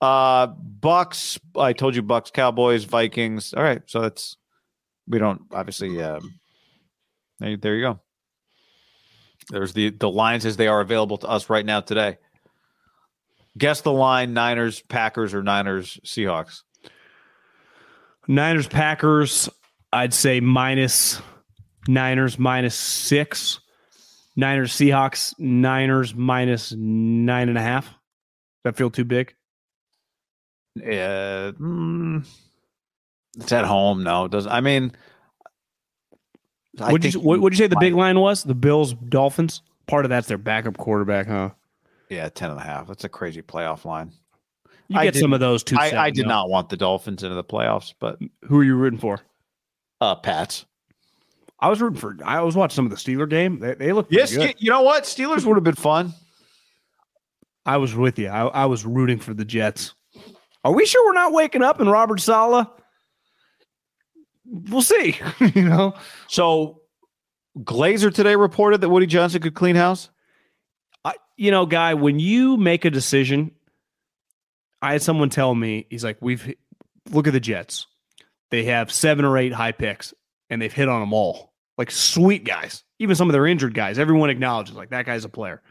Uh 0.00 0.46
Bucks, 0.46 1.38
I 1.54 1.74
told 1.74 1.94
you 1.94 2.00
Bucks, 2.00 2.30
Cowboys, 2.30 2.84
Vikings. 2.84 3.52
All 3.52 3.62
right, 3.62 3.82
so 3.86 4.00
that's 4.00 4.38
we 5.06 5.18
don't 5.18 5.42
obviously 5.52 6.00
um 6.02 6.40
there, 7.42 7.56
there 7.56 7.74
you 7.76 7.82
go. 7.82 8.00
There's 9.50 9.72
the 9.72 9.90
the 9.90 10.08
lines 10.08 10.46
as 10.46 10.56
they 10.56 10.68
are 10.68 10.80
available 10.80 11.18
to 11.18 11.28
us 11.28 11.50
right 11.50 11.66
now 11.66 11.80
today. 11.80 12.18
Guess 13.58 13.82
the 13.82 13.92
line 13.92 14.32
Niners, 14.32 14.80
Packers, 14.82 15.34
or 15.34 15.42
Niners, 15.42 15.98
Seahawks. 16.04 16.62
Niners, 18.28 18.68
Packers, 18.68 19.48
I'd 19.92 20.14
say 20.14 20.40
minus 20.40 21.20
Niners 21.88 22.38
minus 22.38 22.74
six. 22.76 23.60
Niners, 24.36 24.72
Seahawks, 24.72 25.34
Niners 25.38 26.14
minus 26.14 26.72
nine 26.72 27.48
and 27.50 27.58
a 27.58 27.62
half. 27.62 27.86
Does 27.86 27.94
that 28.64 28.76
feel 28.76 28.90
too 28.90 29.04
big? 29.04 29.34
Uh, 30.78 31.52
mm, 31.52 32.26
it's 33.36 33.52
at 33.52 33.66
home. 33.66 34.04
No, 34.04 34.24
it 34.24 34.30
doesn't. 34.30 34.50
I 34.50 34.62
mean, 34.62 34.92
What'd 36.78 37.12
you, 37.14 37.20
what, 37.20 37.40
what'd 37.40 37.58
you 37.58 37.62
say 37.64 37.68
the 37.68 37.76
big 37.80 37.94
line 37.94 38.18
was? 38.18 38.44
The 38.44 38.54
Bills, 38.54 38.94
Dolphins? 38.94 39.62
Part 39.86 40.04
of 40.04 40.08
that's 40.10 40.26
their 40.28 40.38
backup 40.38 40.78
quarterback, 40.78 41.26
huh? 41.26 41.50
Yeah, 42.08 42.28
10 42.28 42.50
and 42.50 42.58
a 42.60 42.62
half. 42.62 42.86
That's 42.88 43.04
a 43.04 43.08
crazy 43.08 43.42
playoff 43.42 43.84
line. 43.84 44.12
You 44.88 44.98
I 44.98 45.04
get 45.04 45.16
some 45.16 45.32
of 45.32 45.40
those 45.40 45.62
too. 45.62 45.76
I, 45.78 46.06
I 46.06 46.10
did 46.10 46.26
not 46.26 46.48
want 46.48 46.68
the 46.68 46.76
Dolphins 46.76 47.22
into 47.22 47.34
the 47.34 47.44
playoffs, 47.44 47.94
but 47.98 48.18
Who 48.44 48.58
are 48.58 48.64
you 48.64 48.74
rooting 48.76 48.98
for? 48.98 49.20
uh 50.00 50.14
Pats. 50.16 50.66
I 51.60 51.68
was 51.68 51.80
rooting 51.80 51.98
for. 51.98 52.16
I 52.24 52.40
was 52.42 52.56
watching 52.56 52.74
some 52.74 52.86
of 52.86 52.90
the 52.90 52.96
Steeler 52.96 53.28
game. 53.28 53.60
They, 53.60 53.74
they 53.74 53.92
look 53.92 54.08
Yes, 54.10 54.34
good. 54.34 54.48
you, 54.48 54.54
you 54.58 54.70
know 54.70 54.82
what? 54.82 55.04
Steelers 55.04 55.44
would 55.44 55.56
have 55.56 55.64
been 55.64 55.74
fun. 55.76 56.12
I 57.64 57.76
was 57.76 57.94
with 57.94 58.18
you. 58.18 58.28
I, 58.28 58.46
I 58.46 58.66
was 58.66 58.84
rooting 58.84 59.18
for 59.18 59.32
the 59.32 59.44
Jets. 59.44 59.94
Are 60.64 60.72
we 60.72 60.84
sure 60.86 61.04
we're 61.06 61.12
not 61.14 61.32
waking 61.32 61.62
up 61.62 61.80
in 61.80 61.88
Robert 61.88 62.20
Saleh? 62.20 62.66
We'll 64.52 64.82
see. 64.82 65.18
you 65.54 65.68
know, 65.68 65.94
So 66.28 66.82
Glazer 67.58 68.12
today 68.12 68.36
reported 68.36 68.82
that 68.82 68.90
Woody 68.90 69.06
Johnson 69.06 69.40
could 69.40 69.54
clean 69.54 69.76
house. 69.76 70.10
I, 71.04 71.14
you 71.36 71.50
know, 71.50 71.64
guy, 71.64 71.94
when 71.94 72.18
you 72.18 72.58
make 72.58 72.84
a 72.84 72.90
decision, 72.90 73.52
I 74.82 74.92
had 74.92 75.02
someone 75.02 75.30
tell 75.30 75.54
me 75.54 75.86
he's 75.88 76.04
like, 76.04 76.18
"We've 76.20 76.54
look 77.10 77.26
at 77.26 77.32
the 77.32 77.40
Jets. 77.40 77.86
They 78.50 78.64
have 78.64 78.92
seven 78.92 79.24
or 79.24 79.38
eight 79.38 79.52
high 79.52 79.72
picks, 79.72 80.12
and 80.50 80.60
they've 80.60 80.72
hit 80.72 80.88
on 80.88 81.00
them 81.00 81.14
all. 81.14 81.52
Like 81.78 81.90
sweet 81.90 82.44
guys, 82.44 82.84
even 82.98 83.16
some 83.16 83.28
of 83.28 83.32
their 83.32 83.46
injured 83.46 83.74
guys. 83.74 83.98
Everyone 83.98 84.28
acknowledges 84.28 84.74
like 84.74 84.90
that 84.90 85.06
guy's 85.06 85.24
a 85.24 85.30
player. 85.30 85.62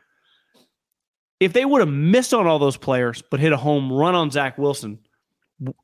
If 1.40 1.54
they 1.54 1.66
would 1.66 1.82
have 1.82 1.90
missed 1.90 2.34
on 2.34 2.48
all 2.48 2.60
those 2.60 2.78
players, 2.78 3.22
but 3.30 3.40
hit 3.40 3.52
a 3.52 3.58
home 3.58 3.92
run 3.92 4.16
on 4.16 4.32
Zach 4.32 4.58
Wilson, 4.58 5.00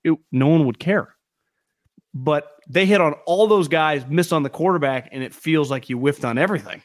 it, 0.03 0.17
no 0.31 0.47
one 0.47 0.65
would 0.65 0.79
care. 0.79 1.15
But 2.13 2.47
they 2.69 2.85
hit 2.85 3.01
on 3.01 3.13
all 3.25 3.47
those 3.47 3.67
guys, 3.67 4.05
miss 4.07 4.31
on 4.31 4.43
the 4.43 4.49
quarterback, 4.49 5.09
and 5.11 5.23
it 5.23 5.33
feels 5.33 5.71
like 5.71 5.89
you 5.89 5.97
whiffed 5.97 6.25
on 6.25 6.37
everything. 6.37 6.81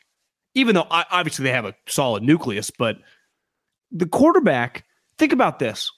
Even 0.55 0.75
though 0.75 0.87
obviously 0.91 1.45
they 1.45 1.53
have 1.53 1.65
a 1.65 1.75
solid 1.87 2.23
nucleus, 2.23 2.71
but 2.71 2.99
the 3.91 4.07
quarterback, 4.07 4.85
think 5.19 5.33
about 5.33 5.59
this. 5.59 5.91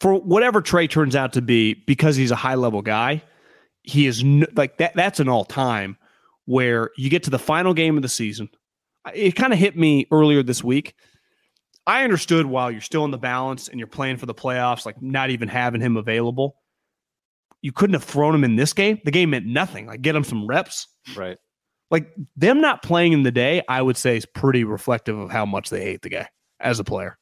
For 0.00 0.14
whatever 0.14 0.60
Trey 0.60 0.86
turns 0.86 1.16
out 1.16 1.32
to 1.32 1.42
be, 1.42 1.74
because 1.74 2.16
he's 2.16 2.30
a 2.30 2.36
high 2.36 2.54
level 2.54 2.82
guy, 2.82 3.22
he 3.82 4.06
is 4.06 4.22
like 4.54 4.76
that. 4.78 4.94
That's 4.94 5.20
an 5.20 5.28
all 5.28 5.44
time 5.44 5.96
where 6.44 6.90
you 6.96 7.08
get 7.08 7.22
to 7.24 7.30
the 7.30 7.38
final 7.38 7.72
game 7.72 7.96
of 7.96 8.02
the 8.02 8.08
season. 8.08 8.50
It 9.14 9.32
kind 9.32 9.52
of 9.52 9.58
hit 9.58 9.76
me 9.76 10.06
earlier 10.10 10.42
this 10.42 10.62
week. 10.62 10.94
I 11.86 12.04
understood 12.04 12.46
while 12.46 12.70
you're 12.70 12.80
still 12.80 13.04
in 13.04 13.12
the 13.12 13.18
balance 13.18 13.68
and 13.68 13.78
you're 13.78 13.86
playing 13.86 14.18
for 14.18 14.26
the 14.26 14.34
playoffs, 14.34 14.84
like 14.84 15.00
not 15.00 15.30
even 15.30 15.48
having 15.48 15.80
him 15.80 15.96
available. 15.96 16.56
You 17.62 17.72
couldn't 17.72 17.94
have 17.94 18.04
thrown 18.04 18.34
him 18.34 18.44
in 18.44 18.56
this 18.56 18.72
game. 18.72 19.00
The 19.04 19.10
game 19.10 19.30
meant 19.30 19.46
nothing. 19.46 19.86
Like 19.86 20.02
get 20.02 20.14
him 20.16 20.24
some 20.24 20.46
reps. 20.46 20.86
Right. 21.16 21.38
Like 21.90 22.12
them 22.36 22.60
not 22.60 22.82
playing 22.82 23.12
in 23.12 23.22
the 23.22 23.30
day, 23.30 23.62
I 23.68 23.80
would 23.82 23.96
say 23.96 24.16
is 24.16 24.26
pretty 24.26 24.64
reflective 24.64 25.18
of 25.18 25.30
how 25.30 25.46
much 25.46 25.70
they 25.70 25.82
hate 25.82 26.02
the 26.02 26.08
guy 26.10 26.28
as 26.60 26.78
a 26.80 26.84
player. 26.84 27.16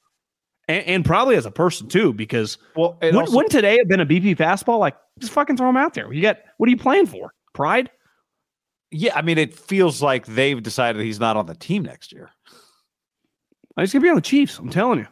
And, 0.68 0.84
and 0.86 1.04
probably 1.04 1.36
as 1.36 1.44
a 1.44 1.50
person 1.50 1.88
too, 1.88 2.12
because 2.14 2.56
Well, 2.74 2.98
wouldn't, 3.02 3.18
also- 3.20 3.36
wouldn't 3.36 3.52
today 3.52 3.76
have 3.78 3.88
been 3.88 4.00
a 4.00 4.06
BP 4.06 4.36
fastball? 4.36 4.78
Like, 4.78 4.96
just 5.18 5.32
fucking 5.32 5.56
throw 5.58 5.68
him 5.68 5.76
out 5.76 5.92
there. 5.94 6.10
You 6.12 6.22
got 6.22 6.38
what 6.56 6.66
are 6.66 6.70
you 6.70 6.78
playing 6.78 7.06
for? 7.06 7.32
Pride? 7.52 7.90
yeah, 8.90 9.12
I 9.16 9.22
mean, 9.22 9.38
it 9.38 9.52
feels 9.54 10.00
like 10.00 10.24
they've 10.26 10.62
decided 10.62 11.02
he's 11.02 11.18
not 11.20 11.36
on 11.36 11.46
the 11.46 11.54
team 11.56 11.82
next 11.82 12.12
year. 12.12 12.30
He's 13.76 13.92
gonna 13.92 14.02
be 14.04 14.08
on 14.08 14.14
the 14.14 14.20
Chiefs. 14.22 14.58
I'm 14.58 14.70
telling 14.70 15.00
you. 15.00 15.06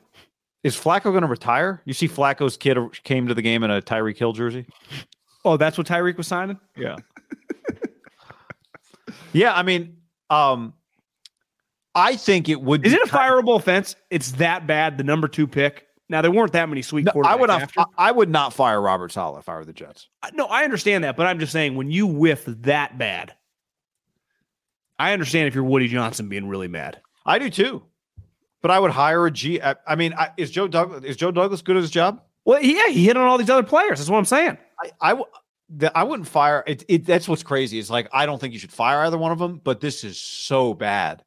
Is 0.63 0.77
Flacco 0.77 1.05
going 1.05 1.23
to 1.23 1.29
retire? 1.29 1.83
You 1.85 1.93
see, 1.93 2.07
Flacco's 2.09 2.57
kid 2.57 2.79
came 3.05 3.27
to 3.27 3.35
the 3.35 3.43
game 3.43 3.63
in 3.65 3.71
a 3.71 3.83
Tyreek 3.83 4.17
Hill 4.17 4.33
jersey. 4.33 4.67
Oh, 5.45 5.57
that's 5.57 5.77
what 5.77 5.87
Tyreek 5.87 6.17
was 6.17 6.29
signing. 6.29 6.59
Yeah. 6.77 6.97
yeah, 9.33 9.55
I 9.55 9.63
mean, 9.63 9.97
um, 10.31 10.73
I 11.95 12.17
think 12.17 12.49
it 12.49 12.61
would. 12.61 12.87
Is 12.87 12.93
it 12.93 13.03
a 13.03 13.07
fireable 13.07 13.57
offense? 13.59 13.97
It's 14.11 14.33
that 14.33 14.67
bad. 14.67 14.99
The 14.99 15.05
number 15.05 15.27
two 15.29 15.47
pick. 15.47 15.87
Now 16.09 16.21
there 16.23 16.31
weren't 16.31 16.53
that 16.53 16.69
many 16.69 16.83
sweet 16.83 17.07
No, 17.07 17.13
quarterbacks. 17.13 17.27
I 17.27 17.35
would 17.37 17.49
not. 17.49 17.63
after. 17.63 17.85
I 17.99 18.13
would 18.13 18.29
not 18.31 18.53
fire 18.53 18.81
Robert 18.81 19.13
Saleh 19.13 19.39
if 19.41 19.49
I 19.49 19.55
were 19.57 19.65
the 19.65 19.73
Jets. 19.73 20.09
No, 20.35 20.45
I 20.47 20.63
understand 20.65 21.05
that, 21.05 21.17
but 21.17 21.27
I'm 21.27 21.39
just 21.39 21.53
saying 21.53 21.75
when 21.75 21.91
you 21.91 22.07
whiff 22.07 22.45
that 22.47 22.99
bad, 22.99 23.35
I 24.99 25.13
understand 25.13 25.49
if 25.49 25.55
you're 25.55 25.65
Woody 25.65 25.89
Johnson 25.89 26.29
being 26.29 26.47
really 26.49 26.69
mad. 26.69 27.01
I 27.25 27.39
do 27.39 27.49
too, 27.51 27.83
but 28.63 28.71
I 28.71 28.79
would 28.79 28.91
hire 28.91 29.27
a 29.27 29.31
G. 29.31 29.61
I, 29.61 29.75
I 29.87 29.97
mean, 29.97 30.15
I, 30.15 30.31
is 30.37 30.51
Joe 30.51 30.69
Douglas 30.69 31.05
is 31.05 31.17
Joe 31.17 31.31
Douglas 31.31 31.61
good 31.63 31.77
at 31.77 31.83
his 31.83 31.91
job? 31.91 32.23
Well, 32.45 32.63
yeah, 32.63 32.89
he 32.89 33.05
hit 33.05 33.17
on 33.17 33.27
all 33.27 33.39
these 33.39 33.51
other 33.51 33.63
players. 33.63 33.99
That's 33.99 34.11
what 34.11 34.19
I'm 34.19 34.25
saying. 34.25 34.59
I, 34.83 35.13
I, 35.13 35.23
the- 35.69 35.97
I 35.97 36.03
wouldn't 36.03 36.29
fire. 36.29 36.65
It, 36.67 36.85
it. 36.89 37.07
That's 37.07 37.29
what's 37.29 37.43
crazy. 37.43 37.79
It's 37.79 37.91
like 37.91 38.09
I 38.13 38.27
don't 38.27 38.41
think 38.41 38.53
you 38.53 38.59
should 38.59 38.73
fire 38.73 39.01
either 39.05 39.19
one 39.19 39.33
of 39.33 39.39
them, 39.39 39.61
but 39.63 39.81
this 39.81 40.05
is 40.05 40.21
so 40.21 40.75
bad 40.75 41.23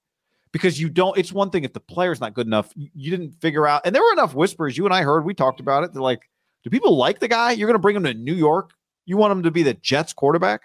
because 0.52 0.80
you 0.80 0.90
don't. 0.90 1.18
It's 1.18 1.32
one 1.32 1.50
thing 1.52 1.64
if 1.64 1.74
the 1.74 1.80
player's 1.80 2.20
not 2.20 2.34
good 2.34 2.48
enough. 2.48 2.72
You, 2.76 2.90
you 2.96 3.12
didn't 3.12 3.34
figure 3.42 3.68
out, 3.68 3.82
and 3.86 3.94
there 3.96 4.02
were 4.02 4.14
enough 4.14 4.34
whispers. 4.34 4.78
You 4.78 4.86
and 4.86 4.94
I 4.94 5.04
heard. 5.04 5.26
We 5.26 5.34
talked 5.34 5.60
about 5.60 5.84
it. 5.84 5.94
They're 5.94 6.02
like, 6.02 6.22
do 6.64 6.70
people 6.70 6.98
like 6.98 7.20
the 7.20 7.28
guy? 7.28 7.52
You're 7.52 7.68
going 7.68 7.76
to 7.76 7.80
bring 7.82 7.96
him 7.96 8.04
to 8.04 8.14
New 8.14 8.34
York. 8.34 8.72
You 9.06 9.18
want 9.18 9.32
him 9.32 9.44
to 9.44 9.52
be 9.52 9.64
the 9.64 9.76
Jets 9.76 10.14
quarterback? 10.14 10.62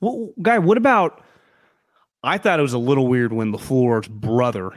Well, 0.00 0.30
guy, 0.40 0.58
what 0.58 0.76
about? 0.78 1.22
I 2.22 2.38
thought 2.38 2.58
it 2.58 2.62
was 2.62 2.72
a 2.72 2.78
little 2.78 3.06
weird 3.08 3.32
when 3.32 3.50
the 3.50 3.58
LaFleur's 3.58 4.06
brother, 4.08 4.72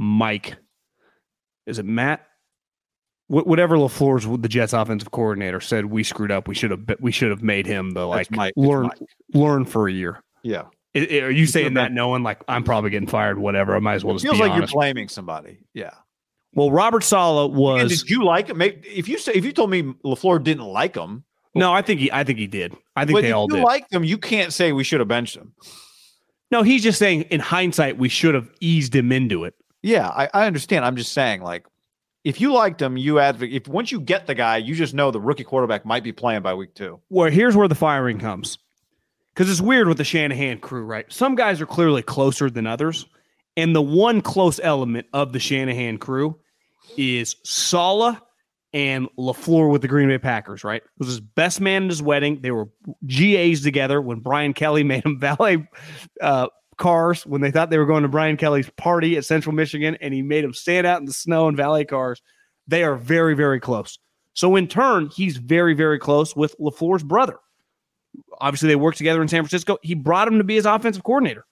Mike, 0.00 0.56
is 1.66 1.78
it 1.78 1.84
Matt? 1.84 2.26
Wh- 3.28 3.46
Whatever 3.46 3.76
LaFleur's 3.76 4.26
the 4.40 4.48
Jets 4.48 4.72
offensive 4.72 5.10
coordinator 5.10 5.60
said, 5.60 5.84
we 5.84 6.02
screwed 6.02 6.30
up. 6.32 6.48
We 6.48 6.54
should 6.54 6.70
have 6.70 6.80
we 7.00 7.12
should 7.12 7.28
have 7.30 7.42
made 7.42 7.66
him 7.66 7.90
the 7.90 8.06
like. 8.06 8.28
Learn 8.56 8.88
learn 9.34 9.66
for 9.66 9.88
a 9.88 9.92
year. 9.92 10.22
Yeah, 10.42 10.62
I- 10.96 11.06
I- 11.10 11.18
are 11.20 11.30
you 11.30 11.46
saying 11.46 11.74
that 11.74 11.92
knowing 11.92 12.22
like 12.22 12.42
I'm 12.48 12.64
probably 12.64 12.88
getting 12.90 13.08
fired? 13.08 13.38
Whatever. 13.38 13.76
I 13.76 13.78
might 13.80 13.94
as 13.96 14.04
well 14.04 14.14
it 14.16 14.20
just 14.20 14.24
feels 14.24 14.38
be 14.38 14.42
like 14.44 14.52
honest. 14.52 14.72
you're 14.72 14.80
blaming 14.80 15.08
somebody. 15.08 15.58
Yeah. 15.74 15.90
well, 16.54 16.70
Robert 16.70 17.04
Saleh 17.04 17.50
And 17.50 17.54
was 17.60 18.00
did 18.00 18.08
you 18.10 18.24
like 18.24 18.48
him? 18.48 18.62
If 18.62 19.06
you 19.06 19.18
say 19.18 19.32
if 19.34 19.44
you 19.44 19.52
told 19.52 19.68
me 19.70 19.82
Lafleur 20.02 20.42
didn't 20.42 20.64
like 20.64 20.96
him, 20.96 21.24
no. 21.54 21.74
I 21.74 21.82
think 21.82 22.00
he 22.00 22.10
I 22.10 22.24
think 22.24 22.38
he 22.38 22.46
did. 22.46 22.74
I 22.96 23.04
think 23.04 23.20
they 23.20 23.28
if 23.28 23.34
all 23.36 23.48
you 23.50 23.56
did. 23.56 23.64
liked 23.64 23.92
him, 23.92 24.02
you 24.02 24.16
can't 24.16 24.50
say 24.52 24.72
we 24.72 24.82
should 24.82 25.00
have 25.00 25.08
benched 25.08 25.36
him. 25.36 25.52
no, 26.50 26.62
he's 26.62 26.82
just 26.82 26.98
saying 26.98 27.22
in 27.24 27.40
hindsight 27.40 27.98
we 27.98 28.08
should 28.08 28.34
have 28.34 28.50
eased 28.60 28.96
him 28.96 29.12
into 29.12 29.44
it. 29.44 29.54
Yeah, 29.82 30.08
I, 30.08 30.28
I 30.32 30.46
understand. 30.46 30.84
I'm 30.84 30.96
just 30.96 31.12
saying, 31.12 31.42
like, 31.42 31.66
if 32.24 32.40
you 32.40 32.52
liked 32.52 32.82
him, 32.82 32.96
you 32.96 33.18
advocate. 33.18 33.54
If 33.54 33.68
once 33.68 33.90
you 33.90 34.00
get 34.00 34.26
the 34.26 34.34
guy, 34.34 34.58
you 34.58 34.74
just 34.74 34.92
know 34.92 35.10
the 35.10 35.20
rookie 35.20 35.44
quarterback 35.44 35.86
might 35.86 36.04
be 36.04 36.12
playing 36.12 36.42
by 36.42 36.54
week 36.54 36.74
two. 36.74 37.00
Well, 37.08 37.30
here's 37.30 37.56
where 37.56 37.68
the 37.68 37.74
firing 37.74 38.18
comes. 38.18 38.58
Because 39.32 39.50
it's 39.50 39.60
weird 39.60 39.88
with 39.88 39.96
the 39.96 40.04
Shanahan 40.04 40.58
crew, 40.58 40.84
right? 40.84 41.10
Some 41.10 41.34
guys 41.34 41.60
are 41.60 41.66
clearly 41.66 42.02
closer 42.02 42.50
than 42.50 42.66
others. 42.66 43.06
And 43.56 43.74
the 43.74 43.82
one 43.82 44.20
close 44.20 44.60
element 44.62 45.06
of 45.12 45.32
the 45.32 45.38
Shanahan 45.38 45.98
crew 45.98 46.38
is 46.96 47.36
Saleh 47.44 48.18
and 48.72 49.08
LaFleur 49.18 49.70
with 49.70 49.82
the 49.82 49.88
Green 49.88 50.08
Bay 50.08 50.18
Packers, 50.18 50.62
right? 50.62 50.82
It 50.82 50.90
was 50.98 51.08
his 51.08 51.20
best 51.20 51.60
man 51.60 51.84
at 51.84 51.90
his 51.90 52.02
wedding. 52.02 52.40
They 52.40 52.50
were 52.50 52.68
GAs 53.06 53.62
together 53.62 54.00
when 54.00 54.20
Brian 54.20 54.52
Kelly 54.52 54.84
made 54.84 55.04
him 55.04 55.18
valet 55.18 55.68
uh, 56.20 56.48
cars 56.80 57.24
when 57.24 57.40
they 57.40 57.52
thought 57.52 57.70
they 57.70 57.78
were 57.78 57.86
going 57.86 58.02
to 58.02 58.08
Brian 58.08 58.36
Kelly's 58.36 58.68
party 58.70 59.16
at 59.16 59.24
Central 59.24 59.54
Michigan 59.54 59.96
and 60.00 60.12
he 60.12 60.22
made 60.22 60.42
them 60.42 60.52
stand 60.52 60.86
out 60.86 60.98
in 60.98 61.06
the 61.06 61.12
snow 61.12 61.46
and 61.46 61.56
valet 61.56 61.84
cars. 61.84 62.20
They 62.66 62.82
are 62.82 62.96
very, 62.96 63.34
very 63.34 63.60
close. 63.60 63.98
So 64.34 64.56
in 64.56 64.66
turn, 64.66 65.10
he's 65.14 65.36
very, 65.36 65.74
very 65.74 65.98
close 65.98 66.34
with 66.34 66.56
LaFleur's 66.58 67.04
brother. 67.04 67.38
Obviously, 68.40 68.68
they 68.68 68.76
worked 68.76 68.98
together 68.98 69.22
in 69.22 69.28
San 69.28 69.42
Francisco. 69.42 69.78
He 69.82 69.94
brought 69.94 70.26
him 70.26 70.38
to 70.38 70.44
be 70.44 70.56
his 70.56 70.66
offensive 70.66 71.04
coordinator. 71.04 71.44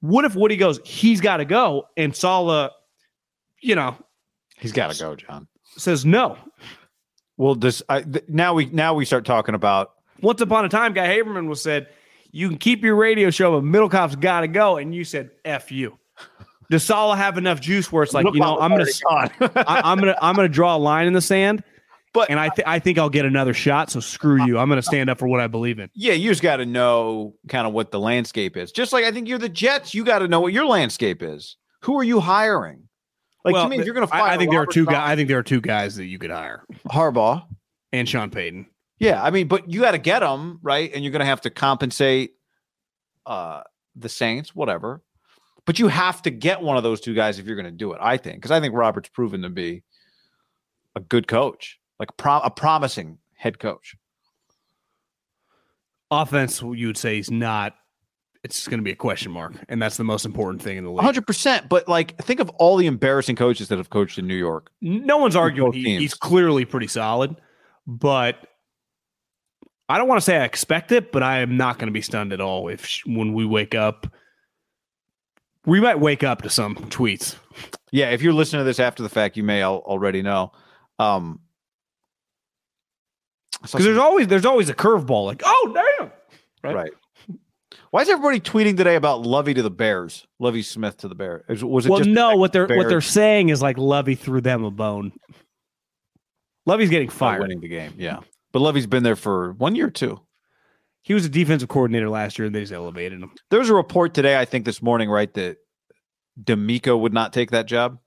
What 0.00 0.24
if 0.24 0.34
Woody 0.34 0.56
goes, 0.56 0.80
he's 0.84 1.20
got 1.20 1.38
to 1.38 1.44
go, 1.44 1.86
and 1.96 2.14
Saleh, 2.14 2.70
you 3.60 3.74
know, 3.74 3.96
He's 4.58 4.72
got 4.72 4.92
to 4.92 4.98
go, 4.98 5.14
John. 5.16 5.46
says 5.76 6.04
no. 6.04 6.36
Well, 7.36 7.54
this 7.54 7.82
I, 7.88 8.02
th- 8.02 8.24
now 8.28 8.54
we 8.54 8.66
now 8.66 8.94
we 8.94 9.04
start 9.04 9.24
talking 9.24 9.54
about 9.54 9.90
Once 10.20 10.40
upon 10.40 10.64
a 10.64 10.68
time, 10.68 10.92
Guy 10.92 11.06
Haberman 11.06 11.48
was 11.48 11.62
said, 11.62 11.88
you 12.30 12.48
can 12.48 12.58
keep 12.58 12.82
your 12.82 12.96
radio 12.96 13.30
show, 13.30 13.60
but 13.60 13.64
Middlekauff's 13.66 14.16
got 14.16 14.40
to 14.42 14.48
go, 14.48 14.76
and 14.76 14.94
you 14.94 15.04
said, 15.04 15.30
"F 15.44 15.70
you." 15.72 15.98
Does 16.70 16.84
Saleh 16.84 17.16
have 17.16 17.38
enough 17.38 17.60
juice 17.62 17.90
where 17.90 18.02
it's 18.02 18.12
like, 18.12 18.26
you 18.34 18.40
know, 18.40 18.58
I'm 18.58 18.70
gonna, 18.72 18.84
I, 19.66 19.80
I'm 19.84 19.98
gonna, 19.98 20.16
I'm 20.20 20.36
gonna 20.36 20.48
draw 20.50 20.76
a 20.76 20.78
line 20.78 21.06
in 21.06 21.14
the 21.14 21.20
sand, 21.22 21.64
But- 22.12 22.28
and 22.28 22.38
I, 22.38 22.50
th- 22.50 22.66
I 22.68 22.78
think 22.78 22.98
I'll 22.98 23.08
get 23.08 23.24
another 23.24 23.54
shot. 23.54 23.90
So 23.90 24.00
screw 24.00 24.44
you. 24.44 24.58
I'm 24.58 24.68
gonna 24.68 24.82
stand 24.82 25.08
up 25.08 25.18
for 25.18 25.26
what 25.28 25.40
I 25.40 25.46
believe 25.46 25.78
in. 25.78 25.88
yeah, 25.94 26.12
you 26.12 26.28
just 26.30 26.42
got 26.42 26.56
to 26.56 26.66
know 26.66 27.34
kind 27.48 27.66
of 27.66 27.72
what 27.72 27.90
the 27.90 27.98
landscape 27.98 28.54
is. 28.58 28.70
Just 28.70 28.92
like 28.92 29.04
I 29.06 29.12
think 29.12 29.28
you're 29.28 29.38
the 29.38 29.48
Jets, 29.48 29.94
you 29.94 30.04
got 30.04 30.18
to 30.18 30.28
know 30.28 30.40
what 30.40 30.52
your 30.52 30.66
landscape 30.66 31.22
is. 31.22 31.56
Who 31.84 31.98
are 31.98 32.04
you 32.04 32.20
hiring? 32.20 32.82
Like 33.46 33.54
well, 33.54 33.64
to 33.64 33.70
me, 33.70 33.82
you're 33.82 33.94
going 33.94 34.06
to 34.06 34.14
I- 34.14 34.18
fire, 34.18 34.32
I, 34.32 34.36
think 34.36 34.50
there 34.50 34.60
are 34.60 34.66
two 34.66 34.84
guys. 34.84 35.10
I 35.10 35.16
think 35.16 35.28
there 35.28 35.38
are 35.38 35.42
two 35.42 35.62
guys 35.62 35.96
that 35.96 36.04
you 36.04 36.18
could 36.18 36.30
hire, 36.30 36.64
Harbaugh. 36.88 37.46
and 37.94 38.06
Sean 38.06 38.28
Payton. 38.28 38.66
Yeah, 38.98 39.22
I 39.22 39.30
mean, 39.30 39.48
but 39.48 39.70
you 39.70 39.80
got 39.80 39.92
to 39.92 39.98
get 39.98 40.20
them 40.20 40.58
right, 40.62 40.90
and 40.92 41.04
you're 41.04 41.12
going 41.12 41.20
to 41.20 41.26
have 41.26 41.42
to 41.42 41.50
compensate 41.50 42.32
uh 43.26 43.62
the 43.94 44.08
Saints, 44.08 44.54
whatever. 44.54 45.02
But 45.64 45.78
you 45.78 45.88
have 45.88 46.22
to 46.22 46.30
get 46.30 46.62
one 46.62 46.76
of 46.76 46.82
those 46.82 47.00
two 47.00 47.14
guys 47.14 47.38
if 47.38 47.46
you're 47.46 47.56
going 47.56 47.66
to 47.66 47.70
do 47.70 47.92
it. 47.92 47.98
I 48.00 48.16
think 48.16 48.36
because 48.36 48.50
I 48.50 48.60
think 48.60 48.74
Robert's 48.74 49.10
proven 49.10 49.42
to 49.42 49.50
be 49.50 49.82
a 50.96 51.00
good 51.00 51.28
coach, 51.28 51.78
like 51.98 52.16
pro- 52.16 52.40
a 52.40 52.50
promising 52.50 53.18
head 53.34 53.58
coach. 53.58 53.94
Offense, 56.10 56.62
you 56.62 56.86
would 56.86 56.96
say 56.96 57.16
he's 57.16 57.30
not. 57.30 57.74
It's 58.44 58.66
going 58.66 58.78
to 58.78 58.84
be 58.84 58.92
a 58.92 58.96
question 58.96 59.30
mark, 59.32 59.52
and 59.68 59.82
that's 59.82 59.96
the 59.98 60.04
most 60.04 60.24
important 60.24 60.62
thing 60.62 60.78
in 60.78 60.84
the 60.84 60.90
league. 60.90 60.96
100. 60.96 61.26
percent 61.26 61.68
But 61.68 61.86
like, 61.86 62.16
think 62.22 62.40
of 62.40 62.48
all 62.50 62.76
the 62.76 62.86
embarrassing 62.86 63.36
coaches 63.36 63.68
that 63.68 63.76
have 63.76 63.90
coached 63.90 64.18
in 64.18 64.26
New 64.26 64.36
York. 64.36 64.70
No 64.80 65.18
one's 65.18 65.36
arguing 65.36 65.72
he, 65.72 65.98
he's 65.98 66.14
clearly 66.14 66.64
pretty 66.64 66.86
solid, 66.86 67.36
but 67.86 68.36
I 69.88 69.96
don't 69.98 70.08
want 70.08 70.18
to 70.20 70.24
say 70.24 70.36
I 70.36 70.44
expect 70.44 70.92
it, 70.92 71.12
but 71.12 71.22
I 71.22 71.38
am 71.40 71.56
not 71.56 71.78
going 71.78 71.86
to 71.86 71.92
be 71.92 72.02
stunned 72.02 72.32
at 72.32 72.40
all 72.40 72.68
if 72.68 72.84
sh- 72.84 73.04
when 73.06 73.32
we 73.32 73.46
wake 73.46 73.74
up, 73.74 74.06
we 75.64 75.80
might 75.80 75.98
wake 75.98 76.22
up 76.22 76.42
to 76.42 76.50
some 76.50 76.74
tweets. 76.76 77.36
Yeah, 77.90 78.10
if 78.10 78.20
you're 78.22 78.32
listening 78.34 78.60
to 78.60 78.64
this 78.64 78.80
after 78.80 79.02
the 79.02 79.08
fact, 79.08 79.36
you 79.36 79.42
may 79.42 79.62
al- 79.62 79.78
already 79.78 80.20
know. 80.22 80.52
Um, 80.98 81.40
Because 83.62 83.84
there's 83.84 83.98
always 83.98 84.26
there's 84.28 84.44
always 84.46 84.68
a 84.68 84.74
curveball 84.74 85.24
like, 85.26 85.42
oh 85.44 85.72
damn, 85.98 86.10
right? 86.62 86.74
right. 86.74 86.92
Why 87.90 88.02
is 88.02 88.08
everybody 88.10 88.40
tweeting 88.40 88.76
today 88.76 88.96
about 88.96 89.22
Lovie 89.22 89.54
to 89.54 89.62
the 89.62 89.70
Bears? 89.70 90.26
Lovie 90.38 90.62
Smith 90.62 90.98
to 90.98 91.08
the 91.08 91.14
Bears. 91.14 91.44
Is- 91.48 91.64
Was 91.64 91.86
it 91.86 91.90
Well, 91.90 92.04
no, 92.04 92.36
what 92.36 92.52
they're 92.52 92.66
what 92.66 92.88
they're 92.88 93.00
saying 93.00 93.48
is 93.48 93.62
like 93.62 93.78
Lovie 93.78 94.14
threw 94.14 94.40
them 94.42 94.64
a 94.64 94.70
bone. 94.70 95.12
Lovie's 96.66 96.90
getting 96.90 97.08
not 97.08 97.16
fired. 97.16 97.40
winning 97.40 97.60
the 97.60 97.68
game? 97.68 97.94
Yeah, 97.96 98.20
but 98.52 98.60
Lovie's 98.60 98.86
been 98.86 99.02
there 99.02 99.16
for 99.16 99.52
one 99.52 99.74
year 99.74 99.90
too. 99.90 100.20
He 101.02 101.14
was 101.14 101.24
a 101.24 101.30
defensive 101.30 101.68
coordinator 101.68 102.08
last 102.10 102.38
year, 102.38 102.46
and 102.46 102.54
they 102.54 102.60
just 102.60 102.72
elevated 102.72 103.22
him. 103.22 103.32
There 103.50 103.60
was 103.60 103.70
a 103.70 103.74
report 103.74 104.14
today, 104.14 104.38
I 104.38 104.44
think 104.44 104.64
this 104.64 104.82
morning, 104.82 105.08
right, 105.08 105.32
that 105.34 105.56
DeMeco 106.42 107.00
would 107.00 107.14
not 107.14 107.32
take 107.32 107.50
that 107.52 107.66
job. 107.66 107.98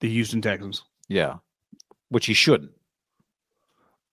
The 0.00 0.10
Houston 0.10 0.42
Texans. 0.42 0.82
Yeah, 1.08 1.36
which 2.08 2.26
he 2.26 2.34
shouldn't. 2.34 2.72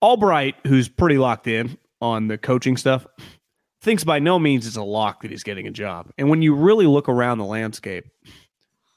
Albright, 0.02 0.56
who's 0.66 0.88
pretty 0.88 1.18
locked 1.18 1.48
in 1.48 1.78
on 2.02 2.28
the 2.28 2.38
coaching 2.38 2.78
stuff, 2.78 3.06
thinks 3.82 4.04
by 4.04 4.20
no 4.20 4.40
means 4.40 4.66
it's 4.66 4.78
a 4.78 4.84
lock 4.84 5.22
that 5.22 5.32
he's 5.32 5.44
getting 5.44 5.68
a 5.68 5.72
job. 5.72 6.12
And 6.18 6.30
when 6.30 6.42
you 6.42 6.56
really 6.56 6.86
look 6.86 7.10
around 7.10 7.40
the 7.40 7.46
landscape, 7.46 8.06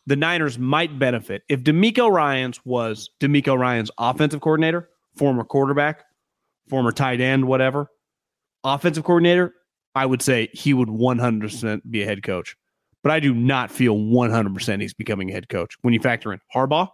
the 0.07 0.17
Niners 0.17 0.59
might 0.59 0.99
benefit 0.99 1.43
if 1.49 1.63
DeMeco 1.63 2.11
Ryans 2.11 2.61
was 2.65 3.11
DeMeco 3.21 3.59
Ryans 3.59 3.91
offensive 3.99 4.41
coordinator, 4.41 4.89
former 5.17 5.45
quarterback, 5.45 6.05
former 6.69 6.93
tight 6.93 7.21
end, 7.21 7.47
whatever, 7.47 7.89
offensive 8.63 9.05
coordinator. 9.05 9.53
I 9.95 10.07
would 10.07 10.23
say 10.23 10.49
he 10.53 10.75
would 10.75 10.89
100% 10.89 11.83
be 11.89 12.03
a 12.03 12.05
head 12.05 12.23
coach. 12.23 12.57
But 13.03 13.13
I 13.13 13.21
do 13.21 13.35
not 13.35 13.71
feel 13.71 13.97
100% 13.97 14.81
he's 14.81 14.95
becoming 14.95 15.31
a 15.31 15.33
head 15.33 15.49
coach. 15.49 15.77
When 15.83 15.93
you 15.95 16.01
factor 16.01 16.33
in 16.33 16.41
Harbaugh, 16.55 16.89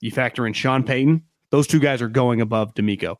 you 0.00 0.10
factor 0.10 0.46
in 0.46 0.52
Sean 0.52 0.84
Payton, 0.84 1.24
those 1.50 1.66
two 1.66 1.80
guys 1.80 2.00
are 2.00 2.08
going 2.08 2.40
above 2.40 2.74
DeMeco. 2.74 3.16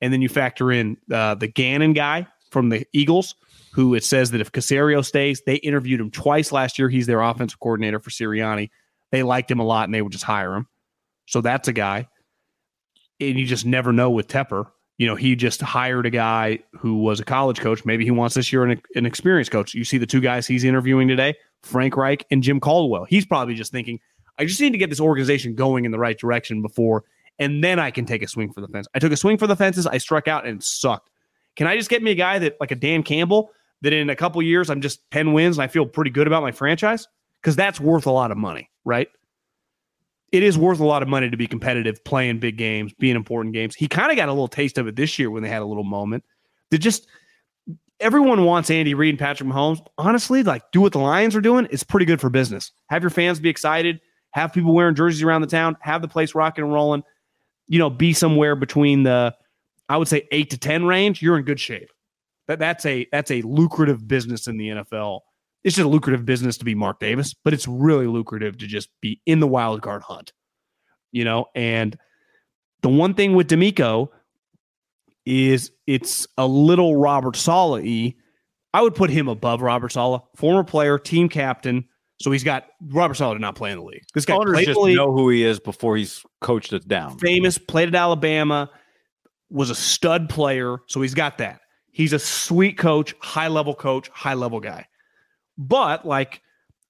and 0.00 0.12
then 0.12 0.22
you 0.22 0.28
factor 0.28 0.72
in 0.72 0.96
uh, 1.12 1.34
the 1.34 1.46
Gannon 1.46 1.92
guy 1.92 2.26
from 2.50 2.70
the 2.70 2.86
Eagles, 2.92 3.34
who 3.72 3.94
it 3.94 4.04
says 4.04 4.30
that 4.30 4.40
if 4.40 4.52
Caserio 4.52 5.04
stays, 5.04 5.42
they 5.46 5.56
interviewed 5.56 6.00
him 6.00 6.10
twice 6.10 6.52
last 6.52 6.78
year. 6.78 6.88
He's 6.88 7.06
their 7.06 7.20
offensive 7.20 7.60
coordinator 7.60 8.00
for 8.00 8.10
Sirianni. 8.10 8.70
They 9.10 9.22
liked 9.22 9.50
him 9.50 9.60
a 9.60 9.64
lot, 9.64 9.84
and 9.84 9.94
they 9.94 10.02
would 10.02 10.12
just 10.12 10.24
hire 10.24 10.54
him. 10.54 10.66
So 11.26 11.40
that's 11.40 11.68
a 11.68 11.72
guy. 11.72 12.08
And 13.20 13.38
you 13.38 13.46
just 13.46 13.66
never 13.66 13.92
know 13.92 14.10
with 14.10 14.28
Tepper. 14.28 14.66
You 14.98 15.06
know, 15.06 15.14
he 15.14 15.36
just 15.36 15.60
hired 15.60 16.06
a 16.06 16.10
guy 16.10 16.60
who 16.72 16.96
was 16.96 17.20
a 17.20 17.24
college 17.24 17.60
coach. 17.60 17.84
Maybe 17.84 18.04
he 18.04 18.10
wants 18.10 18.34
this 18.34 18.52
year 18.52 18.64
an, 18.64 18.80
an 18.94 19.04
experienced 19.04 19.50
coach. 19.50 19.74
You 19.74 19.84
see 19.84 19.98
the 19.98 20.06
two 20.06 20.20
guys 20.20 20.46
he's 20.46 20.64
interviewing 20.64 21.06
today, 21.06 21.34
Frank 21.62 21.96
Reich 21.96 22.24
and 22.30 22.42
Jim 22.42 22.60
Caldwell. 22.60 23.04
He's 23.04 23.26
probably 23.26 23.54
just 23.54 23.72
thinking, 23.72 24.00
I 24.38 24.46
just 24.46 24.60
need 24.60 24.72
to 24.72 24.78
get 24.78 24.90
this 24.90 25.00
organization 25.00 25.54
going 25.54 25.84
in 25.84 25.90
the 25.90 25.98
right 25.98 26.18
direction 26.18 26.62
before, 26.62 27.04
and 27.38 27.62
then 27.62 27.78
I 27.78 27.90
can 27.90 28.06
take 28.06 28.22
a 28.22 28.28
swing 28.28 28.52
for 28.52 28.60
the 28.60 28.68
fence. 28.68 28.86
I 28.94 28.98
took 28.98 29.12
a 29.12 29.16
swing 29.16 29.36
for 29.38 29.46
the 29.46 29.56
fences. 29.56 29.86
I 29.86 29.98
struck 29.98 30.28
out 30.28 30.46
and 30.46 30.62
sucked. 30.62 31.10
Can 31.56 31.66
I 31.66 31.76
just 31.76 31.90
get 31.90 32.02
me 32.02 32.10
a 32.10 32.14
guy 32.14 32.38
that 32.38 32.56
like 32.60 32.70
a 32.70 32.74
Dan 32.74 33.02
Campbell 33.02 33.50
that 33.82 33.92
in 33.92 34.10
a 34.10 34.16
couple 34.16 34.40
years 34.42 34.70
I'm 34.70 34.80
just 34.80 35.00
10 35.10 35.32
wins 35.32 35.56
and 35.58 35.64
I 35.64 35.68
feel 35.68 35.86
pretty 35.86 36.10
good 36.10 36.26
about 36.26 36.42
my 36.42 36.52
franchise? 36.52 37.08
Because 37.40 37.56
that's 37.56 37.80
worth 37.80 38.06
a 38.06 38.10
lot 38.10 38.30
of 38.30 38.38
money, 38.38 38.70
right? 38.84 39.08
It 40.32 40.42
is 40.42 40.58
worth 40.58 40.80
a 40.80 40.84
lot 40.84 41.02
of 41.02 41.08
money 41.08 41.30
to 41.30 41.36
be 41.36 41.46
competitive, 41.46 42.04
playing 42.04 42.40
big 42.40 42.56
games, 42.56 42.92
being 42.94 43.16
important 43.16 43.54
games. 43.54 43.74
He 43.74 43.86
kind 43.86 44.10
of 44.10 44.16
got 44.16 44.28
a 44.28 44.32
little 44.32 44.48
taste 44.48 44.76
of 44.76 44.86
it 44.88 44.96
this 44.96 45.18
year 45.18 45.30
when 45.30 45.42
they 45.42 45.48
had 45.48 45.62
a 45.62 45.66
little 45.66 45.84
moment. 45.84 46.24
They 46.70 46.78
just 46.78 47.06
everyone 48.00 48.44
wants 48.44 48.70
Andy 48.70 48.94
Reid 48.94 49.10
and 49.10 49.18
Patrick 49.18 49.48
Mahomes. 49.48 49.84
Honestly, 49.98 50.42
like 50.42 50.62
do 50.72 50.80
what 50.80 50.92
the 50.92 50.98
Lions 50.98 51.36
are 51.36 51.40
doing. 51.40 51.68
It's 51.70 51.82
pretty 51.82 52.06
good 52.06 52.20
for 52.20 52.30
business. 52.30 52.72
Have 52.88 53.02
your 53.02 53.10
fans 53.10 53.40
be 53.40 53.48
excited. 53.48 54.00
Have 54.32 54.52
people 54.52 54.74
wearing 54.74 54.94
jerseys 54.94 55.22
around 55.22 55.40
the 55.40 55.46
town. 55.46 55.76
Have 55.80 56.02
the 56.02 56.08
place 56.08 56.34
rocking 56.34 56.64
and 56.64 56.72
rolling. 56.72 57.02
You 57.68 57.78
know, 57.78 57.90
be 57.90 58.12
somewhere 58.12 58.54
between 58.54 59.02
the, 59.02 59.34
I 59.88 59.96
would 59.96 60.08
say 60.08 60.28
eight 60.30 60.50
to 60.50 60.58
ten 60.58 60.84
range. 60.84 61.22
You're 61.22 61.38
in 61.38 61.44
good 61.44 61.60
shape. 61.60 61.90
That 62.48 62.58
that's 62.58 62.86
a 62.86 63.06
that's 63.10 63.30
a 63.30 63.42
lucrative 63.42 64.06
business 64.06 64.46
in 64.46 64.56
the 64.56 64.68
NFL. 64.68 65.20
It's 65.66 65.76
just 65.76 65.84
a 65.84 65.88
lucrative 65.88 66.24
business 66.24 66.56
to 66.58 66.64
be 66.64 66.74
Mark 66.74 67.00
Davis, 67.00 67.34
but 67.34 67.52
it's 67.52 67.68
really 67.68 68.06
lucrative 68.06 68.56
to 68.58 68.66
just 68.66 68.88
be 69.02 69.20
in 69.26 69.40
the 69.40 69.46
wild 69.46 69.82
card 69.82 70.02
hunt. 70.02 70.32
You 71.12 71.24
know, 71.24 71.46
and 71.54 71.98
the 72.82 72.88
one 72.88 73.14
thing 73.14 73.34
with 73.34 73.48
DeMeco 73.48 74.08
is 75.26 75.72
it's 75.86 76.26
a 76.38 76.46
little 76.46 76.96
Robert 76.96 77.36
Saleh 77.36 78.14
I 78.76 78.82
would 78.82 78.94
put 78.94 79.08
him 79.08 79.26
above 79.26 79.62
Robert 79.62 79.90
Saleh, 79.90 80.20
former 80.34 80.62
player, 80.62 80.98
team 80.98 81.30
captain. 81.30 81.86
So 82.20 82.30
he's 82.30 82.44
got 82.44 82.66
Robert 82.82 83.14
Saleh 83.14 83.36
did 83.36 83.40
not 83.40 83.54
play 83.54 83.72
in 83.72 83.78
the 83.78 83.84
league. 83.84 84.04
This 84.12 84.26
guy 84.26 84.34
Owners 84.34 84.66
just 84.66 84.78
league, 84.78 84.96
know 84.96 85.12
who 85.12 85.30
he 85.30 85.44
is 85.44 85.58
before 85.58 85.96
he's 85.96 86.22
coached 86.42 86.74
it 86.74 86.86
down. 86.86 87.18
famous, 87.18 87.56
played 87.56 87.88
at 87.88 87.94
Alabama, 87.94 88.68
was 89.48 89.70
a 89.70 89.74
stud 89.74 90.28
player. 90.28 90.76
So 90.88 91.00
he's 91.00 91.14
got 91.14 91.38
that. 91.38 91.60
He's 91.90 92.12
a 92.12 92.18
sweet 92.18 92.76
coach, 92.76 93.14
high 93.18 93.48
level 93.48 93.74
coach, 93.74 94.10
high 94.10 94.34
level 94.34 94.60
guy. 94.60 94.86
But 95.58 96.06
like, 96.06 96.42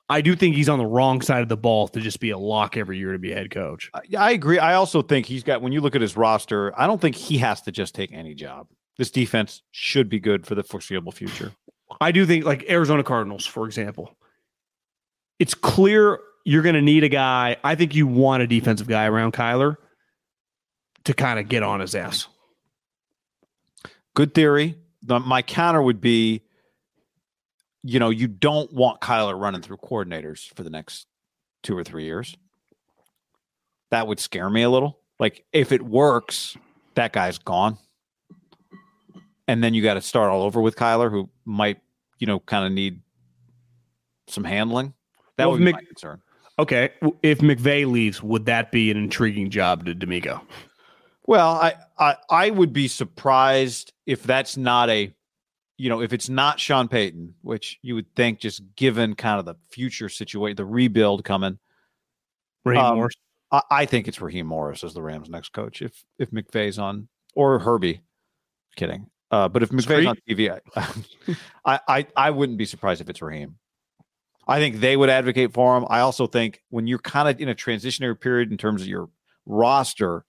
I 0.09 0.21
do 0.21 0.37
think 0.37 0.55
he's 0.57 0.69
on 0.69 0.79
the 0.79 0.87
wrong 0.87 1.21
side 1.21 1.43
of 1.43 1.49
the 1.49 1.57
ball 1.57 1.89
to 1.89 2.01
just 2.01 2.21
be 2.21 2.31
a 2.31 2.39
lock 2.39 2.77
every 2.77 2.99
year 2.99 3.13
to 3.13 3.19
be 3.19 3.33
a 3.33 3.35
head 3.35 3.51
coach. 3.51 3.91
I- 3.95 4.03
I 4.17 4.31
agree. 4.33 4.59
I 4.59 4.75
also 4.75 5.03
think 5.03 5.27
he's 5.27 5.43
got 5.43 5.63
when 5.63 5.73
you 5.73 5.81
look 5.81 5.95
at 5.97 6.01
his 6.01 6.17
roster, 6.17 6.73
I 6.79 6.87
don't 6.87 7.01
think 7.01 7.17
he 7.17 7.39
has 7.39 7.63
to 7.63 7.73
just 7.73 7.95
take 7.95 8.13
any 8.13 8.35
job. 8.35 8.69
This 8.99 9.11
defense 9.11 9.63
should 9.73 10.09
be 10.09 10.21
good 10.21 10.47
for 10.47 10.55
the 10.55 10.63
foreseeable 10.63 11.13
future. 11.13 11.53
I 12.01 12.13
do 12.13 12.25
think 12.25 12.45
like 12.45 12.65
Arizona 12.71 13.03
Cardinals, 13.05 13.45
for 13.47 13.67
example. 13.67 14.17
It's 15.39 15.55
clear 15.55 16.19
you're 16.45 16.63
going 16.63 16.75
to 16.77 16.83
need 16.83 17.05
a 17.05 17.09
guy. 17.09 17.57
I 17.63 17.75
think 17.75 17.95
you 17.95 18.07
want 18.07 18.43
a 18.43 18.47
defensive 18.47 18.87
guy 18.89 19.05
around 19.07 19.33
Kyler 19.35 19.77
to 21.05 21.15
kind 21.15 21.39
of 21.39 21.49
get 21.49 21.63
on 21.63 21.81
his 21.81 21.95
ass. 21.95 22.27
Good 24.15 24.33
theory. 24.35 24.77
The, 25.03 25.21
my 25.21 25.43
counter 25.43 25.83
would 25.83 26.01
be, 26.01 26.43
you 27.87 27.99
know, 27.99 28.11
you 28.11 28.27
don't 28.27 28.73
want 28.73 29.01
Kyler 29.01 29.39
running 29.39 29.63
through 29.63 29.79
coordinators 29.79 30.53
for 30.55 30.63
the 30.63 30.71
next 30.71 31.07
two 31.63 31.77
or 31.77 31.85
three 31.85 32.05
years. 32.05 32.37
That 33.91 34.07
would 34.07 34.19
scare 34.19 34.51
me 34.51 34.63
a 34.63 34.71
little. 34.71 34.99
Like 35.19 35.45
if 35.53 35.73
it 35.73 35.83
works, 35.83 36.57
that 36.95 37.13
guy's 37.13 37.39
gone. 37.39 37.79
And 39.49 39.63
then 39.63 39.75
you 39.75 39.83
got 39.83 39.95
to 39.95 40.01
start 40.01 40.31
all 40.31 40.43
over 40.43 40.61
with 40.61 40.75
Kyler, 40.75 41.11
who 41.11 41.31
might, 41.45 41.81
you 42.19 42.27
know, 42.27 42.41
kind 42.41 42.67
of 42.67 42.73
need 42.73 43.01
some 44.27 44.43
handling. 44.43 44.93
That 45.37 45.45
Well, 45.45 45.53
would 45.53 45.65
be 45.65 45.71
Mick- 45.71 45.75
my 45.75 45.83
concern. 45.85 46.21
Okay, 46.59 46.91
if 47.23 47.41
McVay 47.41 47.91
leaves, 47.91 48.23
would 48.23 48.47
that 48.47 48.73
be 48.73 48.91
an 48.91 48.97
intriguing 48.97 49.51
job 49.51 49.85
to 49.85 49.95
DeMeco? 49.95 50.41
Well, 51.27 51.51
I, 51.51 51.75
I 51.99 52.17
I 52.31 52.51
would 52.51 52.73
be 52.73 52.89
surprised 52.89 53.93
if 54.07 54.23
that's 54.23 54.57
not 54.57 54.89
a, 54.89 55.15
you 55.78 55.89
know, 55.89 56.01
if 56.01 56.12
it's 56.12 56.28
not 56.28 56.59
Sean 56.59 56.89
Payton, 56.89 57.35
which 57.43 57.78
you 57.82 57.94
would 57.94 58.15
think, 58.15 58.40
just 58.40 58.62
given 58.77 59.15
kind 59.15 59.39
of 59.39 59.44
the 59.44 59.57
future 59.70 60.09
situation, 60.09 60.57
the 60.57 60.65
rebuild 60.65 61.24
coming. 61.24 61.59
Raheem 62.65 62.85
Um, 62.85 62.94
Morris? 62.97 63.15
I, 63.51 63.62
I 63.70 63.86
think 63.86 64.09
it's 64.09 64.20
Raheem 64.20 64.47
Morris 64.47 64.82
as 64.82 64.94
the 64.94 65.03
Rams' 65.03 65.28
next 65.28 65.51
coach. 65.51 65.82
If 65.82 66.05
if 66.19 66.31
McVay's 66.31 66.78
on 66.78 67.09
or 67.35 67.59
Herbie, 67.59 68.03
kidding. 68.77 69.07
Uh, 69.31 69.48
but 69.48 69.62
if 69.62 69.70
McVay's 69.70 70.07
on 70.07 70.16
TV, 70.28 70.51
I, 70.77 70.94
I 71.65 71.81
I 71.89 72.07
I 72.16 72.31
wouldn't 72.31 72.59
be 72.59 72.65
surprised 72.65 73.01
if 73.01 73.09
it's 73.11 73.23
Raheem. 73.23 73.57
I 74.48 74.59
think 74.61 74.81
they 74.81 74.97
would 74.97 75.11
advocate 75.11 75.53
for 75.53 75.77
him. 75.77 75.85
I 75.89 76.01
also 76.01 76.27
think 76.27 76.62
when 76.70 76.86
you're 76.86 77.01
kind 77.01 77.28
of 77.28 77.40
in 77.40 77.48
a 77.48 77.55
transitionary 77.55 78.19
period 78.19 78.53
in 78.53 78.57
terms 78.57 78.81
of 78.81 78.89
your 78.89 79.09
roster, 79.44 80.24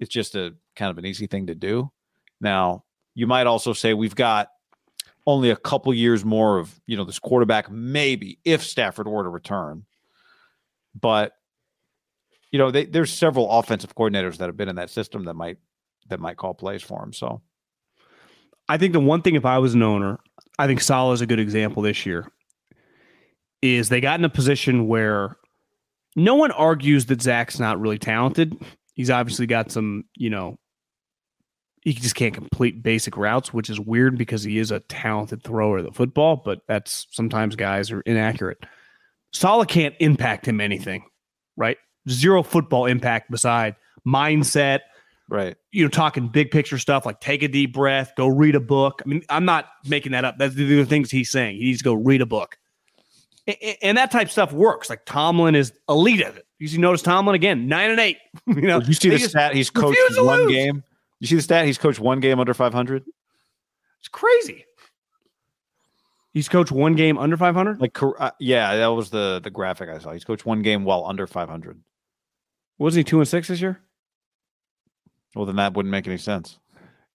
it's 0.00 0.10
just 0.12 0.34
a 0.34 0.54
kind 0.74 0.90
of 0.90 0.98
an 0.98 1.06
easy 1.06 1.28
thing 1.28 1.46
to 1.46 1.54
do. 1.54 1.92
Now, 2.40 2.82
you 3.14 3.28
might 3.28 3.46
also 3.46 3.72
say 3.72 3.94
we've 3.94 4.16
got 4.16 4.48
only 5.26 5.50
a 5.50 5.56
couple 5.56 5.92
years 5.94 6.24
more 6.24 6.58
of 6.58 6.80
you 6.86 6.96
know 6.96 7.04
this 7.04 7.18
quarterback, 7.18 7.70
maybe 7.70 8.38
if 8.44 8.62
Stafford 8.62 9.08
were 9.08 9.22
to 9.22 9.28
return. 9.28 9.84
But 10.98 11.32
you 12.50 12.58
know, 12.58 12.70
they, 12.70 12.84
there's 12.84 13.12
several 13.12 13.50
offensive 13.50 13.96
coordinators 13.96 14.36
that 14.36 14.46
have 14.46 14.56
been 14.56 14.68
in 14.68 14.76
that 14.76 14.90
system 14.90 15.24
that 15.24 15.34
might 15.34 15.58
that 16.08 16.20
might 16.20 16.36
call 16.36 16.54
plays 16.54 16.82
for 16.82 17.02
him. 17.02 17.12
So 17.12 17.42
I 18.68 18.76
think 18.76 18.92
the 18.92 19.00
one 19.00 19.22
thing, 19.22 19.34
if 19.34 19.44
I 19.44 19.58
was 19.58 19.74
an 19.74 19.82
owner, 19.82 20.20
I 20.58 20.66
think 20.66 20.80
Saleh 20.80 21.14
is 21.14 21.20
a 21.20 21.26
good 21.26 21.40
example 21.40 21.82
this 21.82 22.06
year. 22.06 22.30
Is 23.60 23.88
they 23.88 24.00
got 24.00 24.20
in 24.20 24.24
a 24.24 24.30
position 24.30 24.86
where 24.86 25.36
no 26.16 26.34
one 26.36 26.50
argues 26.50 27.06
that 27.06 27.22
Zach's 27.22 27.58
not 27.58 27.80
really 27.80 27.98
talented. 27.98 28.54
He's 28.92 29.10
obviously 29.10 29.46
got 29.46 29.72
some, 29.72 30.04
you 30.16 30.30
know, 30.30 30.58
he 31.84 31.92
just 31.92 32.14
can't 32.14 32.32
complete 32.32 32.82
basic 32.82 33.16
routes, 33.16 33.52
which 33.52 33.68
is 33.68 33.78
weird 33.78 34.16
because 34.16 34.42
he 34.42 34.58
is 34.58 34.70
a 34.70 34.80
talented 34.80 35.42
thrower 35.42 35.78
of 35.78 35.84
the 35.84 35.92
football, 35.92 36.40
but 36.42 36.60
that's 36.66 37.06
sometimes 37.10 37.56
guys 37.56 37.90
are 37.92 38.00
inaccurate. 38.00 38.58
Saleh 39.32 39.68
can't 39.68 39.94
impact 40.00 40.48
him 40.48 40.60
anything, 40.60 41.04
right? 41.56 41.76
Zero 42.08 42.42
football 42.42 42.86
impact 42.86 43.30
beside 43.30 43.76
mindset, 44.06 44.80
right, 45.28 45.56
you 45.72 45.84
know, 45.84 45.90
talking 45.90 46.28
big 46.28 46.50
picture 46.50 46.78
stuff 46.78 47.04
like 47.04 47.20
take 47.20 47.42
a 47.42 47.48
deep 47.48 47.74
breath, 47.74 48.12
go 48.16 48.28
read 48.28 48.54
a 48.54 48.60
book. 48.60 49.02
I 49.04 49.08
mean, 49.08 49.22
I'm 49.28 49.44
not 49.44 49.66
making 49.86 50.12
that 50.12 50.24
up. 50.24 50.36
That's 50.38 50.54
the, 50.54 50.84
things 50.84 51.10
he's 51.10 51.30
saying. 51.30 51.56
He 51.56 51.64
needs 51.64 51.78
to 51.78 51.84
go 51.84 51.94
read 51.94 52.22
a 52.22 52.26
book. 52.26 52.56
And 53.82 53.98
that 53.98 54.10
type 54.10 54.28
of 54.28 54.32
stuff 54.32 54.52
works. 54.54 54.88
Like 54.88 55.04
Tomlin 55.04 55.54
is 55.54 55.74
elite 55.86 56.22
at 56.22 56.34
it. 56.34 56.46
You 56.58 56.68
see, 56.68 56.78
notice 56.78 57.02
Tomlin 57.02 57.34
again, 57.34 57.68
nine 57.68 57.90
and 57.90 58.00
eight. 58.00 58.16
you 58.46 58.62
know, 58.62 58.80
Did 58.80 58.88
you 58.88 58.94
see 58.94 59.10
the 59.10 59.18
stat? 59.18 59.54
He's 59.54 59.68
coached 59.68 59.98
one 60.16 60.44
lose. 60.44 60.50
game. 60.50 60.82
You 61.24 61.28
see 61.28 61.36
the 61.36 61.42
stat? 61.42 61.64
He's 61.64 61.78
coached 61.78 62.00
one 62.00 62.20
game 62.20 62.38
under 62.38 62.52
500. 62.52 63.02
It's 63.98 64.08
crazy. 64.08 64.66
He's 66.34 66.50
coached 66.50 66.70
one 66.70 66.96
game 66.96 67.16
under 67.16 67.38
500. 67.38 67.80
Like, 67.80 67.96
uh, 68.02 68.32
yeah, 68.38 68.76
that 68.76 68.88
was 68.88 69.08
the 69.08 69.40
the 69.42 69.48
graphic 69.48 69.88
I 69.88 69.96
saw. 70.00 70.12
He's 70.12 70.22
coached 70.24 70.44
one 70.44 70.60
game 70.60 70.84
while 70.84 71.06
under 71.06 71.26
500. 71.26 71.80
Wasn't 72.76 72.98
he 72.98 73.08
two 73.08 73.20
and 73.20 73.26
six 73.26 73.48
this 73.48 73.62
year? 73.62 73.80
Well, 75.34 75.46
then 75.46 75.56
that 75.56 75.72
wouldn't 75.72 75.90
make 75.90 76.06
any 76.06 76.18
sense. 76.18 76.58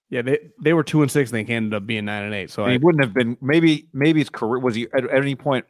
Yeah, 0.09 0.23
they 0.23 0.39
they 0.59 0.73
were 0.73 0.83
two 0.83 1.03
and 1.03 1.11
six. 1.11 1.31
And 1.31 1.47
they 1.47 1.53
ended 1.53 1.75
up 1.75 1.85
being 1.85 2.05
nine 2.05 2.23
and 2.23 2.33
eight. 2.33 2.49
So 2.49 2.63
And 2.63 2.71
I, 2.71 2.73
he 2.73 2.79
wouldn't 2.79 3.03
have 3.03 3.13
been. 3.13 3.37
Maybe 3.41 3.89
maybe 3.93 4.21
his 4.21 4.31
career 4.31 4.57
was 4.57 4.73
he 4.73 4.87
at, 4.91 5.03
at 5.03 5.21
any 5.21 5.35
point 5.35 5.65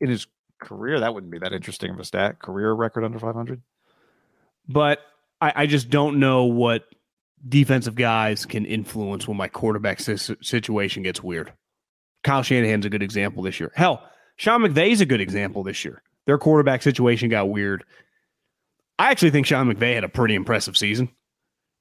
in 0.00 0.08
his 0.08 0.26
career 0.62 0.98
that 1.00 1.12
wouldn't 1.12 1.30
be 1.30 1.40
that 1.40 1.52
interesting 1.52 1.90
of 1.90 2.00
a 2.00 2.04
stat. 2.06 2.38
Career 2.38 2.72
record 2.72 3.04
under 3.04 3.18
500. 3.18 3.60
but 4.66 5.00
I, 5.42 5.52
I 5.56 5.66
just 5.66 5.90
don't 5.90 6.18
know 6.20 6.44
what 6.44 6.84
defensive 7.48 7.94
guys 7.94 8.46
can 8.46 8.64
influence 8.64 9.26
when 9.26 9.36
my 9.36 9.48
quarterback 9.48 10.00
situation 10.00 11.02
gets 11.02 11.22
weird. 11.22 11.52
Kyle 12.22 12.42
Shanahan's 12.42 12.86
a 12.86 12.90
good 12.90 13.02
example 13.02 13.42
this 13.42 13.58
year. 13.58 13.72
Hell, 13.74 14.02
Sean 14.36 14.60
McVay's 14.60 15.00
a 15.00 15.06
good 15.06 15.20
example 15.20 15.62
this 15.62 15.84
year. 15.84 16.02
Their 16.26 16.38
quarterback 16.38 16.82
situation 16.82 17.28
got 17.28 17.48
weird. 17.48 17.84
I 18.98 19.10
actually 19.10 19.30
think 19.30 19.46
Sean 19.46 19.72
McVay 19.72 19.94
had 19.94 20.04
a 20.04 20.08
pretty 20.08 20.34
impressive 20.34 20.76
season 20.76 21.08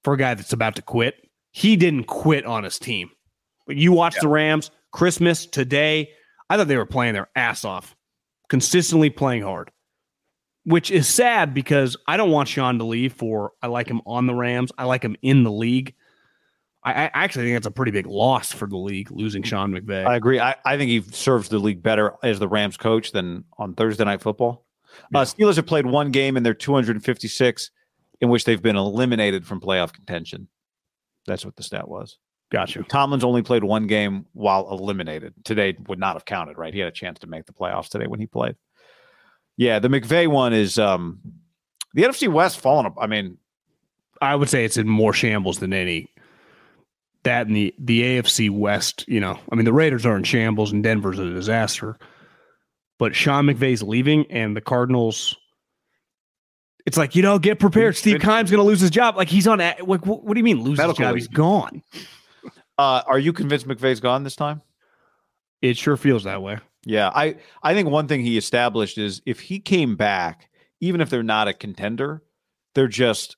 for 0.03 0.13
a 0.13 0.17
guy 0.17 0.33
that's 0.33 0.53
about 0.53 0.75
to 0.77 0.81
quit. 0.81 1.15
He 1.51 1.75
didn't 1.75 2.05
quit 2.05 2.45
on 2.45 2.63
his 2.63 2.79
team. 2.79 3.11
But 3.67 3.75
you 3.75 3.91
watch 3.91 4.15
the 4.19 4.27
Rams, 4.27 4.71
Christmas, 4.91 5.45
today, 5.45 6.09
I 6.49 6.57
thought 6.57 6.67
they 6.67 6.77
were 6.77 6.85
playing 6.87 7.13
their 7.13 7.29
ass 7.35 7.63
off, 7.63 7.95
consistently 8.49 9.11
playing 9.11 9.43
hard 9.43 9.69
which 10.63 10.91
is 10.91 11.07
sad 11.07 11.53
because 11.53 11.97
I 12.07 12.17
don't 12.17 12.31
want 12.31 12.47
Sean 12.47 12.77
to 12.79 12.85
leave 12.85 13.13
for 13.13 13.53
I 13.61 13.67
like 13.67 13.87
him 13.87 14.01
on 14.05 14.27
the 14.27 14.35
Rams. 14.35 14.71
I 14.77 14.85
like 14.85 15.03
him 15.03 15.15
in 15.21 15.43
the 15.43 15.51
league. 15.51 15.95
I, 16.83 16.91
I 16.91 17.11
actually 17.13 17.45
think 17.45 17.55
that's 17.55 17.67
a 17.67 17.71
pretty 17.71 17.91
big 17.91 18.07
loss 18.07 18.51
for 18.51 18.67
the 18.67 18.77
league 18.77 19.11
losing 19.11 19.43
Sean 19.43 19.71
McVay. 19.71 20.05
I 20.05 20.15
agree. 20.15 20.39
I, 20.39 20.55
I 20.65 20.77
think 20.77 20.89
he 20.89 21.01
serves 21.01 21.49
the 21.49 21.59
league 21.59 21.83
better 21.83 22.13
as 22.23 22.39
the 22.39 22.47
Rams 22.47 22.77
coach 22.77 23.11
than 23.11 23.43
on 23.57 23.75
Thursday 23.75 24.03
Night 24.03 24.21
Football. 24.21 24.65
Uh, 25.13 25.21
Steelers 25.21 25.55
have 25.55 25.67
played 25.67 25.85
one 25.85 26.11
game 26.11 26.37
in 26.37 26.43
their 26.43 26.53
256 26.53 27.71
in 28.19 28.29
which 28.29 28.45
they've 28.45 28.61
been 28.61 28.75
eliminated 28.75 29.45
from 29.45 29.61
playoff 29.61 29.93
contention. 29.93 30.47
That's 31.27 31.45
what 31.45 31.55
the 31.55 31.63
stat 31.63 31.87
was. 31.87 32.17
Gotcha. 32.51 32.83
Tomlin's 32.83 33.23
only 33.23 33.41
played 33.41 33.63
one 33.63 33.87
game 33.87 34.25
while 34.33 34.69
eliminated. 34.71 35.33
Today 35.45 35.77
would 35.87 35.99
not 35.99 36.15
have 36.15 36.25
counted, 36.25 36.57
right? 36.57 36.73
He 36.73 36.79
had 36.79 36.89
a 36.89 36.91
chance 36.91 37.19
to 37.19 37.27
make 37.27 37.45
the 37.45 37.53
playoffs 37.53 37.89
today 37.89 38.07
when 38.07 38.19
he 38.19 38.27
played. 38.27 38.55
Yeah, 39.57 39.79
the 39.79 39.87
McVay 39.89 40.27
one 40.27 40.53
is 40.53 40.79
um 40.79 41.19
the 41.93 42.03
NFC 42.03 42.27
West 42.31 42.59
falling 42.59 42.85
up. 42.85 42.95
I 42.99 43.07
mean, 43.07 43.37
I 44.21 44.35
would 44.35 44.49
say 44.49 44.65
it's 44.65 44.77
in 44.77 44.87
more 44.87 45.13
shambles 45.13 45.59
than 45.59 45.73
any. 45.73 46.07
That 47.23 47.47
and 47.47 47.55
the 47.55 47.73
the 47.77 48.01
AFC 48.01 48.49
West, 48.49 49.05
you 49.07 49.19
know, 49.19 49.39
I 49.51 49.55
mean 49.55 49.65
the 49.65 49.73
Raiders 49.73 50.05
are 50.05 50.15
in 50.15 50.23
shambles 50.23 50.71
and 50.71 50.83
Denver's 50.83 51.19
a 51.19 51.29
disaster. 51.29 51.97
But 52.97 53.15
Sean 53.15 53.45
McVay's 53.45 53.81
leaving 53.83 54.31
and 54.31 54.55
the 54.55 54.61
Cardinals. 54.61 55.35
It's 56.85 56.97
like 56.97 57.15
you 57.15 57.21
know, 57.21 57.37
get 57.37 57.59
prepared. 57.59 57.95
Steve 57.95 58.21
Keim's 58.21 58.49
going 58.49 58.59
to 58.59 58.63
lose 58.63 58.79
his 58.79 58.89
job. 58.89 59.15
Like 59.15 59.27
he's 59.29 59.47
on. 59.47 59.59
Like 59.59 60.05
what, 60.05 60.23
what 60.23 60.33
do 60.33 60.39
you 60.39 60.43
mean 60.43 60.61
lose 60.61 60.79
his 60.79 60.97
job? 60.97 61.13
leave. 61.13 61.15
He's 61.15 61.27
gone. 61.27 61.83
uh, 62.79 63.03
are 63.05 63.19
you 63.19 63.33
convinced 63.33 63.67
McVay's 63.67 63.99
gone 63.99 64.23
this 64.23 64.35
time? 64.35 64.61
It 65.61 65.77
sure 65.77 65.97
feels 65.97 66.23
that 66.23 66.41
way. 66.41 66.57
Yeah, 66.85 67.11
I 67.13 67.35
I 67.61 67.73
think 67.73 67.89
one 67.89 68.07
thing 68.07 68.21
he 68.21 68.37
established 68.37 68.97
is 68.97 69.21
if 69.25 69.39
he 69.39 69.59
came 69.59 69.95
back, 69.95 70.49
even 70.79 71.01
if 71.01 71.09
they're 71.09 71.23
not 71.23 71.47
a 71.47 71.53
contender, 71.53 72.23
they're 72.73 72.87
just 72.87 73.37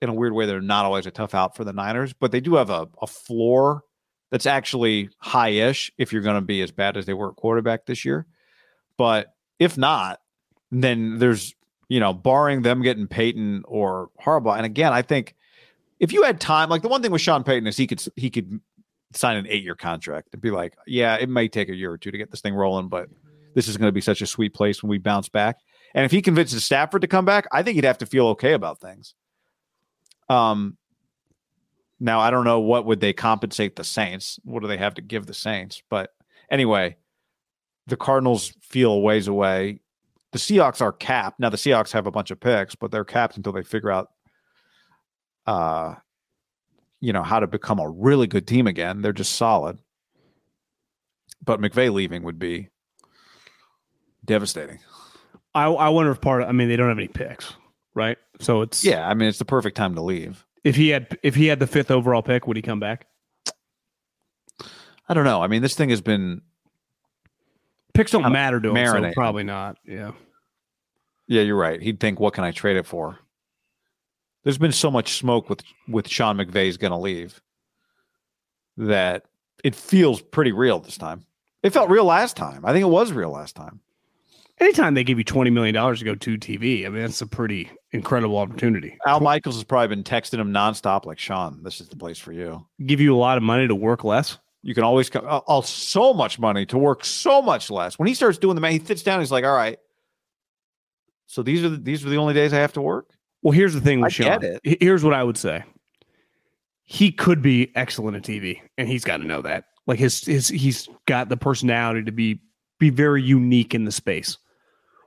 in 0.00 0.08
a 0.08 0.14
weird 0.14 0.32
way 0.32 0.46
they're 0.46 0.60
not 0.60 0.84
always 0.84 1.06
a 1.06 1.10
tough 1.10 1.34
out 1.34 1.56
for 1.56 1.64
the 1.64 1.72
Niners, 1.72 2.12
but 2.12 2.32
they 2.32 2.40
do 2.40 2.54
have 2.54 2.70
a, 2.70 2.88
a 3.02 3.06
floor 3.06 3.82
that's 4.30 4.46
actually 4.46 5.10
high-ish 5.18 5.92
if 5.98 6.12
you're 6.12 6.22
going 6.22 6.36
to 6.36 6.40
be 6.40 6.62
as 6.62 6.70
bad 6.70 6.96
as 6.96 7.04
they 7.04 7.12
were 7.12 7.30
at 7.30 7.36
quarterback 7.36 7.84
this 7.84 8.04
year. 8.04 8.26
But 8.96 9.34
if 9.58 9.76
not, 9.76 10.20
then 10.70 11.18
there's 11.18 11.54
you 11.90 11.98
know, 11.98 12.14
barring 12.14 12.62
them 12.62 12.82
getting 12.82 13.08
Payton 13.08 13.64
or 13.66 14.10
Harbaugh. 14.24 14.56
And 14.56 14.64
again, 14.64 14.92
I 14.92 15.02
think 15.02 15.34
if 15.98 16.12
you 16.12 16.22
had 16.22 16.40
time, 16.40 16.70
like 16.70 16.82
the 16.82 16.88
one 16.88 17.02
thing 17.02 17.10
with 17.10 17.20
Sean 17.20 17.42
Payton 17.42 17.66
is 17.66 17.76
he 17.76 17.88
could 17.88 18.00
he 18.14 18.30
could 18.30 18.60
sign 19.12 19.36
an 19.36 19.46
eight 19.48 19.62
year 19.62 19.74
contract 19.74 20.28
and 20.32 20.40
be 20.40 20.50
like, 20.50 20.74
yeah, 20.86 21.16
it 21.16 21.28
may 21.28 21.48
take 21.48 21.68
a 21.68 21.74
year 21.74 21.90
or 21.90 21.98
two 21.98 22.10
to 22.10 22.18
get 22.18 22.30
this 22.30 22.40
thing 22.40 22.54
rolling, 22.54 22.88
but 22.88 23.08
this 23.54 23.68
is 23.68 23.76
going 23.76 23.88
to 23.88 23.92
be 23.92 24.00
such 24.00 24.22
a 24.22 24.26
sweet 24.26 24.54
place 24.54 24.82
when 24.82 24.90
we 24.90 24.98
bounce 24.98 25.28
back. 25.28 25.56
And 25.94 26.04
if 26.04 26.10
he 26.10 26.22
convinces 26.22 26.64
Stafford 26.64 27.02
to 27.02 27.08
come 27.08 27.24
back, 27.24 27.46
I 27.50 27.62
think 27.62 27.74
he'd 27.74 27.84
have 27.84 27.98
to 27.98 28.06
feel 28.06 28.28
okay 28.28 28.52
about 28.52 28.80
things. 28.80 29.14
Um, 30.28 30.76
now 31.98 32.20
I 32.20 32.30
don't 32.30 32.44
know 32.44 32.60
what 32.60 32.86
would 32.86 33.00
they 33.00 33.12
compensate 33.12 33.76
the 33.76 33.84
Saints. 33.84 34.38
What 34.44 34.62
do 34.62 34.68
they 34.68 34.78
have 34.78 34.94
to 34.94 35.02
give 35.02 35.26
the 35.26 35.34
Saints? 35.34 35.82
But 35.90 36.10
anyway, 36.50 36.96
the 37.88 37.96
Cardinals 37.96 38.54
feel 38.60 39.02
ways 39.02 39.26
away. 39.26 39.80
The 40.32 40.38
Seahawks 40.38 40.80
are 40.80 40.92
capped. 40.92 41.40
Now 41.40 41.50
the 41.50 41.56
Seahawks 41.56 41.92
have 41.92 42.06
a 42.06 42.12
bunch 42.12 42.30
of 42.30 42.38
picks, 42.38 42.76
but 42.76 42.92
they're 42.92 43.04
capped 43.04 43.36
until 43.36 43.52
they 43.52 43.64
figure 43.64 43.90
out 43.90 44.10
uh 45.46 45.94
you 47.00 47.12
know 47.12 47.22
how 47.22 47.40
to 47.40 47.46
become 47.46 47.78
a 47.78 47.88
really 47.88 48.26
good 48.26 48.46
team 48.46 48.66
again. 48.66 49.02
They're 49.02 49.12
just 49.12 49.34
solid. 49.34 49.78
But 51.42 51.60
McVay 51.60 51.92
leaving 51.92 52.22
would 52.22 52.38
be 52.38 52.68
devastating. 54.24 54.80
I 55.54 55.64
I 55.66 55.88
wonder 55.88 56.10
if 56.10 56.20
part. 56.20 56.42
Of, 56.42 56.48
I 56.48 56.52
mean, 56.52 56.68
they 56.68 56.76
don't 56.76 56.88
have 56.88 56.98
any 56.98 57.08
picks, 57.08 57.54
right? 57.94 58.18
So 58.40 58.62
it's 58.62 58.84
Yeah, 58.84 59.08
I 59.08 59.14
mean 59.14 59.28
it's 59.28 59.38
the 59.38 59.44
perfect 59.44 59.76
time 59.76 59.94
to 59.94 60.02
leave. 60.02 60.44
If 60.62 60.76
he 60.76 60.90
had 60.90 61.18
if 61.22 61.34
he 61.34 61.46
had 61.46 61.58
the 61.58 61.66
fifth 61.66 61.90
overall 61.90 62.22
pick, 62.22 62.46
would 62.46 62.56
he 62.56 62.62
come 62.62 62.80
back? 62.80 63.06
I 65.08 65.14
don't 65.14 65.24
know. 65.24 65.42
I 65.42 65.48
mean, 65.48 65.62
this 65.62 65.74
thing 65.74 65.88
has 65.90 66.00
been 66.00 66.42
Picks 67.94 68.12
don't 68.12 68.30
matter 68.32 68.60
to 68.60 68.74
him, 68.74 68.86
so 68.86 69.12
probably 69.12 69.42
not. 69.42 69.78
Yeah. 69.84 70.12
Yeah, 71.26 71.42
you're 71.42 71.56
right. 71.56 71.80
He'd 71.80 72.00
think, 72.00 72.20
what 72.20 72.34
can 72.34 72.44
I 72.44 72.50
trade 72.50 72.76
it 72.76 72.86
for? 72.86 73.18
There's 74.44 74.58
been 74.58 74.72
so 74.72 74.90
much 74.90 75.14
smoke 75.14 75.50
with 75.50 75.62
with 75.88 76.08
Sean 76.08 76.36
McVay's 76.36 76.76
going 76.76 76.92
to 76.92 76.96
leave 76.96 77.40
that 78.76 79.24
it 79.62 79.74
feels 79.74 80.22
pretty 80.22 80.52
real 80.52 80.78
this 80.78 80.96
time. 80.96 81.24
It 81.62 81.72
felt 81.72 81.90
real 81.90 82.04
last 82.04 82.36
time. 82.36 82.64
I 82.64 82.72
think 82.72 82.82
it 82.82 82.88
was 82.88 83.12
real 83.12 83.30
last 83.30 83.54
time. 83.54 83.80
Anytime 84.58 84.94
they 84.94 85.04
give 85.04 85.18
you 85.18 85.24
twenty 85.24 85.50
million 85.50 85.74
dollars 85.74 86.00
to 86.00 86.04
go 86.04 86.14
to 86.14 86.38
TV, 86.38 86.86
I 86.86 86.88
mean 86.88 87.02
that's 87.02 87.20
a 87.20 87.26
pretty 87.26 87.70
incredible 87.92 88.38
opportunity. 88.38 88.98
Al 89.06 89.20
Michaels 89.20 89.56
has 89.56 89.64
probably 89.64 89.88
been 89.88 90.04
texting 90.04 90.38
him 90.38 90.52
nonstop, 90.52 91.06
like 91.06 91.18
Sean, 91.18 91.62
this 91.62 91.80
is 91.80 91.88
the 91.88 91.96
place 91.96 92.18
for 92.18 92.32
you. 92.32 92.66
Give 92.84 93.00
you 93.00 93.14
a 93.14 93.18
lot 93.18 93.36
of 93.36 93.42
money 93.42 93.66
to 93.66 93.74
work 93.74 94.04
less. 94.04 94.38
You 94.62 94.74
can 94.74 94.84
always 94.84 95.08
come. 95.08 95.24
Oh, 95.24 95.28
uh, 95.28 95.40
oh, 95.48 95.58
uh, 95.58 95.62
so 95.62 96.12
much 96.12 96.38
money 96.38 96.66
to 96.66 96.76
work 96.76 97.04
so 97.04 97.40
much 97.40 97.70
less. 97.70 97.98
When 97.98 98.06
he 98.06 98.14
starts 98.14 98.36
doing 98.36 98.54
the 98.54 98.60
man, 98.60 98.72
he 98.72 98.78
sits 98.78 99.02
down. 99.02 99.20
He's 99.20 99.32
like, 99.32 99.44
"All 99.44 99.56
right, 99.56 99.78
so 101.26 101.42
these 101.42 101.64
are 101.64 101.70
the, 101.70 101.78
these 101.78 102.04
are 102.04 102.10
the 102.10 102.18
only 102.18 102.34
days 102.34 102.52
I 102.52 102.58
have 102.58 102.74
to 102.74 102.82
work." 102.82 103.08
Well, 103.42 103.52
here's 103.52 103.74
the 103.74 103.80
thing 103.80 104.00
with 104.00 104.08
I 104.20 104.38
Sean. 104.38 104.58
Here's 104.62 105.02
what 105.02 105.14
I 105.14 105.24
would 105.24 105.38
say. 105.38 105.64
He 106.84 107.12
could 107.12 107.40
be 107.40 107.72
excellent 107.74 108.16
at 108.16 108.22
TV, 108.22 108.60
and 108.76 108.88
he's 108.88 109.04
got 109.04 109.18
to 109.18 109.24
know 109.24 109.42
that. 109.42 109.64
Like 109.86 109.98
his 109.98 110.24
his 110.24 110.48
he's 110.48 110.88
got 111.06 111.28
the 111.28 111.36
personality 111.36 112.02
to 112.04 112.12
be 112.12 112.40
be 112.78 112.90
very 112.90 113.22
unique 113.22 113.74
in 113.74 113.84
the 113.84 113.92
space. 113.92 114.36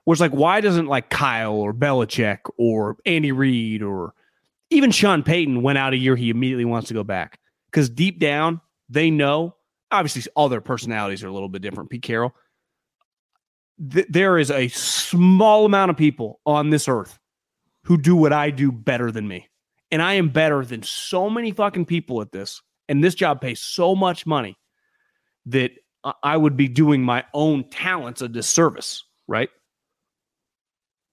Whereas 0.05 0.19
like 0.19 0.31
why 0.31 0.61
doesn't 0.61 0.87
like 0.87 1.09
Kyle 1.09 1.53
or 1.53 1.73
Belichick 1.73 2.39
or 2.57 2.97
Andy 3.05 3.31
Reid 3.31 3.81
or 3.83 4.13
even 4.69 4.91
Sean 4.91 5.23
Payton 5.23 5.61
went 5.61 5.77
out 5.77 5.93
a 5.93 5.97
year 5.97 6.15
he 6.15 6.29
immediately 6.29 6.65
wants 6.65 6.87
to 6.87 6.93
go 6.93 7.03
back? 7.03 7.39
Because 7.71 7.89
deep 7.89 8.19
down, 8.19 8.59
they 8.89 9.11
know, 9.11 9.55
obviously 9.91 10.23
all 10.35 10.49
their 10.49 10.61
personalities 10.61 11.23
are 11.23 11.27
a 11.27 11.33
little 11.33 11.49
bit 11.49 11.61
different. 11.61 11.89
Pete 11.89 12.01
Carroll. 12.01 12.33
Th- 13.91 14.07
there 14.09 14.37
is 14.37 14.51
a 14.51 14.67
small 14.69 15.65
amount 15.65 15.91
of 15.91 15.97
people 15.97 16.39
on 16.45 16.69
this 16.69 16.87
earth 16.87 17.19
who 17.83 17.97
do 17.97 18.15
what 18.15 18.33
I 18.33 18.49
do 18.49 18.71
better 18.71 19.11
than 19.11 19.27
me. 19.27 19.47
And 19.91 20.01
I 20.01 20.13
am 20.13 20.29
better 20.29 20.65
than 20.65 20.83
so 20.83 21.29
many 21.29 21.51
fucking 21.51 21.85
people 21.85 22.21
at 22.21 22.31
this. 22.31 22.61
And 22.89 23.03
this 23.03 23.15
job 23.15 23.41
pays 23.41 23.61
so 23.61 23.95
much 23.95 24.25
money 24.25 24.57
that 25.45 25.71
I- 26.23 26.37
would 26.37 26.57
be 26.57 26.67
doing 26.67 27.01
my 27.03 27.23
own 27.33 27.69
talents 27.69 28.21
a 28.21 28.27
disservice, 28.27 29.03
right? 29.27 29.49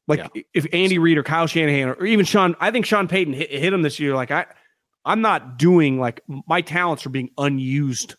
Like 0.09 0.47
if 0.55 0.67
Andy 0.73 0.99
Reid 0.99 1.19
or 1.19 1.23
Kyle 1.23 1.47
Shanahan 1.47 1.91
or 1.91 2.05
even 2.05 2.25
Sean, 2.25 2.57
I 2.59 2.73
think 2.73 2.85
Sean 2.85 3.07
Payton 3.07 3.33
hit, 3.33 3.51
hit 3.51 3.73
him 3.73 3.83
this 3.83 4.01
year. 4.01 4.17
Like 4.17 4.33
I, 4.33 4.47
I'm 5.05 5.21
not 5.21 5.57
doing 5.57 6.01
like 6.01 6.21
my 6.49 6.61
talents 6.63 7.07
are 7.07 7.11
being 7.11 7.31
unused. 7.39 8.17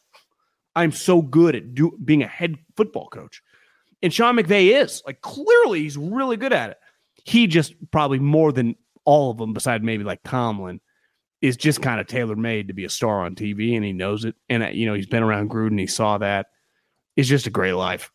I'm 0.74 0.94
so 0.94 1.22
good 1.22 1.56
at 1.56 1.76
do, 1.76 1.98
being 2.04 2.24
a 2.24 2.28
head 2.28 2.58
football 2.78 3.10
coach, 3.10 3.42
and 4.02 4.14
Sean 4.14 4.38
McVay 4.38 4.82
is 4.82 5.04
like 5.06 5.20
clearly 5.20 5.82
he's 5.82 5.98
really 5.98 6.38
good 6.38 6.54
at 6.54 6.70
it. 6.70 6.78
He 7.24 7.48
just 7.48 7.74
probably 7.92 8.20
more 8.20 8.52
than 8.52 8.76
all 9.06 9.32
of 9.32 9.38
them, 9.38 9.54
beside 9.54 9.84
maybe 9.84 10.04
like 10.04 10.22
Tomlin, 10.24 10.80
is 11.42 11.58
just 11.58 11.82
kind 11.82 12.00
of 12.00 12.08
tailor 12.08 12.36
made 12.36 12.68
to 12.68 12.74
be 12.74 12.86
a 12.86 12.90
star 12.90 13.22
on 13.22 13.36
TV, 13.36 13.76
and 13.76 13.84
he 13.84 13.94
knows 13.94 14.26
it. 14.26 14.36
And 14.50 14.64
uh, 14.64 14.68
you 14.68 14.86
know 14.86 14.94
he's 14.94 15.08
been 15.08 15.24
around 15.24 15.50
Gruden, 15.50 15.80
he 15.80 15.88
saw 15.88 16.18
that. 16.20 16.48
It's 17.16 17.28
just 17.28 17.48
a 17.48 17.52
great 17.52 17.74
life. 17.74 18.12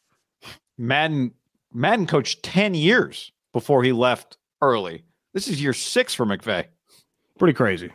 Madden 0.78 1.32
Madden 1.72 2.06
coached 2.06 2.42
10 2.42 2.74
years 2.74 3.32
before 3.52 3.82
he 3.82 3.92
left 3.92 4.38
early. 4.62 5.04
This 5.34 5.48
is 5.48 5.62
year 5.62 5.74
six 5.74 6.14
for 6.14 6.24
McVay. 6.24 6.64
Pretty 7.38 7.52
crazy. 7.52 7.92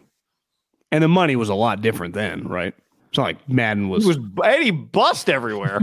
And 0.92 1.04
the 1.04 1.08
money 1.08 1.36
was 1.36 1.50
a 1.50 1.56
lot 1.56 1.82
different 1.82 2.14
then, 2.14 2.48
right? 2.48 2.76
It's 3.10 3.18
not 3.18 3.24
like 3.24 3.50
Madden 3.50 3.90
was. 3.90 4.04
He 4.04 4.08
was 4.08 4.18
and 4.18 4.64
he 4.64 4.72
bust 4.72 5.30
everywhere. 5.30 5.80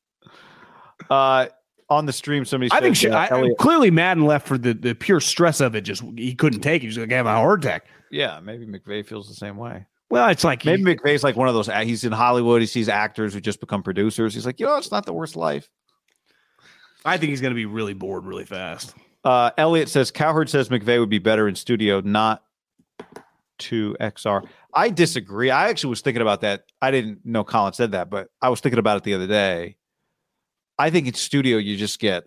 uh 1.10 1.46
on 1.90 2.06
the 2.06 2.12
stream, 2.12 2.44
somebody 2.44 2.70
I 2.72 2.80
think 2.80 2.96
said, 2.96 3.10
sh- 3.10 3.32
uh, 3.32 3.36
I, 3.36 3.50
clearly 3.58 3.90
Madden 3.90 4.26
left 4.26 4.46
for 4.46 4.58
the, 4.58 4.74
the 4.74 4.94
pure 4.94 5.20
stress 5.20 5.60
of 5.60 5.74
it. 5.74 5.82
Just 5.82 6.02
he 6.16 6.34
couldn't 6.34 6.60
take 6.60 6.76
it. 6.76 6.80
He 6.82 6.86
was 6.88 6.96
going 6.96 7.08
to 7.08 7.14
have 7.14 7.26
a 7.26 7.32
heart 7.32 7.64
attack. 7.64 7.86
yeah, 8.10 8.40
maybe 8.42 8.66
McVay 8.66 9.06
feels 9.06 9.28
the 9.28 9.34
same 9.34 9.56
way. 9.56 9.86
Well, 10.10 10.28
it's 10.30 10.44
like 10.44 10.64
Maybe 10.64 10.82
McVay's 10.82 11.22
like 11.22 11.36
one 11.36 11.48
of 11.48 11.54
those. 11.54 11.68
He's 11.84 12.04
in 12.04 12.12
Hollywood. 12.12 12.62
He 12.62 12.66
sees 12.66 12.88
actors 12.88 13.34
who 13.34 13.40
just 13.40 13.60
become 13.60 13.82
producers. 13.82 14.32
He's 14.32 14.46
like, 14.46 14.58
you 14.58 14.64
know, 14.66 14.76
it's 14.76 14.90
not 14.90 15.04
the 15.04 15.12
worst 15.12 15.36
life. 15.36 15.68
I 17.04 17.16
think 17.18 17.30
he's 17.30 17.40
going 17.42 17.52
to 17.52 17.56
be 17.56 17.66
really 17.66 17.94
bored 17.94 18.24
really 18.24 18.44
fast. 18.44 18.94
Uh, 19.24 19.50
Elliot 19.58 19.88
says 19.88 20.10
Cowherd 20.10 20.48
says 20.48 20.68
McVay 20.68 20.98
would 20.98 21.10
be 21.10 21.18
better 21.18 21.46
in 21.48 21.54
studio, 21.54 22.00
not 22.00 22.42
to 23.58 23.96
XR. 24.00 24.46
I 24.72 24.90
disagree. 24.90 25.50
I 25.50 25.68
actually 25.68 25.90
was 25.90 26.00
thinking 26.00 26.22
about 26.22 26.40
that. 26.42 26.64
I 26.80 26.90
didn't 26.90 27.24
know 27.24 27.44
Colin 27.44 27.72
said 27.72 27.92
that, 27.92 28.08
but 28.10 28.28
I 28.40 28.48
was 28.48 28.60
thinking 28.60 28.78
about 28.78 28.98
it 28.98 29.04
the 29.04 29.14
other 29.14 29.26
day. 29.26 29.76
I 30.78 30.90
think 30.90 31.06
in 31.06 31.14
studio 31.14 31.58
you 31.58 31.76
just 31.76 31.98
get 31.98 32.24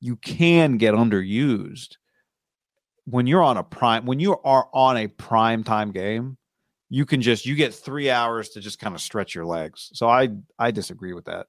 you 0.00 0.16
can 0.16 0.76
get 0.76 0.94
underused 0.94 1.96
when 3.04 3.26
you're 3.26 3.42
on 3.42 3.56
a 3.56 3.62
prime 3.62 4.04
when 4.04 4.20
you 4.20 4.36
are 4.44 4.68
on 4.72 4.96
a 4.96 5.06
prime 5.06 5.64
time 5.64 5.92
game. 5.92 6.36
You 6.90 7.06
can 7.06 7.22
just 7.22 7.46
you 7.46 7.54
get 7.54 7.74
three 7.74 8.10
hours 8.10 8.50
to 8.50 8.60
just 8.60 8.78
kind 8.78 8.94
of 8.94 9.00
stretch 9.00 9.34
your 9.34 9.46
legs. 9.46 9.90
So 9.94 10.08
I 10.08 10.28
I 10.58 10.72
disagree 10.72 11.14
with 11.14 11.24
that. 11.24 11.46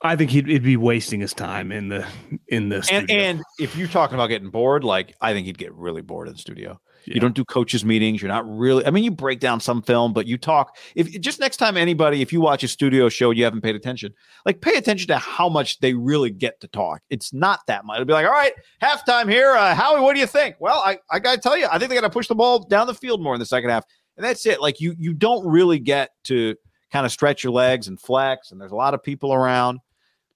I 0.00 0.16
think 0.16 0.30
he'd, 0.30 0.46
he'd 0.46 0.62
be 0.62 0.76
wasting 0.76 1.20
his 1.20 1.34
time 1.34 1.72
in 1.72 1.88
the 1.88 2.06
in 2.48 2.68
the 2.68 2.76
and 2.76 2.84
studio. 2.84 3.16
and 3.16 3.42
if 3.58 3.76
you're 3.76 3.88
talking 3.88 4.14
about 4.14 4.28
getting 4.28 4.50
bored, 4.50 4.84
like 4.84 5.14
I 5.20 5.32
think 5.32 5.46
he'd 5.46 5.58
get 5.58 5.74
really 5.74 6.02
bored 6.02 6.28
in 6.28 6.34
the 6.34 6.40
studio. 6.40 6.80
You 7.06 7.20
don't 7.20 7.34
do 7.34 7.44
coaches 7.44 7.84
meetings. 7.84 8.20
You're 8.20 8.30
not 8.30 8.48
really. 8.48 8.84
I 8.84 8.90
mean, 8.90 9.04
you 9.04 9.10
break 9.10 9.38
down 9.40 9.60
some 9.60 9.82
film, 9.82 10.12
but 10.12 10.26
you 10.26 10.36
talk. 10.36 10.76
If 10.94 11.20
just 11.20 11.38
next 11.38 11.58
time 11.58 11.76
anybody, 11.76 12.20
if 12.20 12.32
you 12.32 12.40
watch 12.40 12.64
a 12.64 12.68
studio 12.68 13.08
show, 13.08 13.30
you 13.30 13.44
haven't 13.44 13.60
paid 13.60 13.76
attention. 13.76 14.12
Like, 14.44 14.60
pay 14.60 14.74
attention 14.74 15.08
to 15.08 15.18
how 15.18 15.48
much 15.48 15.78
they 15.80 15.94
really 15.94 16.30
get 16.30 16.60
to 16.60 16.68
talk. 16.68 17.02
It's 17.10 17.32
not 17.32 17.60
that 17.68 17.84
much. 17.84 17.96
It'll 17.96 18.06
be 18.06 18.12
like, 18.12 18.26
all 18.26 18.32
right, 18.32 18.52
halftime 18.82 19.30
here. 19.30 19.52
Uh, 19.52 19.74
Howie, 19.74 20.00
what 20.00 20.14
do 20.14 20.20
you 20.20 20.26
think? 20.26 20.56
Well, 20.58 20.82
I 20.84 20.98
I 21.10 21.18
gotta 21.18 21.40
tell 21.40 21.56
you, 21.56 21.68
I 21.70 21.78
think 21.78 21.90
they 21.90 21.94
got 21.94 22.02
to 22.02 22.10
push 22.10 22.28
the 22.28 22.34
ball 22.34 22.60
down 22.66 22.86
the 22.86 22.94
field 22.94 23.22
more 23.22 23.34
in 23.34 23.40
the 23.40 23.46
second 23.46 23.70
half, 23.70 23.84
and 24.16 24.24
that's 24.24 24.44
it. 24.46 24.60
Like 24.60 24.80
you 24.80 24.94
you 24.98 25.14
don't 25.14 25.46
really 25.46 25.78
get 25.78 26.10
to 26.24 26.56
kind 26.92 27.06
of 27.06 27.12
stretch 27.12 27.44
your 27.44 27.52
legs 27.52 27.88
and 27.88 28.00
flex, 28.00 28.50
and 28.50 28.60
there's 28.60 28.72
a 28.72 28.76
lot 28.76 28.94
of 28.94 29.02
people 29.02 29.32
around 29.32 29.80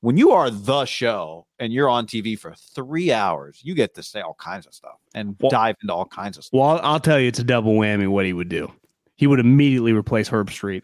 when 0.00 0.16
you 0.16 0.30
are 0.30 0.50
the 0.50 0.84
show 0.84 1.46
and 1.58 1.72
you're 1.72 1.88
on 1.88 2.06
TV 2.06 2.38
for 2.38 2.54
three 2.74 3.12
hours, 3.12 3.60
you 3.62 3.74
get 3.74 3.94
to 3.94 4.02
say 4.02 4.20
all 4.20 4.34
kinds 4.34 4.66
of 4.66 4.74
stuff 4.74 4.96
and 5.14 5.36
Well- 5.40 5.50
dive 5.50 5.76
into 5.82 5.92
all 5.92 6.06
kinds 6.06 6.38
of 6.38 6.44
stuff. 6.44 6.58
Well, 6.58 6.68
I'll, 6.68 6.80
I'll 6.94 7.00
tell 7.00 7.20
you, 7.20 7.28
it's 7.28 7.38
a 7.38 7.44
double 7.44 7.74
whammy. 7.74 8.08
What 8.08 8.24
he 8.24 8.32
would 8.32 8.48
do, 8.48 8.72
he 9.16 9.26
would 9.26 9.40
immediately 9.40 9.92
replace 9.92 10.28
Herbstreit. 10.28 10.82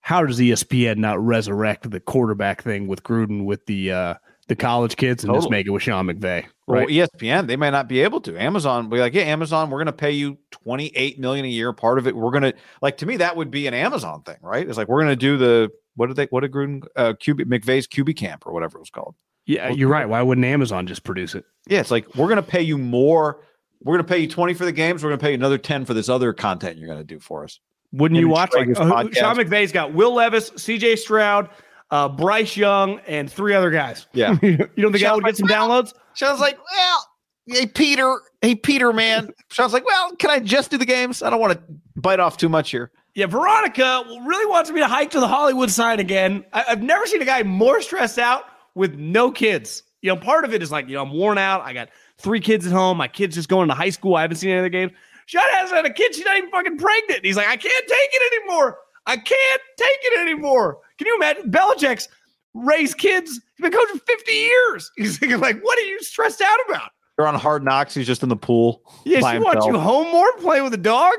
How 0.00 0.24
does 0.24 0.38
ESPN 0.38 0.96
not 0.98 1.22
resurrect 1.22 1.90
the 1.90 2.00
quarterback 2.00 2.62
thing 2.62 2.86
with 2.86 3.02
Gruden 3.02 3.44
with 3.44 3.66
the 3.66 3.92
uh, 3.92 4.14
the 4.46 4.56
college 4.56 4.96
kids 4.96 5.22
and 5.22 5.32
just 5.34 5.44
Totally. 5.44 5.58
make 5.58 5.66
it 5.66 5.70
with 5.70 5.82
Sean 5.82 6.06
McVay? 6.06 6.46
Well, 6.66 6.86
ESPN, 6.86 7.46
they 7.46 7.56
may 7.56 7.70
not 7.70 7.88
be 7.88 8.00
able 8.00 8.20
to. 8.22 8.40
Amazon, 8.40 8.88
be 8.88 8.98
like, 8.98 9.14
yeah, 9.14 9.22
Amazon, 9.22 9.70
we're 9.70 9.78
going 9.78 9.86
to 9.86 9.92
pay 9.92 10.10
you 10.12 10.38
28 10.50 11.18
million 11.18 11.44
a 11.44 11.48
year. 11.48 11.72
Part 11.72 11.98
of 11.98 12.06
it, 12.06 12.14
we're 12.14 12.30
going 12.30 12.42
to 12.42 12.54
like 12.82 12.98
to 12.98 13.06
me, 13.06 13.16
that 13.18 13.36
would 13.36 13.50
be 13.50 13.66
an 13.66 13.74
Amazon 13.74 14.22
thing, 14.22 14.36
right? 14.42 14.66
It's 14.66 14.76
like 14.78 14.88
we're 14.88 15.02
going 15.02 15.12
to 15.12 15.16
do 15.16 15.36
the 15.36 15.70
what 15.98 16.06
did 16.06 16.16
they 16.16 16.26
what 16.26 16.40
did 16.40 16.52
Gruden 16.52 16.84
uh 16.96 17.12
QB 17.14 17.42
McVay's 17.42 17.86
QB 17.86 18.16
camp 18.16 18.46
or 18.46 18.52
whatever 18.52 18.78
it 18.78 18.80
was 18.80 18.90
called. 18.90 19.14
yeah, 19.46 19.68
you're 19.70 19.88
right. 19.88 20.08
Why 20.08 20.22
wouldn't 20.22 20.44
Amazon 20.44 20.86
just 20.86 21.04
produce 21.04 21.34
it? 21.34 21.44
Yeah, 21.66 21.80
it's 21.80 21.90
like 21.90 22.14
we're 22.14 22.28
going 22.28 22.36
to 22.36 22.42
pay 22.42 22.62
you 22.62 22.78
more. 22.78 23.44
We're 23.82 23.94
going 23.94 24.06
to 24.06 24.12
pay 24.12 24.18
you 24.18 24.28
20 24.28 24.54
for 24.54 24.64
the 24.64 24.72
games. 24.72 25.02
We're 25.02 25.10
going 25.10 25.20
to 25.20 25.24
pay 25.24 25.30
you 25.30 25.36
another 25.36 25.58
10 25.58 25.84
for 25.84 25.94
this 25.94 26.08
other 26.08 26.32
content 26.32 26.78
you're 26.78 26.88
going 26.88 26.98
to 26.98 27.04
do 27.04 27.20
for 27.20 27.44
us. 27.44 27.60
Wouldn't 27.92 28.18
And 28.18 28.26
you 28.26 28.28
watch 28.28 28.52
like 28.52 28.66
Schrager's 28.66 28.78
uh, 28.78 28.84
podcast. 28.84 29.16
Sean 29.16 29.36
McVay's 29.36 29.72
got 29.72 29.94
Will 29.94 30.14
Levis, 30.14 30.50
C.J. 30.56 30.96
Stroud, 30.96 31.48
uh, 31.90 32.08
Bryce 32.08 32.56
Young, 32.56 33.00
and 33.06 33.30
three 33.30 33.54
other 33.54 33.70
guys? 33.70 34.06
Yeah. 34.12 34.36
you 34.42 34.56
don't 34.56 34.92
think 34.92 35.02
that 35.02 35.14
would 35.14 35.24
get 35.24 35.36
some 35.36 35.48
downloads? 35.48 35.94
Sean's 36.14 36.40
like, 36.40 36.58
well, 36.72 37.06
hey 37.46 37.66
Peter, 37.66 38.20
hey 38.42 38.54
Peter, 38.54 38.92
man. 38.92 39.32
Sean's 39.50 39.72
like, 39.72 39.86
well, 39.86 40.14
can 40.16 40.30
I 40.30 40.40
just 40.40 40.70
do 40.70 40.76
the 40.76 40.86
games? 40.86 41.22
I 41.22 41.30
don't 41.30 41.40
want 41.40 41.54
to 41.54 41.60
bite 41.96 42.20
off 42.20 42.36
too 42.36 42.48
much 42.48 42.70
here. 42.70 42.90
Yeah, 43.18 43.26
Veronica 43.26 44.04
really 44.24 44.46
wants 44.46 44.70
me 44.70 44.78
to 44.78 44.86
hike 44.86 45.10
to 45.10 45.18
the 45.18 45.26
Hollywood 45.26 45.72
sign 45.72 45.98
again. 45.98 46.44
I, 46.52 46.66
I've 46.68 46.84
never 46.84 47.04
seen 47.04 47.20
a 47.20 47.24
guy 47.24 47.42
more 47.42 47.82
stressed 47.82 48.16
out 48.16 48.44
with 48.76 48.94
no 48.94 49.32
kids. 49.32 49.82
You 50.02 50.14
know, 50.14 50.16
part 50.20 50.44
of 50.44 50.54
it 50.54 50.62
is 50.62 50.70
like, 50.70 50.86
you 50.86 50.94
know, 50.94 51.02
I'm 51.02 51.10
worn 51.10 51.36
out. 51.36 51.62
I 51.62 51.72
got 51.72 51.88
three 52.18 52.38
kids 52.38 52.64
at 52.64 52.72
home. 52.72 52.96
My 52.96 53.08
kid's 53.08 53.34
just 53.34 53.48
going 53.48 53.66
to 53.70 53.74
high 53.74 53.90
school. 53.90 54.14
I 54.14 54.20
haven't 54.22 54.36
seen 54.36 54.50
any 54.50 54.60
other 54.60 54.68
games. 54.68 54.92
Sean 55.26 55.42
hasn't 55.50 55.76
had 55.76 55.84
a 55.84 55.92
kid. 55.92 56.14
She's 56.14 56.24
not 56.24 56.38
even 56.38 56.48
fucking 56.50 56.78
pregnant. 56.78 57.24
He's 57.24 57.36
like, 57.36 57.48
I 57.48 57.56
can't 57.56 57.88
take 57.88 58.08
it 58.12 58.34
anymore. 58.34 58.78
I 59.04 59.16
can't 59.16 59.62
take 59.76 59.98
it 60.02 60.20
anymore. 60.20 60.78
Can 60.96 61.08
you 61.08 61.16
imagine? 61.16 61.50
Belichick's 61.50 62.06
raised 62.54 62.98
kids. 62.98 63.40
He's 63.56 63.62
been 63.62 63.72
coaching 63.72 63.98
50 63.98 64.30
years. 64.30 64.92
He's 64.96 65.18
thinking, 65.18 65.40
like, 65.40 65.60
what 65.62 65.76
are 65.76 65.86
you 65.86 66.00
stressed 66.04 66.40
out 66.40 66.58
about? 66.68 66.92
They're 67.16 67.26
on 67.26 67.34
hard 67.34 67.64
knocks. 67.64 67.94
He's 67.94 68.06
just 68.06 68.22
in 68.22 68.28
the 68.28 68.36
pool. 68.36 68.80
Yeah, 69.04 69.18
she 69.32 69.40
wants 69.40 69.66
you 69.66 69.76
home 69.76 70.06
more, 70.12 70.32
playing 70.34 70.62
with 70.62 70.74
a 70.74 70.76
dog. 70.76 71.16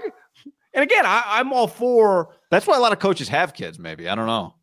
And 0.74 0.84
again, 0.84 1.06
I, 1.06 1.24
I'm 1.26 1.52
all 1.54 1.68
for 1.68 2.36
That's 2.52 2.68
why 2.68 2.78
a 2.78 2.80
lot 2.80 2.92
of 2.94 3.00
coaches 3.00 3.28
have 3.30 3.54
kids. 3.54 3.80
Maybe 3.80 4.08
I 4.08 4.16
don't 4.16 4.28
know. 4.28 4.56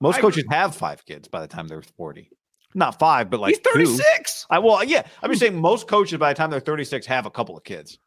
Most 0.00 0.16
I 0.16 0.20
coaches 0.20 0.44
have 0.50 0.74
five 0.74 1.04
kids 1.06 1.28
by 1.28 1.40
the 1.40 1.46
time 1.46 1.68
they're 1.68 1.82
forty. 1.82 2.30
Not 2.74 2.98
five, 2.98 3.30
but 3.30 3.38
like 3.38 3.50
he's 3.54 3.60
36. 3.72 4.40
Two. 4.42 4.46
I 4.50 4.58
well, 4.58 4.82
yeah. 4.82 5.06
I'm 5.22 5.30
just 5.30 5.40
saying 5.40 5.54
most 5.60 5.86
coaches 5.86 6.18
by 6.18 6.32
the 6.32 6.36
time 6.36 6.50
they're 6.50 6.58
36 6.60 7.06
have 7.06 7.24
a 7.24 7.30
couple 7.30 7.56
of 7.56 7.62
kids, 7.62 7.98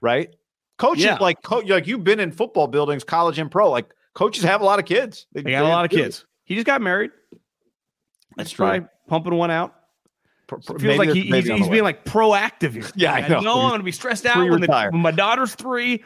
right? 0.00 0.34
Coaches 0.78 1.04
Yeah. 1.04 1.18
like 1.20 1.42
co- 1.42 1.58
like 1.58 1.86
you've 1.86 2.02
been 2.02 2.18
in 2.18 2.32
football 2.32 2.66
buildings, 2.66 3.04
college 3.04 3.38
and 3.38 3.50
pro. 3.50 3.70
Like 3.70 3.92
coaches 4.14 4.42
have 4.44 4.62
a 4.62 4.64
lot 4.64 4.78
of 4.78 4.86
kids. 4.86 5.26
They 5.32 5.42
got 5.42 5.64
a 5.64 5.68
lot 5.68 5.84
of 5.84 5.90
kids. 5.90 6.24
He 6.44 6.54
just 6.54 6.66
got 6.66 6.80
married. 6.80 7.10
That's 8.36 8.50
true. 8.50 8.66
probably 8.66 8.88
pumping 9.06 9.34
one 9.34 9.50
out. 9.50 9.74
Pr- 10.46 10.56
pr- 10.56 10.76
It 10.76 10.80
feels 10.80 10.98
like 10.98 11.10
he, 11.10 11.22
he's, 11.22 11.46
he's 11.46 11.68
being 11.68 11.84
like 11.84 12.04
proactive 12.04 12.72
here. 12.72 12.84
Yeah, 12.96 13.12
I 13.14 13.28
know. 13.28 13.40
know 13.40 13.60
I'm 13.60 13.68
going 13.70 13.80
to 13.80 13.84
be 13.84 13.92
stressed 13.92 14.26
out 14.26 14.38
when, 14.38 14.60
the, 14.60 14.88
when 14.90 15.00
my 15.02 15.10
daughter's 15.10 15.54
three. 15.54 16.02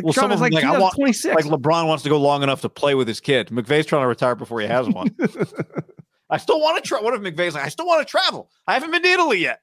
Like, 0.00 0.04
Well, 0.04 0.12
Sean 0.12 0.22
some 0.22 0.32
is 0.32 0.36
of 0.36 0.40
like, 0.42 0.52
like, 0.52 0.64
I 0.64 0.78
want- 0.78 0.94
26. 0.94 1.34
like 1.34 1.44
LeBron 1.44 1.86
wants 1.86 2.02
to 2.04 2.08
go 2.08 2.18
long 2.18 2.42
enough 2.42 2.60
to 2.62 2.68
play 2.68 2.94
with 2.94 3.06
his 3.08 3.20
kid. 3.20 3.48
McVay's 3.48 3.86
trying 3.86 4.02
to 4.02 4.08
retire 4.08 4.34
before 4.34 4.60
he 4.60 4.66
has 4.66 4.88
one. 4.88 5.14
I 6.30 6.36
still 6.36 6.60
want 6.60 6.82
to 6.82 6.86
try. 6.88 7.00
What 7.00 7.14
if 7.14 7.20
McVay's 7.20 7.54
like, 7.54 7.64
I 7.64 7.68
still 7.68 7.86
want 7.86 8.06
to 8.06 8.10
travel. 8.10 8.50
I 8.66 8.74
haven't 8.74 8.90
been 8.92 9.02
to 9.02 9.08
Italy 9.08 9.38
yet. 9.38 9.60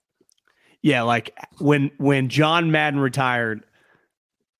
yeah, 0.81 1.03
like 1.03 1.37
when 1.59 1.91
when 1.97 2.27
John 2.29 2.71
Madden 2.71 2.99
retired, 2.99 3.63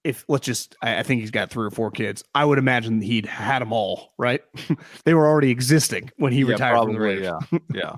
if 0.06 0.24
let's 0.30 0.46
just, 0.46 0.76
I, 0.82 1.00
I 1.00 1.04
think 1.04 1.20
he's 1.22 1.32
got 1.32 1.50
three 1.50 1.66
or 1.68 1.72
four 1.72 1.92
kids. 1.92 2.24
I 2.34 2.46
would 2.46 2.60
imagine 2.60 3.02
he'd 3.02 3.26
had 3.26 3.60
them 3.62 3.74
all, 3.74 4.14
right? 4.18 4.42
they 5.04 5.14
were 5.14 5.28
already 5.28 5.52
existing 5.52 6.12
when 6.16 6.32
he 6.32 6.40
Yeah, 6.42 6.52
retired 6.52 6.78
from 6.78 6.94
the 6.94 6.98
probably, 7.00 7.16
Raiders. 7.16 7.34
Yeah, 7.52 7.60
yeah. 7.74 7.96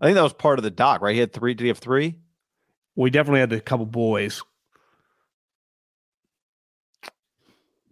I 0.00 0.06
think 0.06 0.14
that 0.16 0.22
was 0.22 0.32
part 0.32 0.58
of 0.58 0.62
the 0.62 0.70
doc, 0.70 1.02
right? 1.02 1.14
He 1.14 1.20
had 1.20 1.32
three. 1.34 1.52
Did 1.54 1.64
he 1.64 1.68
have 1.68 1.78
three? 1.78 2.16
We 2.94 3.10
definitely 3.10 3.40
had 3.40 3.52
a 3.52 3.60
couple 3.60 3.84
boys. 3.84 4.42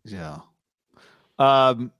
Yeah. 0.04 0.38
Um, 1.38 1.92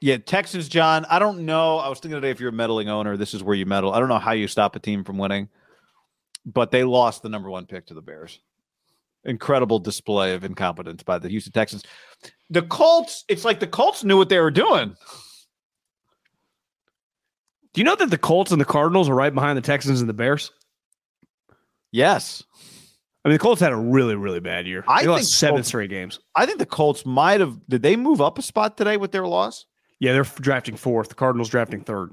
yeah, 0.00 0.16
Texans, 0.16 0.68
John. 0.68 1.04
I 1.10 1.18
don't 1.18 1.44
know. 1.44 1.78
I 1.78 1.88
was 1.88 2.00
thinking 2.00 2.16
today 2.16 2.30
if 2.30 2.40
you're 2.40 2.50
a 2.50 2.52
meddling 2.52 2.88
owner, 2.88 3.16
this 3.16 3.34
is 3.34 3.42
where 3.42 3.54
you 3.54 3.66
meddle. 3.66 3.92
I 3.92 3.98
don't 3.98 4.08
know 4.08 4.18
how 4.18 4.32
you 4.32 4.48
stop 4.48 4.76
a 4.76 4.78
team 4.78 5.04
from 5.04 5.18
winning, 5.18 5.48
but 6.46 6.70
they 6.70 6.84
lost 6.84 7.22
the 7.22 7.28
number 7.28 7.50
one 7.50 7.66
pick 7.66 7.86
to 7.86 7.94
the 7.94 8.00
Bears. 8.00 8.40
Incredible 9.24 9.78
display 9.78 10.34
of 10.34 10.44
incompetence 10.44 11.02
by 11.02 11.18
the 11.18 11.28
Houston 11.28 11.52
Texans. 11.52 11.84
The 12.48 12.62
Colts, 12.62 13.24
it's 13.28 13.44
like 13.44 13.60
the 13.60 13.66
Colts 13.66 14.02
knew 14.02 14.16
what 14.16 14.30
they 14.30 14.38
were 14.38 14.50
doing. 14.50 14.96
Do 17.72 17.80
you 17.80 17.84
know 17.84 17.96
that 17.96 18.10
the 18.10 18.18
Colts 18.18 18.50
and 18.50 18.60
the 18.60 18.64
Cardinals 18.64 19.08
are 19.08 19.14
right 19.14 19.34
behind 19.34 19.58
the 19.58 19.62
Texans 19.62 20.00
and 20.00 20.08
the 20.08 20.14
Bears? 20.14 20.50
Yes. 21.92 22.42
I 23.24 23.28
mean, 23.28 23.34
the 23.34 23.38
Colts 23.38 23.60
had 23.60 23.72
a 23.72 23.76
really, 23.76 24.14
really 24.14 24.40
bad 24.40 24.66
year. 24.66 24.82
I 24.88 25.02
they 25.02 25.08
lost 25.08 25.24
think 25.24 25.34
seven 25.34 25.56
Colts- 25.56 25.68
straight 25.68 25.90
games. 25.90 26.20
I 26.34 26.46
think 26.46 26.58
the 26.58 26.66
Colts 26.66 27.04
might 27.04 27.40
have. 27.40 27.58
Did 27.68 27.82
they 27.82 27.96
move 27.96 28.20
up 28.20 28.38
a 28.38 28.42
spot 28.42 28.76
today 28.76 28.96
with 28.96 29.12
their 29.12 29.26
loss? 29.26 29.66
Yeah, 29.98 30.12
they're 30.14 30.24
drafting 30.24 30.76
fourth. 30.76 31.10
The 31.10 31.14
Cardinals 31.14 31.50
drafting 31.50 31.82
third. 31.82 32.12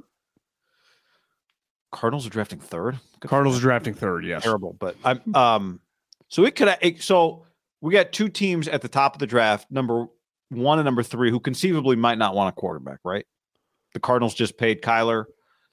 Cardinals 1.92 2.28
are 2.28 2.30
drafting 2.30 2.60
third. 2.60 3.00
Good 3.22 3.30
Cardinals 3.30 3.58
are 3.58 3.62
drafting 3.62 3.94
third. 3.94 4.26
Yes. 4.26 4.44
terrible, 4.44 4.76
but 4.78 4.96
I'm 5.06 5.22
um. 5.36 5.80
So 6.28 6.46
it 6.46 6.56
could. 6.56 6.76
It, 6.82 7.02
so 7.02 7.46
we 7.80 7.94
got 7.94 8.12
two 8.12 8.28
teams 8.28 8.68
at 8.68 8.82
the 8.82 8.90
top 8.90 9.16
of 9.16 9.20
the 9.20 9.28
draft, 9.28 9.72
number 9.72 10.08
one 10.50 10.80
and 10.80 10.86
number 10.86 11.04
three, 11.04 11.32
who 11.32 11.40
conceivably 11.40 11.96
might 11.96 12.18
not 12.18 12.36
want 12.36 12.50
a 12.50 12.60
quarterback. 12.60 13.00
Right? 13.06 13.26
The 13.94 14.02
Cardinals 14.02 14.34
just 14.34 14.58
paid 14.58 14.82
Kyler. 14.82 15.24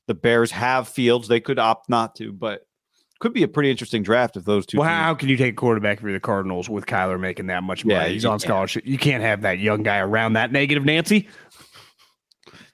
The 0.06 0.15
Bears 0.15 0.52
have 0.52 0.86
Fields. 0.89 1.27
They 1.27 1.40
could 1.40 1.59
opt 1.59 1.89
not 1.89 2.15
to, 2.16 2.32
but 2.32 2.61
could 3.24 3.32
be 3.32 3.42
a 3.42 3.48
pretty 3.48 3.70
interesting 3.70 4.02
draft 4.02 4.36
if 4.36 4.44
those 4.44 4.66
two. 4.66 4.78
Well, 4.78 4.86
teams- 4.88 4.98
how 5.01 5.14
can 5.14 5.30
you 5.30 5.38
take 5.38 5.55
a 5.55 5.56
quarterback 5.56 5.98
for 5.98 6.12
the 6.12 6.20
Cardinals 6.20 6.68
with 6.68 6.84
Kyler 6.84 7.18
making 7.18 7.46
that 7.46 7.62
much 7.62 7.82
money? 7.86 7.98
Yeah, 7.98 8.09
He's 8.12 8.26
on 8.26 8.38
scholarship. 8.38 8.84
You 8.86 8.98
can't 8.98 9.22
have 9.22 9.40
that 9.42 9.59
young 9.59 9.82
guy 9.82 9.98
around 9.98 10.34
that 10.34 10.52
negative 10.52 10.84
Nancy. 10.84 11.26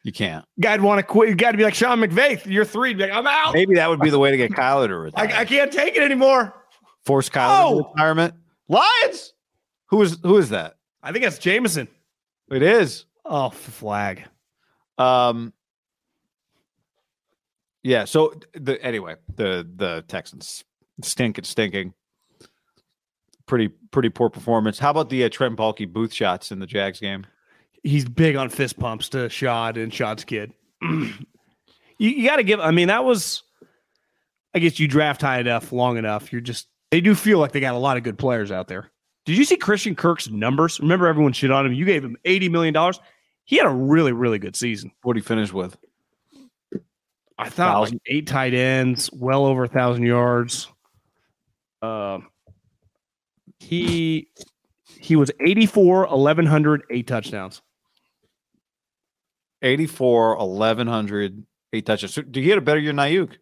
you 0.03 0.11
can't. 0.13 0.45
Guy'd 0.61 0.81
want 0.81 0.99
to 0.99 1.03
quit. 1.05 1.29
You 1.29 1.37
got 1.37 1.53
to 1.53 1.57
be 1.57 1.63
like 1.63 1.75
Sean 1.75 2.01
McVay. 2.01 2.45
You're 2.47 2.65
three. 2.65 2.95
Be 2.95 3.05
like, 3.05 3.13
I'm 3.13 3.29
out. 3.29 3.55
Maybe 3.55 3.77
that 3.77 3.89
would 3.89 4.01
be 4.01 4.11
the 4.11 4.19
way 4.19 4.33
to 4.33 4.37
get 4.37 4.51
Kyler 4.51 4.89
to 4.89 4.97
retire. 4.99 5.29
I, 5.29 5.41
I 5.43 5.45
can't 5.45 5.71
take 5.73 5.95
it 5.97 6.03
anymore. 6.03 6.53
Force 7.05 7.29
Kyler 7.31 7.61
Oh! 7.63 7.83
to 7.83 7.89
retirement. 7.91 8.35
Lions. 8.69 9.35
Who 9.91 10.03
is 10.03 10.19
who 10.25 10.37
is 10.37 10.49
that? 10.51 10.75
I 11.03 11.13
think 11.13 11.23
that's 11.25 11.39
Jameson. 11.39 11.87
It 12.51 12.63
is. 12.63 13.05
Oh, 13.25 13.51
flag. 13.51 14.25
Um. 14.99 15.53
Yeah. 17.83 18.05
So 18.05 18.35
the 18.55 18.83
anyway, 18.85 19.17
the 19.35 19.69
the 19.77 20.05
Texans 20.09 20.65
stink. 21.03 21.39
It's 21.39 21.49
stinking. 21.49 21.95
Pretty 23.47 23.69
pretty 23.91 24.11
poor 24.11 24.31
performance. 24.31 24.79
How 24.79 24.91
about 24.91 25.11
the 25.11 25.25
uh, 25.25 25.29
Trent 25.29 25.57
Baalke 25.57 25.91
booth 25.91 26.13
shots 26.13 26.53
in 26.53 26.59
the 26.59 26.67
Jags 26.67 27.01
game? 27.01 27.27
He's 27.83 28.05
big 28.05 28.37
on 28.37 28.51
fist 28.51 28.79
pumps 28.79 29.09
to 29.11 29.29
Shad 29.29 29.77
and 29.77 29.93
Shad's 29.93 30.25
kid. 30.25 30.53
you 30.83 31.11
you 31.99 32.29
got 32.29 32.37
to 32.37 32.43
give. 32.43 32.61
I 32.61 32.71
mean, 32.71 32.89
that 32.89 33.05
was. 33.05 33.43
I 34.53 34.59
guess 34.59 34.81
you 34.81 34.89
draft 34.89 35.21
high 35.21 35.39
enough, 35.39 35.73
long 35.73 35.97
enough. 35.97 36.33
You're 36.33 36.41
just. 36.41 36.67
They 36.91 37.01
do 37.01 37.15
feel 37.15 37.39
like 37.39 37.53
they 37.53 37.61
got 37.61 37.75
a 37.75 37.79
lot 37.79 37.97
of 37.97 38.03
good 38.03 38.19
players 38.19 38.51
out 38.51 38.67
there. 38.67 38.91
Did 39.25 39.39
you 39.39 39.45
see 39.45 39.57
Christian 39.57 39.95
Kirk's 39.95 40.29
numbers? 40.29 40.81
Remember, 40.81 41.07
everyone 41.07 41.33
shit 41.33 41.51
on 41.51 41.67
him. 41.67 41.73
You 41.73 41.85
gave 41.85 42.05
him 42.05 42.17
eighty 42.25 42.49
million 42.49 42.75
dollars. 42.75 43.01
He 43.45 43.57
had 43.57 43.67
a 43.67 43.71
really, 43.71 44.13
really 44.13 44.39
good 44.39 44.57
season. 44.57 44.93
What 45.03 45.15
did 45.15 45.23
he 45.23 45.27
finish 45.27 45.53
with? 45.53 45.77
I 47.41 47.49
thought 47.49 47.81
like 47.81 48.01
eight 48.07 48.27
tight 48.27 48.55
ends, 48.55 49.11
well 49.13 49.47
over 49.47 49.65
a 49.65 49.69
thousand 49.69 50.05
yards. 50.05 50.69
Um, 51.83 52.29
he 53.59 54.29
he 54.99 55.17
was 55.17 55.31
84, 55.41 56.07
1100, 56.07 56.83
eight 56.91 57.07
touchdowns. 57.07 57.63
84, 59.63 60.37
1100, 60.37 61.47
eight 61.73 61.87
touches. 61.87 62.15
So, 62.15 62.23
did 62.23 62.37
he 62.37 62.43
get 62.43 62.59
a 62.59 62.61
better 62.61 62.81
year 62.81 62.93
than 62.93 62.99
Aiyuk? 62.99 63.33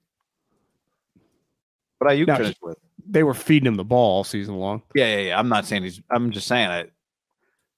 What 1.99 2.11
Aiyuk 2.11 2.37
finished 2.37 2.59
with? 2.63 2.79
they 3.09 3.23
were 3.23 3.35
feeding 3.35 3.67
him 3.67 3.77
the 3.77 3.85
ball 3.85 4.19
all 4.19 4.25
season 4.25 4.57
long. 4.57 4.83
Yeah, 4.95 5.17
yeah, 5.17 5.23
yeah. 5.29 5.39
I'm 5.39 5.49
not 5.49 5.67
saying 5.67 5.83
he's. 5.83 6.01
I'm 6.11 6.31
just 6.31 6.47
saying 6.47 6.71
it. 6.71 6.93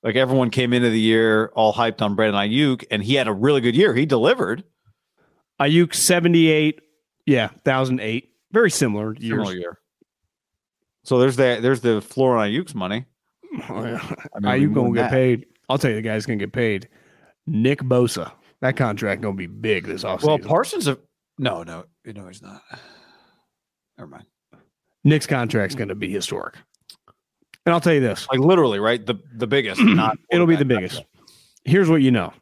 Like 0.02 0.16
everyone 0.16 0.50
came 0.50 0.72
into 0.72 0.90
the 0.90 1.00
year 1.00 1.52
all 1.54 1.72
hyped 1.72 2.02
on 2.02 2.14
Brandon 2.14 2.40
Aiyuk, 2.40 2.84
and 2.90 3.02
he 3.02 3.14
had 3.14 3.28
a 3.28 3.32
really 3.32 3.60
good 3.60 3.76
year. 3.76 3.94
He 3.94 4.06
delivered. 4.06 4.64
Aiyuk 5.60 5.94
seventy 5.94 6.48
eight, 6.48 6.80
yeah, 7.26 7.48
thousand 7.64 8.00
eight, 8.00 8.30
very 8.52 8.70
similar 8.70 9.14
years. 9.14 9.38
Similar 9.38 9.54
year. 9.54 9.78
So 11.04 11.18
there's 11.18 11.36
the 11.36 11.58
there's 11.60 11.80
the 11.80 12.00
floor 12.00 12.36
on 12.36 12.48
Aiyuk's 12.48 12.74
money. 12.74 13.06
Oh, 13.68 13.84
yeah. 13.84 14.14
I 14.34 14.38
mean, 14.56 14.70
Aiyuk 14.70 14.74
gonna 14.74 14.94
get 14.94 15.02
that. 15.02 15.10
paid. 15.10 15.46
I'll 15.68 15.76
tell 15.76 15.90
you, 15.90 15.96
the 15.96 16.02
guy's 16.02 16.24
gonna 16.24 16.36
get 16.36 16.52
paid. 16.52 16.88
Nick 17.48 17.80
Bosa, 17.80 18.30
that 18.60 18.76
contract 18.76 19.22
gonna 19.22 19.34
be 19.34 19.48
big 19.48 19.86
this 19.86 20.04
offseason. 20.04 20.22
Well, 20.24 20.38
Parsons. 20.38 20.86
Have, 20.86 21.00
no, 21.36 21.64
no, 21.64 21.84
no, 22.04 22.28
he's 22.28 22.42
not. 22.42 22.62
Never 23.98 24.08
mind. 24.08 24.24
Nick's 25.02 25.26
contract's 25.26 25.74
gonna 25.74 25.96
be 25.96 26.08
historic. 26.10 26.54
And 27.66 27.74
I'll 27.74 27.80
tell 27.80 27.92
you 27.92 28.00
this: 28.00 28.28
Like 28.30 28.38
literally, 28.38 28.78
right? 28.78 29.04
The 29.04 29.16
the 29.34 29.48
biggest. 29.48 29.80
not 29.80 30.16
it'll 30.30 30.46
be 30.46 30.56
the 30.56 30.64
biggest. 30.64 31.02
Here's 31.64 31.88
what 31.88 32.02
you 32.02 32.12
know: 32.12 32.32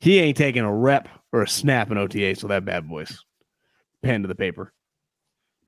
he 0.00 0.20
ain't 0.20 0.36
taking 0.36 0.62
a 0.62 0.72
rep 0.72 1.08
or 1.32 1.42
a 1.42 1.48
snap 1.48 1.90
in 1.90 1.98
OTA, 1.98 2.36
so 2.36 2.48
that 2.48 2.64
bad 2.64 2.88
boys. 2.88 3.24
Pen 4.02 4.22
to 4.22 4.28
the 4.28 4.34
paper. 4.34 4.72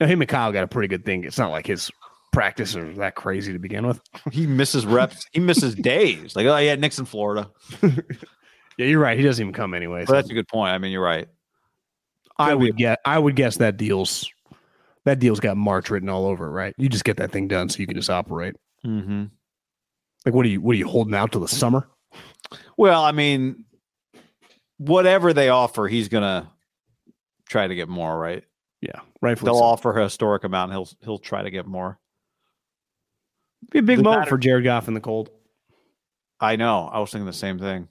Now 0.00 0.06
him 0.06 0.20
and 0.20 0.28
Kyle 0.28 0.52
got 0.52 0.64
a 0.64 0.68
pretty 0.68 0.88
good 0.88 1.04
thing. 1.04 1.24
It's 1.24 1.38
not 1.38 1.50
like 1.50 1.66
his 1.66 1.90
practice 2.32 2.74
are 2.74 2.92
that 2.94 3.14
crazy 3.14 3.52
to 3.52 3.58
begin 3.58 3.86
with. 3.86 4.00
He 4.32 4.46
misses 4.46 4.84
reps. 4.84 5.24
He 5.32 5.40
misses 5.40 5.74
days. 5.76 6.34
Like 6.34 6.46
oh 6.46 6.56
yeah, 6.56 6.74
Nick's 6.74 6.98
in 6.98 7.04
Florida. 7.04 7.50
Yeah, 8.76 8.86
you're 8.86 9.00
right. 9.00 9.18
He 9.18 9.24
doesn't 9.24 9.42
even 9.42 9.52
come 9.52 9.74
anyway. 9.74 10.04
But 10.06 10.14
that's 10.14 10.30
a 10.30 10.34
good 10.34 10.48
point. 10.48 10.72
I 10.72 10.78
mean, 10.78 10.90
you're 10.90 11.02
right. 11.02 11.28
I 12.38 12.54
would 12.54 12.76
get. 12.76 12.98
I 13.04 13.18
would 13.18 13.36
guess 13.36 13.58
that 13.58 13.76
deal's 13.76 14.28
that 15.04 15.20
deal's 15.20 15.40
got 15.40 15.56
March 15.56 15.90
written 15.90 16.08
all 16.08 16.26
over 16.26 16.46
it, 16.46 16.50
right? 16.50 16.74
You 16.76 16.88
just 16.88 17.04
get 17.04 17.18
that 17.18 17.30
thing 17.30 17.46
done 17.46 17.68
so 17.68 17.78
you 17.78 17.86
can 17.86 17.94
just 17.94 18.10
operate. 18.10 18.56
Mm-hmm. 18.84 19.24
Like, 20.26 20.34
what 20.34 20.44
are 20.44 20.48
you? 20.48 20.60
What 20.60 20.72
are 20.72 20.78
you 20.78 20.88
holding 20.88 21.14
out 21.14 21.30
till 21.30 21.40
the 21.40 21.48
summer? 21.48 21.88
Well, 22.76 23.04
I 23.04 23.12
mean, 23.12 23.64
whatever 24.78 25.32
they 25.32 25.48
offer, 25.48 25.88
he's 25.88 26.08
gonna 26.08 26.50
try 27.48 27.66
to 27.66 27.74
get 27.74 27.88
more. 27.88 28.18
Right? 28.18 28.44
Yeah, 28.80 29.00
rightfully. 29.20 29.48
They'll 29.48 29.58
so. 29.58 29.64
offer 29.64 29.98
a 29.98 30.04
historic 30.04 30.44
amount. 30.44 30.72
He'll 30.72 30.88
he'll 31.02 31.18
try 31.18 31.42
to 31.42 31.50
get 31.50 31.66
more. 31.66 31.98
Be 33.70 33.78
a 33.78 33.82
big 33.82 33.98
the 33.98 34.02
moment 34.02 34.22
matter- 34.22 34.30
for 34.30 34.38
Jared 34.38 34.64
Goff 34.64 34.88
in 34.88 34.94
the 34.94 35.00
cold. 35.00 35.30
I 36.40 36.56
know. 36.56 36.88
I 36.92 36.98
was 36.98 37.10
thinking 37.10 37.26
the 37.26 37.32
same 37.32 37.58
thing. 37.58 37.88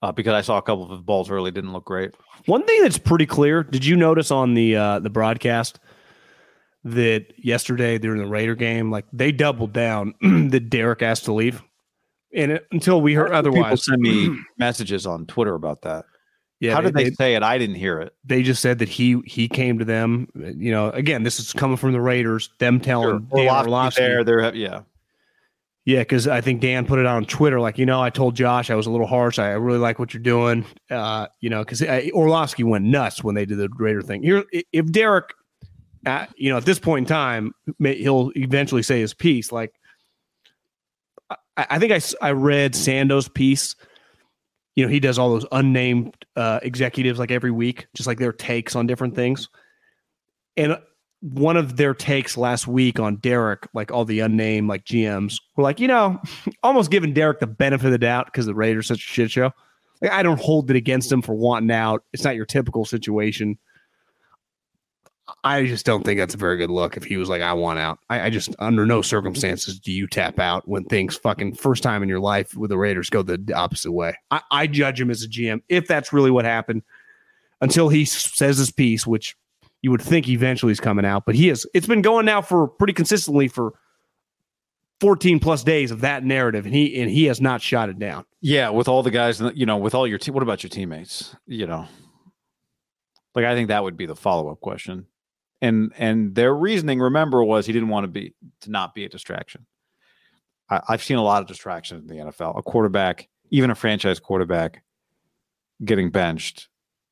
Uh, 0.00 0.12
because 0.12 0.32
I 0.32 0.42
saw 0.42 0.58
a 0.58 0.62
couple 0.62 0.92
of 0.92 1.04
balls 1.04 1.28
early, 1.28 1.50
didn't 1.50 1.72
look 1.72 1.84
great. 1.84 2.12
One 2.46 2.64
thing 2.64 2.82
that's 2.82 2.98
pretty 2.98 3.26
clear. 3.26 3.64
Did 3.64 3.84
you 3.84 3.96
notice 3.96 4.30
on 4.30 4.54
the 4.54 4.76
uh, 4.76 4.98
the 5.00 5.10
broadcast 5.10 5.80
that 6.84 7.26
yesterday 7.36 7.98
during 7.98 8.22
the 8.22 8.28
Raider 8.28 8.54
game, 8.54 8.92
like 8.92 9.06
they 9.12 9.32
doubled 9.32 9.72
down 9.72 10.14
that 10.22 10.70
Derek 10.70 11.02
asked 11.02 11.24
to 11.24 11.32
leave, 11.32 11.62
and 12.34 12.52
it, 12.52 12.66
until 12.72 13.00
we 13.00 13.14
heard 13.14 13.32
otherwise, 13.32 13.64
People 13.64 13.76
send 13.76 14.02
me 14.02 14.36
messages 14.58 15.06
on 15.06 15.26
Twitter 15.26 15.54
about 15.54 15.82
that. 15.82 16.04
yeah, 16.60 16.74
How 16.74 16.80
did 16.80 16.94
they, 16.94 17.04
they, 17.04 17.10
say 17.12 17.34
it? 17.34 17.42
I 17.42 17.58
didn't 17.58 17.76
hear 17.76 18.00
it. 18.00 18.14
they 18.24 18.42
just 18.42 18.62
said 18.62 18.78
that 18.80 18.88
he 18.88 19.20
he 19.24 19.48
came 19.48 19.78
to 19.78 19.84
them. 19.84 20.28
You 20.34 20.72
know, 20.72 20.90
again, 20.90 21.22
this 21.22 21.38
is 21.38 21.52
coming 21.52 21.76
from 21.76 21.92
the 21.92 22.00
Raiders. 22.00 22.50
Them 22.58 22.80
telling 22.80 23.28
Dan 23.34 23.48
Orlovsky 23.48 24.02
there, 24.02 24.24
there, 24.24 24.54
yeah. 24.54 24.82
Yeah, 25.88 26.00
because 26.00 26.28
I 26.28 26.42
think 26.42 26.60
Dan 26.60 26.84
put 26.84 26.98
it 26.98 27.06
on 27.06 27.24
Twitter, 27.24 27.60
like, 27.60 27.78
you 27.78 27.86
know, 27.86 28.02
I 28.02 28.10
told 28.10 28.36
Josh 28.36 28.68
I 28.68 28.74
was 28.74 28.84
a 28.86 28.90
little 28.90 29.06
harsh. 29.06 29.38
I 29.38 29.52
really 29.52 29.78
like 29.78 29.98
what 29.98 30.12
you're 30.12 30.22
doing. 30.22 30.66
Uh, 30.90 31.28
you 31.40 31.48
know, 31.48 31.64
because 31.64 31.82
Orlovsky 32.12 32.62
went 32.62 32.84
nuts 32.84 33.24
when 33.24 33.34
they 33.34 33.46
did 33.46 33.56
the 33.56 33.70
Raider 33.74 34.02
thing. 34.02 34.22
Here, 34.22 34.44
if 34.52 34.92
Derek, 34.92 35.32
uh, 36.04 36.26
you 36.36 36.50
know, 36.50 36.58
at 36.58 36.66
this 36.66 36.78
point 36.78 37.04
in 37.04 37.08
time, 37.08 37.52
may, 37.78 37.94
he'll 37.94 38.32
eventually 38.36 38.82
say 38.82 39.00
his 39.00 39.14
piece. 39.14 39.50
Like, 39.50 39.72
I, 41.30 41.66
I 41.70 41.78
think 41.78 41.92
I, 41.92 42.00
I 42.26 42.32
read 42.32 42.74
Sando's 42.74 43.28
piece. 43.28 43.74
You 44.74 44.84
know, 44.84 44.90
he 44.90 45.00
does 45.00 45.18
all 45.18 45.30
those 45.30 45.46
unnamed 45.50 46.14
uh, 46.36 46.60
executives 46.62 47.18
like 47.18 47.30
every 47.30 47.50
week, 47.50 47.88
just 47.94 48.06
like 48.06 48.18
their 48.18 48.32
takes 48.32 48.76
on 48.76 48.86
different 48.86 49.14
things. 49.14 49.48
And 50.56 50.78
one 51.20 51.56
of 51.56 51.76
their 51.76 51.94
takes 51.94 52.36
last 52.36 52.68
week 52.68 53.00
on 53.00 53.16
Derek, 53.16 53.66
like 53.74 53.90
all 53.90 54.04
the 54.04 54.20
unnamed 54.20 54.68
like 54.68 54.84
GMs, 54.84 55.40
were 55.56 55.64
like, 55.64 55.80
you 55.80 55.88
know, 55.88 56.20
almost 56.62 56.90
giving 56.90 57.12
Derek 57.12 57.40
the 57.40 57.46
benefit 57.46 57.86
of 57.86 57.92
the 57.92 57.98
doubt 57.98 58.26
because 58.26 58.46
the 58.46 58.54
Raiders 58.54 58.86
such 58.86 58.98
a 58.98 59.00
shit 59.00 59.30
show. 59.30 59.50
Like, 60.00 60.12
I 60.12 60.22
don't 60.22 60.40
hold 60.40 60.70
it 60.70 60.76
against 60.76 61.10
him 61.10 61.22
for 61.22 61.34
wanting 61.34 61.72
out. 61.72 62.04
It's 62.12 62.22
not 62.22 62.36
your 62.36 62.46
typical 62.46 62.84
situation. 62.84 63.58
I 65.44 65.66
just 65.66 65.84
don't 65.84 66.04
think 66.04 66.18
that's 66.18 66.34
a 66.34 66.38
very 66.38 66.56
good 66.56 66.70
look 66.70 66.96
if 66.96 67.04
he 67.04 67.16
was 67.16 67.28
like, 67.28 67.42
I 67.42 67.52
want 67.52 67.78
out. 67.78 67.98
I, 68.08 68.22
I 68.22 68.30
just, 68.30 68.54
under 68.58 68.86
no 68.86 69.02
circumstances 69.02 69.78
do 69.78 69.92
you 69.92 70.06
tap 70.06 70.38
out 70.38 70.66
when 70.66 70.84
things 70.84 71.16
fucking 71.16 71.54
first 71.54 71.82
time 71.82 72.02
in 72.02 72.08
your 72.08 72.20
life 72.20 72.56
with 72.56 72.70
the 72.70 72.78
Raiders 72.78 73.10
go 73.10 73.22
the 73.22 73.52
opposite 73.54 73.92
way. 73.92 74.14
I, 74.30 74.40
I 74.50 74.66
judge 74.66 75.00
him 75.00 75.10
as 75.10 75.22
a 75.22 75.28
GM 75.28 75.60
if 75.68 75.86
that's 75.86 76.12
really 76.12 76.30
what 76.30 76.44
happened 76.44 76.82
until 77.60 77.88
he 77.88 78.04
says 78.04 78.58
his 78.58 78.70
piece, 78.70 79.06
which 79.06 79.36
you 79.82 79.90
would 79.90 80.02
think 80.02 80.28
eventually 80.28 80.70
he's 80.70 80.80
coming 80.80 81.04
out, 81.04 81.24
but 81.24 81.34
he 81.34 81.48
is. 81.48 81.66
It's 81.74 81.86
been 81.86 82.02
going 82.02 82.26
now 82.26 82.42
for 82.42 82.66
pretty 82.66 82.92
consistently 82.92 83.48
for 83.48 83.74
14 85.00 85.38
plus 85.38 85.62
days 85.62 85.90
of 85.90 86.00
that 86.00 86.24
narrative, 86.24 86.66
and 86.66 86.74
he 86.74 87.00
and 87.00 87.10
he 87.10 87.24
has 87.26 87.40
not 87.40 87.62
shot 87.62 87.88
it 87.88 87.98
down. 87.98 88.24
Yeah, 88.40 88.70
with 88.70 88.88
all 88.88 89.02
the 89.02 89.10
guys, 89.10 89.40
you 89.54 89.66
know, 89.66 89.76
with 89.76 89.94
all 89.94 90.06
your 90.06 90.18
team. 90.18 90.34
What 90.34 90.42
about 90.42 90.62
your 90.62 90.70
teammates? 90.70 91.36
You 91.46 91.66
know, 91.66 91.86
like 93.34 93.44
I 93.44 93.54
think 93.54 93.68
that 93.68 93.84
would 93.84 93.96
be 93.96 94.06
the 94.06 94.16
follow 94.16 94.50
up 94.50 94.60
question. 94.60 95.06
And 95.60 95.92
and 95.98 96.34
their 96.34 96.54
reasoning, 96.54 97.00
remember, 97.00 97.42
was 97.42 97.66
he 97.66 97.72
didn't 97.72 97.88
want 97.88 98.04
to 98.04 98.08
be 98.08 98.34
to 98.62 98.70
not 98.70 98.94
be 98.94 99.04
a 99.04 99.08
distraction. 99.08 99.66
I, 100.70 100.80
I've 100.88 101.02
seen 101.02 101.16
a 101.16 101.22
lot 101.22 101.42
of 101.42 101.48
distractions 101.48 102.08
in 102.08 102.16
the 102.16 102.24
NFL. 102.24 102.58
A 102.58 102.62
quarterback, 102.62 103.28
even 103.50 103.70
a 103.70 103.74
franchise 103.74 104.20
quarterback, 104.20 104.82
getting 105.84 106.10
benched 106.10 106.68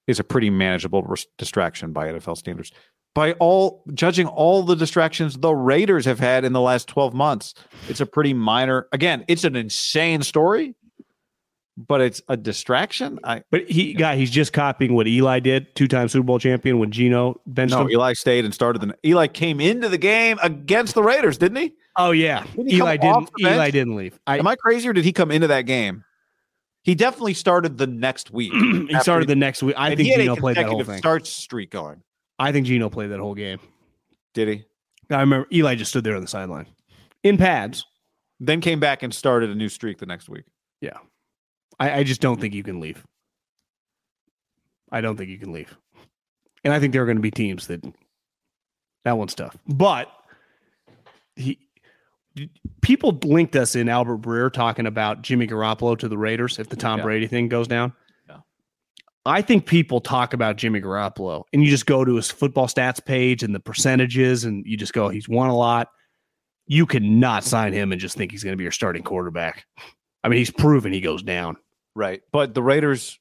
is 0.06 0.20
a 0.20 0.24
pretty 0.24 0.50
manageable 0.50 1.02
res- 1.02 1.26
distraction 1.38 1.92
by 1.92 2.08
NFL 2.08 2.36
standards. 2.36 2.70
By 3.14 3.32
all 3.34 3.82
judging 3.94 4.26
all 4.26 4.62
the 4.62 4.76
distractions 4.76 5.38
the 5.38 5.54
Raiders 5.54 6.04
have 6.04 6.20
had 6.20 6.44
in 6.44 6.52
the 6.52 6.60
last 6.60 6.86
12 6.86 7.14
months, 7.14 7.54
it's 7.88 8.00
a 8.00 8.06
pretty 8.06 8.34
minor. 8.34 8.88
Again, 8.92 9.24
it's 9.26 9.44
an 9.44 9.56
insane 9.56 10.22
story, 10.22 10.74
but 11.76 12.00
it's 12.00 12.22
a 12.28 12.36
distraction. 12.36 13.18
I 13.22 13.42
But 13.50 13.68
he 13.68 13.92
guy, 13.92 14.16
he's 14.16 14.30
just 14.30 14.52
copying 14.52 14.94
what 14.94 15.06
Eli 15.06 15.40
did, 15.40 15.74
two 15.74 15.88
time 15.88 16.08
Super 16.08 16.24
Bowl 16.24 16.38
champion 16.38 16.78
when 16.78 16.90
Geno 16.90 17.40
benched 17.46 17.74
no, 17.74 17.82
him. 17.82 17.90
Eli 17.90 18.14
stayed 18.14 18.44
and 18.44 18.54
started 18.54 18.80
the 18.80 18.96
Eli 19.04 19.26
came 19.26 19.60
into 19.60 19.88
the 19.88 19.98
game 19.98 20.38
against 20.42 20.94
the 20.94 21.02
Raiders, 21.02 21.38
didn't 21.38 21.58
he? 21.58 21.74
Oh 21.96 22.10
yeah, 22.10 22.44
Didn't 22.54 22.70
he 22.70 22.76
Eli 22.78 22.96
didn't. 22.96 23.30
Eli 23.40 23.70
didn't 23.70 23.96
leave. 23.96 24.18
I, 24.26 24.38
Am 24.38 24.46
I 24.46 24.56
crazy 24.56 24.88
or 24.88 24.92
did 24.92 25.04
he 25.04 25.12
come 25.12 25.30
into 25.30 25.48
that 25.48 25.62
game? 25.62 26.04
He 26.82 26.94
definitely 26.94 27.34
started 27.34 27.78
the 27.78 27.86
next 27.86 28.30
week. 28.30 28.52
he 28.88 29.00
started 29.00 29.28
the 29.28 29.36
next 29.36 29.62
week. 29.62 29.74
I 29.76 29.94
think 29.94 30.14
Geno 30.14 30.36
played 30.36 30.56
that 30.56 30.66
whole 30.66 30.84
thing. 30.84 30.98
start 30.98 31.26
streak 31.26 31.70
going. 31.70 32.02
I 32.38 32.52
think 32.52 32.66
Geno 32.66 32.88
played 32.88 33.10
that 33.10 33.18
whole 33.18 33.34
game. 33.34 33.58
Did 34.34 34.48
he? 34.48 34.64
I 35.10 35.20
remember 35.20 35.46
Eli 35.52 35.74
just 35.74 35.90
stood 35.90 36.04
there 36.04 36.16
on 36.16 36.22
the 36.22 36.28
sideline 36.28 36.66
in 37.22 37.36
pads. 37.38 37.84
Then 38.38 38.60
came 38.60 38.80
back 38.80 39.02
and 39.02 39.14
started 39.14 39.50
a 39.50 39.54
new 39.54 39.68
streak 39.68 39.98
the 39.98 40.06
next 40.06 40.28
week. 40.28 40.44
Yeah. 40.80 40.98
I, 41.78 42.00
I 42.00 42.02
just 42.04 42.20
don't 42.20 42.40
think 42.40 42.54
you 42.54 42.62
can 42.62 42.80
leave. 42.80 43.04
I 44.90 45.00
don't 45.00 45.16
think 45.16 45.30
you 45.30 45.38
can 45.38 45.52
leave. 45.52 45.76
And 46.64 46.72
I 46.72 46.80
think 46.80 46.92
there 46.92 47.02
are 47.02 47.06
going 47.06 47.16
to 47.18 47.22
be 47.22 47.30
teams 47.30 47.66
that 47.66 47.84
that 49.04 49.18
one's 49.18 49.34
tough. 49.34 49.56
But 49.66 50.10
he 51.36 51.58
people 52.82 53.18
linked 53.24 53.56
us 53.56 53.76
in 53.76 53.88
Albert 53.88 54.20
Breer 54.20 54.52
talking 54.52 54.86
about 54.86 55.22
Jimmy 55.22 55.46
Garoppolo 55.46 55.98
to 55.98 56.08
the 56.08 56.18
Raiders 56.18 56.58
if 56.58 56.68
the 56.68 56.76
Tom 56.76 56.98
Yeah. 56.98 57.04
Brady 57.04 57.26
thing 57.26 57.48
goes 57.48 57.68
down. 57.68 57.92
Yeah. 58.28 58.38
I 59.24 59.42
think 59.42 59.66
people 59.66 60.00
talk 60.00 60.34
about 60.34 60.56
Jimmy 60.56 60.80
Garoppolo 60.80 61.44
and 61.52 61.62
you 61.62 61.70
just 61.70 61.86
go 61.86 62.04
to 62.04 62.14
his 62.16 62.30
football 62.30 62.66
stats 62.66 63.04
page 63.04 63.42
and 63.42 63.54
the 63.54 63.60
percentages 63.60 64.44
and 64.44 64.64
you 64.66 64.76
just 64.76 64.92
go, 64.92 65.08
he's 65.08 65.28
won 65.28 65.48
a 65.48 65.56
lot. 65.56 65.88
You 66.66 66.84
cannot 66.84 67.44
sign 67.44 67.72
him 67.72 67.92
and 67.92 68.00
just 68.00 68.16
think 68.16 68.32
he's 68.32 68.42
going 68.42 68.52
to 68.52 68.58
be 68.58 68.64
your 68.64 68.72
starting 68.72 69.02
quarterback. 69.02 69.64
I 70.24 70.28
mean, 70.28 70.38
he's 70.38 70.50
proven 70.50 70.92
he 70.92 71.00
goes 71.00 71.22
down. 71.22 71.56
Right. 71.96 72.22
But 72.30 72.54
the 72.54 72.62
Raiders 72.62 73.18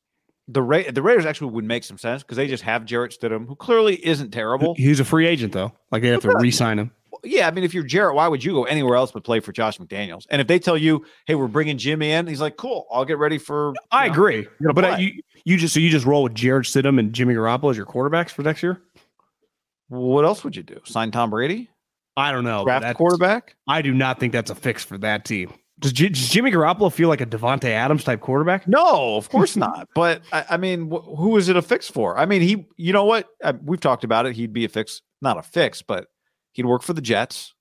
the 0.47 0.61
Ra- 0.61 0.91
the 0.91 1.01
Raiders 1.01 1.25
actually 1.25 1.51
would 1.53 1.65
make 1.65 1.83
some 1.83 1.97
sense 1.97 2.21
because 2.21 2.37
they 2.37 2.47
just 2.47 2.63
have 2.63 2.85
Jarrett 2.85 3.17
Stidham, 3.19 3.47
who 3.47 3.55
clearly 3.55 4.05
isn't 4.05 4.31
terrible. 4.31 4.75
He's 4.75 4.99
a 4.99 5.05
free 5.05 5.25
agent 5.25 5.53
though. 5.53 5.71
Like 5.91 6.01
they 6.01 6.09
have 6.09 6.21
to 6.21 6.35
re-sign 6.37 6.77
him. 6.77 6.91
Yeah, 7.23 7.47
I 7.47 7.51
mean, 7.51 7.63
if 7.63 7.73
you're 7.73 7.85
Jarrett, 7.85 8.15
why 8.15 8.27
would 8.27 8.43
you 8.43 8.51
go 8.51 8.65
anywhere 8.65 8.97
else 8.97 9.11
but 9.11 9.23
play 9.23 9.39
for 9.39 9.51
Josh 9.51 9.79
McDaniels? 9.79 10.27
And 10.29 10.41
if 10.41 10.47
they 10.47 10.59
tell 10.59 10.77
you, 10.77 11.05
"Hey, 11.25 11.33
we're 11.33 11.47
bringing 11.47 11.77
Jimmy 11.77 12.11
in," 12.11 12.27
he's 12.27 12.41
like, 12.41 12.57
"Cool, 12.57 12.85
I'll 12.91 13.05
get 13.05 13.17
ready 13.17 13.39
for." 13.39 13.73
I 13.91 14.07
know, 14.07 14.13
agree, 14.13 14.47
but 14.59 14.83
uh, 14.83 14.97
you 14.97 15.23
you 15.45 15.57
just 15.57 15.73
so 15.73 15.79
you 15.79 15.89
just 15.89 16.05
roll 16.05 16.23
with 16.23 16.35
Jarrett 16.35 16.65
Stidham 16.65 16.99
and 16.99 17.13
Jimmy 17.13 17.33
Garoppolo 17.33 17.71
as 17.71 17.77
your 17.77 17.85
quarterbacks 17.87 18.29
for 18.29 18.43
next 18.43 18.61
year. 18.61 18.81
What 19.87 20.25
else 20.25 20.43
would 20.43 20.55
you 20.55 20.63
do? 20.63 20.81
Sign 20.83 21.11
Tom 21.11 21.31
Brady? 21.31 21.69
I 22.17 22.31
don't 22.31 22.43
know. 22.43 22.63
Draft 22.63 22.95
quarterback? 22.97 23.55
I 23.67 23.81
do 23.81 23.93
not 23.93 24.19
think 24.19 24.31
that's 24.31 24.51
a 24.51 24.55
fix 24.55 24.83
for 24.83 24.97
that 24.99 25.25
team. 25.25 25.53
Does, 25.79 25.91
J- 25.91 26.09
does 26.09 26.29
Jimmy 26.29 26.51
Garoppolo 26.51 26.91
feel 26.91 27.09
like 27.09 27.19
a 27.21 27.25
Davante 27.25 27.65
Adams 27.65 28.03
type 28.05 28.21
quarterback? 28.21 28.67
No, 28.67 29.17
of 29.17 29.29
course 29.29 29.55
not. 29.57 29.89
But 29.95 30.21
I, 30.31 30.45
I 30.51 30.57
mean, 30.57 30.89
wh- 30.89 31.03
who 31.17 31.35
is 31.37 31.49
it 31.49 31.57
a 31.57 31.61
fix 31.61 31.89
for? 31.89 32.17
I 32.17 32.25
mean, 32.25 32.41
he, 32.41 32.65
you 32.77 32.93
know 32.93 33.03
what? 33.03 33.27
Uh, 33.43 33.53
we've 33.61 33.79
talked 33.81 34.03
about 34.05 34.25
it. 34.25 34.35
He'd 34.35 34.53
be 34.53 34.63
a 34.65 34.69
fix, 34.69 35.01
not 35.21 35.37
a 35.37 35.41
fix, 35.41 35.81
but 35.81 36.07
he'd 36.53 36.65
work 36.65 36.81
for 36.81 36.93
the 36.93 37.01
Jets. 37.01 37.53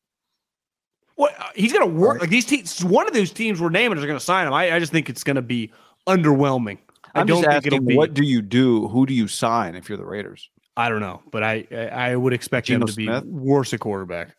What 1.16 1.34
uh, 1.38 1.44
he's 1.54 1.72
going 1.72 1.88
to 1.88 1.94
work 1.94 2.20
like 2.20 2.30
these 2.30 2.44
teams. 2.44 2.84
One 2.84 3.06
of 3.06 3.14
those 3.14 3.32
teams 3.32 3.60
we're 3.60 3.70
naming 3.70 3.98
is 3.98 4.04
going 4.04 4.18
to 4.18 4.24
sign 4.24 4.46
him. 4.46 4.52
I, 4.52 4.72
I 4.72 4.78
just 4.78 4.92
think 4.92 5.08
it's 5.10 5.24
going 5.24 5.36
to 5.36 5.42
be 5.42 5.72
underwhelming. 6.08 6.78
I 7.14 7.20
I'm 7.20 7.26
don't 7.26 7.42
just 7.42 7.48
think 7.48 7.56
asking, 7.56 7.72
it'll 7.74 7.86
be. 7.86 7.96
what 7.96 8.14
do 8.14 8.24
you 8.24 8.42
do? 8.42 8.88
Who 8.88 9.06
do 9.06 9.14
you 9.14 9.28
sign 9.28 9.74
if 9.76 9.88
you're 9.88 9.98
the 9.98 10.04
Raiders? 10.04 10.50
I 10.76 10.88
don't 10.88 11.00
know, 11.00 11.22
but 11.30 11.42
I 11.44 11.66
I, 11.70 11.86
I 12.10 12.16
would 12.16 12.32
expect 12.32 12.66
Geno 12.66 12.86
them 12.86 12.88
to 12.88 12.96
be 12.96 13.28
worse 13.30 13.72
at 13.72 13.80
quarterback. 13.80 14.36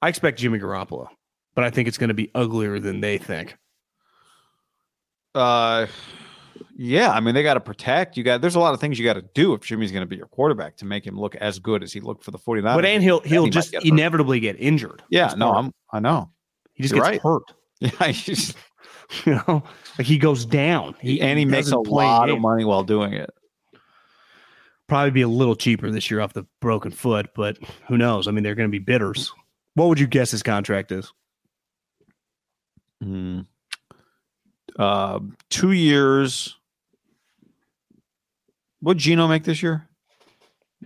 I 0.00 0.08
expect 0.08 0.38
Jimmy 0.38 0.58
Garoppolo, 0.58 1.08
but 1.54 1.64
I 1.64 1.70
think 1.70 1.88
it's 1.88 1.98
going 1.98 2.08
to 2.08 2.14
be 2.14 2.30
uglier 2.34 2.78
than 2.78 3.00
they 3.00 3.18
think. 3.18 3.56
Uh, 5.34 5.86
yeah. 6.76 7.10
I 7.10 7.20
mean, 7.20 7.34
they 7.34 7.42
got 7.42 7.54
to 7.54 7.60
protect. 7.60 8.16
You 8.16 8.24
got. 8.24 8.40
There's 8.40 8.56
a 8.56 8.60
lot 8.60 8.74
of 8.74 8.80
things 8.80 8.98
you 8.98 9.04
got 9.04 9.14
to 9.14 9.24
do 9.34 9.54
if 9.54 9.62
Jimmy's 9.62 9.92
going 9.92 10.02
to 10.02 10.06
be 10.08 10.16
your 10.16 10.26
quarterback 10.26 10.76
to 10.78 10.84
make 10.84 11.06
him 11.06 11.18
look 11.18 11.34
as 11.36 11.58
good 11.58 11.82
as 11.82 11.92
he 11.92 12.00
looked 12.00 12.24
for 12.24 12.30
the 12.30 12.38
49ers. 12.38 12.74
but 12.74 12.84
and 12.84 13.02
he'll 13.02 13.20
he'll 13.20 13.44
he 13.44 13.50
just 13.50 13.72
get 13.72 13.84
inevitably 13.84 14.40
get 14.40 14.56
injured. 14.58 15.02
Yeah. 15.10 15.34
No, 15.36 15.52
I'm. 15.52 15.72
I 15.92 16.00
know. 16.00 16.30
he 16.74 16.82
just 16.82 16.94
you're 16.94 17.04
gets 17.04 17.12
right. 17.12 17.20
hurt. 17.22 17.42
Yeah. 17.80 18.12
he's- 18.12 18.54
You 19.24 19.34
know, 19.48 19.64
like 19.98 20.06
he 20.06 20.18
goes 20.18 20.46
down. 20.46 20.94
He, 21.00 21.20
and 21.20 21.36
he 21.36 21.44
makes 21.44 21.72
a 21.72 21.78
lot 21.80 22.30
of 22.30 22.38
money 22.38 22.64
while 22.64 22.84
doing 22.84 23.12
it. 23.12 23.28
Probably 24.86 25.10
be 25.10 25.22
a 25.22 25.28
little 25.28 25.56
cheaper 25.56 25.90
this 25.90 26.08
year 26.12 26.20
off 26.20 26.32
the 26.32 26.46
broken 26.60 26.92
foot, 26.92 27.30
but 27.34 27.58
who 27.88 27.98
knows? 27.98 28.28
I 28.28 28.30
mean, 28.30 28.44
they're 28.44 28.54
going 28.54 28.68
to 28.68 28.70
be 28.70 28.78
bidders. 28.78 29.32
What 29.74 29.88
would 29.88 29.98
you 29.98 30.06
guess 30.06 30.30
his 30.30 30.44
contract 30.44 30.92
is? 30.92 31.12
Hmm. 33.02 33.40
Uh, 34.78 35.20
two 35.48 35.72
years. 35.72 36.56
What 38.80 38.96
Geno 38.96 39.28
make 39.28 39.44
this 39.44 39.62
year? 39.62 39.86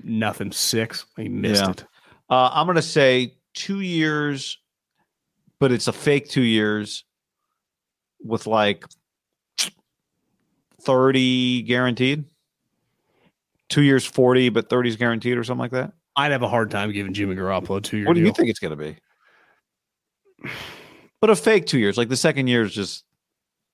Nothing. 0.02 0.50
Six. 0.52 1.06
He 1.16 1.28
missed 1.28 1.62
Yeah. 1.62 1.70
it. 1.70 1.84
Uh, 2.28 2.50
I'm 2.52 2.66
gonna 2.66 2.82
say 2.82 3.34
two 3.52 3.80
years, 3.80 4.58
but 5.60 5.70
it's 5.70 5.86
a 5.86 5.92
fake 5.92 6.28
two 6.28 6.42
years 6.42 7.04
with 8.22 8.46
like 8.46 8.84
thirty 10.80 11.62
guaranteed. 11.62 12.24
Two 13.68 13.82
years, 13.82 14.04
forty, 14.04 14.48
but 14.50 14.68
30 14.68 14.90
is 14.90 14.96
guaranteed, 14.96 15.36
or 15.38 15.44
something 15.44 15.60
like 15.60 15.70
that. 15.72 15.92
I'd 16.16 16.32
have 16.32 16.42
a 16.42 16.48
hard 16.48 16.70
time 16.70 16.92
giving 16.92 17.12
Jimmy 17.12 17.34
Garoppolo 17.34 17.82
two 17.82 17.98
year. 17.98 18.06
What 18.06 18.14
do 18.14 18.20
you 18.20 18.32
think 18.32 18.48
it's 18.48 18.58
gonna 18.60 18.76
be? 18.76 18.96
But 21.24 21.30
a 21.30 21.36
fake 21.36 21.64
two 21.64 21.78
years, 21.78 21.96
like 21.96 22.10
the 22.10 22.18
second 22.18 22.48
year 22.48 22.60
is 22.64 22.74
just 22.74 23.02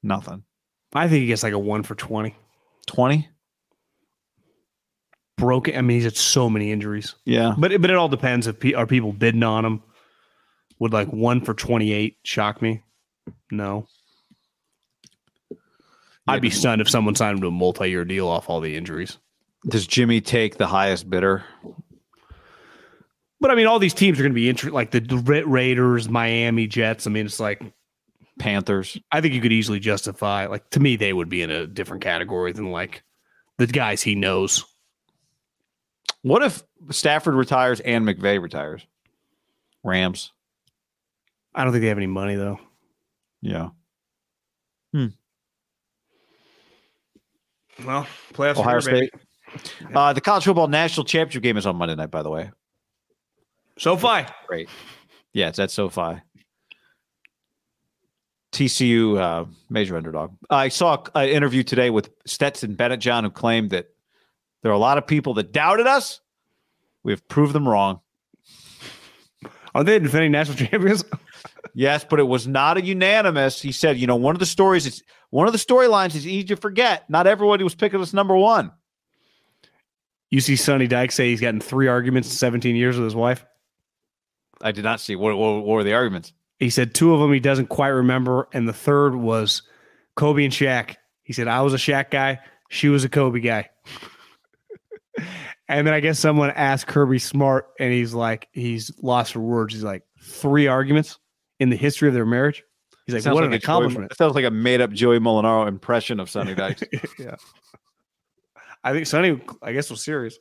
nothing. 0.05 0.45
I 0.95 1.09
think 1.09 1.23
he 1.23 1.27
gets 1.27 1.43
like 1.43 1.53
a 1.53 1.59
one 1.59 1.83
for 1.83 1.97
twenty. 1.97 2.37
Twenty. 2.87 3.29
Broken. 5.37 5.75
I 5.77 5.81
mean, 5.81 5.97
he's 5.97 6.05
had 6.05 6.17
so 6.17 6.49
many 6.49 6.71
injuries. 6.71 7.17
Yeah. 7.25 7.55
But 7.59 7.73
it- 7.73 7.81
but 7.83 7.91
it 7.91 7.97
all 7.97 8.09
depends 8.09 8.47
if 8.47 8.61
pe- 8.61 8.75
are 8.75 8.87
people 8.87 9.13
bidding 9.13 9.43
on 9.43 9.65
him. 9.65 9.83
Would 10.79 10.93
like 10.93 11.09
one 11.09 11.41
for 11.41 11.53
twenty 11.53 11.93
eight 11.93 12.19
shock 12.23 12.63
me? 12.63 12.85
No. 13.51 13.89
I'd 16.29 16.43
be 16.43 16.51
stunned 16.51 16.81
if 16.81 16.89
someone 16.89 17.17
signed 17.17 17.39
him 17.39 17.41
to 17.43 17.49
a 17.49 17.51
multi 17.51 17.91
year 17.91 18.05
deal 18.05 18.29
off 18.29 18.49
all 18.49 18.61
the 18.61 18.77
injuries. 18.77 19.19
Does 19.69 19.89
Jimmy 19.89 20.21
take 20.21 20.57
the 20.57 20.69
highest 20.69 21.11
bidder? 21.11 21.43
But 23.41 23.51
I 23.51 23.55
mean, 23.55 23.67
all 23.67 23.79
these 23.79 23.95
teams 23.95 24.19
are 24.19 24.23
going 24.23 24.33
to 24.33 24.35
be 24.35 24.51
interested, 24.51 24.75
like 24.75 24.91
the 24.91 25.45
Raiders, 25.47 26.09
Miami 26.09 26.67
Jets. 26.67 27.07
I 27.07 27.11
mean, 27.11 27.25
it's 27.25 27.41
like 27.41 27.63
Panthers. 28.39 28.99
I 29.11 29.21
think 29.21 29.35
you 29.35 29.41
could 29.41 29.53
easily 29.53 29.81
justify. 29.81 30.47
Like 30.47 30.69
to 30.71 30.81
me, 30.81 30.97
they 30.97 31.13
would 31.13 31.29
be 31.29 31.43
in 31.43 31.51
a 31.51 31.67
different 31.67 32.03
category 32.03 32.53
than 32.53 32.71
like 32.71 33.03
the 33.57 33.67
guys 33.67 34.03
he 34.03 34.15
knows. 34.15 34.65
What 36.23 36.43
if 36.43 36.63
Stafford 36.91 37.35
retires 37.35 37.81
and 37.81 38.07
McVay 38.07 38.43
retires? 38.43 38.87
Rams. 39.83 40.33
I 41.55 41.65
don't 41.65 41.73
think 41.73 41.83
they 41.83 41.89
have 41.89 41.97
any 41.97 42.07
money 42.07 42.37
though. 42.37 42.61
Yeah. 43.41 43.71
Hmm. 44.93 45.07
Well, 47.87 48.07
playoffs. 48.35 48.59
Ohio 48.59 48.77
are 48.77 48.81
here. 48.81 49.09
State. 49.61 49.95
Uh, 49.95 50.13
the 50.13 50.21
college 50.21 50.45
football 50.45 50.69
national 50.69 51.05
championship 51.05 51.43
game 51.43 51.57
is 51.57 51.67
on 51.67 51.77
Monday 51.77 51.95
night, 51.95 52.11
by 52.11 52.23
the 52.23 52.31
way. 52.31 52.51
SoFi. 53.81 54.27
Great. 54.47 54.69
Yeah, 55.33 55.49
it's 55.49 55.59
at 55.59 55.71
SoFi. 55.71 56.21
TCU 58.53 59.19
uh, 59.19 59.47
major 59.71 59.97
underdog. 59.97 60.33
I 60.51 60.69
saw 60.69 61.03
an 61.15 61.31
interview 61.31 61.63
today 61.63 61.89
with 61.89 62.11
Stetson 62.27 62.75
Bennett, 62.75 63.01
John, 63.01 63.25
who 63.25 63.31
claimed 63.31 63.71
that 63.71 63.87
there 64.63 64.71
are 64.71 64.75
a 64.75 64.79
lot 64.79 64.99
of 64.99 65.07
people 65.07 65.33
that 65.35 65.53
doubted 65.53 65.87
us. 65.87 66.21
We 67.05 67.13
have 67.13 67.27
proved 67.27 67.55
them 67.55 67.67
wrong. 67.67 68.01
Are 69.75 69.83
they 69.83 69.99
defending 69.99 70.33
national 70.33 70.59
champions? 70.69 71.03
Yes, 71.73 72.05
but 72.05 72.21
it 72.21 72.25
was 72.25 72.47
not 72.47 72.77
a 72.77 72.85
unanimous. 72.85 73.63
He 73.63 73.73
said, 73.73 73.97
you 73.97 74.07
know, 74.07 74.17
one 74.17 74.35
of 74.35 74.41
the 74.41 74.47
stories 74.47 74.85
is 74.85 75.03
one 75.31 75.47
of 75.47 75.55
the 75.55 75.59
storylines 75.59 76.15
is 76.15 76.27
easy 76.27 76.49
to 76.49 76.57
forget. 76.57 77.09
Not 77.09 77.27
everybody 77.27 77.65
was 77.65 77.75
picking 77.75 78.03
us 78.03 78.13
number 78.13 78.37
one. 78.37 78.73
You 80.29 80.41
see 80.41 80.57
Sonny 80.57 80.87
Dykes 80.87 81.15
say 81.15 81.31
he's 81.31 81.41
gotten 81.41 81.61
three 81.61 81.89
arguments 81.89 82.29
in 82.29 82.35
17 82.35 82.77
years 82.77 82.97
with 82.97 83.05
his 83.05 83.15
wife. 83.15 83.47
I 84.61 84.73
did 84.73 84.85
not 84.85 85.01
see 85.01 85.17
what, 85.17 85.37
what, 85.37 85.65
what 85.65 85.75
were 85.75 85.85
the 85.85 85.95
arguments. 85.95 86.33
He 86.59 86.71
said 86.71 86.95
two 86.95 87.15
of 87.15 87.21
them 87.21 87.33
he 87.33 87.41
doesn't 87.41 87.69
quite 87.69 87.89
remember, 87.89 88.49
and 88.53 88.69
the 88.69 88.73
third 88.73 89.15
was 89.15 89.63
Kobe 90.17 90.45
and 90.45 90.53
Shaq. 90.53 90.97
He 91.23 91.33
said 91.33 91.49
I 91.49 91.63
was 91.63 91.73
a 91.75 91.79
Shaq 91.79 92.11
guy, 92.11 92.41
she 92.69 92.89
was 92.89 93.05
a 93.05 93.09
Kobe 93.09 93.41
guy. 93.41 93.71
and 95.69 95.87
then 95.87 95.95
I 95.95 96.01
guess 96.01 96.19
someone 96.19 96.51
asked 96.51 96.87
Kirby 96.87 97.19
Smart, 97.19 97.69
and 97.79 97.93
he's 97.93 98.13
like, 98.15 98.49
he's 98.53 98.91
lost 99.03 99.33
for 99.33 99.41
words. 99.41 99.73
He's 99.75 99.85
like, 99.85 100.03
three 100.23 100.67
arguments 100.67 101.19
in 101.59 101.71
the 101.71 101.77
history 101.77 102.09
of 102.09 102.15
their 102.15 102.27
marriage. 102.27 102.63
He's 103.07 103.15
like, 103.15 103.23
Sounds 103.23 103.35
what 103.35 103.41
like 103.45 103.47
an 103.47 103.53
Joey- 103.53 103.57
accomplishment. 103.65 104.13
it 104.13 104.17
sounds 104.19 104.35
like 104.35 104.45
a 104.45 104.51
made 104.51 104.81
up 104.81 104.91
Joey 104.93 105.19
Molinaro 105.19 105.67
impression 105.69 106.21
of 106.21 106.29
Sonny 106.31 106.55
Dykes. 106.55 106.83
yeah. 107.19 107.37
I 108.85 108.93
think 108.93 109.07
Sonny, 109.07 109.41
I 109.63 109.73
guess, 109.73 109.91
was 109.91 110.03
serious. 110.03 110.39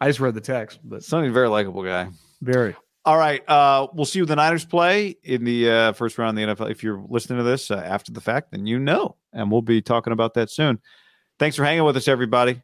I 0.00 0.08
just 0.08 0.20
read 0.20 0.34
the 0.34 0.40
text, 0.40 0.80
but 0.82 1.02
Sonny's 1.04 1.30
a 1.30 1.34
very 1.34 1.48
likable 1.48 1.82
guy. 1.84 2.08
very. 2.40 2.74
All 3.04 3.16
right. 3.16 3.46
Uh, 3.48 3.86
we'll 3.94 4.04
see 4.04 4.18
who 4.18 4.26
the 4.26 4.36
Niners 4.36 4.64
play 4.64 5.16
in 5.22 5.44
the 5.44 5.70
uh, 5.70 5.92
first 5.92 6.18
round 6.18 6.38
of 6.38 6.56
the 6.58 6.64
NFL. 6.64 6.70
If 6.70 6.82
you're 6.82 7.02
listening 7.08 7.38
to 7.38 7.44
this 7.44 7.70
uh, 7.70 7.76
after 7.76 8.12
the 8.12 8.20
fact, 8.20 8.50
then 8.50 8.66
you 8.66 8.78
know. 8.78 9.16
And 9.32 9.50
we'll 9.50 9.62
be 9.62 9.80
talking 9.80 10.12
about 10.12 10.34
that 10.34 10.50
soon. 10.50 10.80
Thanks 11.38 11.56
for 11.56 11.64
hanging 11.64 11.84
with 11.84 11.96
us, 11.96 12.08
everybody. 12.08 12.60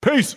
Peace. 0.00 0.36